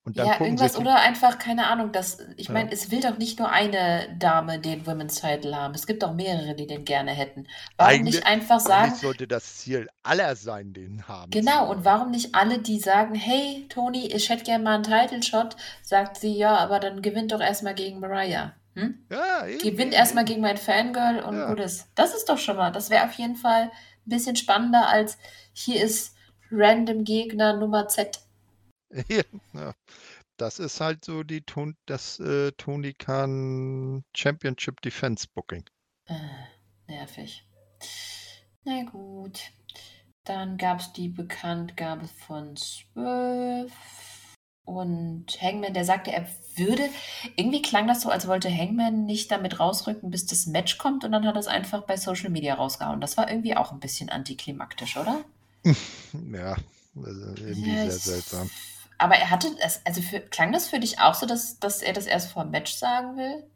Und 0.09 0.17
dann 0.19 0.27
Ja, 0.27 0.41
irgendwas 0.41 0.77
oder 0.79 0.97
einfach, 1.01 1.39
keine 1.39 1.67
Ahnung, 1.67 1.93
das, 1.93 2.19
ich 2.39 2.47
Ja. 2.47 2.55
meine, 2.55 2.73
es 2.73 2.91
will 2.91 3.01
doch 3.01 3.19
nicht 3.19 3.39
nur 3.39 3.51
eine 3.51 4.09
Dame 4.19 4.59
den 4.59 4.87
Women's 4.87 5.21
Title 5.21 5.55
haben. 5.55 5.75
Es 5.75 5.87
gibt 5.87 6.03
auch 6.03 6.15
mehrere, 6.15 6.55
die 6.55 6.67
den 6.67 6.87
gerne 6.87 7.11
hätten. 7.11 7.47
Warum 7.77 7.93
Eigentlich- 7.93 8.15
nicht 8.15 8.27
einfach 8.27 8.59
sagen, 8.59 8.85
eigentlich 8.85 9.01
sollte 9.03 9.29
das 9.29 9.59
Ziel 9.59 9.87
aller 10.03 10.35
sein, 10.35 10.73
den 10.73 11.07
haben. 11.07 11.31
Genau, 11.31 11.71
und 11.71 11.85
warum 11.85 12.11
nicht 12.11 12.35
alle, 12.35 12.59
die 12.59 12.79
sagen, 12.81 13.15
hey, 13.15 13.67
Toni, 13.69 14.07
ich 14.07 14.31
hätte 14.31 14.45
gerne 14.45 14.65
mal 14.65 14.77
einen 14.77 14.85
Title-Shot, 14.85 15.57
sagt 15.83 16.17
sie, 16.17 16.35
ja, 16.35 16.57
aber 16.57 16.81
dann 16.81 17.03
gewinnt 17.03 17.33
doch 17.33 17.41
erstmal 17.41 17.75
gegen 17.75 18.01
Mariah. 18.01 18.53
Hm? 18.77 19.05
Ja, 19.11 19.47
eben, 19.47 19.59
Gewinnt 19.59 19.93
erstmal 19.93 20.25
gegen 20.25 20.41
mein 20.41 20.57
Fangirl 20.57 21.21
und 21.21 21.37
Ja. 21.37 21.49
gut 21.51 21.61
ist. 21.61 21.89
Das 21.97 22.15
ist 22.15 22.31
doch 22.31 22.39
schon 22.39 22.57
mal, 22.57 22.71
das 22.73 22.89
wäre 22.89 23.05
auf 23.05 23.13
jeden 23.13 23.37
Fall 23.37 23.65
ein 23.65 23.71
bisschen 24.07 24.37
spannender 24.37 24.89
als 24.89 25.19
hier 25.53 25.83
ist 25.85 26.15
random 26.51 27.05
Gegner 27.05 27.53
Nummer 27.59 27.89
Z. 27.89 28.21
Ja. 29.53 29.75
Das 30.37 30.61
ist 30.61 30.81
halt 30.81 31.05
so 31.05 31.25
die 31.25 31.41
Ton, 31.41 31.77
das 31.87 32.21
äh, 32.21 32.53
Tony 32.53 32.95
Khan 32.95 34.05
Championship 34.15 34.81
Defense 34.83 35.27
Booking. 35.35 35.65
Äh, 36.07 36.15
nervig. 36.87 37.45
Na 38.65 38.85
gut. 38.85 39.51
Dann 40.23 40.59
gab 40.59 40.79
es 40.81 40.93
die 40.93 41.09
Bekanntgabe 41.09 42.07
von 42.07 42.57
Swerve 42.57 43.73
und 44.65 45.27
Hangman, 45.41 45.73
der 45.73 45.85
sagte, 45.85 46.13
er 46.13 46.29
würde. 46.57 46.89
Irgendwie 47.37 47.63
klang 47.63 47.89
das 47.89 48.03
so, 48.03 48.11
als 48.11 48.29
wollte 48.29 48.55
Hangman 48.55 49.07
nicht 49.07 49.31
damit 49.31 49.59
rausrücken, 49.59 50.11
bis 50.11 50.27
das 50.27 50.47
Match 50.47 50.77
kommt 50.77 51.03
und 51.05 51.13
dann 51.13 51.27
hat 51.27 51.35
er 51.35 51.41
es 51.41 51.47
einfach 51.47 51.83
bei 51.85 51.97
Social 51.97 52.29
Media 52.29 52.55
rausgehauen. 52.55 53.01
Das 53.01 53.17
war 53.17 53.31
irgendwie 53.31 53.57
auch 53.57 53.73
ein 53.73 53.81
bisschen 53.81 54.11
antiklimaktisch, 54.11 54.97
oder? 54.97 55.25
Ja, 56.33 56.57
also 56.97 57.27
irgendwie 57.43 57.75
Ja, 57.75 57.91
sehr 57.91 57.99
seltsam. 57.99 58.51
Aber 58.99 59.15
er 59.15 59.31
hatte 59.31 59.55
das, 59.61 59.85
also 59.87 60.03
für, 60.03 60.21
klang 60.21 60.53
das 60.53 60.69
für 60.69 60.81
dich 60.81 60.99
auch 61.01 61.15
so, 61.15 61.25
dass, 61.25 61.59
dass 61.61 61.83
er 61.83 61.93
das 61.93 62.07
erst 62.07 62.33
vor 62.33 62.43
dem 62.43 62.51
Match 62.51 62.75
sagen 62.75 63.17
will? 63.17 63.49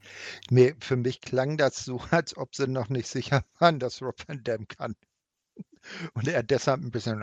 Mir, 0.50 0.76
für 0.80 0.96
mich 0.96 1.20
klang 1.20 1.56
das 1.56 1.84
so, 1.84 2.00
als 2.10 2.36
ob 2.36 2.54
sie 2.54 2.68
noch 2.68 2.88
nicht 2.88 3.08
sicher 3.08 3.44
waren, 3.58 3.78
dass 3.78 4.00
Rob 4.00 4.16
Van 4.26 4.42
Dam 4.44 4.66
kann. 4.68 4.94
Und 6.14 6.28
er 6.28 6.42
deshalb 6.42 6.80
ein 6.80 6.90
bisschen 6.90 7.22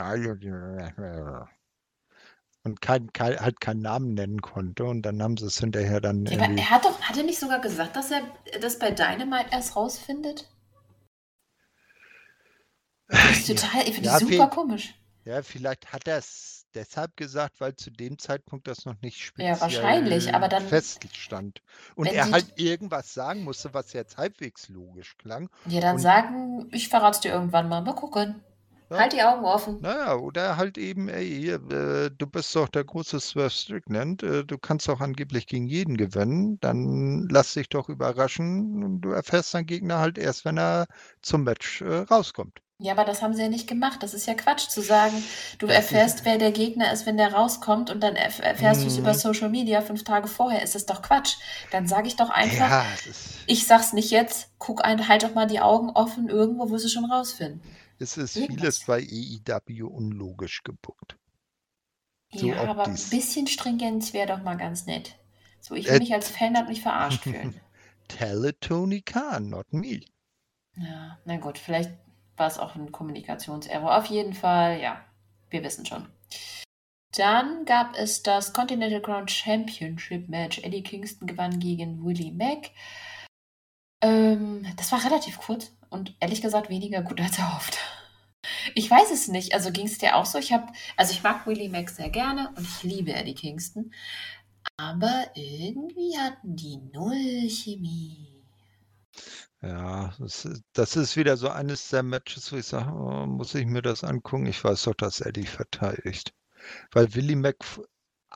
und 2.63 2.81
kein, 2.81 3.11
kein, 3.13 3.39
halt 3.39 3.61
keinen 3.61 3.81
Namen 3.81 4.13
nennen 4.13 4.41
konnte. 4.41 4.83
Und 4.83 5.03
dann 5.03 5.23
haben 5.23 5.37
sie 5.37 5.45
es 5.45 5.59
hinterher 5.59 6.01
dann 6.01 6.25
Ja, 6.25 6.43
aber 6.43 6.57
er 6.57 6.69
hat 6.69 6.85
doch, 6.85 7.01
hat 7.01 7.17
er 7.17 7.23
nicht 7.23 7.39
sogar 7.39 7.59
gesagt, 7.59 7.95
dass 7.95 8.11
er 8.11 8.21
das 8.59 8.77
bei 8.77 8.91
Dynamite 8.91 9.47
erst 9.51 9.75
rausfindet? 9.75 10.49
Das 13.07 13.31
ist 13.31 13.47
total, 13.47 13.87
ich 13.87 13.95
finde 13.95 14.09
Ja, 14.09 14.19
viel- 14.19 14.37
super 14.37 14.49
komisch. 14.49 14.93
Ja, 15.25 15.41
vielleicht 15.41 15.91
hat 15.93 16.07
er 16.07 16.17
es 16.17 16.58
deshalb 16.75 17.15
gesagt, 17.17 17.59
weil 17.61 17.75
zu 17.75 17.91
dem 17.91 18.17
Zeitpunkt 18.17 18.67
das 18.67 18.85
noch 18.85 18.95
nicht 19.01 19.19
Ja, 19.19 19.25
speziell 19.55 19.61
wahrscheinlich, 19.61 20.33
aber 20.33 20.47
dann- 20.47 20.67
feststand. 20.67 21.61
Und 21.95 22.07
wenn 22.07 22.15
er 22.15 22.25
sie- 22.25 22.31
halt 22.33 22.53
irgendwas 22.59 23.13
sagen 23.13 23.43
musste, 23.43 23.73
was 23.73 23.93
jetzt 23.93 24.17
halbwegs 24.17 24.69
logisch 24.69 25.17
klang. 25.17 25.49
Ja, 25.65 25.81
dann 25.81 25.95
Und- 25.95 26.01
sagen, 26.01 26.67
ich 26.71 26.89
verrat's 26.89 27.19
dir 27.19 27.31
irgendwann 27.31 27.69
mal. 27.69 27.81
Mal 27.81 27.93
gucken. 27.93 28.41
Ja. 28.91 28.97
Halt 28.97 29.13
die 29.13 29.21
Augen 29.21 29.45
offen. 29.45 29.81
Naja, 29.81 30.15
oder 30.15 30.57
halt 30.57 30.79
eben, 30.79 31.09
ey, 31.09 31.27
hier, 31.27 31.55
äh, 31.71 32.09
du 32.09 32.25
bist 32.25 32.55
doch 32.55 32.67
der 32.69 32.83
große 32.83 33.19
Swerve 33.19 33.51
Strickland, 33.51 34.23
äh, 34.23 34.43
du 34.43 34.57
kannst 34.57 34.87
doch 34.87 34.99
angeblich 34.99 35.45
gegen 35.45 35.67
jeden 35.67 35.95
gewinnen, 35.95 36.59
dann 36.59 37.27
lass 37.29 37.53
dich 37.53 37.69
doch 37.69 37.87
überraschen 37.87 38.83
und 38.83 39.01
du 39.01 39.11
erfährst 39.11 39.53
deinen 39.53 39.67
Gegner 39.67 39.99
halt 39.99 40.17
erst, 40.17 40.43
wenn 40.43 40.57
er 40.57 40.87
zum 41.21 41.43
Match 41.43 41.81
äh, 41.83 41.99
rauskommt. 42.09 42.61
Ja, 42.81 42.93
aber 42.93 43.03
das 43.03 43.21
haben 43.21 43.33
sie 43.33 43.41
ja 43.41 43.49
nicht 43.49 43.67
gemacht. 43.67 44.01
Das 44.03 44.13
ist 44.13 44.25
ja 44.25 44.33
Quatsch 44.35 44.69
zu 44.69 44.81
sagen, 44.81 45.21
du 45.57 45.67
erfährst, 45.67 46.23
wer 46.25 46.37
der 46.37 46.51
Gegner 46.53 46.91
ist, 46.93 47.05
wenn 47.05 47.17
der 47.17 47.33
rauskommt 47.33 47.89
und 47.89 47.99
dann 48.01 48.15
erf 48.15 48.39
erfährst 48.39 48.83
du 48.83 48.87
es 48.87 48.93
Mhm. 48.93 48.99
über 48.99 49.13
Social 49.13 49.49
Media 49.49 49.81
fünf 49.81 50.03
Tage 50.05 50.27
vorher. 50.29 50.63
Ist 50.63 50.75
das 50.75 50.85
doch 50.85 51.01
Quatsch. 51.01 51.35
Dann 51.71 51.87
sage 51.87 52.07
ich 52.07 52.15
doch 52.15 52.29
einfach, 52.29 52.69
Ja, 52.69 52.85
ich 53.47 53.67
sag's 53.67 53.91
nicht 53.93 54.11
jetzt, 54.11 54.51
guck 54.59 54.83
ein, 54.85 55.07
halt 55.09 55.23
doch 55.23 55.33
mal 55.35 55.47
die 55.47 55.59
Augen 55.59 55.89
offen, 55.89 56.29
irgendwo 56.29 56.69
wirst 56.69 56.85
du 56.85 56.89
schon 56.89 57.05
rausfinden. 57.11 57.61
es 57.99 58.17
ist 58.17 58.37
vieles 58.37 58.79
bei 58.85 58.99
EIW 59.01 59.83
unlogisch 59.83 60.63
gebuckt. 60.63 61.17
So 62.31 62.47
ja, 62.47 62.63
aber 62.65 62.85
ein 62.87 62.95
dies. 62.95 63.09
bisschen 63.09 63.47
Stringenz 63.47 64.13
wäre 64.13 64.27
doch 64.27 64.41
mal 64.43 64.55
ganz 64.57 64.85
nett. 64.85 65.15
So, 65.59 65.75
ich 65.75 65.89
will 65.91 65.97
Äh, 65.97 65.99
mich 65.99 66.13
als 66.13 66.29
Fan 66.29 66.55
halt 66.55 66.69
nicht 66.69 66.81
verarscht 66.81 67.23
fühlen. 67.25 67.59
Tell 68.07 68.45
it 68.45 68.61
Tony 68.61 69.01
Khan, 69.01 69.49
not 69.49 69.71
me. 69.73 70.01
Ja, 70.75 71.19
na 71.25 71.37
gut, 71.37 71.57
vielleicht 71.57 71.91
war 72.39 72.47
es 72.47 72.57
auch 72.57 72.75
ein 72.75 72.91
Kommunikationserror. 72.91 73.97
Auf 73.97 74.05
jeden 74.05 74.33
Fall, 74.33 74.79
ja, 74.79 75.03
wir 75.49 75.63
wissen 75.63 75.85
schon. 75.85 76.07
Dann 77.15 77.65
gab 77.65 77.95
es 77.95 78.23
das 78.23 78.53
Continental 78.53 79.01
Crown 79.01 79.27
Championship 79.27 80.29
Match. 80.29 80.59
Eddie 80.59 80.83
Kingston 80.83 81.27
gewann 81.27 81.59
gegen 81.59 82.05
Willie 82.05 82.31
Mack. 82.31 82.71
Ähm, 84.01 84.65
das 84.77 84.91
war 84.91 85.03
relativ 85.03 85.39
kurz 85.39 85.75
und 85.89 86.15
ehrlich 86.19 86.41
gesagt 86.41 86.69
weniger 86.69 87.01
gut 87.01 87.19
als 87.19 87.37
erhofft. 87.37 87.77
Ich 88.75 88.89
weiß 88.89 89.11
es 89.11 89.27
nicht. 89.27 89.53
Also 89.53 89.71
ging 89.71 89.87
es 89.87 89.97
dir 89.97 90.15
auch 90.15 90.25
so? 90.25 90.37
Ich 90.37 90.53
habe, 90.53 90.71
also 90.95 91.11
ich 91.11 91.23
mag 91.23 91.45
Willie 91.47 91.69
Mack 91.69 91.89
sehr 91.89 92.09
gerne 92.09 92.53
und 92.55 92.63
ich 92.63 92.83
liebe 92.83 93.13
Eddie 93.13 93.35
Kingston. 93.35 93.91
Aber 94.77 95.25
irgendwie 95.35 96.17
hatten 96.17 96.55
die 96.55 96.77
null 96.93 97.49
Chemie. 97.49 98.28
Ja, 99.61 100.13
das 100.19 100.45
ist, 100.45 100.63
das 100.73 100.95
ist 100.97 101.15
wieder 101.17 101.35
so 101.37 101.49
eines 101.49 101.87
der 101.89 102.03
Matches, 102.03 102.51
wo 102.51 102.57
ich 102.57 102.65
sage, 102.65 102.91
oh, 102.91 103.25
muss 103.25 103.55
ich 103.55 103.65
mir 103.65 103.81
das 103.81 104.03
angucken? 104.03 104.45
Ich 104.45 104.63
weiß 104.63 104.83
doch, 104.83 104.95
dass 104.95 105.21
Eddie 105.21 105.45
verteidigt. 105.45 106.33
Weil 106.93 107.13
Willie 107.15 107.35
Mac 107.37 107.57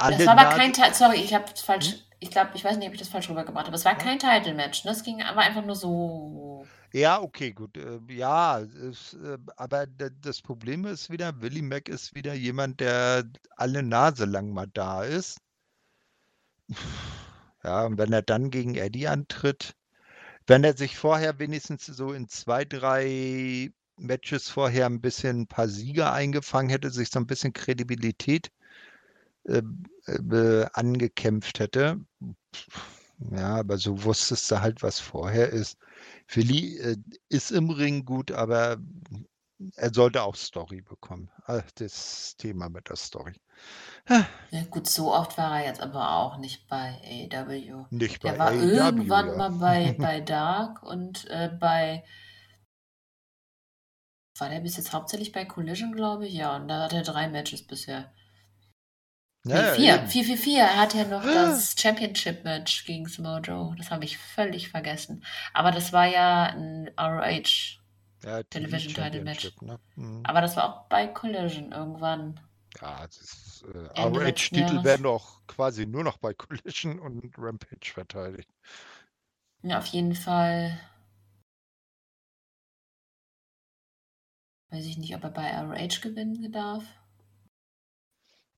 Das 0.06 0.26
war 0.26 0.34
aber 0.34 0.50
kein 0.50 0.72
Teil, 0.74 0.94
sorry, 0.94 1.18
ich 1.18 1.34
habe 1.34 1.46
falsch, 1.56 1.96
Hm? 1.96 2.00
ich 2.20 2.30
glaube, 2.32 2.52
ich 2.56 2.64
weiß 2.64 2.78
nicht, 2.78 2.88
ob 2.88 2.94
ich 2.94 3.00
das 3.00 3.10
falsch 3.10 3.30
rübergebracht 3.30 3.66
habe. 3.68 3.76
Es 3.76 3.84
war 3.86 3.98
kein 3.98 4.18
Title-Match, 4.20 4.86
ne? 4.86 4.92
Es 4.92 5.04
ging 5.04 5.22
aber 5.22 5.42
einfach 5.42 5.64
nur 5.66 5.76
so. 5.76 6.70
Ja, 6.94 7.22
okay, 7.22 7.52
gut. 7.54 7.76
äh, 7.78 8.00
Ja, 8.10 8.60
es, 8.62 9.14
äh, 9.16 9.38
aber 9.58 9.86
da- 9.88 10.10
das 10.10 10.42
Problem 10.42 10.86
ist 10.86 11.10
wieder, 11.10 11.42
Willie 11.42 11.64
Mac 11.64 11.90
ist 11.90 12.14
wieder 12.16 12.34
jemand, 12.34 12.80
der 12.80 13.24
alle 13.58 13.84
Nase 13.84 14.26
lang 14.26 14.52
mal 14.54 14.68
da 14.74 15.04
ist. 15.04 15.40
Ja, 17.64 17.86
und 17.86 17.98
wenn 17.98 18.14
er 18.14 18.22
dann 18.22 18.52
gegen 18.52 18.76
Eddie 18.76 19.08
antritt, 19.08 19.74
Wenn 20.48 20.64
er 20.64 20.76
sich 20.76 20.98
vorher 20.98 21.40
wenigstens 21.40 21.86
so 21.86 22.14
in 22.14 22.28
zwei, 22.28 22.66
drei 22.66 23.72
Matches 23.98 24.50
vorher 24.50 24.88
ein 24.88 25.02
bisschen 25.02 25.42
ein 25.42 25.48
paar 25.48 25.68
Sieger 25.68 26.14
eingefangen 26.14 26.70
hätte, 26.70 26.90
sich 26.90 27.10
so 27.10 27.20
ein 27.20 27.28
bisschen 27.28 27.54
Kredibilität 27.54 28.52
äh, 29.46 29.62
äh, 30.08 30.66
angekämpft 30.74 31.60
hätte. 31.60 32.00
Ja, 33.32 33.56
aber 33.58 33.78
so 33.78 34.04
wusstest 34.04 34.52
du 34.52 34.60
halt, 34.62 34.84
was 34.84 35.00
vorher 35.00 35.50
ist. 35.50 35.78
Philly 36.28 36.78
äh, 36.78 36.98
ist 37.30 37.52
im 37.52 37.70
Ring 37.70 38.06
gut, 38.06 38.32
aber 38.32 38.78
er 39.76 39.94
sollte 39.94 40.24
auch 40.24 40.36
Story 40.36 40.82
bekommen. 40.82 41.30
Ah, 41.46 41.62
das 41.76 42.36
Thema 42.38 42.70
mit 42.70 42.90
der 42.90 42.96
Story. 42.96 43.34
Ja, 44.52 44.64
gut, 44.70 44.88
so 44.90 45.14
oft 45.14 45.38
war 45.38 45.60
er 45.60 45.66
jetzt 45.68 45.82
aber 45.82 46.12
auch 46.18 46.38
nicht 46.38 46.68
bei 46.68 47.00
AEW. 47.32 47.86
Nicht 47.90 48.22
bei 48.22 48.30
Der 48.32 48.40
war 48.40 48.48
AEW, 48.50 48.60
irgendwann 48.62 49.28
ja. 49.30 49.36
mal 49.38 49.52
bei, 49.52 49.94
bei 49.98 50.20
Dark 50.22 50.84
und 50.84 51.26
äh, 51.30 51.50
bei. 51.60 52.04
War 54.40 54.50
der 54.50 54.60
bis 54.62 54.78
jetzt 54.78 54.94
hauptsächlich 54.94 55.32
bei 55.32 55.46
Collision, 55.46 55.94
glaube 55.96 56.28
ich? 56.28 56.34
Ja, 56.34 56.56
und 56.56 56.68
da 56.68 56.84
hat 56.84 56.94
er 56.94 57.04
drei 57.04 57.28
Matches 57.30 57.66
bisher. 57.66 58.12
Nee, 59.46 59.54
Ja, 59.54 59.74
vier. 59.76 59.96
eben. 59.96 60.08
Vier, 60.08 60.24
vier, 60.24 60.38
vier. 60.38 60.60
Er 60.64 60.78
hat 60.82 60.94
ja 60.96 61.04
noch 61.06 61.24
das 61.24 61.76
Championship-Match 61.78 62.86
gegen 62.86 63.08
Samoa 63.08 63.40
Joe. 63.40 63.76
Das 63.78 63.92
habe 63.92 64.06
ich 64.06 64.18
völlig 64.18 64.70
vergessen. 64.70 65.24
Aber 65.54 65.72
das 65.72 65.94
war 65.94 66.06
ja 66.08 66.46
ein 66.46 66.90
ROH. 66.98 67.83
Ja, 68.24 68.44
Television 68.44 68.94
Title 68.94 69.24
Match. 69.24 69.52
Ne? 69.62 69.80
Mhm. 69.96 70.22
Aber 70.24 70.42
das 70.42 70.56
war 70.56 70.64
auch 70.70 70.88
bei 70.88 71.08
Collision 71.08 71.72
irgendwann. 71.72 72.40
Ja, 72.82 73.06
das 73.06 73.18
ist, 73.18 73.66
äh, 73.74 73.90
Jahres. 74.72 74.84
werden 74.84 75.04
doch 75.04 75.46
quasi 75.48 75.86
nur 75.86 76.04
noch 76.04 76.18
bei 76.18 76.34
Collision 76.34 77.00
und 77.00 77.34
Rampage 77.38 77.92
verteidigt. 77.94 78.50
Ja, 79.62 79.78
auf 79.78 79.86
jeden 79.88 80.16
Fall. 80.16 80.80
Weiß 84.72 84.86
ich 84.86 84.98
nicht, 84.98 85.16
ob 85.16 85.24
er 85.24 85.30
bei 85.30 85.56
ROH 85.62 86.02
gewinnen 86.02 86.52
darf. 86.52 86.84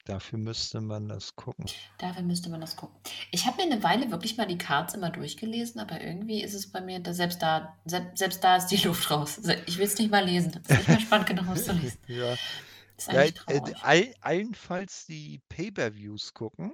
Dafür 0.06 0.38
müsste 0.38 0.82
man 0.82 1.10
das 1.10 1.36
gucken. 1.36 1.66
Dafür 1.98 2.22
müsste 2.22 2.50
man 2.50 2.62
das 2.62 2.76
gucken. 2.76 2.96
Ich 3.32 3.48
habe 3.48 3.58
mir 3.58 3.72
eine 3.72 3.84
Weile 3.84 4.12
wirklich 4.12 4.38
mal 4.38 4.46
die 4.46 4.58
Cards 4.58 4.94
immer 4.94 5.10
durchgelesen, 5.10 5.82
aber 5.82 6.00
irgendwie 6.00 6.44
ist 6.44 6.54
es 6.54 6.72
bei 6.72 6.80
mir, 6.80 7.00
da 7.00 7.12
selbst 7.14 7.42
da, 7.42 7.76
se- 7.86 8.12
selbst 8.14 8.44
da 8.44 8.58
ist 8.58 8.68
die 8.68 8.78
Luft 8.88 9.10
raus. 9.10 9.36
Se- 9.36 9.62
Ich 9.66 9.78
will 9.80 9.86
es 9.86 9.98
nicht 9.98 10.12
mal 10.12 10.24
lesen. 10.24 10.52
Es 10.64 10.70
ist 10.70 10.78
nicht 10.78 10.88
mal 10.90 11.00
spannend 11.00 11.28
genug, 11.28 11.46
es 11.56 11.66
zu 11.66 11.74
lesen. 11.74 11.98
Ja, 12.08 12.36
Das 12.96 13.08
ist 13.08 13.12
ja 13.12 13.54
äh, 13.56 13.74
all, 13.82 14.14
allenfalls 14.22 15.06
die 15.08 15.42
Pay-Per-Views 15.50 16.34
gucken. 16.36 16.74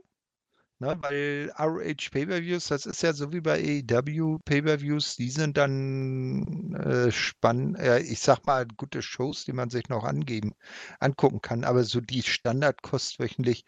Ne, 0.82 0.96
weil 1.00 1.52
ROH 1.60 2.10
Pay-Per-Views, 2.12 2.68
das 2.70 2.88
ist 2.88 3.04
ja 3.04 3.14
so 3.14 3.32
wie 3.32 3.40
bei 3.42 3.60
AEW 3.88 4.40
Pay-Per-Views, 4.44 5.16
die 5.16 5.30
sind 5.30 5.56
dann 5.58 6.74
äh, 6.74 7.12
spannend, 7.12 7.78
äh, 7.78 8.00
ich 8.00 8.20
sag 8.20 8.46
mal, 8.48 8.66
gute 8.78 9.04
Shows, 9.04 9.46
die 9.46 9.54
man 9.54 9.70
sich 9.70 9.90
noch 9.90 10.04
angeben, 10.04 10.54
angucken 11.00 11.40
kann. 11.42 11.64
Aber 11.66 11.84
so 11.84 12.02
die 12.02 12.24
Standardkost 12.24 13.20
wöchentlich 13.20 13.64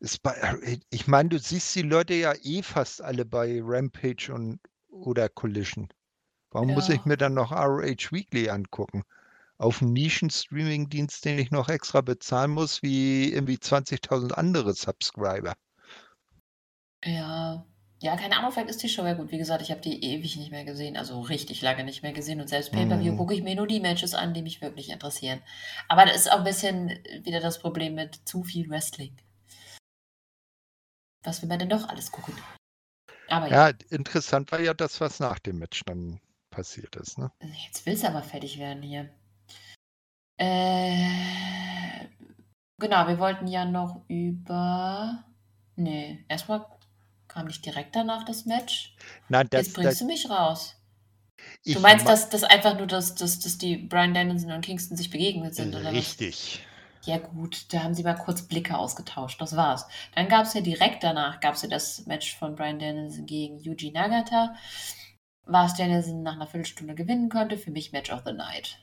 ist 0.00 0.22
bei, 0.22 0.32
ROH 0.32 0.78
ich 0.90 1.06
meine, 1.08 1.30
du 1.30 1.38
siehst 1.38 1.74
die 1.76 1.82
Leute 1.82 2.14
ja 2.14 2.34
eh 2.42 2.62
fast 2.62 3.00
alle 3.02 3.24
bei 3.24 3.60
Rampage 3.62 4.30
und 4.34 4.60
oder 4.90 5.28
Collision. 5.30 5.88
Warum 6.52 6.74
muss 6.74 6.88
ich 6.90 7.04
Ja. 7.04 7.06
mir 7.06 7.16
dann 7.18 7.34
noch 7.34 7.52
ROH 7.52 8.12
Weekly 8.12 8.50
angucken? 8.50 9.04
Auf 9.58 9.82
einem 9.82 9.94
Nischen-Streaming-Dienst, 9.94 11.24
den 11.24 11.38
ich 11.38 11.50
noch 11.52 11.68
extra 11.70 12.02
bezahlen 12.02 12.52
muss, 12.52 12.82
wie 12.82 13.32
irgendwie 13.32 13.58
20.000 13.60 14.32
andere 14.38 14.74
Subscriber. 14.74 15.54
Ja. 17.04 17.64
Ja, 18.02 18.16
keine 18.16 18.36
Ahnung, 18.38 18.50
vielleicht 18.50 18.70
ist 18.70 18.82
die 18.82 18.88
Show 18.88 19.04
ja 19.04 19.12
gut. 19.12 19.30
Wie 19.30 19.36
gesagt, 19.36 19.60
ich 19.60 19.70
habe 19.70 19.82
die 19.82 20.02
ewig 20.02 20.36
nicht 20.36 20.50
mehr 20.50 20.64
gesehen, 20.64 20.96
also 20.96 21.20
richtig 21.20 21.60
lange 21.60 21.84
nicht 21.84 22.02
mehr 22.02 22.14
gesehen. 22.14 22.40
Und 22.40 22.48
selbst 22.48 22.72
Pay-Per-View 22.72 23.12
Mhm. 23.12 23.16
gucke 23.18 23.34
ich 23.34 23.42
mir 23.42 23.54
nur 23.54 23.66
die 23.66 23.80
Matches 23.80 24.14
an, 24.14 24.32
die 24.32 24.40
mich 24.40 24.62
wirklich 24.62 24.88
interessieren. 24.88 25.42
Aber 25.86 26.06
das 26.06 26.16
ist 26.16 26.32
auch 26.32 26.38
ein 26.38 26.44
bisschen 26.44 26.88
wieder 27.24 27.40
das 27.40 27.58
Problem 27.58 27.94
mit 27.94 28.26
zu 28.26 28.42
viel 28.42 28.70
Wrestling. 28.70 29.14
Was 31.24 31.42
will 31.42 31.48
man 31.50 31.58
denn 31.58 31.68
doch 31.68 31.88
alles 31.90 32.10
gucken? 32.10 32.34
Aber 33.28 33.48
ja, 33.48 33.68
Ja, 33.68 33.74
interessant 33.90 34.50
war 34.50 34.60
ja 34.60 34.72
das, 34.72 34.98
was 35.02 35.20
nach 35.20 35.38
dem 35.38 35.58
Match 35.58 35.82
dann 35.84 36.20
passiert 36.48 36.96
ist. 36.96 37.18
Ne? 37.18 37.30
jetzt 37.66 37.84
will 37.84 37.92
es 37.94 38.04
aber 38.04 38.22
fertig 38.22 38.58
werden 38.58 38.82
hier. 38.82 39.10
Äh, 40.38 42.06
genau, 42.78 43.06
wir 43.06 43.18
wollten 43.18 43.46
ja 43.46 43.66
noch 43.66 44.02
über. 44.08 45.22
Nee, 45.76 46.24
erstmal 46.28 46.66
kam 47.30 47.46
nicht 47.46 47.64
direkt 47.64 47.96
danach 47.96 48.24
das 48.24 48.44
Match. 48.44 48.94
Nein, 49.28 49.46
das, 49.50 49.66
Jetzt 49.66 49.74
bringst 49.74 49.92
das 49.92 49.98
du 50.00 50.04
mich 50.06 50.28
raus. 50.28 50.76
Du 51.64 51.80
meinst, 51.80 52.06
dass, 52.06 52.28
dass 52.28 52.44
einfach 52.44 52.76
nur, 52.76 52.86
dass, 52.86 53.14
dass, 53.14 53.38
dass 53.38 53.56
die 53.58 53.76
Brian 53.76 54.14
Danielson 54.14 54.52
und 54.52 54.64
Kingston 54.64 54.96
sich 54.96 55.10
begegnet 55.10 55.54
sind, 55.54 55.74
oder 55.74 55.86
was? 55.86 55.92
richtig. 55.92 56.60
Ja 57.02 57.16
gut, 57.16 57.72
da 57.72 57.82
haben 57.82 57.94
sie 57.94 58.02
mal 58.02 58.14
kurz 58.14 58.42
Blicke 58.42 58.76
ausgetauscht, 58.76 59.40
das 59.40 59.56
war's. 59.56 59.86
Dann 60.14 60.28
gab 60.28 60.44
es 60.44 60.52
ja 60.52 60.60
direkt 60.60 61.02
danach, 61.02 61.40
gab 61.40 61.54
es 61.54 61.62
ja 61.62 61.68
das 61.68 62.04
Match 62.06 62.36
von 62.36 62.56
Brian 62.56 62.78
Danielson 62.78 63.24
gegen 63.24 63.58
Yuji 63.58 63.90
Nagata, 63.92 64.54
was 65.46 65.74
Danielson 65.74 66.22
nach 66.22 66.34
einer 66.34 66.46
Viertelstunde 66.46 66.94
gewinnen 66.94 67.30
konnte. 67.30 67.56
Für 67.56 67.70
mich 67.70 67.92
Match 67.92 68.12
of 68.12 68.22
the 68.26 68.32
Night. 68.32 68.78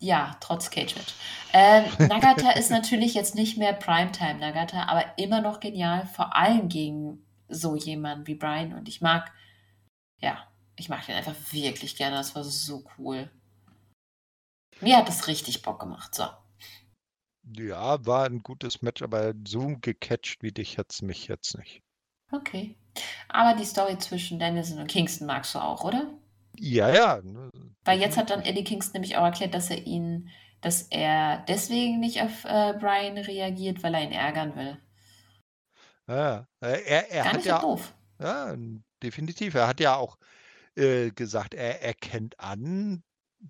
Ja, 0.00 0.36
trotz 0.40 0.70
Cage-Match. 0.70 1.14
Ähm, 1.52 1.84
Nagata 2.08 2.50
ist 2.52 2.70
natürlich 2.70 3.14
jetzt 3.14 3.34
nicht 3.34 3.56
mehr 3.56 3.72
Primetime 3.72 4.38
Nagata, 4.38 4.84
aber 4.84 5.18
immer 5.18 5.40
noch 5.40 5.60
genial, 5.60 6.06
vor 6.06 6.36
allem 6.36 6.68
gegen 6.68 7.24
so 7.48 7.76
jemanden 7.76 8.26
wie 8.26 8.34
Brian. 8.34 8.72
Und 8.72 8.88
ich 8.88 9.00
mag, 9.00 9.32
ja, 10.20 10.46
ich 10.76 10.88
mag 10.88 11.06
den 11.06 11.16
einfach 11.16 11.34
wirklich 11.52 11.96
gerne. 11.96 12.16
Das 12.16 12.34
war 12.34 12.44
so 12.44 12.84
cool. 12.98 13.30
Mir 14.80 14.96
hat 14.96 15.08
das 15.08 15.28
richtig 15.28 15.62
Bock 15.62 15.80
gemacht. 15.80 16.14
So. 16.14 16.26
Ja, 17.56 18.04
war 18.06 18.26
ein 18.26 18.42
gutes 18.42 18.82
Match, 18.82 19.02
aber 19.02 19.34
so 19.46 19.76
gecatcht 19.80 20.42
wie 20.42 20.52
dich 20.52 20.78
hat's 20.78 21.02
mich 21.02 21.28
jetzt 21.28 21.56
nicht. 21.56 21.82
Okay. 22.32 22.76
Aber 23.28 23.56
die 23.56 23.64
Story 23.66 23.98
zwischen 23.98 24.38
Danielson 24.38 24.78
und 24.78 24.88
Kingston 24.88 25.26
magst 25.26 25.54
du 25.54 25.58
auch, 25.58 25.84
oder? 25.84 26.12
Ja, 26.58 26.88
ja. 26.92 27.20
ne, 27.22 27.50
Weil 27.84 28.00
jetzt 28.00 28.16
hat 28.16 28.30
dann. 28.30 28.42
Eddie 28.42 28.64
Kingston 28.64 28.94
nämlich 28.94 29.16
auch 29.16 29.24
erklärt, 29.24 29.54
dass 29.54 29.70
er 29.70 29.86
ihn, 29.86 30.30
dass 30.60 30.82
er 30.90 31.44
deswegen 31.48 32.00
nicht 32.00 32.22
auf 32.22 32.44
äh, 32.44 32.74
Brian 32.78 33.18
reagiert, 33.18 33.82
weil 33.82 33.94
er 33.94 34.02
ihn 34.02 34.12
ärgern 34.12 34.56
will. 34.56 34.78
Ja, 36.08 36.46
äh, 36.60 36.82
er, 36.84 37.10
er 37.10 37.24
Gar 37.24 37.32
hat 37.32 37.36
nicht 37.36 37.48
so 37.48 37.50
ja, 37.50 37.58
doof. 37.58 37.94
ja, 38.20 38.56
definitiv. 39.02 39.54
Er 39.54 39.66
hat 39.68 39.80
ja 39.80 39.96
auch 39.96 40.18
äh, 40.76 41.10
gesagt, 41.10 41.54
er 41.54 41.82
erkennt 41.82 42.38
an, 42.40 43.02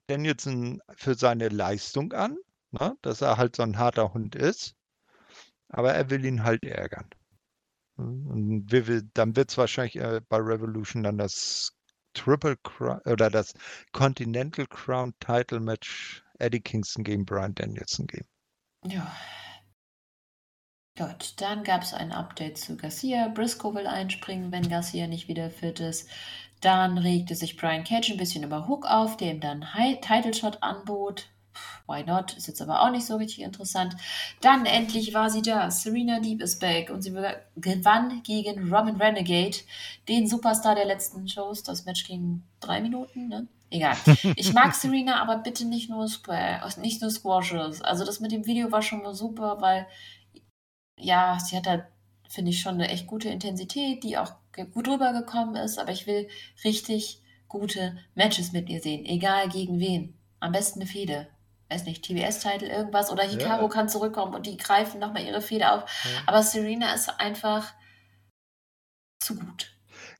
Danielson 0.08 0.80
für 0.96 1.14
seine 1.14 1.48
Leistung 1.48 2.12
an, 2.12 2.36
ne, 2.72 2.96
dass 3.02 3.20
er 3.22 3.36
halt 3.36 3.56
so 3.56 3.62
ein 3.62 3.78
harter 3.78 4.12
Hund 4.14 4.34
ist, 4.34 4.74
aber 5.68 5.94
er 5.94 6.10
will 6.10 6.24
ihn 6.24 6.44
halt 6.44 6.64
ärgern. 6.64 7.08
Und 7.96 8.70
wir, 8.70 8.86
wir, 8.88 9.02
dann 9.14 9.36
wird 9.36 9.50
es 9.50 9.58
wahrscheinlich 9.58 9.96
äh, 9.96 10.20
bei 10.28 10.38
Revolution 10.38 11.04
dann 11.04 11.18
das 11.18 11.72
Triple 12.14 12.56
Crown 12.62 13.00
oder 13.04 13.30
das 13.30 13.54
Continental 13.92 14.66
Crown 14.66 15.12
Title 15.20 15.60
Match 15.60 16.22
Eddie 16.38 16.60
Kingston 16.60 17.04
gegen 17.04 17.24
Brian 17.24 17.54
Danielson 17.54 18.06
geben. 18.06 18.28
Ja. 18.86 19.14
Gut, 20.96 21.40
dann 21.40 21.64
gab 21.64 21.82
es 21.82 21.92
ein 21.92 22.12
Update 22.12 22.56
zu 22.56 22.76
Garcia. 22.76 23.28
Briscoe 23.28 23.74
will 23.74 23.86
einspringen, 23.86 24.52
wenn 24.52 24.68
Garcia 24.68 25.08
nicht 25.08 25.26
wieder 25.26 25.50
fit 25.50 25.80
ist. 25.80 26.08
Dann 26.60 26.98
regte 26.98 27.34
sich 27.34 27.56
Brian 27.56 27.84
Cage 27.84 28.12
ein 28.12 28.16
bisschen 28.16 28.44
über 28.44 28.68
Hook 28.68 28.86
auf, 28.86 29.16
der 29.16 29.32
ihm 29.32 29.40
dann 29.40 29.66
Title 30.00 30.32
Shot 30.32 30.62
anbot. 30.62 31.33
Why 31.86 32.04
not? 32.04 32.36
Ist 32.36 32.48
jetzt 32.48 32.62
aber 32.62 32.82
auch 32.82 32.90
nicht 32.90 33.06
so 33.06 33.16
richtig 33.16 33.40
interessant. 33.40 33.96
Dann 34.40 34.66
endlich 34.66 35.14
war 35.14 35.30
sie 35.30 35.42
da. 35.42 35.70
Serena 35.70 36.20
Deep 36.20 36.40
ist 36.42 36.60
back 36.60 36.90
und 36.90 37.02
sie 37.02 37.12
gewann 37.56 38.22
gegen 38.22 38.72
Roman 38.72 38.96
Renegade, 38.96 39.58
den 40.08 40.26
Superstar 40.26 40.74
der 40.74 40.86
letzten 40.86 41.28
Shows. 41.28 41.62
Das 41.62 41.84
Match 41.84 42.06
ging 42.06 42.42
drei 42.60 42.80
Minuten, 42.80 43.28
ne? 43.28 43.46
Egal. 43.70 43.96
Ich 44.36 44.52
mag 44.52 44.74
Serena, 44.74 45.20
aber 45.20 45.38
bitte 45.38 45.64
nicht 45.64 45.90
nur, 45.90 46.06
Square, 46.08 46.68
nicht 46.80 47.00
nur 47.00 47.10
Squashes. 47.10 47.82
Also 47.82 48.04
das 48.04 48.20
mit 48.20 48.32
dem 48.32 48.46
Video 48.46 48.70
war 48.70 48.82
schon 48.82 49.02
mal 49.02 49.14
super, 49.14 49.60
weil 49.60 49.86
ja, 50.96 51.38
sie 51.40 51.56
hat 51.56 51.66
halt, 51.66 51.84
finde 52.28 52.50
ich, 52.50 52.60
schon 52.60 52.74
eine 52.74 52.88
echt 52.88 53.06
gute 53.06 53.28
Intensität, 53.28 54.04
die 54.04 54.16
auch 54.16 54.32
gut 54.72 54.88
rübergekommen 54.88 55.56
ist, 55.56 55.78
aber 55.78 55.90
ich 55.90 56.06
will 56.06 56.28
richtig 56.62 57.20
gute 57.48 57.96
Matches 58.14 58.52
mit 58.52 58.68
ihr 58.68 58.80
sehen, 58.80 59.04
egal 59.04 59.48
gegen 59.48 59.80
wen. 59.80 60.14
Am 60.40 60.52
besten 60.52 60.80
eine 60.80 60.88
Fehde. 60.88 61.26
Weiß 61.70 61.84
nicht, 61.84 62.04
TBS-Titel, 62.04 62.66
irgendwas 62.66 63.10
oder 63.10 63.24
Hikaru 63.24 63.62
Ja. 63.64 63.68
kann 63.68 63.88
zurückkommen 63.88 64.34
und 64.34 64.46
die 64.46 64.56
greifen 64.56 65.00
nochmal 65.00 65.24
ihre 65.24 65.40
Fehde 65.40 65.72
auf. 65.72 65.82
Ja. 66.04 66.22
Aber 66.26 66.42
Serena 66.42 66.94
ist 66.94 67.08
einfach 67.18 67.72
zu 69.20 69.36
gut. 69.36 69.70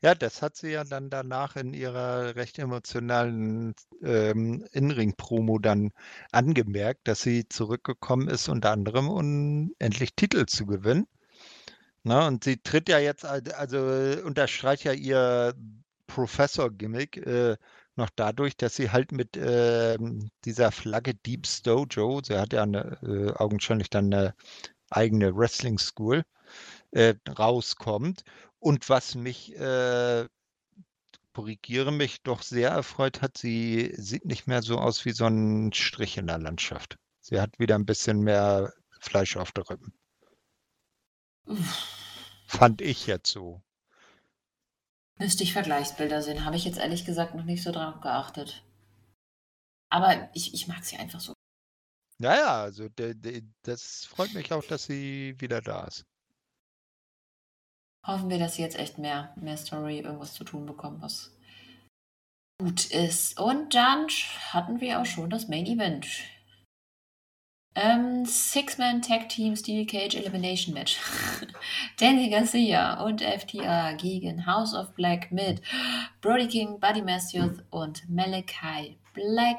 Ja, 0.00 0.14
das 0.14 0.42
hat 0.42 0.56
sie 0.56 0.70
ja 0.70 0.84
dann 0.84 1.10
danach 1.10 1.56
in 1.56 1.72
ihrer 1.74 2.36
recht 2.36 2.58
emotionalen 2.58 3.74
ähm, 4.02 4.66
In-Ring-Promo 4.72 5.58
dann 5.58 5.92
angemerkt, 6.32 7.08
dass 7.08 7.22
sie 7.22 7.48
zurückgekommen 7.48 8.28
ist, 8.28 8.48
unter 8.48 8.70
anderem, 8.70 9.08
um 9.08 9.74
endlich 9.78 10.14
Titel 10.14 10.46
zu 10.46 10.66
gewinnen. 10.66 11.06
Ne, 12.02 12.26
und 12.26 12.44
sie 12.44 12.58
tritt 12.58 12.90
ja 12.90 12.98
jetzt, 12.98 13.24
also 13.24 13.78
unterstreicht 14.24 14.84
ja 14.84 14.92
ihr 14.92 15.54
Professor-Gimmick 16.06 17.16
äh, 17.16 17.56
noch 17.96 18.10
dadurch, 18.14 18.56
dass 18.56 18.76
sie 18.76 18.90
halt 18.90 19.12
mit 19.12 19.36
äh, 19.36 19.96
dieser 20.44 20.72
Flagge 20.72 21.14
Deep 21.14 21.46
Dojo, 21.62 22.20
sie 22.22 22.38
hat 22.38 22.52
ja 22.52 22.62
eine, 22.62 22.98
äh, 23.02 23.32
augenscheinlich 23.32 23.90
dann 23.90 24.12
eine 24.12 24.34
eigene 24.90 25.36
Wrestling 25.36 25.78
School, 25.78 26.24
äh, 26.92 27.14
rauskommt. 27.38 28.24
Und 28.58 28.88
was 28.88 29.14
mich, 29.14 29.54
äh, 29.56 30.26
korrigiere 31.32 31.92
mich, 31.92 32.22
doch 32.22 32.42
sehr 32.42 32.70
erfreut 32.70 33.20
hat, 33.22 33.36
sie 33.36 33.92
sieht 33.96 34.24
nicht 34.24 34.46
mehr 34.46 34.62
so 34.62 34.78
aus 34.78 35.04
wie 35.04 35.12
so 35.12 35.26
ein 35.26 35.72
Strich 35.72 36.16
in 36.16 36.28
der 36.28 36.38
Landschaft. 36.38 36.96
Sie 37.20 37.40
hat 37.40 37.58
wieder 37.58 37.74
ein 37.74 37.86
bisschen 37.86 38.20
mehr 38.20 38.72
Fleisch 39.00 39.36
auf 39.36 39.52
der 39.52 39.68
Rippen. 39.68 39.92
Fand 42.46 42.80
ich 42.80 43.06
jetzt 43.06 43.30
so. 43.30 43.62
Müsste 45.18 45.44
ich 45.44 45.52
Vergleichsbilder 45.52 46.22
sehen. 46.22 46.44
Habe 46.44 46.56
ich 46.56 46.64
jetzt 46.64 46.78
ehrlich 46.78 47.04
gesagt 47.04 47.34
noch 47.34 47.44
nicht 47.44 47.62
so 47.62 47.70
drauf 47.70 48.00
geachtet. 48.00 48.64
Aber 49.90 50.28
ich, 50.34 50.54
ich 50.54 50.66
mag 50.66 50.84
sie 50.84 50.96
einfach 50.96 51.20
so. 51.20 51.34
Naja, 52.18 52.62
also 52.62 52.88
de, 52.88 53.14
de, 53.14 53.42
das 53.62 54.04
freut 54.06 54.34
mich 54.34 54.52
auch, 54.52 54.64
dass 54.64 54.86
sie 54.86 55.34
wieder 55.38 55.60
da 55.60 55.84
ist. 55.84 56.04
Hoffen 58.06 58.28
wir, 58.28 58.38
dass 58.38 58.56
sie 58.56 58.62
jetzt 58.62 58.78
echt 58.78 58.98
mehr, 58.98 59.34
mehr 59.36 59.56
Story, 59.56 60.00
irgendwas 60.00 60.34
zu 60.34 60.44
tun 60.44 60.66
bekommen, 60.66 61.00
was 61.00 61.32
gut 62.60 62.90
ist. 62.90 63.38
Und 63.40 63.74
dann 63.74 64.08
hatten 64.50 64.80
wir 64.80 65.00
auch 65.00 65.06
schon 65.06 65.30
das 65.30 65.48
Main 65.48 65.66
Event. 65.66 66.06
Ähm, 67.76 68.24
Six-Man 68.24 69.02
Tag 69.02 69.28
Team 69.28 69.56
Steel 69.56 69.84
Cage 69.84 70.14
Elimination 70.14 70.74
Match. 70.74 71.00
Danny 71.98 72.30
Garcia 72.30 73.02
und 73.04 73.20
FTA 73.20 73.92
gegen 73.94 74.46
House 74.46 74.74
of 74.74 74.94
Black 74.94 75.32
mit 75.32 75.60
Brody 76.20 76.46
King, 76.46 76.78
Buddy 76.78 77.02
Matthews 77.02 77.58
und 77.70 78.08
Malachi 78.08 78.98
Black. 79.12 79.58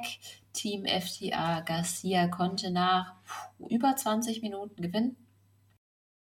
Team 0.53 0.85
FTA 0.85 1.59
Garcia 1.61 2.27
konnte 2.27 2.71
nach 2.71 3.13
über 3.69 3.95
20 3.95 4.41
Minuten 4.41 4.81
gewinnen. 4.81 5.17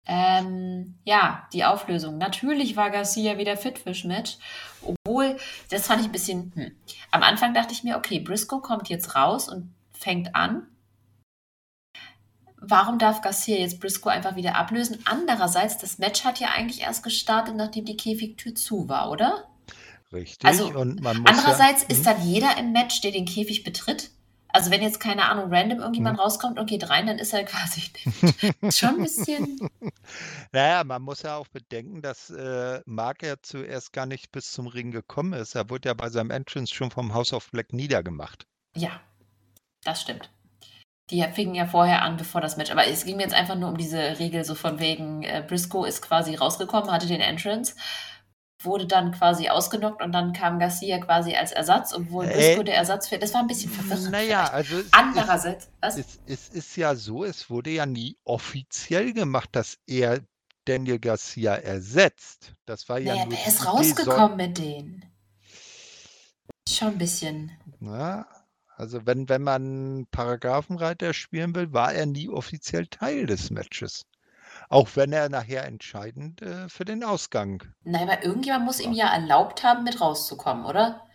Ähm, 0.07 0.99
ja, 1.05 1.49
die 1.53 1.65
Auflösung. 1.65 2.17
Natürlich 2.17 2.77
war 2.77 2.91
Garcia 2.91 3.39
wieder 3.39 3.57
fit 3.57 3.79
fürs 3.79 4.05
Match, 4.05 4.39
obwohl, 4.83 5.37
das 5.69 5.87
fand 5.87 6.01
ich 6.01 6.07
ein 6.07 6.13
bisschen, 6.13 6.53
hm. 6.55 6.73
Am 7.11 7.23
Anfang 7.23 7.55
dachte 7.55 7.73
ich 7.73 7.85
mir, 7.85 7.97
okay, 7.97 8.21
Briscoe 8.21 8.61
kommt 8.61 8.89
jetzt 8.89 9.15
raus 9.15 9.49
und 9.49 9.75
fängt 9.93 10.35
an. 10.35 10.67
Warum 12.61 12.99
darf 12.99 13.23
Garcia 13.23 13.57
jetzt 13.57 13.81
Briscoe 13.81 14.11
einfach 14.11 14.37
wieder 14.37 14.57
ablösen? 14.57 14.99
Andererseits, 15.05 15.79
das 15.79 15.99
Match 15.99 16.25
hat 16.25 16.41
ja 16.41 16.49
eigentlich 16.49 16.83
erst 16.83 17.03
gestartet, 17.03 17.57
nachdem 17.57 17.85
die 17.85 17.97
Käfigtür 17.97 18.55
zu 18.55 18.89
war, 18.89 19.11
oder? 19.11 19.49
Richtig. 20.13 20.45
Also, 20.45 20.69
andererseits 20.75 21.83
ja, 21.83 21.89
ist 21.89 21.99
hm? 21.99 22.05
dann 22.05 22.27
jeder 22.27 22.57
im 22.59 22.73
Match, 22.73 23.01
der 23.01 23.13
den 23.13 23.27
Käfig 23.27 23.63
betritt, 23.63 24.11
also 24.53 24.71
wenn 24.71 24.83
jetzt, 24.83 25.01
keine 25.01 25.29
Ahnung, 25.29 25.53
random 25.53 25.79
irgendjemand 25.79 26.19
hm. 26.19 26.25
rauskommt 26.25 26.59
und 26.59 26.67
geht 26.67 26.89
rein, 26.91 27.07
dann 27.07 27.19
ist 27.19 27.33
er 27.33 27.45
quasi 27.45 27.83
schon 28.73 28.97
ein 28.97 29.03
bisschen. 29.03 29.59
Naja, 30.53 30.83
man 30.83 31.03
muss 31.03 31.23
ja 31.23 31.37
auch 31.37 31.47
bedenken, 31.47 32.03
dass 32.03 32.31
äh, 32.31 32.81
Mark 32.85 33.23
ja 33.23 33.37
zuerst 33.41 33.93
gar 33.93 34.07
nicht 34.07 34.33
bis 34.33 34.51
zum 34.51 34.67
Ring 34.67 34.91
gekommen 34.91 35.33
ist. 35.35 35.55
Er 35.55 35.71
wurde 35.71 35.89
ja 35.89 35.95
bei 35.95 36.09
seinem 36.09 36.31
Entrance 36.31 36.75
schon 36.75 36.91
vom 36.91 37.15
House 37.15 37.33
of 37.33 37.49
Black 37.53 37.73
niedergemacht. 37.73 38.47
Ja, 38.75 39.01
das 39.85 40.01
stimmt. 40.01 40.31
Die 41.11 41.23
fingen 41.33 41.55
ja 41.55 41.67
vorher 41.67 42.03
an, 42.03 42.17
bevor 42.17 42.41
das 42.41 42.57
Match. 42.57 42.71
Aber 42.71 42.87
es 42.87 43.05
ging 43.05 43.17
mir 43.17 43.25
jetzt 43.25 43.35
einfach 43.35 43.57
nur 43.57 43.69
um 43.69 43.77
diese 43.77 44.19
Regel, 44.19 44.45
so 44.45 44.55
von 44.55 44.79
wegen, 44.79 45.23
äh, 45.23 45.45
Briscoe 45.47 45.87
ist 45.87 46.03
quasi 46.03 46.35
rausgekommen, 46.35 46.91
hatte 46.91 47.07
den 47.07 47.21
Entrance 47.21 47.75
wurde 48.65 48.87
dann 48.87 49.13
quasi 49.13 49.49
ausgenockt 49.49 50.03
und 50.03 50.13
dann 50.13 50.33
kam 50.33 50.59
Garcia 50.59 50.99
quasi 50.99 51.35
als 51.35 51.53
Ersatz, 51.53 51.95
obwohl 51.95 52.27
äh, 52.27 52.29
Briscoe 52.29 52.65
der 52.65 52.77
Ersatz 52.77 53.09
für. 53.09 53.19
Das 53.19 53.33
war 53.35 53.41
ein 53.41 53.47
bisschen 53.47 53.71
verwirrend. 53.71 54.11
Naja, 54.11 54.45
also. 54.45 54.79
Es, 54.79 54.93
Andererseits, 54.93 55.71
was? 55.81 55.99
Es, 55.99 56.19
es, 56.27 56.49
ist 56.49 56.77
ja 56.77 56.95
so, 56.95 57.25
es 57.25 57.49
wurde 57.49 57.71
ja 57.71 57.87
nie 57.87 58.17
offiziell 58.25 59.13
gemacht, 59.13 59.51
dass 59.53 59.79
er 59.87 60.21
Daniel 60.65 60.99
Garcia 60.99 61.55
ersetzt. 61.55 62.53
Das 62.67 62.89
war 62.89 62.99
ja. 62.99 63.15
Naja, 63.15 63.27
nur 63.27 63.37
der 63.37 63.47
ist 63.47 63.67
rausgekommen 63.67 64.37
mit 64.37 64.59
denen. 64.59 65.05
Schon 66.69 66.89
ein 66.89 66.99
bisschen. 66.99 67.51
Na, 67.81 68.27
also 68.81 69.05
wenn, 69.05 69.29
wenn 69.29 69.43
man 69.43 70.07
Paragraphenreiter 70.11 71.13
spielen 71.13 71.55
will, 71.55 71.73
war 71.75 71.93
er 71.93 72.07
nie 72.07 72.31
offiziell 72.31 72.87
Teil 72.87 73.27
des 73.27 73.51
Matches. 73.51 74.07
Auch 74.71 74.89
wenn 74.95 75.13
er 75.13 75.29
nachher 75.29 75.67
entscheidend 75.67 76.41
äh, 76.41 76.67
für 76.69 76.87
den 76.87 77.05
Ausgang. 77.05 77.63
Nein, 77.85 78.09
aber 78.09 78.25
irgendjemand 78.25 78.65
muss 78.65 78.81
ihm 78.81 78.93
ja 78.93 79.13
erlaubt 79.13 79.65
haben, 79.65 79.85
mit 79.85 80.01
rauszukommen, 80.01 80.65
oder? 80.65 81.07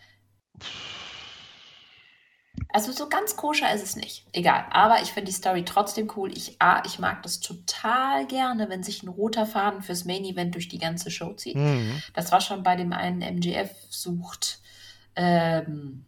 Also 2.70 2.92
so 2.92 3.10
ganz 3.10 3.36
koscher 3.36 3.74
ist 3.74 3.84
es 3.84 3.96
nicht. 3.96 4.28
Egal. 4.32 4.66
Aber 4.70 5.02
ich 5.02 5.12
finde 5.12 5.32
die 5.32 5.36
Story 5.36 5.66
trotzdem 5.66 6.12
cool. 6.16 6.32
Ich, 6.38 6.62
A, 6.62 6.84
ich 6.86 7.00
mag 7.00 7.24
das 7.24 7.40
total 7.40 8.28
gerne, 8.28 8.70
wenn 8.70 8.84
sich 8.84 9.02
ein 9.02 9.08
roter 9.08 9.48
Faden 9.48 9.82
fürs 9.82 10.06
Main 10.06 10.24
Event 10.24 10.54
durch 10.54 10.68
die 10.68 10.78
ganze 10.78 11.10
Show 11.10 11.34
zieht. 11.34 11.56
Mhm. 11.56 12.04
Das 12.14 12.32
war 12.32 12.42
schon 12.42 12.62
bei 12.62 12.76
dem 12.76 12.94
einen 12.94 13.22
MGF 13.22 13.72
sucht 13.90 14.62
ähm, 15.16 16.06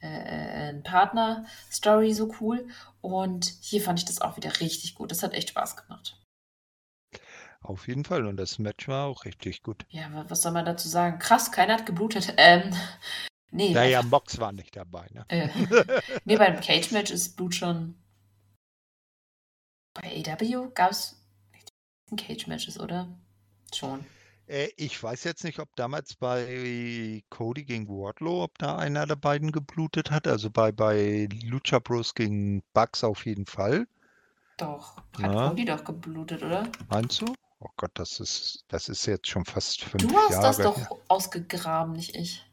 äh, 0.00 0.74
Partner-Story 0.74 2.12
so 2.12 2.32
cool. 2.40 2.68
Und 3.00 3.52
hier 3.60 3.82
fand 3.82 3.98
ich 3.98 4.04
das 4.04 4.20
auch 4.20 4.36
wieder 4.36 4.60
richtig 4.60 4.94
gut. 4.94 5.10
Das 5.10 5.22
hat 5.22 5.34
echt 5.34 5.50
Spaß 5.50 5.76
gemacht. 5.76 6.18
Auf 7.60 7.88
jeden 7.88 8.04
Fall. 8.04 8.26
Und 8.26 8.36
das 8.36 8.58
Match 8.58 8.88
war 8.88 9.06
auch 9.06 9.24
richtig 9.24 9.62
gut. 9.62 9.84
Ja, 9.90 10.08
was 10.28 10.42
soll 10.42 10.52
man 10.52 10.64
dazu 10.64 10.88
sagen? 10.88 11.18
Krass, 11.18 11.52
keiner 11.52 11.74
hat 11.74 11.86
geblutet. 11.86 12.34
Ähm, 12.38 12.72
nee. 13.50 13.72
Naja, 13.72 14.02
Mox 14.02 14.38
war 14.38 14.52
nicht 14.52 14.76
dabei, 14.76 15.06
ne? 15.12 15.24
Äh, 15.28 15.48
nee, 16.24 16.36
beim 16.36 16.60
Cage-Match 16.60 17.10
ist 17.10 17.36
Blut 17.36 17.54
schon. 17.54 17.94
Bei 19.94 20.22
AW 20.24 20.70
gab 20.74 20.92
es 20.92 21.20
Cage-Matches, 22.16 22.78
oder? 22.78 23.08
Schon. 23.74 24.06
Äh, 24.48 24.70
ich 24.76 25.00
weiß 25.00 25.24
jetzt 25.24 25.44
nicht, 25.44 25.58
ob 25.58 25.68
damals 25.76 26.14
bei 26.14 27.22
Cody 27.28 27.64
gegen 27.64 27.88
Wardlow, 27.88 28.44
ob 28.44 28.58
da 28.58 28.76
einer 28.76 29.06
der 29.06 29.16
beiden 29.16 29.52
geblutet 29.52 30.10
hat. 30.10 30.26
Also 30.26 30.50
bei, 30.50 30.72
bei 30.72 31.28
Lucha 31.44 31.78
Bros 31.78 32.14
gegen 32.14 32.62
Bugs 32.72 33.04
auf 33.04 33.26
jeden 33.26 33.46
Fall. 33.46 33.86
Doch, 34.56 34.96
hat 34.96 35.04
Na? 35.18 35.50
Cody 35.50 35.64
doch 35.64 35.84
geblutet, 35.84 36.42
oder? 36.42 36.68
Meinst 36.88 37.20
du? 37.20 37.26
Oh 37.60 37.68
Gott, 37.76 37.90
das 37.94 38.20
ist, 38.20 38.64
das 38.68 38.88
ist 38.88 39.06
jetzt 39.06 39.28
schon 39.28 39.44
fast 39.44 39.82
fünf 39.82 40.02
Jahre. 40.04 40.14
Du 40.14 40.18
hast 40.18 40.30
Jahre 40.32 40.46
das 40.46 40.88
doch 40.88 40.98
ausgegraben, 41.08 41.92
nicht 41.92 42.16
ich. 42.16 42.44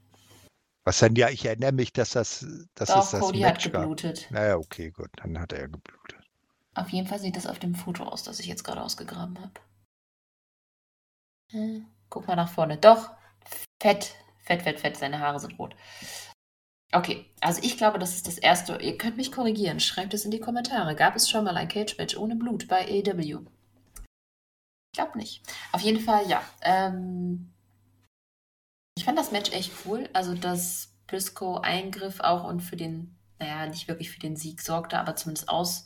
Was 0.83 0.99
denn? 0.99 1.15
Ja, 1.15 1.29
ich 1.29 1.45
erinnere 1.45 1.71
mich, 1.71 1.93
dass 1.93 2.11
das, 2.11 2.45
das 2.75 2.89
doch, 2.89 3.03
ist 3.03 3.11
das 3.11 3.19
Cody 3.19 3.39
Match 3.39 3.65
hat 3.65 3.73
geblutet. 3.73 4.23
Gab. 4.23 4.31
Naja, 4.31 4.57
okay, 4.57 4.91
gut, 4.91 5.09
dann 5.15 5.39
hat 5.39 5.53
er 5.53 5.67
geblutet. 5.67 6.19
Auf 6.75 6.89
jeden 6.89 7.07
Fall 7.07 7.19
sieht 7.19 7.37
das 7.37 7.47
auf 7.47 7.57
dem 7.57 7.73
Foto 7.73 8.03
aus, 8.03 8.23
das 8.23 8.39
ich 8.39 8.47
jetzt 8.47 8.63
gerade 8.63 8.81
ausgegraben 8.81 9.39
habe. 9.39 9.53
Guck 12.09 12.27
mal 12.27 12.35
nach 12.35 12.51
vorne. 12.51 12.77
Doch, 12.77 13.11
fett, 13.81 14.15
fett, 14.39 14.61
fett, 14.61 14.79
fett, 14.79 14.97
seine 14.97 15.19
Haare 15.19 15.39
sind 15.39 15.57
rot. 15.59 15.75
Okay, 16.91 17.25
also 17.41 17.61
ich 17.63 17.77
glaube, 17.77 17.99
das 17.99 18.15
ist 18.15 18.27
das 18.27 18.37
erste. 18.37 18.77
Ihr 18.77 18.97
könnt 18.97 19.17
mich 19.17 19.31
korrigieren. 19.31 19.79
Schreibt 19.79 20.13
es 20.13 20.23
in 20.23 20.31
die 20.31 20.39
Kommentare. 20.39 20.95
Gab 20.95 21.15
es 21.15 21.29
schon 21.29 21.43
mal 21.43 21.57
ein 21.57 21.67
Cage-Match 21.67 22.15
ohne 22.15 22.35
Blut 22.35 22.67
bei 22.67 22.85
AEW? 22.85 23.45
glaube 24.95 25.17
nicht. 25.17 25.43
Auf 25.71 25.81
jeden 25.81 25.99
Fall, 25.99 26.27
ja. 26.27 26.41
Ähm, 26.61 27.53
ich 28.97 29.05
fand 29.05 29.19
das 29.19 29.31
Match 29.31 29.51
echt 29.51 29.71
cool. 29.85 30.09
Also, 30.13 30.33
dass 30.33 30.95
Briscoe 31.07 31.59
Eingriff 31.61 32.19
auch 32.21 32.45
und 32.45 32.61
für 32.61 32.77
den, 32.77 33.15
naja, 33.37 33.67
nicht 33.67 33.87
wirklich 33.87 34.09
für 34.09 34.19
den 34.19 34.35
Sieg 34.35 34.61
sorgte, 34.61 34.97
aber 34.97 35.15
zumindest 35.15 35.49
aus 35.49 35.85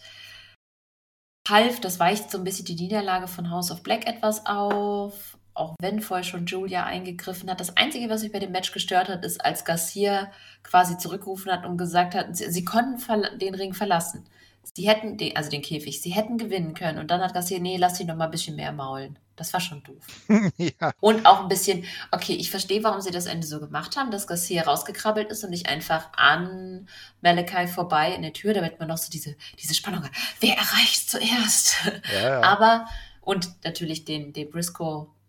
half. 1.49 1.81
Das 1.81 1.99
weicht 1.99 2.31
so 2.31 2.37
ein 2.37 2.43
bisschen 2.43 2.65
die 2.65 2.75
Niederlage 2.75 3.27
von 3.27 3.49
House 3.49 3.71
of 3.71 3.83
Black 3.83 4.07
etwas 4.07 4.45
auf. 4.45 5.37
Auch 5.59 5.75
wenn 5.81 5.99
vorher 5.99 6.23
schon 6.23 6.45
Julia 6.45 6.85
eingegriffen 6.85 7.49
hat. 7.49 7.59
Das 7.59 7.75
Einzige, 7.75 8.09
was 8.09 8.23
mich 8.23 8.31
bei 8.31 8.39
dem 8.39 8.53
Match 8.53 8.71
gestört 8.71 9.09
hat, 9.09 9.25
ist, 9.25 9.43
als 9.43 9.65
Garcia 9.65 10.31
quasi 10.63 10.97
zurückgerufen 10.97 11.51
hat 11.51 11.65
und 11.65 11.77
gesagt 11.77 12.15
hat, 12.15 12.35
sie, 12.37 12.49
sie 12.49 12.63
konnten 12.63 12.99
den 13.39 13.55
Ring 13.55 13.73
verlassen. 13.73 14.25
Sie 14.73 14.87
hätten, 14.87 15.17
den, 15.17 15.35
also 15.35 15.49
den 15.49 15.61
Käfig, 15.61 16.01
sie 16.01 16.11
hätten 16.11 16.37
gewinnen 16.37 16.73
können. 16.75 16.99
Und 16.99 17.11
dann 17.11 17.21
hat 17.21 17.33
Garcia, 17.33 17.59
nee, 17.59 17.75
lass 17.75 17.97
sie 17.97 18.05
noch 18.05 18.15
mal 18.15 18.25
ein 18.25 18.31
bisschen 18.31 18.55
mehr 18.55 18.71
maulen. 18.71 19.19
Das 19.35 19.51
war 19.53 19.59
schon 19.59 19.83
doof. 19.83 20.05
ja. 20.57 20.91
Und 20.99 21.25
auch 21.25 21.41
ein 21.41 21.47
bisschen, 21.47 21.85
okay, 22.11 22.33
ich 22.33 22.51
verstehe, 22.51 22.83
warum 22.83 23.01
sie 23.01 23.11
das 23.11 23.25
Ende 23.25 23.47
so 23.47 23.59
gemacht 23.59 23.97
haben, 23.97 24.11
dass 24.11 24.27
Garcia 24.27 24.63
rausgekrabbelt 24.63 25.29
ist 25.29 25.43
und 25.43 25.49
nicht 25.49 25.67
einfach 25.67 26.09
an 26.15 26.87
Malachi 27.21 27.67
vorbei 27.67 28.13
in 28.13 28.21
der 28.21 28.33
Tür, 28.33 28.53
damit 28.53 28.79
man 28.79 28.89
noch 28.89 28.97
so 28.97 29.09
diese, 29.09 29.35
diese 29.57 29.75
Spannung 29.75 30.03
hat. 30.03 30.11
Wer 30.39 30.55
erreicht 30.55 31.09
zuerst? 31.09 31.75
Ja, 32.13 32.29
ja. 32.29 32.41
Aber, 32.43 32.85
und 33.21 33.49
natürlich 33.63 34.05
den, 34.05 34.33
den 34.33 34.49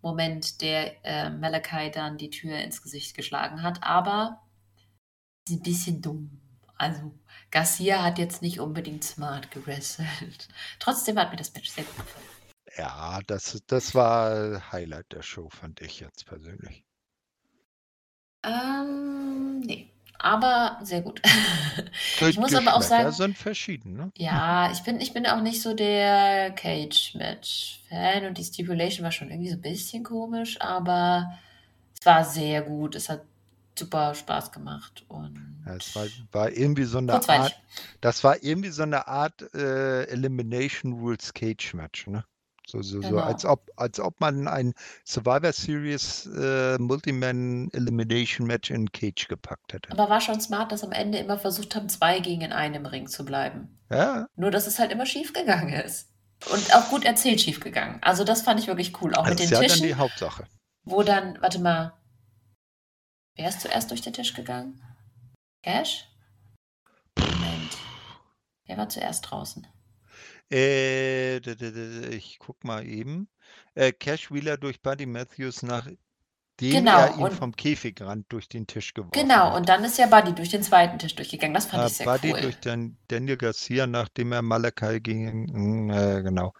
Briscoe-Moment, 0.00 0.60
der 0.60 1.04
äh, 1.04 1.30
Malachi 1.30 1.90
dann 1.90 2.18
die 2.18 2.30
Tür 2.30 2.58
ins 2.58 2.82
Gesicht 2.82 3.14
geschlagen 3.14 3.62
hat, 3.62 3.82
aber 3.82 4.42
ein 5.48 5.62
bisschen 5.62 6.00
dumm. 6.02 6.40
Also, 6.76 7.12
Garcia 7.50 8.02
hat 8.02 8.18
jetzt 8.18 8.42
nicht 8.42 8.60
unbedingt 8.60 9.04
smart 9.04 9.50
gewrestelt. 9.50 10.48
Trotzdem 10.78 11.18
hat 11.18 11.30
mir 11.30 11.36
das 11.36 11.52
Match 11.52 11.70
sehr 11.70 11.84
gut 11.84 11.96
gefallen. 11.96 12.26
Ja, 12.76 13.20
das, 13.26 13.62
das 13.66 13.94
war 13.94 14.72
Highlight 14.72 15.12
der 15.12 15.22
Show, 15.22 15.48
fand 15.50 15.80
ich 15.80 16.00
jetzt 16.00 16.24
persönlich. 16.26 16.84
Ähm. 18.44 18.99
Aber 20.22 20.78
sehr 20.82 21.02
gut. 21.02 21.20
Ich 22.28 22.38
muss 22.38 22.54
aber 22.54 22.76
auch 22.76 22.82
sagen, 22.82 23.10
sind 23.12 23.38
verschieden, 23.38 23.94
ne? 23.94 24.12
ja, 24.16 24.70
ich 24.70 24.80
bin, 24.80 25.00
ich 25.00 25.14
bin 25.14 25.26
auch 25.26 25.40
nicht 25.40 25.62
so 25.62 25.72
der 25.74 26.50
Cage-Match-Fan 26.50 28.26
und 28.26 28.36
die 28.36 28.44
Stipulation 28.44 29.04
war 29.04 29.12
schon 29.12 29.30
irgendwie 29.30 29.48
so 29.48 29.56
ein 29.56 29.62
bisschen 29.62 30.04
komisch, 30.04 30.60
aber 30.60 31.32
es 31.98 32.04
war 32.04 32.24
sehr 32.24 32.62
gut. 32.62 32.94
Es 32.94 33.08
hat 33.08 33.22
super 33.78 34.14
Spaß 34.14 34.52
gemacht 34.52 35.04
und 35.08 35.62
Ja, 35.66 35.76
es 35.76 35.96
war, 35.96 36.06
war 36.32 36.52
irgendwie 36.52 36.84
so 36.84 36.98
eine. 36.98 37.14
Art, 37.14 37.60
das 38.02 38.22
war 38.22 38.42
irgendwie 38.42 38.70
so 38.70 38.82
eine 38.82 39.08
Art 39.08 39.42
äh, 39.54 40.04
Elimination 40.04 40.92
Rules 40.92 41.32
Cage 41.32 41.74
Match, 41.74 42.06
ne? 42.06 42.24
So, 42.70 42.82
so, 42.82 43.02
so, 43.02 43.18
als 43.18 43.42
Genau. 43.42 43.54
ob, 43.54 43.70
als 43.76 43.98
ob 43.98 44.20
man 44.20 44.46
ein 44.46 44.74
Survivor 45.04 45.52
Series 45.52 46.26
äh, 46.26 46.78
Multiman 46.78 47.68
Elimination 47.72 48.46
Match 48.46 48.70
in 48.70 48.92
Cage 48.92 49.26
gepackt 49.28 49.72
hätte. 49.72 49.90
Aber 49.90 50.08
war 50.08 50.20
schon 50.20 50.40
smart, 50.40 50.70
dass 50.70 50.84
am 50.84 50.92
Ende 50.92 51.18
immer 51.18 51.36
versucht 51.38 51.74
haben, 51.74 51.88
zwei 51.88 52.20
gegen 52.20 52.42
in 52.42 52.52
einem 52.52 52.86
Ring 52.86 53.08
zu 53.08 53.24
bleiben. 53.24 53.78
Ja, 53.90 54.26
Nur, 54.36 54.50
dass 54.52 54.68
es 54.68 54.78
halt 54.78 54.92
immer 54.92 55.04
schief 55.06 55.32
gegangen 55.32 55.72
ist. 55.72 56.08
Und 56.52 56.74
auch 56.74 56.88
gut 56.90 57.04
erzählt 57.04 57.40
schief 57.40 57.58
gegangen. 57.60 57.98
Also 58.02 58.22
das 58.24 58.42
fand 58.42 58.60
ich 58.60 58.66
wirklich 58.68 59.02
cool. 59.02 59.14
Auch 59.14 59.24
das 59.24 59.30
mit 59.30 59.40
ist 59.40 59.50
den 59.50 59.54
ja 59.62 59.68
dann 59.68 59.76
die 59.78 59.82
Tischen, 59.82 59.98
Hauptsache. 59.98 60.46
wo 60.84 61.02
dann, 61.02 61.36
warte 61.42 61.58
mal, 61.58 61.92
wer 63.36 63.48
ist 63.48 63.60
zuerst 63.60 63.90
durch 63.90 64.00
den 64.00 64.12
Tisch 64.12 64.32
gegangen? 64.32 64.80
Cash? 65.62 66.06
Moment. 67.18 67.76
Wer 68.64 68.76
war 68.78 68.88
zuerst 68.88 69.28
draußen? 69.30 69.66
Äh, 70.50 71.40
d- 71.40 71.56
d- 71.56 71.72
d- 71.72 72.08
ich 72.16 72.38
guck 72.38 72.64
mal 72.64 72.86
eben. 72.86 73.28
Äh, 73.74 73.92
Cash 73.92 74.30
Wheeler 74.32 74.56
durch 74.58 74.82
Buddy 74.82 75.06
Matthews, 75.06 75.62
nachdem 75.62 75.98
Genau, 76.70 76.90
er 76.90 77.14
ihn 77.14 77.30
und 77.30 77.32
vom 77.32 77.56
Käfigrand 77.56 78.26
durch 78.32 78.48
den 78.48 78.66
Tisch 78.66 78.94
geworfen 78.94 79.12
genau, 79.12 79.54
hat. 79.54 79.56
und 79.56 79.68
dann 79.68 79.84
ist 79.84 79.98
ja 79.98 80.06
Buddy 80.06 80.34
durch 80.34 80.48
den 80.50 80.62
zweiten 80.64 80.98
Tisch 80.98 81.14
durchgegangen. 81.14 81.54
Das 81.54 81.66
fand 81.66 81.84
Äh, 81.84 81.90
ich 81.90 81.96
sehr 81.96 82.08
Buddy 82.08 82.34
cool. 82.34 82.40
durch 82.40 82.58
Dan 82.60 82.96
Daniel 83.08 83.36
Garcia, 83.36 83.86
nachdem 83.86 84.32
er 84.32 84.42
Malakai 84.42 84.98
gegen, 85.00 85.90
äh, 85.90 86.22
genau. 86.22 86.52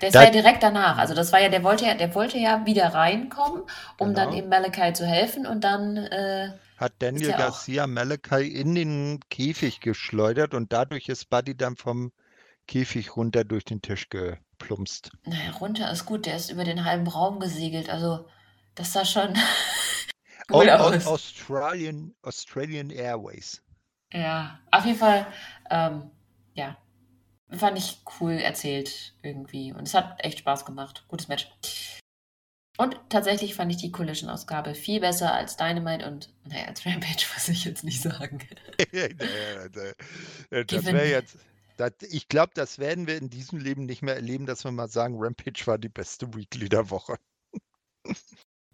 Das 0.00 0.14
Da, 0.14 0.18
war 0.18 0.24
ja 0.26 0.30
direkt 0.30 0.62
danach. 0.62 0.98
Also 0.98 1.14
das 1.14 1.32
war 1.32 1.40
ja, 1.40 1.48
der 1.48 1.62
wollte 1.62 1.86
ja, 1.86 1.94
der 1.94 2.14
wollte 2.14 2.36
ja 2.38 2.66
wieder 2.66 2.92
reinkommen, 2.94 3.62
um 3.98 4.14
dann 4.14 4.30
genau. 4.30 4.32
eben 4.32 4.48
Malachi 4.48 4.92
zu 4.92 5.06
helfen 5.06 5.46
und 5.46 5.62
dann 5.64 5.96
äh, 5.96 6.48
Hat 6.76 7.00
ist 7.14 7.30
Daniel 7.30 7.32
auch. 7.32 7.62
Garcia 7.62 7.86
Malakai 7.86 8.42
in 8.44 8.74
den 8.74 9.20
Käfig 9.30 9.80
geschleudert 9.80 10.52
und 10.52 10.70
dadurch 10.74 11.08
ist 11.08 11.30
Buddy 11.30 11.56
dann 11.56 11.76
vom 11.76 12.12
Käfig 12.72 13.16
runter 13.18 13.44
durch 13.44 13.66
den 13.66 13.82
Tisch 13.82 14.08
geplumpst. 14.08 15.10
Naja, 15.26 15.50
runter 15.60 15.92
ist 15.92 16.06
gut, 16.06 16.24
der 16.24 16.36
ist 16.36 16.50
über 16.50 16.64
den 16.64 16.86
halben 16.86 17.06
Raum 17.06 17.38
gesegelt. 17.38 17.90
Also, 17.90 18.26
das 18.74 18.94
sah 18.94 19.04
schon 19.04 19.36
Au 20.48 20.60
cool 20.60 20.70
Au 20.70 20.88
aus. 20.88 21.06
Australian, 21.06 22.14
Australian 22.22 22.88
Airways. 22.88 23.62
Ja, 24.10 24.58
auf 24.70 24.86
jeden 24.86 24.98
Fall, 24.98 25.26
ähm, 25.68 26.10
ja, 26.54 26.78
fand 27.50 27.76
ich 27.76 28.00
cool 28.18 28.32
erzählt 28.32 29.16
irgendwie. 29.22 29.74
Und 29.74 29.86
es 29.86 29.92
hat 29.92 30.24
echt 30.24 30.38
Spaß 30.38 30.64
gemacht. 30.64 31.04
Gutes 31.08 31.28
Match. 31.28 31.50
Und 32.78 32.98
tatsächlich 33.10 33.54
fand 33.54 33.70
ich 33.70 33.76
die 33.76 33.92
Collision-Ausgabe 33.92 34.74
viel 34.74 35.00
besser 35.00 35.34
als 35.34 35.58
Dynamite 35.58 36.06
und, 36.06 36.32
naja, 36.46 36.68
als 36.68 36.86
Rampage 36.86 37.26
muss 37.34 37.48
ich 37.50 37.66
jetzt 37.66 37.84
nicht 37.84 38.00
sagen. 38.00 38.38
Das 40.50 40.86
wäre 40.86 41.06
jetzt. 41.06 41.36
Das, 41.76 41.92
ich 42.10 42.28
glaube, 42.28 42.52
das 42.54 42.78
werden 42.78 43.06
wir 43.06 43.16
in 43.16 43.30
diesem 43.30 43.58
Leben 43.58 43.86
nicht 43.86 44.02
mehr 44.02 44.14
erleben, 44.14 44.46
dass 44.46 44.64
wir 44.64 44.70
mal 44.70 44.88
sagen, 44.88 45.16
Rampage 45.18 45.66
war 45.66 45.78
die 45.78 45.88
beste 45.88 46.34
Weekly 46.34 46.68
der 46.68 46.90
Woche. 46.90 47.18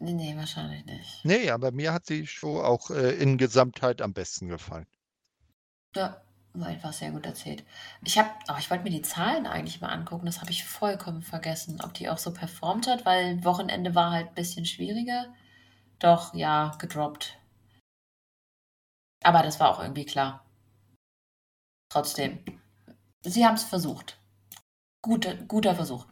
Nee, 0.01 0.13
nee, 0.13 0.37
wahrscheinlich 0.37 0.85
nicht. 0.85 1.25
Nee, 1.25 1.51
aber 1.51 1.73
mir 1.73 1.93
hat 1.93 2.09
die 2.09 2.27
Show 2.27 2.61
auch 2.61 2.91
äh, 2.91 3.17
in 3.17 3.37
Gesamtheit 3.37 4.01
am 4.01 4.13
besten 4.13 4.49
gefallen. 4.49 4.87
Ja, 5.97 6.23
war 6.55 6.69
einfach 6.69 6.93
sehr 6.93 7.11
gut 7.11 7.27
erzählt. 7.27 7.65
Ich 8.05 8.17
habe, 8.19 8.31
oh, 8.49 8.55
ich 8.59 8.71
wollte 8.71 8.85
mir 8.85 8.91
die 8.91 9.03
Zahlen 9.03 9.47
eigentlich 9.47 9.81
mal 9.81 9.89
angucken, 9.89 10.27
das 10.27 10.41
habe 10.41 10.51
ich 10.51 10.65
vollkommen 10.65 11.23
vergessen, 11.23 11.81
ob 11.83 11.95
die 11.95 12.09
auch 12.09 12.19
so 12.19 12.33
performt 12.33 12.87
hat, 12.87 13.05
weil 13.05 13.45
Wochenende 13.45 13.95
war 13.95 14.13
halt 14.13 14.29
ein 14.29 14.35
bisschen 14.35 14.67
schwieriger. 14.67 15.35
Doch, 15.99 16.33
ja, 16.35 16.77
gedroppt. 16.79 17.39
Aber 19.25 19.43
das 19.43 19.59
war 19.59 19.71
auch 19.71 19.83
irgendwie 19.83 20.07
klar. 20.07 20.45
Trotzdem. 21.89 22.39
Sie 23.29 23.45
haben 23.47 23.55
es 23.55 23.65
versucht. 23.65 24.19
Guter, 25.03 25.35
guter 25.35 25.75
Versuch. 25.75 26.07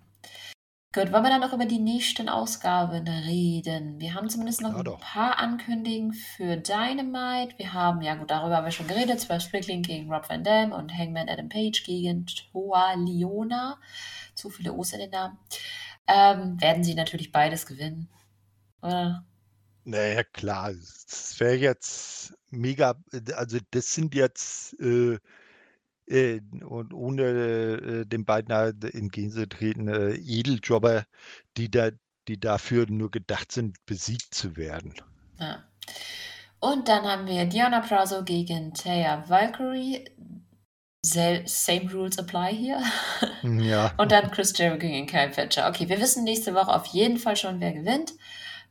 Gut, 0.95 1.13
wollen 1.13 1.25
wir 1.25 1.31
dann 1.31 1.41
noch 1.43 1.53
über 1.53 1.67
die 1.67 1.79
nächsten 1.79 2.29
Ausgaben 2.31 3.07
reden? 3.07 4.01
Wir 4.01 4.15
haben 4.15 4.31
zumindest 4.31 4.63
noch 4.63 4.73
Ja, 4.73 4.79
ein 4.79 4.85
doch. 4.85 5.01
paar 5.01 5.39
Ankündigungen 5.39 6.15
für 6.15 6.57
Dynamite. 6.57 7.59
Wir 7.59 7.75
haben, 7.75 8.01
ja 8.01 8.15
gut, 8.15 8.31
darüber 8.31 8.57
haben 8.57 8.65
wir 8.65 8.71
schon 8.73 8.87
geredet, 8.87 9.21
zwar 9.21 9.39
Strickling 9.41 9.83
gegen 9.83 10.11
Rob 10.11 10.29
Van 10.29 10.43
Dam 10.43 10.73
und 10.73 10.97
Hangman 10.97 11.29
Adam 11.29 11.49
Page 11.51 11.85
gegen 11.85 12.25
Toa 12.27 12.95
Liona. 12.95 13.79
Zu 14.35 14.49
viele 14.49 14.73
O's 14.73 14.93
in 14.93 15.01
den 15.01 15.11
Namen. 15.11 15.39
Ähm, 16.07 16.61
werden 16.61 16.83
sie 16.85 16.95
natürlich 16.95 17.31
beides 17.33 17.67
gewinnen. 17.67 18.09
Oder? 18.81 19.27
Naja, 19.85 20.25
klar, 20.25 20.73
das 20.73 21.37
wäre 21.39 21.57
jetzt 21.57 22.35
mega, 22.51 22.95
also 23.35 23.59
das 23.71 23.95
sind 23.95 24.15
jetzt 24.15 24.75
äh, 24.81 25.19
äh, 26.07 26.41
und 26.65 26.93
ohne 26.93 27.23
äh, 27.23 28.07
den 28.07 28.25
beiden 28.25 28.55
halt 28.55 28.85
entgegenzutreten, 28.85 29.89
äh, 29.89 30.15
Edeljobber, 30.15 31.05
die 31.57 31.71
da, 31.71 31.91
die 32.29 32.39
dafür 32.39 32.87
nur 32.89 33.11
gedacht 33.11 33.53
sind, 33.53 33.77
besiegt 33.87 34.35
zu 34.35 34.57
werden. 34.57 34.95
Ja. 35.39 35.63
Und 36.61 36.89
dann 36.89 37.05
haben 37.05 37.27
wir 37.27 37.45
Diana 37.45 37.81
Prazo 37.81 38.25
gegen 38.25 38.75
Taya 38.75 39.29
Valkyrie. 39.29 40.05
Same 41.03 41.93
rules 41.93 42.19
apply 42.19 42.53
hier. 42.53 42.83
Ja, 43.43 43.95
Und 43.99 44.11
dann 44.11 44.33
Chris 44.33 44.57
Jericho 44.57 44.79
gegen 44.79 45.07
Kyle 45.07 45.33
Fletcher. 45.33 45.69
Okay, 45.69 45.89
wir 45.89 46.01
wissen 46.01 46.25
nächste 46.25 46.55
Woche 46.55 46.75
auf 46.75 46.87
jeden 46.87 47.19
Fall 47.19 47.37
schon, 47.37 47.61
wer 47.61 47.73
gewinnt 47.73 48.15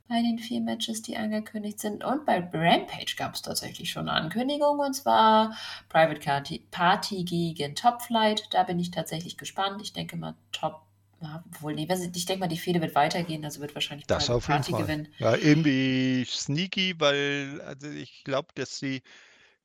bei 0.07 0.22
den 0.22 0.38
vier 0.38 0.61
Matches, 0.61 1.02
die 1.02 1.18
angekündigt 1.18 1.80
sind. 1.80 2.03
Und 2.03 2.26
bei 2.26 2.40
Rampage 2.40 3.15
gab 3.18 3.34
es 3.34 3.41
tatsächlich 3.41 3.90
schon 3.91 4.07
eine 4.07 4.22
Ankündigung, 4.22 4.80
und 4.80 4.94
zwar 4.94 5.57
Private 5.90 6.60
Party, 6.72 7.23
gegen 7.23 7.76
Top 7.76 8.02
Flight. 8.02 8.48
Da 8.52 8.64
bin 8.64 8.80
ich 8.80 8.91
tatsächlich 8.91 9.38
gespannt. 9.38 9.82
Ich 9.82 9.94
denke 9.94 10.15
mal, 10.15 10.36
Top, 10.52 10.82
ja, 11.22 11.44
obwohl, 11.52 11.73
nee, 11.73 11.88
ich 11.90 12.26
denke 12.26 12.40
mal, 12.41 12.48
die 12.48 12.57
Fehde 12.57 12.82
wird 12.82 12.94
weitergehen, 12.94 13.44
also 13.44 13.61
wird 13.61 13.73
wahrscheinlich 13.73 14.06
das 14.06 14.27
Private 14.27 14.38
auf 14.38 14.48
jeden 14.48 14.57
Party 14.57 14.72
Fall. 14.72 14.82
gewinnen. 14.82 15.07
Ja, 15.18 15.36
irgendwie 15.36 16.26
sneaky, 16.27 16.95
weil 16.99 17.61
also 17.65 17.88
ich 17.90 18.23
glaube, 18.23 18.49
dass 18.53 18.77
sie, 18.77 19.02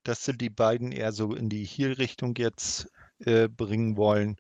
dass 0.05 0.25
sie 0.25 0.37
die 0.37 0.51
beiden 0.51 0.93
eher 0.93 1.13
so 1.13 1.35
in 1.35 1.51
die 1.51 1.65
Heel-Richtung 1.65 2.35
jetzt 2.37 2.91
äh, 3.27 3.49
bringen 3.49 3.99
wollen. 3.99 4.39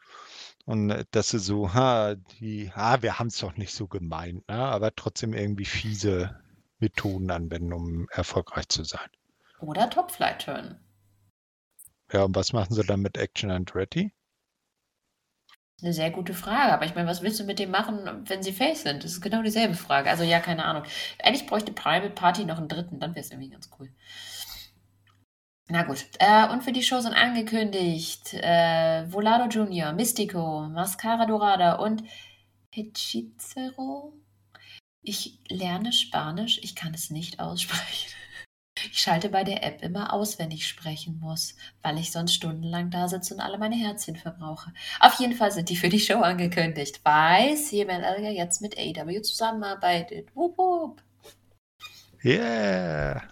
Und 0.66 0.90
äh, 0.90 1.04
dass 1.10 1.30
sie 1.30 1.38
so, 1.38 1.74
ha, 1.74 2.14
die, 2.14 2.70
ha, 2.72 3.02
wir 3.02 3.18
haben 3.18 3.28
es 3.28 3.38
doch 3.38 3.56
nicht 3.56 3.74
so 3.74 3.86
gemeint, 3.86 4.46
ne? 4.48 4.56
aber 4.56 4.94
trotzdem 4.94 5.34
irgendwie 5.34 5.64
fiese 5.64 6.40
Methoden 6.78 7.30
anwenden, 7.30 7.72
um 7.72 8.08
erfolgreich 8.10 8.68
zu 8.68 8.84
sein. 8.84 9.08
Oder 9.60 9.90
Top 9.90 10.10
Flight 10.10 10.42
Turn. 10.42 10.80
Ja, 12.12 12.24
und 12.24 12.34
was 12.34 12.52
machen 12.52 12.74
sie 12.74 12.82
dann 12.82 13.00
mit 13.00 13.16
Action 13.16 13.50
Andretti? 13.50 14.12
Eine 15.82 15.92
sehr 15.94 16.10
gute 16.10 16.34
Frage, 16.34 16.72
aber 16.72 16.84
ich 16.84 16.94
meine, 16.94 17.08
was 17.08 17.22
willst 17.22 17.40
du 17.40 17.44
mit 17.44 17.58
dem 17.58 17.70
machen, 17.70 18.24
wenn 18.26 18.42
sie 18.42 18.52
Face 18.52 18.82
sind? 18.82 19.02
Das 19.02 19.12
ist 19.12 19.22
genau 19.22 19.42
dieselbe 19.42 19.74
Frage. 19.74 20.10
Also 20.10 20.24
ja, 20.24 20.40
keine 20.40 20.64
Ahnung. 20.64 20.82
Eigentlich 21.22 21.46
bräuchte 21.46 21.72
Private 21.72 22.10
Party 22.10 22.44
noch 22.44 22.58
einen 22.58 22.68
dritten, 22.68 23.00
dann 23.00 23.14
wäre 23.14 23.24
es 23.24 23.30
irgendwie 23.30 23.48
ganz 23.50 23.70
cool. 23.78 23.90
Na 25.70 25.84
gut. 25.84 26.04
Äh, 26.18 26.48
und 26.48 26.64
für 26.64 26.72
die 26.72 26.82
Show 26.82 26.98
sind 27.00 27.14
angekündigt 27.14 28.34
äh, 28.34 29.04
Volado 29.12 29.44
Jr., 29.44 29.92
Mystico, 29.92 30.68
Mascara 30.68 31.26
Dorada 31.26 31.74
und 31.74 32.02
Hechicero. 32.72 34.12
Ich 35.02 35.38
lerne 35.48 35.92
Spanisch, 35.92 36.58
ich 36.62 36.74
kann 36.74 36.92
es 36.92 37.10
nicht 37.10 37.38
aussprechen. 37.38 38.10
Ich 38.90 39.00
schalte 39.00 39.28
bei 39.28 39.44
der 39.44 39.62
App 39.62 39.82
immer 39.82 40.12
aus, 40.12 40.38
wenn 40.38 40.50
ich 40.50 40.66
sprechen 40.66 41.20
muss, 41.20 41.54
weil 41.82 41.98
ich 41.98 42.10
sonst 42.10 42.34
stundenlang 42.34 42.90
da 42.90 43.08
sitze 43.08 43.34
und 43.34 43.40
alle 43.40 43.58
meine 43.58 43.76
Herzchen 43.76 44.16
verbrauche. 44.16 44.72
Auf 44.98 45.20
jeden 45.20 45.34
Fall 45.34 45.52
sind 45.52 45.68
die 45.68 45.76
für 45.76 45.88
die 45.88 46.00
Show 46.00 46.20
angekündigt, 46.20 47.00
weil 47.04 47.56
CML 47.56 48.02
Elga 48.02 48.30
jetzt 48.30 48.60
mit 48.60 48.76
AW 48.76 49.22
zusammenarbeitet. 49.22 50.34
Wupp, 50.34 50.58
wupp. 50.58 51.02
Yeah! 52.24 53.22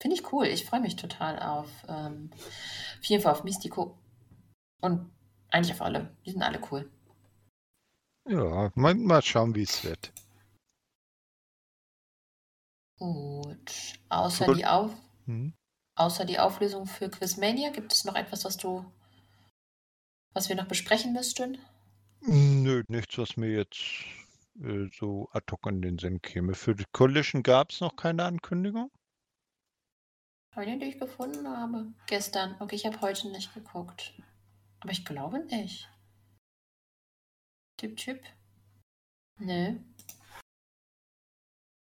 Finde 0.00 0.16
ich 0.16 0.32
cool. 0.32 0.46
Ich 0.46 0.64
freue 0.64 0.80
mich 0.80 0.96
total 0.96 1.38
auf, 1.40 1.68
ähm, 1.88 2.30
auf 2.32 3.04
jeden 3.04 3.22
Fall 3.22 3.32
auf 3.32 3.44
Mystico. 3.44 3.98
Und 4.80 5.10
eigentlich 5.50 5.74
auf 5.74 5.82
alle. 5.82 6.16
Die 6.24 6.30
sind 6.30 6.42
alle 6.42 6.60
cool. 6.70 6.90
Ja, 8.28 8.70
mal, 8.74 8.94
mal 8.94 9.22
schauen, 9.22 9.54
wie 9.54 9.62
es 9.62 9.82
wird. 9.82 10.12
Gut. 12.98 13.98
Außer 14.08 14.46
Gut. 14.46 14.58
die, 14.58 14.66
auf, 14.66 14.92
Hm? 15.26 15.54
außer 15.96 16.24
die 16.24 16.38
Auflösung 16.38 16.86
für 16.86 17.08
Quizmania, 17.08 17.70
gibt 17.70 17.92
es 17.92 18.04
noch 18.04 18.14
etwas, 18.14 18.44
was 18.44 18.56
du, 18.56 18.84
was 20.34 20.48
wir 20.48 20.56
noch 20.56 20.66
besprechen 20.68 21.12
müssten? 21.12 21.58
Nö, 22.20 22.82
nichts, 22.88 23.16
was 23.18 23.36
mir 23.36 23.50
jetzt 23.50 23.78
äh, 24.60 24.88
so 24.98 25.28
ad 25.32 25.46
hoc 25.52 25.66
in 25.66 25.80
den 25.82 25.98
Sinn 25.98 26.20
käme. 26.20 26.54
Für 26.54 26.74
die 26.74 26.86
Collision 26.92 27.42
gab 27.42 27.70
es 27.70 27.80
noch 27.80 27.96
keine 27.96 28.24
Ankündigung. 28.24 28.90
Heute, 30.58 30.76
die 30.76 30.86
ich 30.86 30.98
gefunden 30.98 31.46
habe. 31.46 31.86
Gestern. 32.08 32.56
Okay, 32.58 32.74
ich 32.74 32.84
habe 32.84 33.00
heute 33.00 33.30
nicht 33.30 33.54
geguckt. 33.54 34.12
Aber 34.80 34.90
ich 34.90 35.04
glaube 35.04 35.38
nicht. 35.38 35.88
Typ, 37.76 37.96
Typ. 37.96 38.20
Nö. 39.38 39.78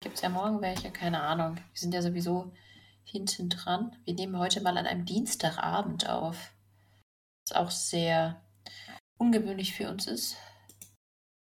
Gibt 0.03 0.17
es 0.17 0.21
ja 0.21 0.29
morgen 0.29 0.61
welche? 0.61 0.91
Keine 0.91 1.23
Ahnung. 1.23 1.57
Wir 1.57 1.65
sind 1.73 1.95
ja 1.95 2.03
sowieso 2.03 2.53
hinten 3.03 3.49
dran. 3.49 3.97
Wir 4.05 4.13
nehmen 4.13 4.37
heute 4.37 4.61
mal 4.61 4.77
an 4.77 4.87
einem 4.87 5.07
Dienstagabend 5.07 6.07
auf. 6.11 6.53
Was 7.49 7.57
auch 7.57 7.71
sehr 7.71 8.45
ungewöhnlich 9.17 9.73
für 9.73 9.89
uns 9.89 10.07
ist. 10.07 10.37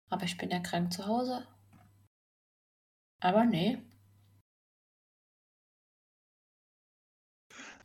Aber 0.09 0.23
ich 0.23 0.37
bin 0.37 0.51
ja 0.51 0.61
krank 0.61 0.93
zu 0.93 1.05
Hause. 1.05 1.45
Aber 3.19 3.43
nee. 3.43 3.77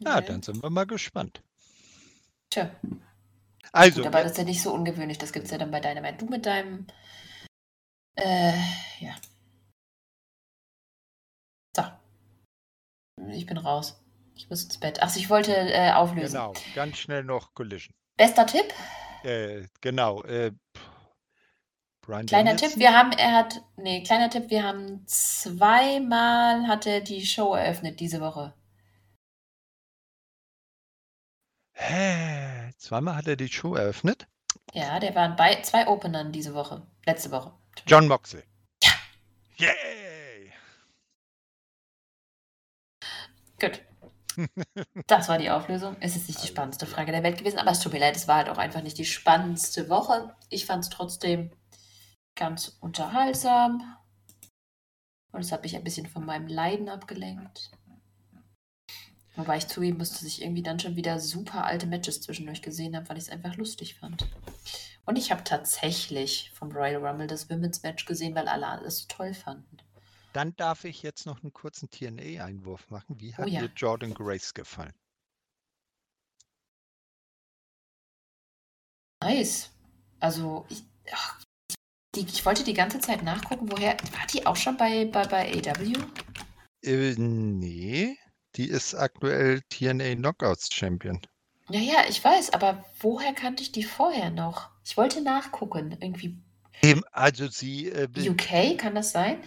Ja, 0.04 0.20
Nee. 0.20 0.26
dann 0.26 0.42
sind 0.42 0.62
wir 0.62 0.70
mal 0.70 0.86
gespannt. 0.86 1.42
Tja, 2.50 2.70
Also, 3.72 3.98
gut, 4.02 4.06
aber 4.06 4.22
das 4.22 4.32
ist 4.32 4.38
ja 4.38 4.44
nicht 4.44 4.62
so 4.62 4.72
ungewöhnlich. 4.72 5.18
Das 5.18 5.32
gibt 5.32 5.46
es 5.46 5.50
ja 5.50 5.58
dann 5.58 5.70
bei 5.70 5.80
Dynamite. 5.80 6.18
Du 6.18 6.26
mit 6.26 6.46
deinem. 6.46 6.86
Äh, 8.16 8.52
ja. 9.00 9.16
So. 11.76 11.82
Ich 13.30 13.46
bin 13.46 13.58
raus. 13.58 14.00
Ich 14.36 14.48
muss 14.50 14.64
ins 14.64 14.78
Bett. 14.78 14.98
Ach, 15.02 15.14
ich 15.16 15.30
wollte 15.30 15.54
äh, 15.54 15.92
auflösen. 15.92 16.32
genau, 16.34 16.54
ganz 16.74 16.98
schnell 16.98 17.24
noch 17.24 17.54
Collision. 17.54 17.94
Bester 18.16 18.46
Tipp? 18.46 18.72
Äh, 19.24 19.66
genau. 19.80 20.22
Äh, 20.24 20.52
Brian 22.02 22.26
Kleiner 22.26 22.50
Danielson? 22.50 22.68
Tipp, 22.70 22.78
wir 22.78 22.92
haben, 22.92 23.12
er 23.12 23.32
hat, 23.32 23.62
nee, 23.76 24.02
kleiner 24.02 24.28
Tipp, 24.30 24.50
wir 24.50 24.62
haben 24.62 25.06
zweimal 25.06 26.66
hat 26.68 26.86
er 26.86 27.00
die 27.00 27.24
Show 27.24 27.54
eröffnet 27.54 27.98
diese 28.00 28.20
Woche. 28.20 28.54
Hä? 31.74 32.72
Zweimal 32.78 33.16
hat 33.16 33.26
er 33.26 33.36
die 33.36 33.48
Show 33.48 33.74
eröffnet? 33.74 34.26
Ja, 34.72 34.98
der 35.00 35.14
war 35.14 35.34
bei 35.36 35.60
zwei 35.62 35.86
Openern 35.86 36.32
diese 36.32 36.54
Woche. 36.54 36.86
Letzte 37.04 37.30
Woche. 37.30 37.52
John 37.86 38.08
Moxley. 38.08 38.42
Ja. 38.82 38.92
Yay! 39.56 40.52
Gut. 43.60 43.82
Das 45.06 45.28
war 45.28 45.38
die 45.38 45.50
Auflösung. 45.50 45.96
Es 46.00 46.16
ist 46.16 46.26
nicht 46.26 46.42
die 46.42 46.48
spannendste. 46.48 46.86
Frage 46.86 47.12
der 47.12 47.22
Welt 47.22 47.38
gewesen, 47.38 47.58
aber 47.58 47.70
es 47.70 47.78
tut 47.78 47.92
mir 47.92 48.00
leid, 48.00 48.16
es 48.16 48.26
war 48.26 48.38
halt 48.38 48.48
auch 48.48 48.58
einfach 48.58 48.82
nicht 48.82 48.98
die 48.98 49.04
spannendste 49.04 49.88
Woche. 49.88 50.34
Ich 50.48 50.66
fand 50.66 50.82
es 50.82 50.90
trotzdem 50.90 51.52
ganz 52.34 52.76
unterhaltsam. 52.80 53.96
Und 55.30 55.40
es 55.40 55.52
hat 55.52 55.62
mich 55.62 55.76
ein 55.76 55.84
bisschen 55.84 56.06
von 56.06 56.24
meinem 56.24 56.48
Leiden 56.48 56.88
abgelenkt. 56.88 57.70
Wobei 59.36 59.56
ich 59.56 59.66
zugeben 59.66 59.98
musste, 59.98 60.16
dass 60.16 60.24
ich 60.24 60.42
irgendwie 60.42 60.62
dann 60.62 60.78
schon 60.78 60.96
wieder 60.96 61.18
super 61.18 61.64
alte 61.64 61.86
Matches 61.86 62.20
zwischendurch 62.20 62.62
gesehen 62.62 62.94
habe, 62.94 63.08
weil 63.08 63.16
ich 63.16 63.24
es 63.24 63.30
einfach 63.30 63.56
lustig 63.56 63.96
fand. 63.96 64.28
Und 65.06 65.18
ich 65.18 65.30
habe 65.32 65.44
tatsächlich 65.44 66.52
vom 66.54 66.70
Royal 66.70 67.04
Rumble 67.04 67.26
das 67.26 67.50
Women's 67.50 67.82
Match 67.82 68.04
gesehen, 68.06 68.34
weil 68.34 68.48
alle 68.48 68.84
es 68.86 69.00
so 69.00 69.06
toll 69.08 69.34
fanden. 69.34 69.78
Dann 70.32 70.56
darf 70.56 70.84
ich 70.84 71.02
jetzt 71.02 71.26
noch 71.26 71.42
einen 71.42 71.52
kurzen 71.52 71.90
TNA-Einwurf 71.90 72.90
machen. 72.90 73.20
Wie 73.20 73.34
hat 73.34 73.46
Oh 73.46 73.48
ja. 73.48 73.60
dir 73.60 73.70
Jordan 73.76 74.14
Grace 74.14 74.54
gefallen? 74.54 74.94
Nice. 79.22 79.70
Also, 80.20 80.66
ich, 80.68 80.82
ach, 81.12 81.40
die, 82.14 82.20
ich 82.26 82.44
wollte 82.44 82.64
die 82.64 82.74
ganze 82.74 83.00
Zeit 83.00 83.22
nachgucken, 83.22 83.70
woher. 83.70 83.92
War 83.92 84.26
die 84.32 84.46
auch 84.46 84.56
schon 84.56 84.76
bei, 84.76 85.04
bei, 85.06 85.26
bei 85.26 85.52
AW? 85.52 85.92
Äh, 86.82 87.14
nee, 87.16 88.16
die 88.56 88.68
ist 88.68 88.94
aktuell 88.94 89.62
TNA 89.68 90.14
Knockouts 90.16 90.72
Champion. 90.72 91.20
Ja, 91.68 91.78
ja, 91.80 92.04
ich 92.08 92.22
weiß, 92.24 92.50
aber 92.54 92.84
woher 93.00 93.34
kannte 93.34 93.62
ich 93.62 93.70
die 93.72 93.82
vorher 93.84 94.30
noch? 94.30 94.70
Ich 94.82 94.96
wollte 94.96 95.20
nachgucken. 95.20 95.92
Irgendwie 96.00 96.38
Eben, 96.82 97.02
Also 97.12 97.48
sie, 97.48 97.88
äh, 97.88 98.08
UK, 98.16 98.76
kann 98.76 98.94
das 98.94 99.12
sein? 99.12 99.42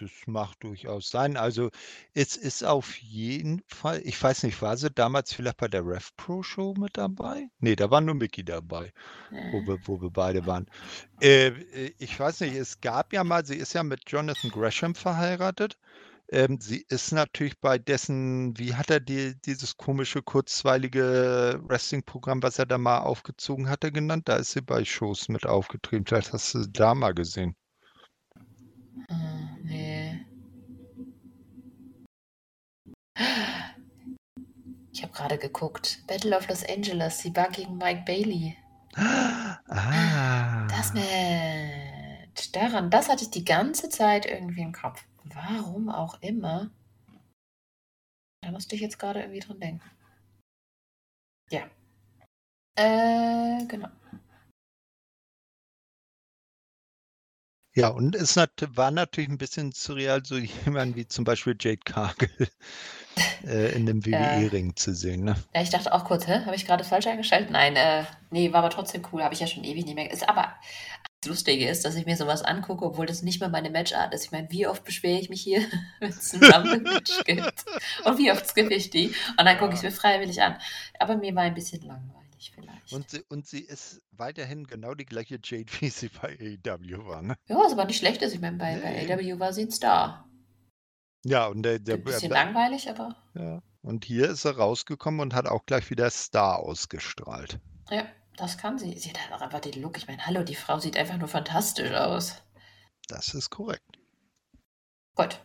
das 0.00 0.10
macht 0.26 0.62
durchaus 0.62 1.10
sein. 1.10 1.36
Also 1.36 1.70
es 2.14 2.36
ist 2.36 2.62
auf 2.64 2.96
jeden 2.98 3.62
Fall, 3.66 4.00
ich 4.04 4.20
weiß 4.22 4.44
nicht, 4.44 4.62
war 4.62 4.76
sie 4.76 4.90
damals 4.90 5.32
vielleicht 5.32 5.56
bei 5.58 5.68
der 5.68 5.84
Rev 5.84 6.10
Pro 6.16 6.42
Show 6.42 6.74
mit 6.78 6.96
dabei? 6.96 7.48
Nee, 7.58 7.74
da 7.76 7.90
war 7.90 8.00
nur 8.00 8.14
Mickey 8.14 8.44
dabei, 8.44 8.92
wo 9.50 9.60
Äh, 9.60 9.66
wir, 9.66 9.78
wo 9.86 10.00
wir 10.02 10.10
beide 10.10 10.46
waren. 10.46 10.66
Äh, 11.20 11.48
äh, 11.48 11.94
ich 11.98 12.18
weiß 12.20 12.40
nicht, 12.40 12.54
es 12.54 12.80
gab 12.80 13.12
ja 13.14 13.24
mal, 13.24 13.46
sie 13.46 13.56
ist 13.56 13.74
ja 13.74 13.82
mit 13.84 14.02
Jonathan 14.10 14.50
Gresham 14.50 14.94
verheiratet. 14.96 15.78
Ähm, 16.30 16.58
sie 16.60 16.84
ist 16.88 17.12
natürlich 17.12 17.58
bei 17.58 17.78
dessen, 17.78 18.56
wie 18.58 18.74
hat 18.74 18.90
er 18.90 19.00
die, 19.00 19.34
dieses 19.40 19.76
komische, 19.76 20.22
kurzweilige 20.22 21.58
Wrestling-Programm, 21.64 22.42
was 22.42 22.58
er 22.58 22.66
da 22.66 22.76
mal 22.76 22.98
aufgezogen 22.98 23.68
hatte, 23.70 23.90
genannt? 23.90 24.28
Da 24.28 24.36
ist 24.36 24.52
sie 24.52 24.60
bei 24.60 24.84
Shows 24.84 25.28
mit 25.28 25.46
aufgetreten. 25.46 26.04
Vielleicht 26.06 26.32
hast 26.34 26.52
du 26.54 26.62
sie 26.62 26.72
da 26.72 26.94
mal 26.94 27.14
gesehen. 27.14 27.56
äh, 29.08 29.14
nee. 29.64 30.26
Ich 34.92 35.02
habe 35.02 35.12
gerade 35.12 35.38
geguckt. 35.38 36.02
Battle 36.06 36.36
of 36.36 36.48
Los 36.48 36.64
Angeles, 36.64 37.20
sie 37.20 37.34
war 37.34 37.48
gegen 37.50 37.78
Mike 37.78 38.02
Bailey. 38.04 38.56
Ah. 38.94 40.66
Das 40.68 40.92
Match. 40.92 41.87
Daran, 42.52 42.90
das 42.90 43.08
hatte 43.08 43.24
ich 43.24 43.30
die 43.30 43.44
ganze 43.44 43.88
Zeit 43.88 44.26
irgendwie 44.26 44.62
im 44.62 44.72
Kopf. 44.72 45.04
Warum 45.24 45.88
auch 45.88 46.20
immer. 46.22 46.70
Da 48.42 48.50
musste 48.50 48.74
ich 48.74 48.80
jetzt 48.80 48.98
gerade 48.98 49.20
irgendwie 49.20 49.40
dran 49.40 49.60
denken. 49.60 49.90
Ja. 51.50 51.68
Äh, 52.76 53.66
genau. 53.66 53.88
Ja, 57.74 57.88
und 57.88 58.16
es 58.16 58.34
nat 58.34 58.50
war 58.70 58.90
natürlich 58.90 59.30
ein 59.30 59.38
bisschen 59.38 59.70
surreal, 59.70 60.24
so 60.24 60.36
jemand 60.66 60.96
wie 60.96 61.06
zum 61.06 61.24
Beispiel 61.24 61.56
Jade 61.58 61.78
Cargill 61.84 62.48
äh, 63.46 63.72
in 63.72 63.86
dem. 63.86 64.04
WWE-Ring 64.04 64.74
zu 64.74 64.94
sehen. 64.94 65.24
Ne? 65.24 65.36
Ja, 65.54 65.62
ich 65.62 65.70
dachte 65.70 65.92
auch 65.92 66.04
kurz? 66.04 66.26
Habe 66.26 66.56
ich 66.56 66.66
gerade 66.66 66.82
falsch 66.82 67.06
eingestellt? 67.06 67.50
Nein, 67.50 67.76
äh, 67.76 68.04
nee, 68.30 68.52
war 68.52 68.60
aber 68.60 68.70
trotzdem 68.70 69.06
cool. 69.12 69.22
Habe 69.22 69.34
ich 69.34 69.40
ja 69.40 69.46
schon 69.46 69.64
ewig 69.64 69.84
nicht 69.84 69.94
mehr. 69.94 70.10
Ist 70.10 70.28
aber 70.28 70.56
Lustige 71.26 71.68
ist, 71.68 71.84
dass 71.84 71.96
ich 71.96 72.06
mir 72.06 72.16
sowas 72.16 72.42
angucke, 72.42 72.84
obwohl 72.84 73.06
das 73.06 73.22
nicht 73.22 73.40
mal 73.40 73.48
meine 73.50 73.70
Matchart 73.70 74.14
ist. 74.14 74.24
Ich 74.26 74.30
meine, 74.30 74.50
wie 74.50 74.66
oft 74.66 74.84
beschwere 74.84 75.18
ich 75.18 75.28
mich 75.30 75.42
hier, 75.42 75.62
wenn 76.00 76.10
es 76.10 76.32
ein 76.34 76.44
Rumble-Match 76.44 77.24
gibt? 77.24 77.64
Und 78.04 78.18
wie 78.18 78.30
oft 78.30 78.46
skippe 78.46 78.74
ich 78.74 78.90
die? 78.90 79.08
Und 79.38 79.44
dann 79.44 79.58
gucke 79.58 79.70
ich 79.72 79.78
es 79.78 79.82
mir 79.82 79.90
freiwillig 79.90 80.40
an. 80.42 80.56
Aber 80.98 81.16
mir 81.16 81.34
war 81.34 81.42
ein 81.42 81.54
bisschen 81.54 81.82
langweilig 81.82 82.52
vielleicht. 82.54 82.92
Und 82.92 83.10
sie, 83.10 83.22
und 83.28 83.46
sie 83.46 83.60
ist 83.60 84.00
weiterhin 84.12 84.66
genau 84.66 84.94
die 84.94 85.06
gleiche 85.06 85.38
Jade, 85.42 85.66
wie 85.80 85.88
sie 85.88 86.08
bei 86.08 86.38
AEW 86.64 87.06
war. 87.06 87.22
Ne? 87.22 87.34
Ja, 87.48 87.56
was 87.56 87.72
aber 87.72 87.84
nicht 87.86 87.98
schlecht 87.98 88.22
ist. 88.22 88.34
Ich 88.34 88.40
meine, 88.40 88.56
bei, 88.56 88.78
bei 88.78 89.04
Nee. 89.04 89.12
AW 89.12 89.40
war 89.40 89.52
sie 89.52 89.62
ein 89.62 89.70
Star. 89.72 90.24
Ja, 91.24 91.46
und 91.48 91.62
der, 91.64 91.80
der 91.80 91.96
Ein 91.96 92.04
bisschen 92.04 92.30
äh, 92.30 92.34
langweilig, 92.34 92.88
aber 92.88 93.16
ja. 93.34 93.60
Und 93.82 94.04
hier 94.04 94.28
ist 94.30 94.44
er 94.44 94.56
rausgekommen 94.56 95.20
und 95.20 95.34
hat 95.34 95.46
auch 95.46 95.64
gleich 95.66 95.90
wieder 95.90 96.10
Star 96.10 96.58
ausgestrahlt. 96.60 97.58
ja, 97.90 98.06
das 98.38 98.56
kann 98.56 98.78
sie. 98.78 98.96
Sie 98.98 99.10
hat 99.10 99.30
halt 99.30 99.42
einfach 99.42 99.60
den 99.60 99.80
Look. 99.82 99.96
Ich 99.96 100.06
meine, 100.06 100.24
hallo, 100.24 100.42
die 100.42 100.54
Frau 100.54 100.78
sieht 100.78 100.96
einfach 100.96 101.18
nur 101.18 101.28
fantastisch 101.28 101.92
aus. 101.92 102.42
Das 103.08 103.34
ist 103.34 103.50
korrekt. 103.50 103.98
Gut. 105.14 105.40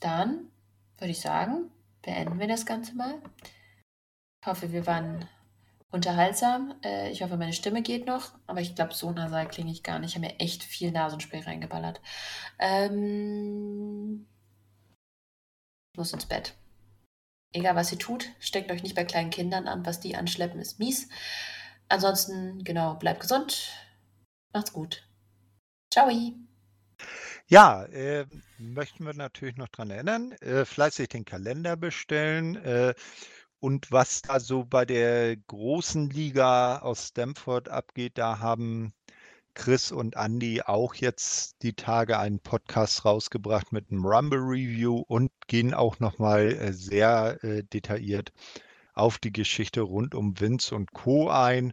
Dann 0.00 0.50
würde 0.98 1.10
ich 1.10 1.20
sagen, 1.20 1.70
beenden 2.02 2.38
wir 2.38 2.46
das 2.46 2.66
Ganze 2.66 2.94
mal. 2.94 3.20
Ich 4.40 4.46
hoffe, 4.46 4.72
wir 4.72 4.86
waren 4.86 5.28
unterhaltsam. 5.90 6.74
Äh, 6.84 7.10
ich 7.10 7.22
hoffe, 7.22 7.36
meine 7.36 7.52
Stimme 7.52 7.82
geht 7.82 8.06
noch, 8.06 8.32
aber 8.46 8.60
ich 8.60 8.74
glaube, 8.74 8.94
so 8.94 9.10
nasal 9.10 9.48
klinge 9.48 9.72
ich 9.72 9.82
gar 9.82 9.98
nicht. 9.98 10.10
Ich 10.10 10.16
habe 10.16 10.26
mir 10.26 10.38
echt 10.38 10.62
viel 10.62 10.92
Nasenspray 10.92 11.40
reingeballert. 11.40 12.00
Ähm, 12.58 14.26
ich 15.92 15.98
muss 15.98 16.12
ins 16.12 16.26
Bett. 16.26 16.54
Egal, 17.52 17.74
was 17.74 17.90
ihr 17.90 17.98
tut, 17.98 18.26
steckt 18.38 18.70
euch 18.70 18.82
nicht 18.82 18.94
bei 18.94 19.04
kleinen 19.04 19.30
Kindern 19.30 19.66
an. 19.66 19.86
Was 19.86 19.98
die 19.98 20.14
anschleppen, 20.14 20.60
ist 20.60 20.78
mies. 20.78 21.08
Ansonsten, 21.88 22.64
genau, 22.64 22.94
bleibt 22.94 23.20
gesund. 23.20 23.72
Macht's 24.52 24.72
gut. 24.72 25.06
Ciao. 25.92 26.10
Ja, 27.48 27.84
äh, 27.84 28.26
möchten 28.58 29.04
wir 29.04 29.14
natürlich 29.14 29.56
noch 29.56 29.68
dran 29.68 29.90
erinnern, 29.90 30.32
äh, 30.40 30.64
fleißig 30.64 31.08
den 31.08 31.24
Kalender 31.24 31.76
bestellen. 31.76 32.56
Äh, 32.56 32.94
und 33.60 33.90
was 33.92 34.22
da 34.22 34.40
so 34.40 34.64
bei 34.64 34.84
der 34.84 35.36
großen 35.36 36.10
Liga 36.10 36.78
aus 36.78 37.08
Stamford 37.08 37.68
abgeht, 37.68 38.18
da 38.18 38.40
haben 38.40 38.92
Chris 39.54 39.90
und 39.90 40.16
Andy 40.16 40.60
auch 40.62 40.94
jetzt 40.94 41.62
die 41.62 41.72
Tage 41.72 42.18
einen 42.18 42.40
Podcast 42.40 43.04
rausgebracht 43.04 43.72
mit 43.72 43.90
einem 43.90 44.04
Rumble 44.04 44.40
Review 44.40 45.04
und 45.08 45.30
gehen 45.46 45.72
auch 45.72 45.98
nochmal 45.98 46.52
äh, 46.52 46.72
sehr 46.72 47.42
äh, 47.42 47.62
detailliert 47.62 48.32
auf 48.96 49.18
die 49.18 49.32
Geschichte 49.32 49.82
rund 49.82 50.14
um 50.14 50.40
Vince 50.40 50.74
und 50.74 50.92
Co. 50.92 51.28
ein. 51.30 51.72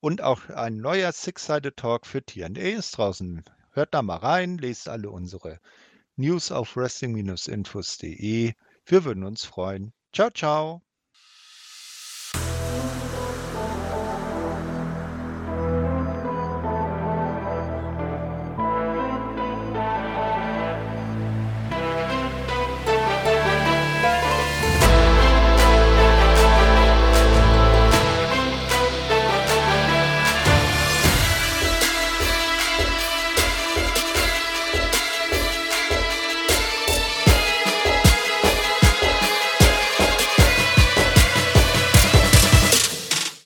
Und 0.00 0.22
auch 0.22 0.48
ein 0.50 0.76
neuer 0.76 1.12
Six-Sided 1.12 1.76
Talk 1.76 2.06
für 2.06 2.22
TNA 2.22 2.78
ist 2.78 2.98
draußen. 2.98 3.42
Hört 3.72 3.94
da 3.94 4.02
mal 4.02 4.16
rein, 4.18 4.58
lest 4.58 4.88
alle 4.88 5.10
unsere 5.10 5.58
News 6.16 6.52
auf 6.52 6.76
wrestling-infos.de. 6.76 8.52
Wir 8.84 9.04
würden 9.04 9.24
uns 9.24 9.44
freuen. 9.44 9.92
Ciao, 10.12 10.30
ciao. 10.30 10.85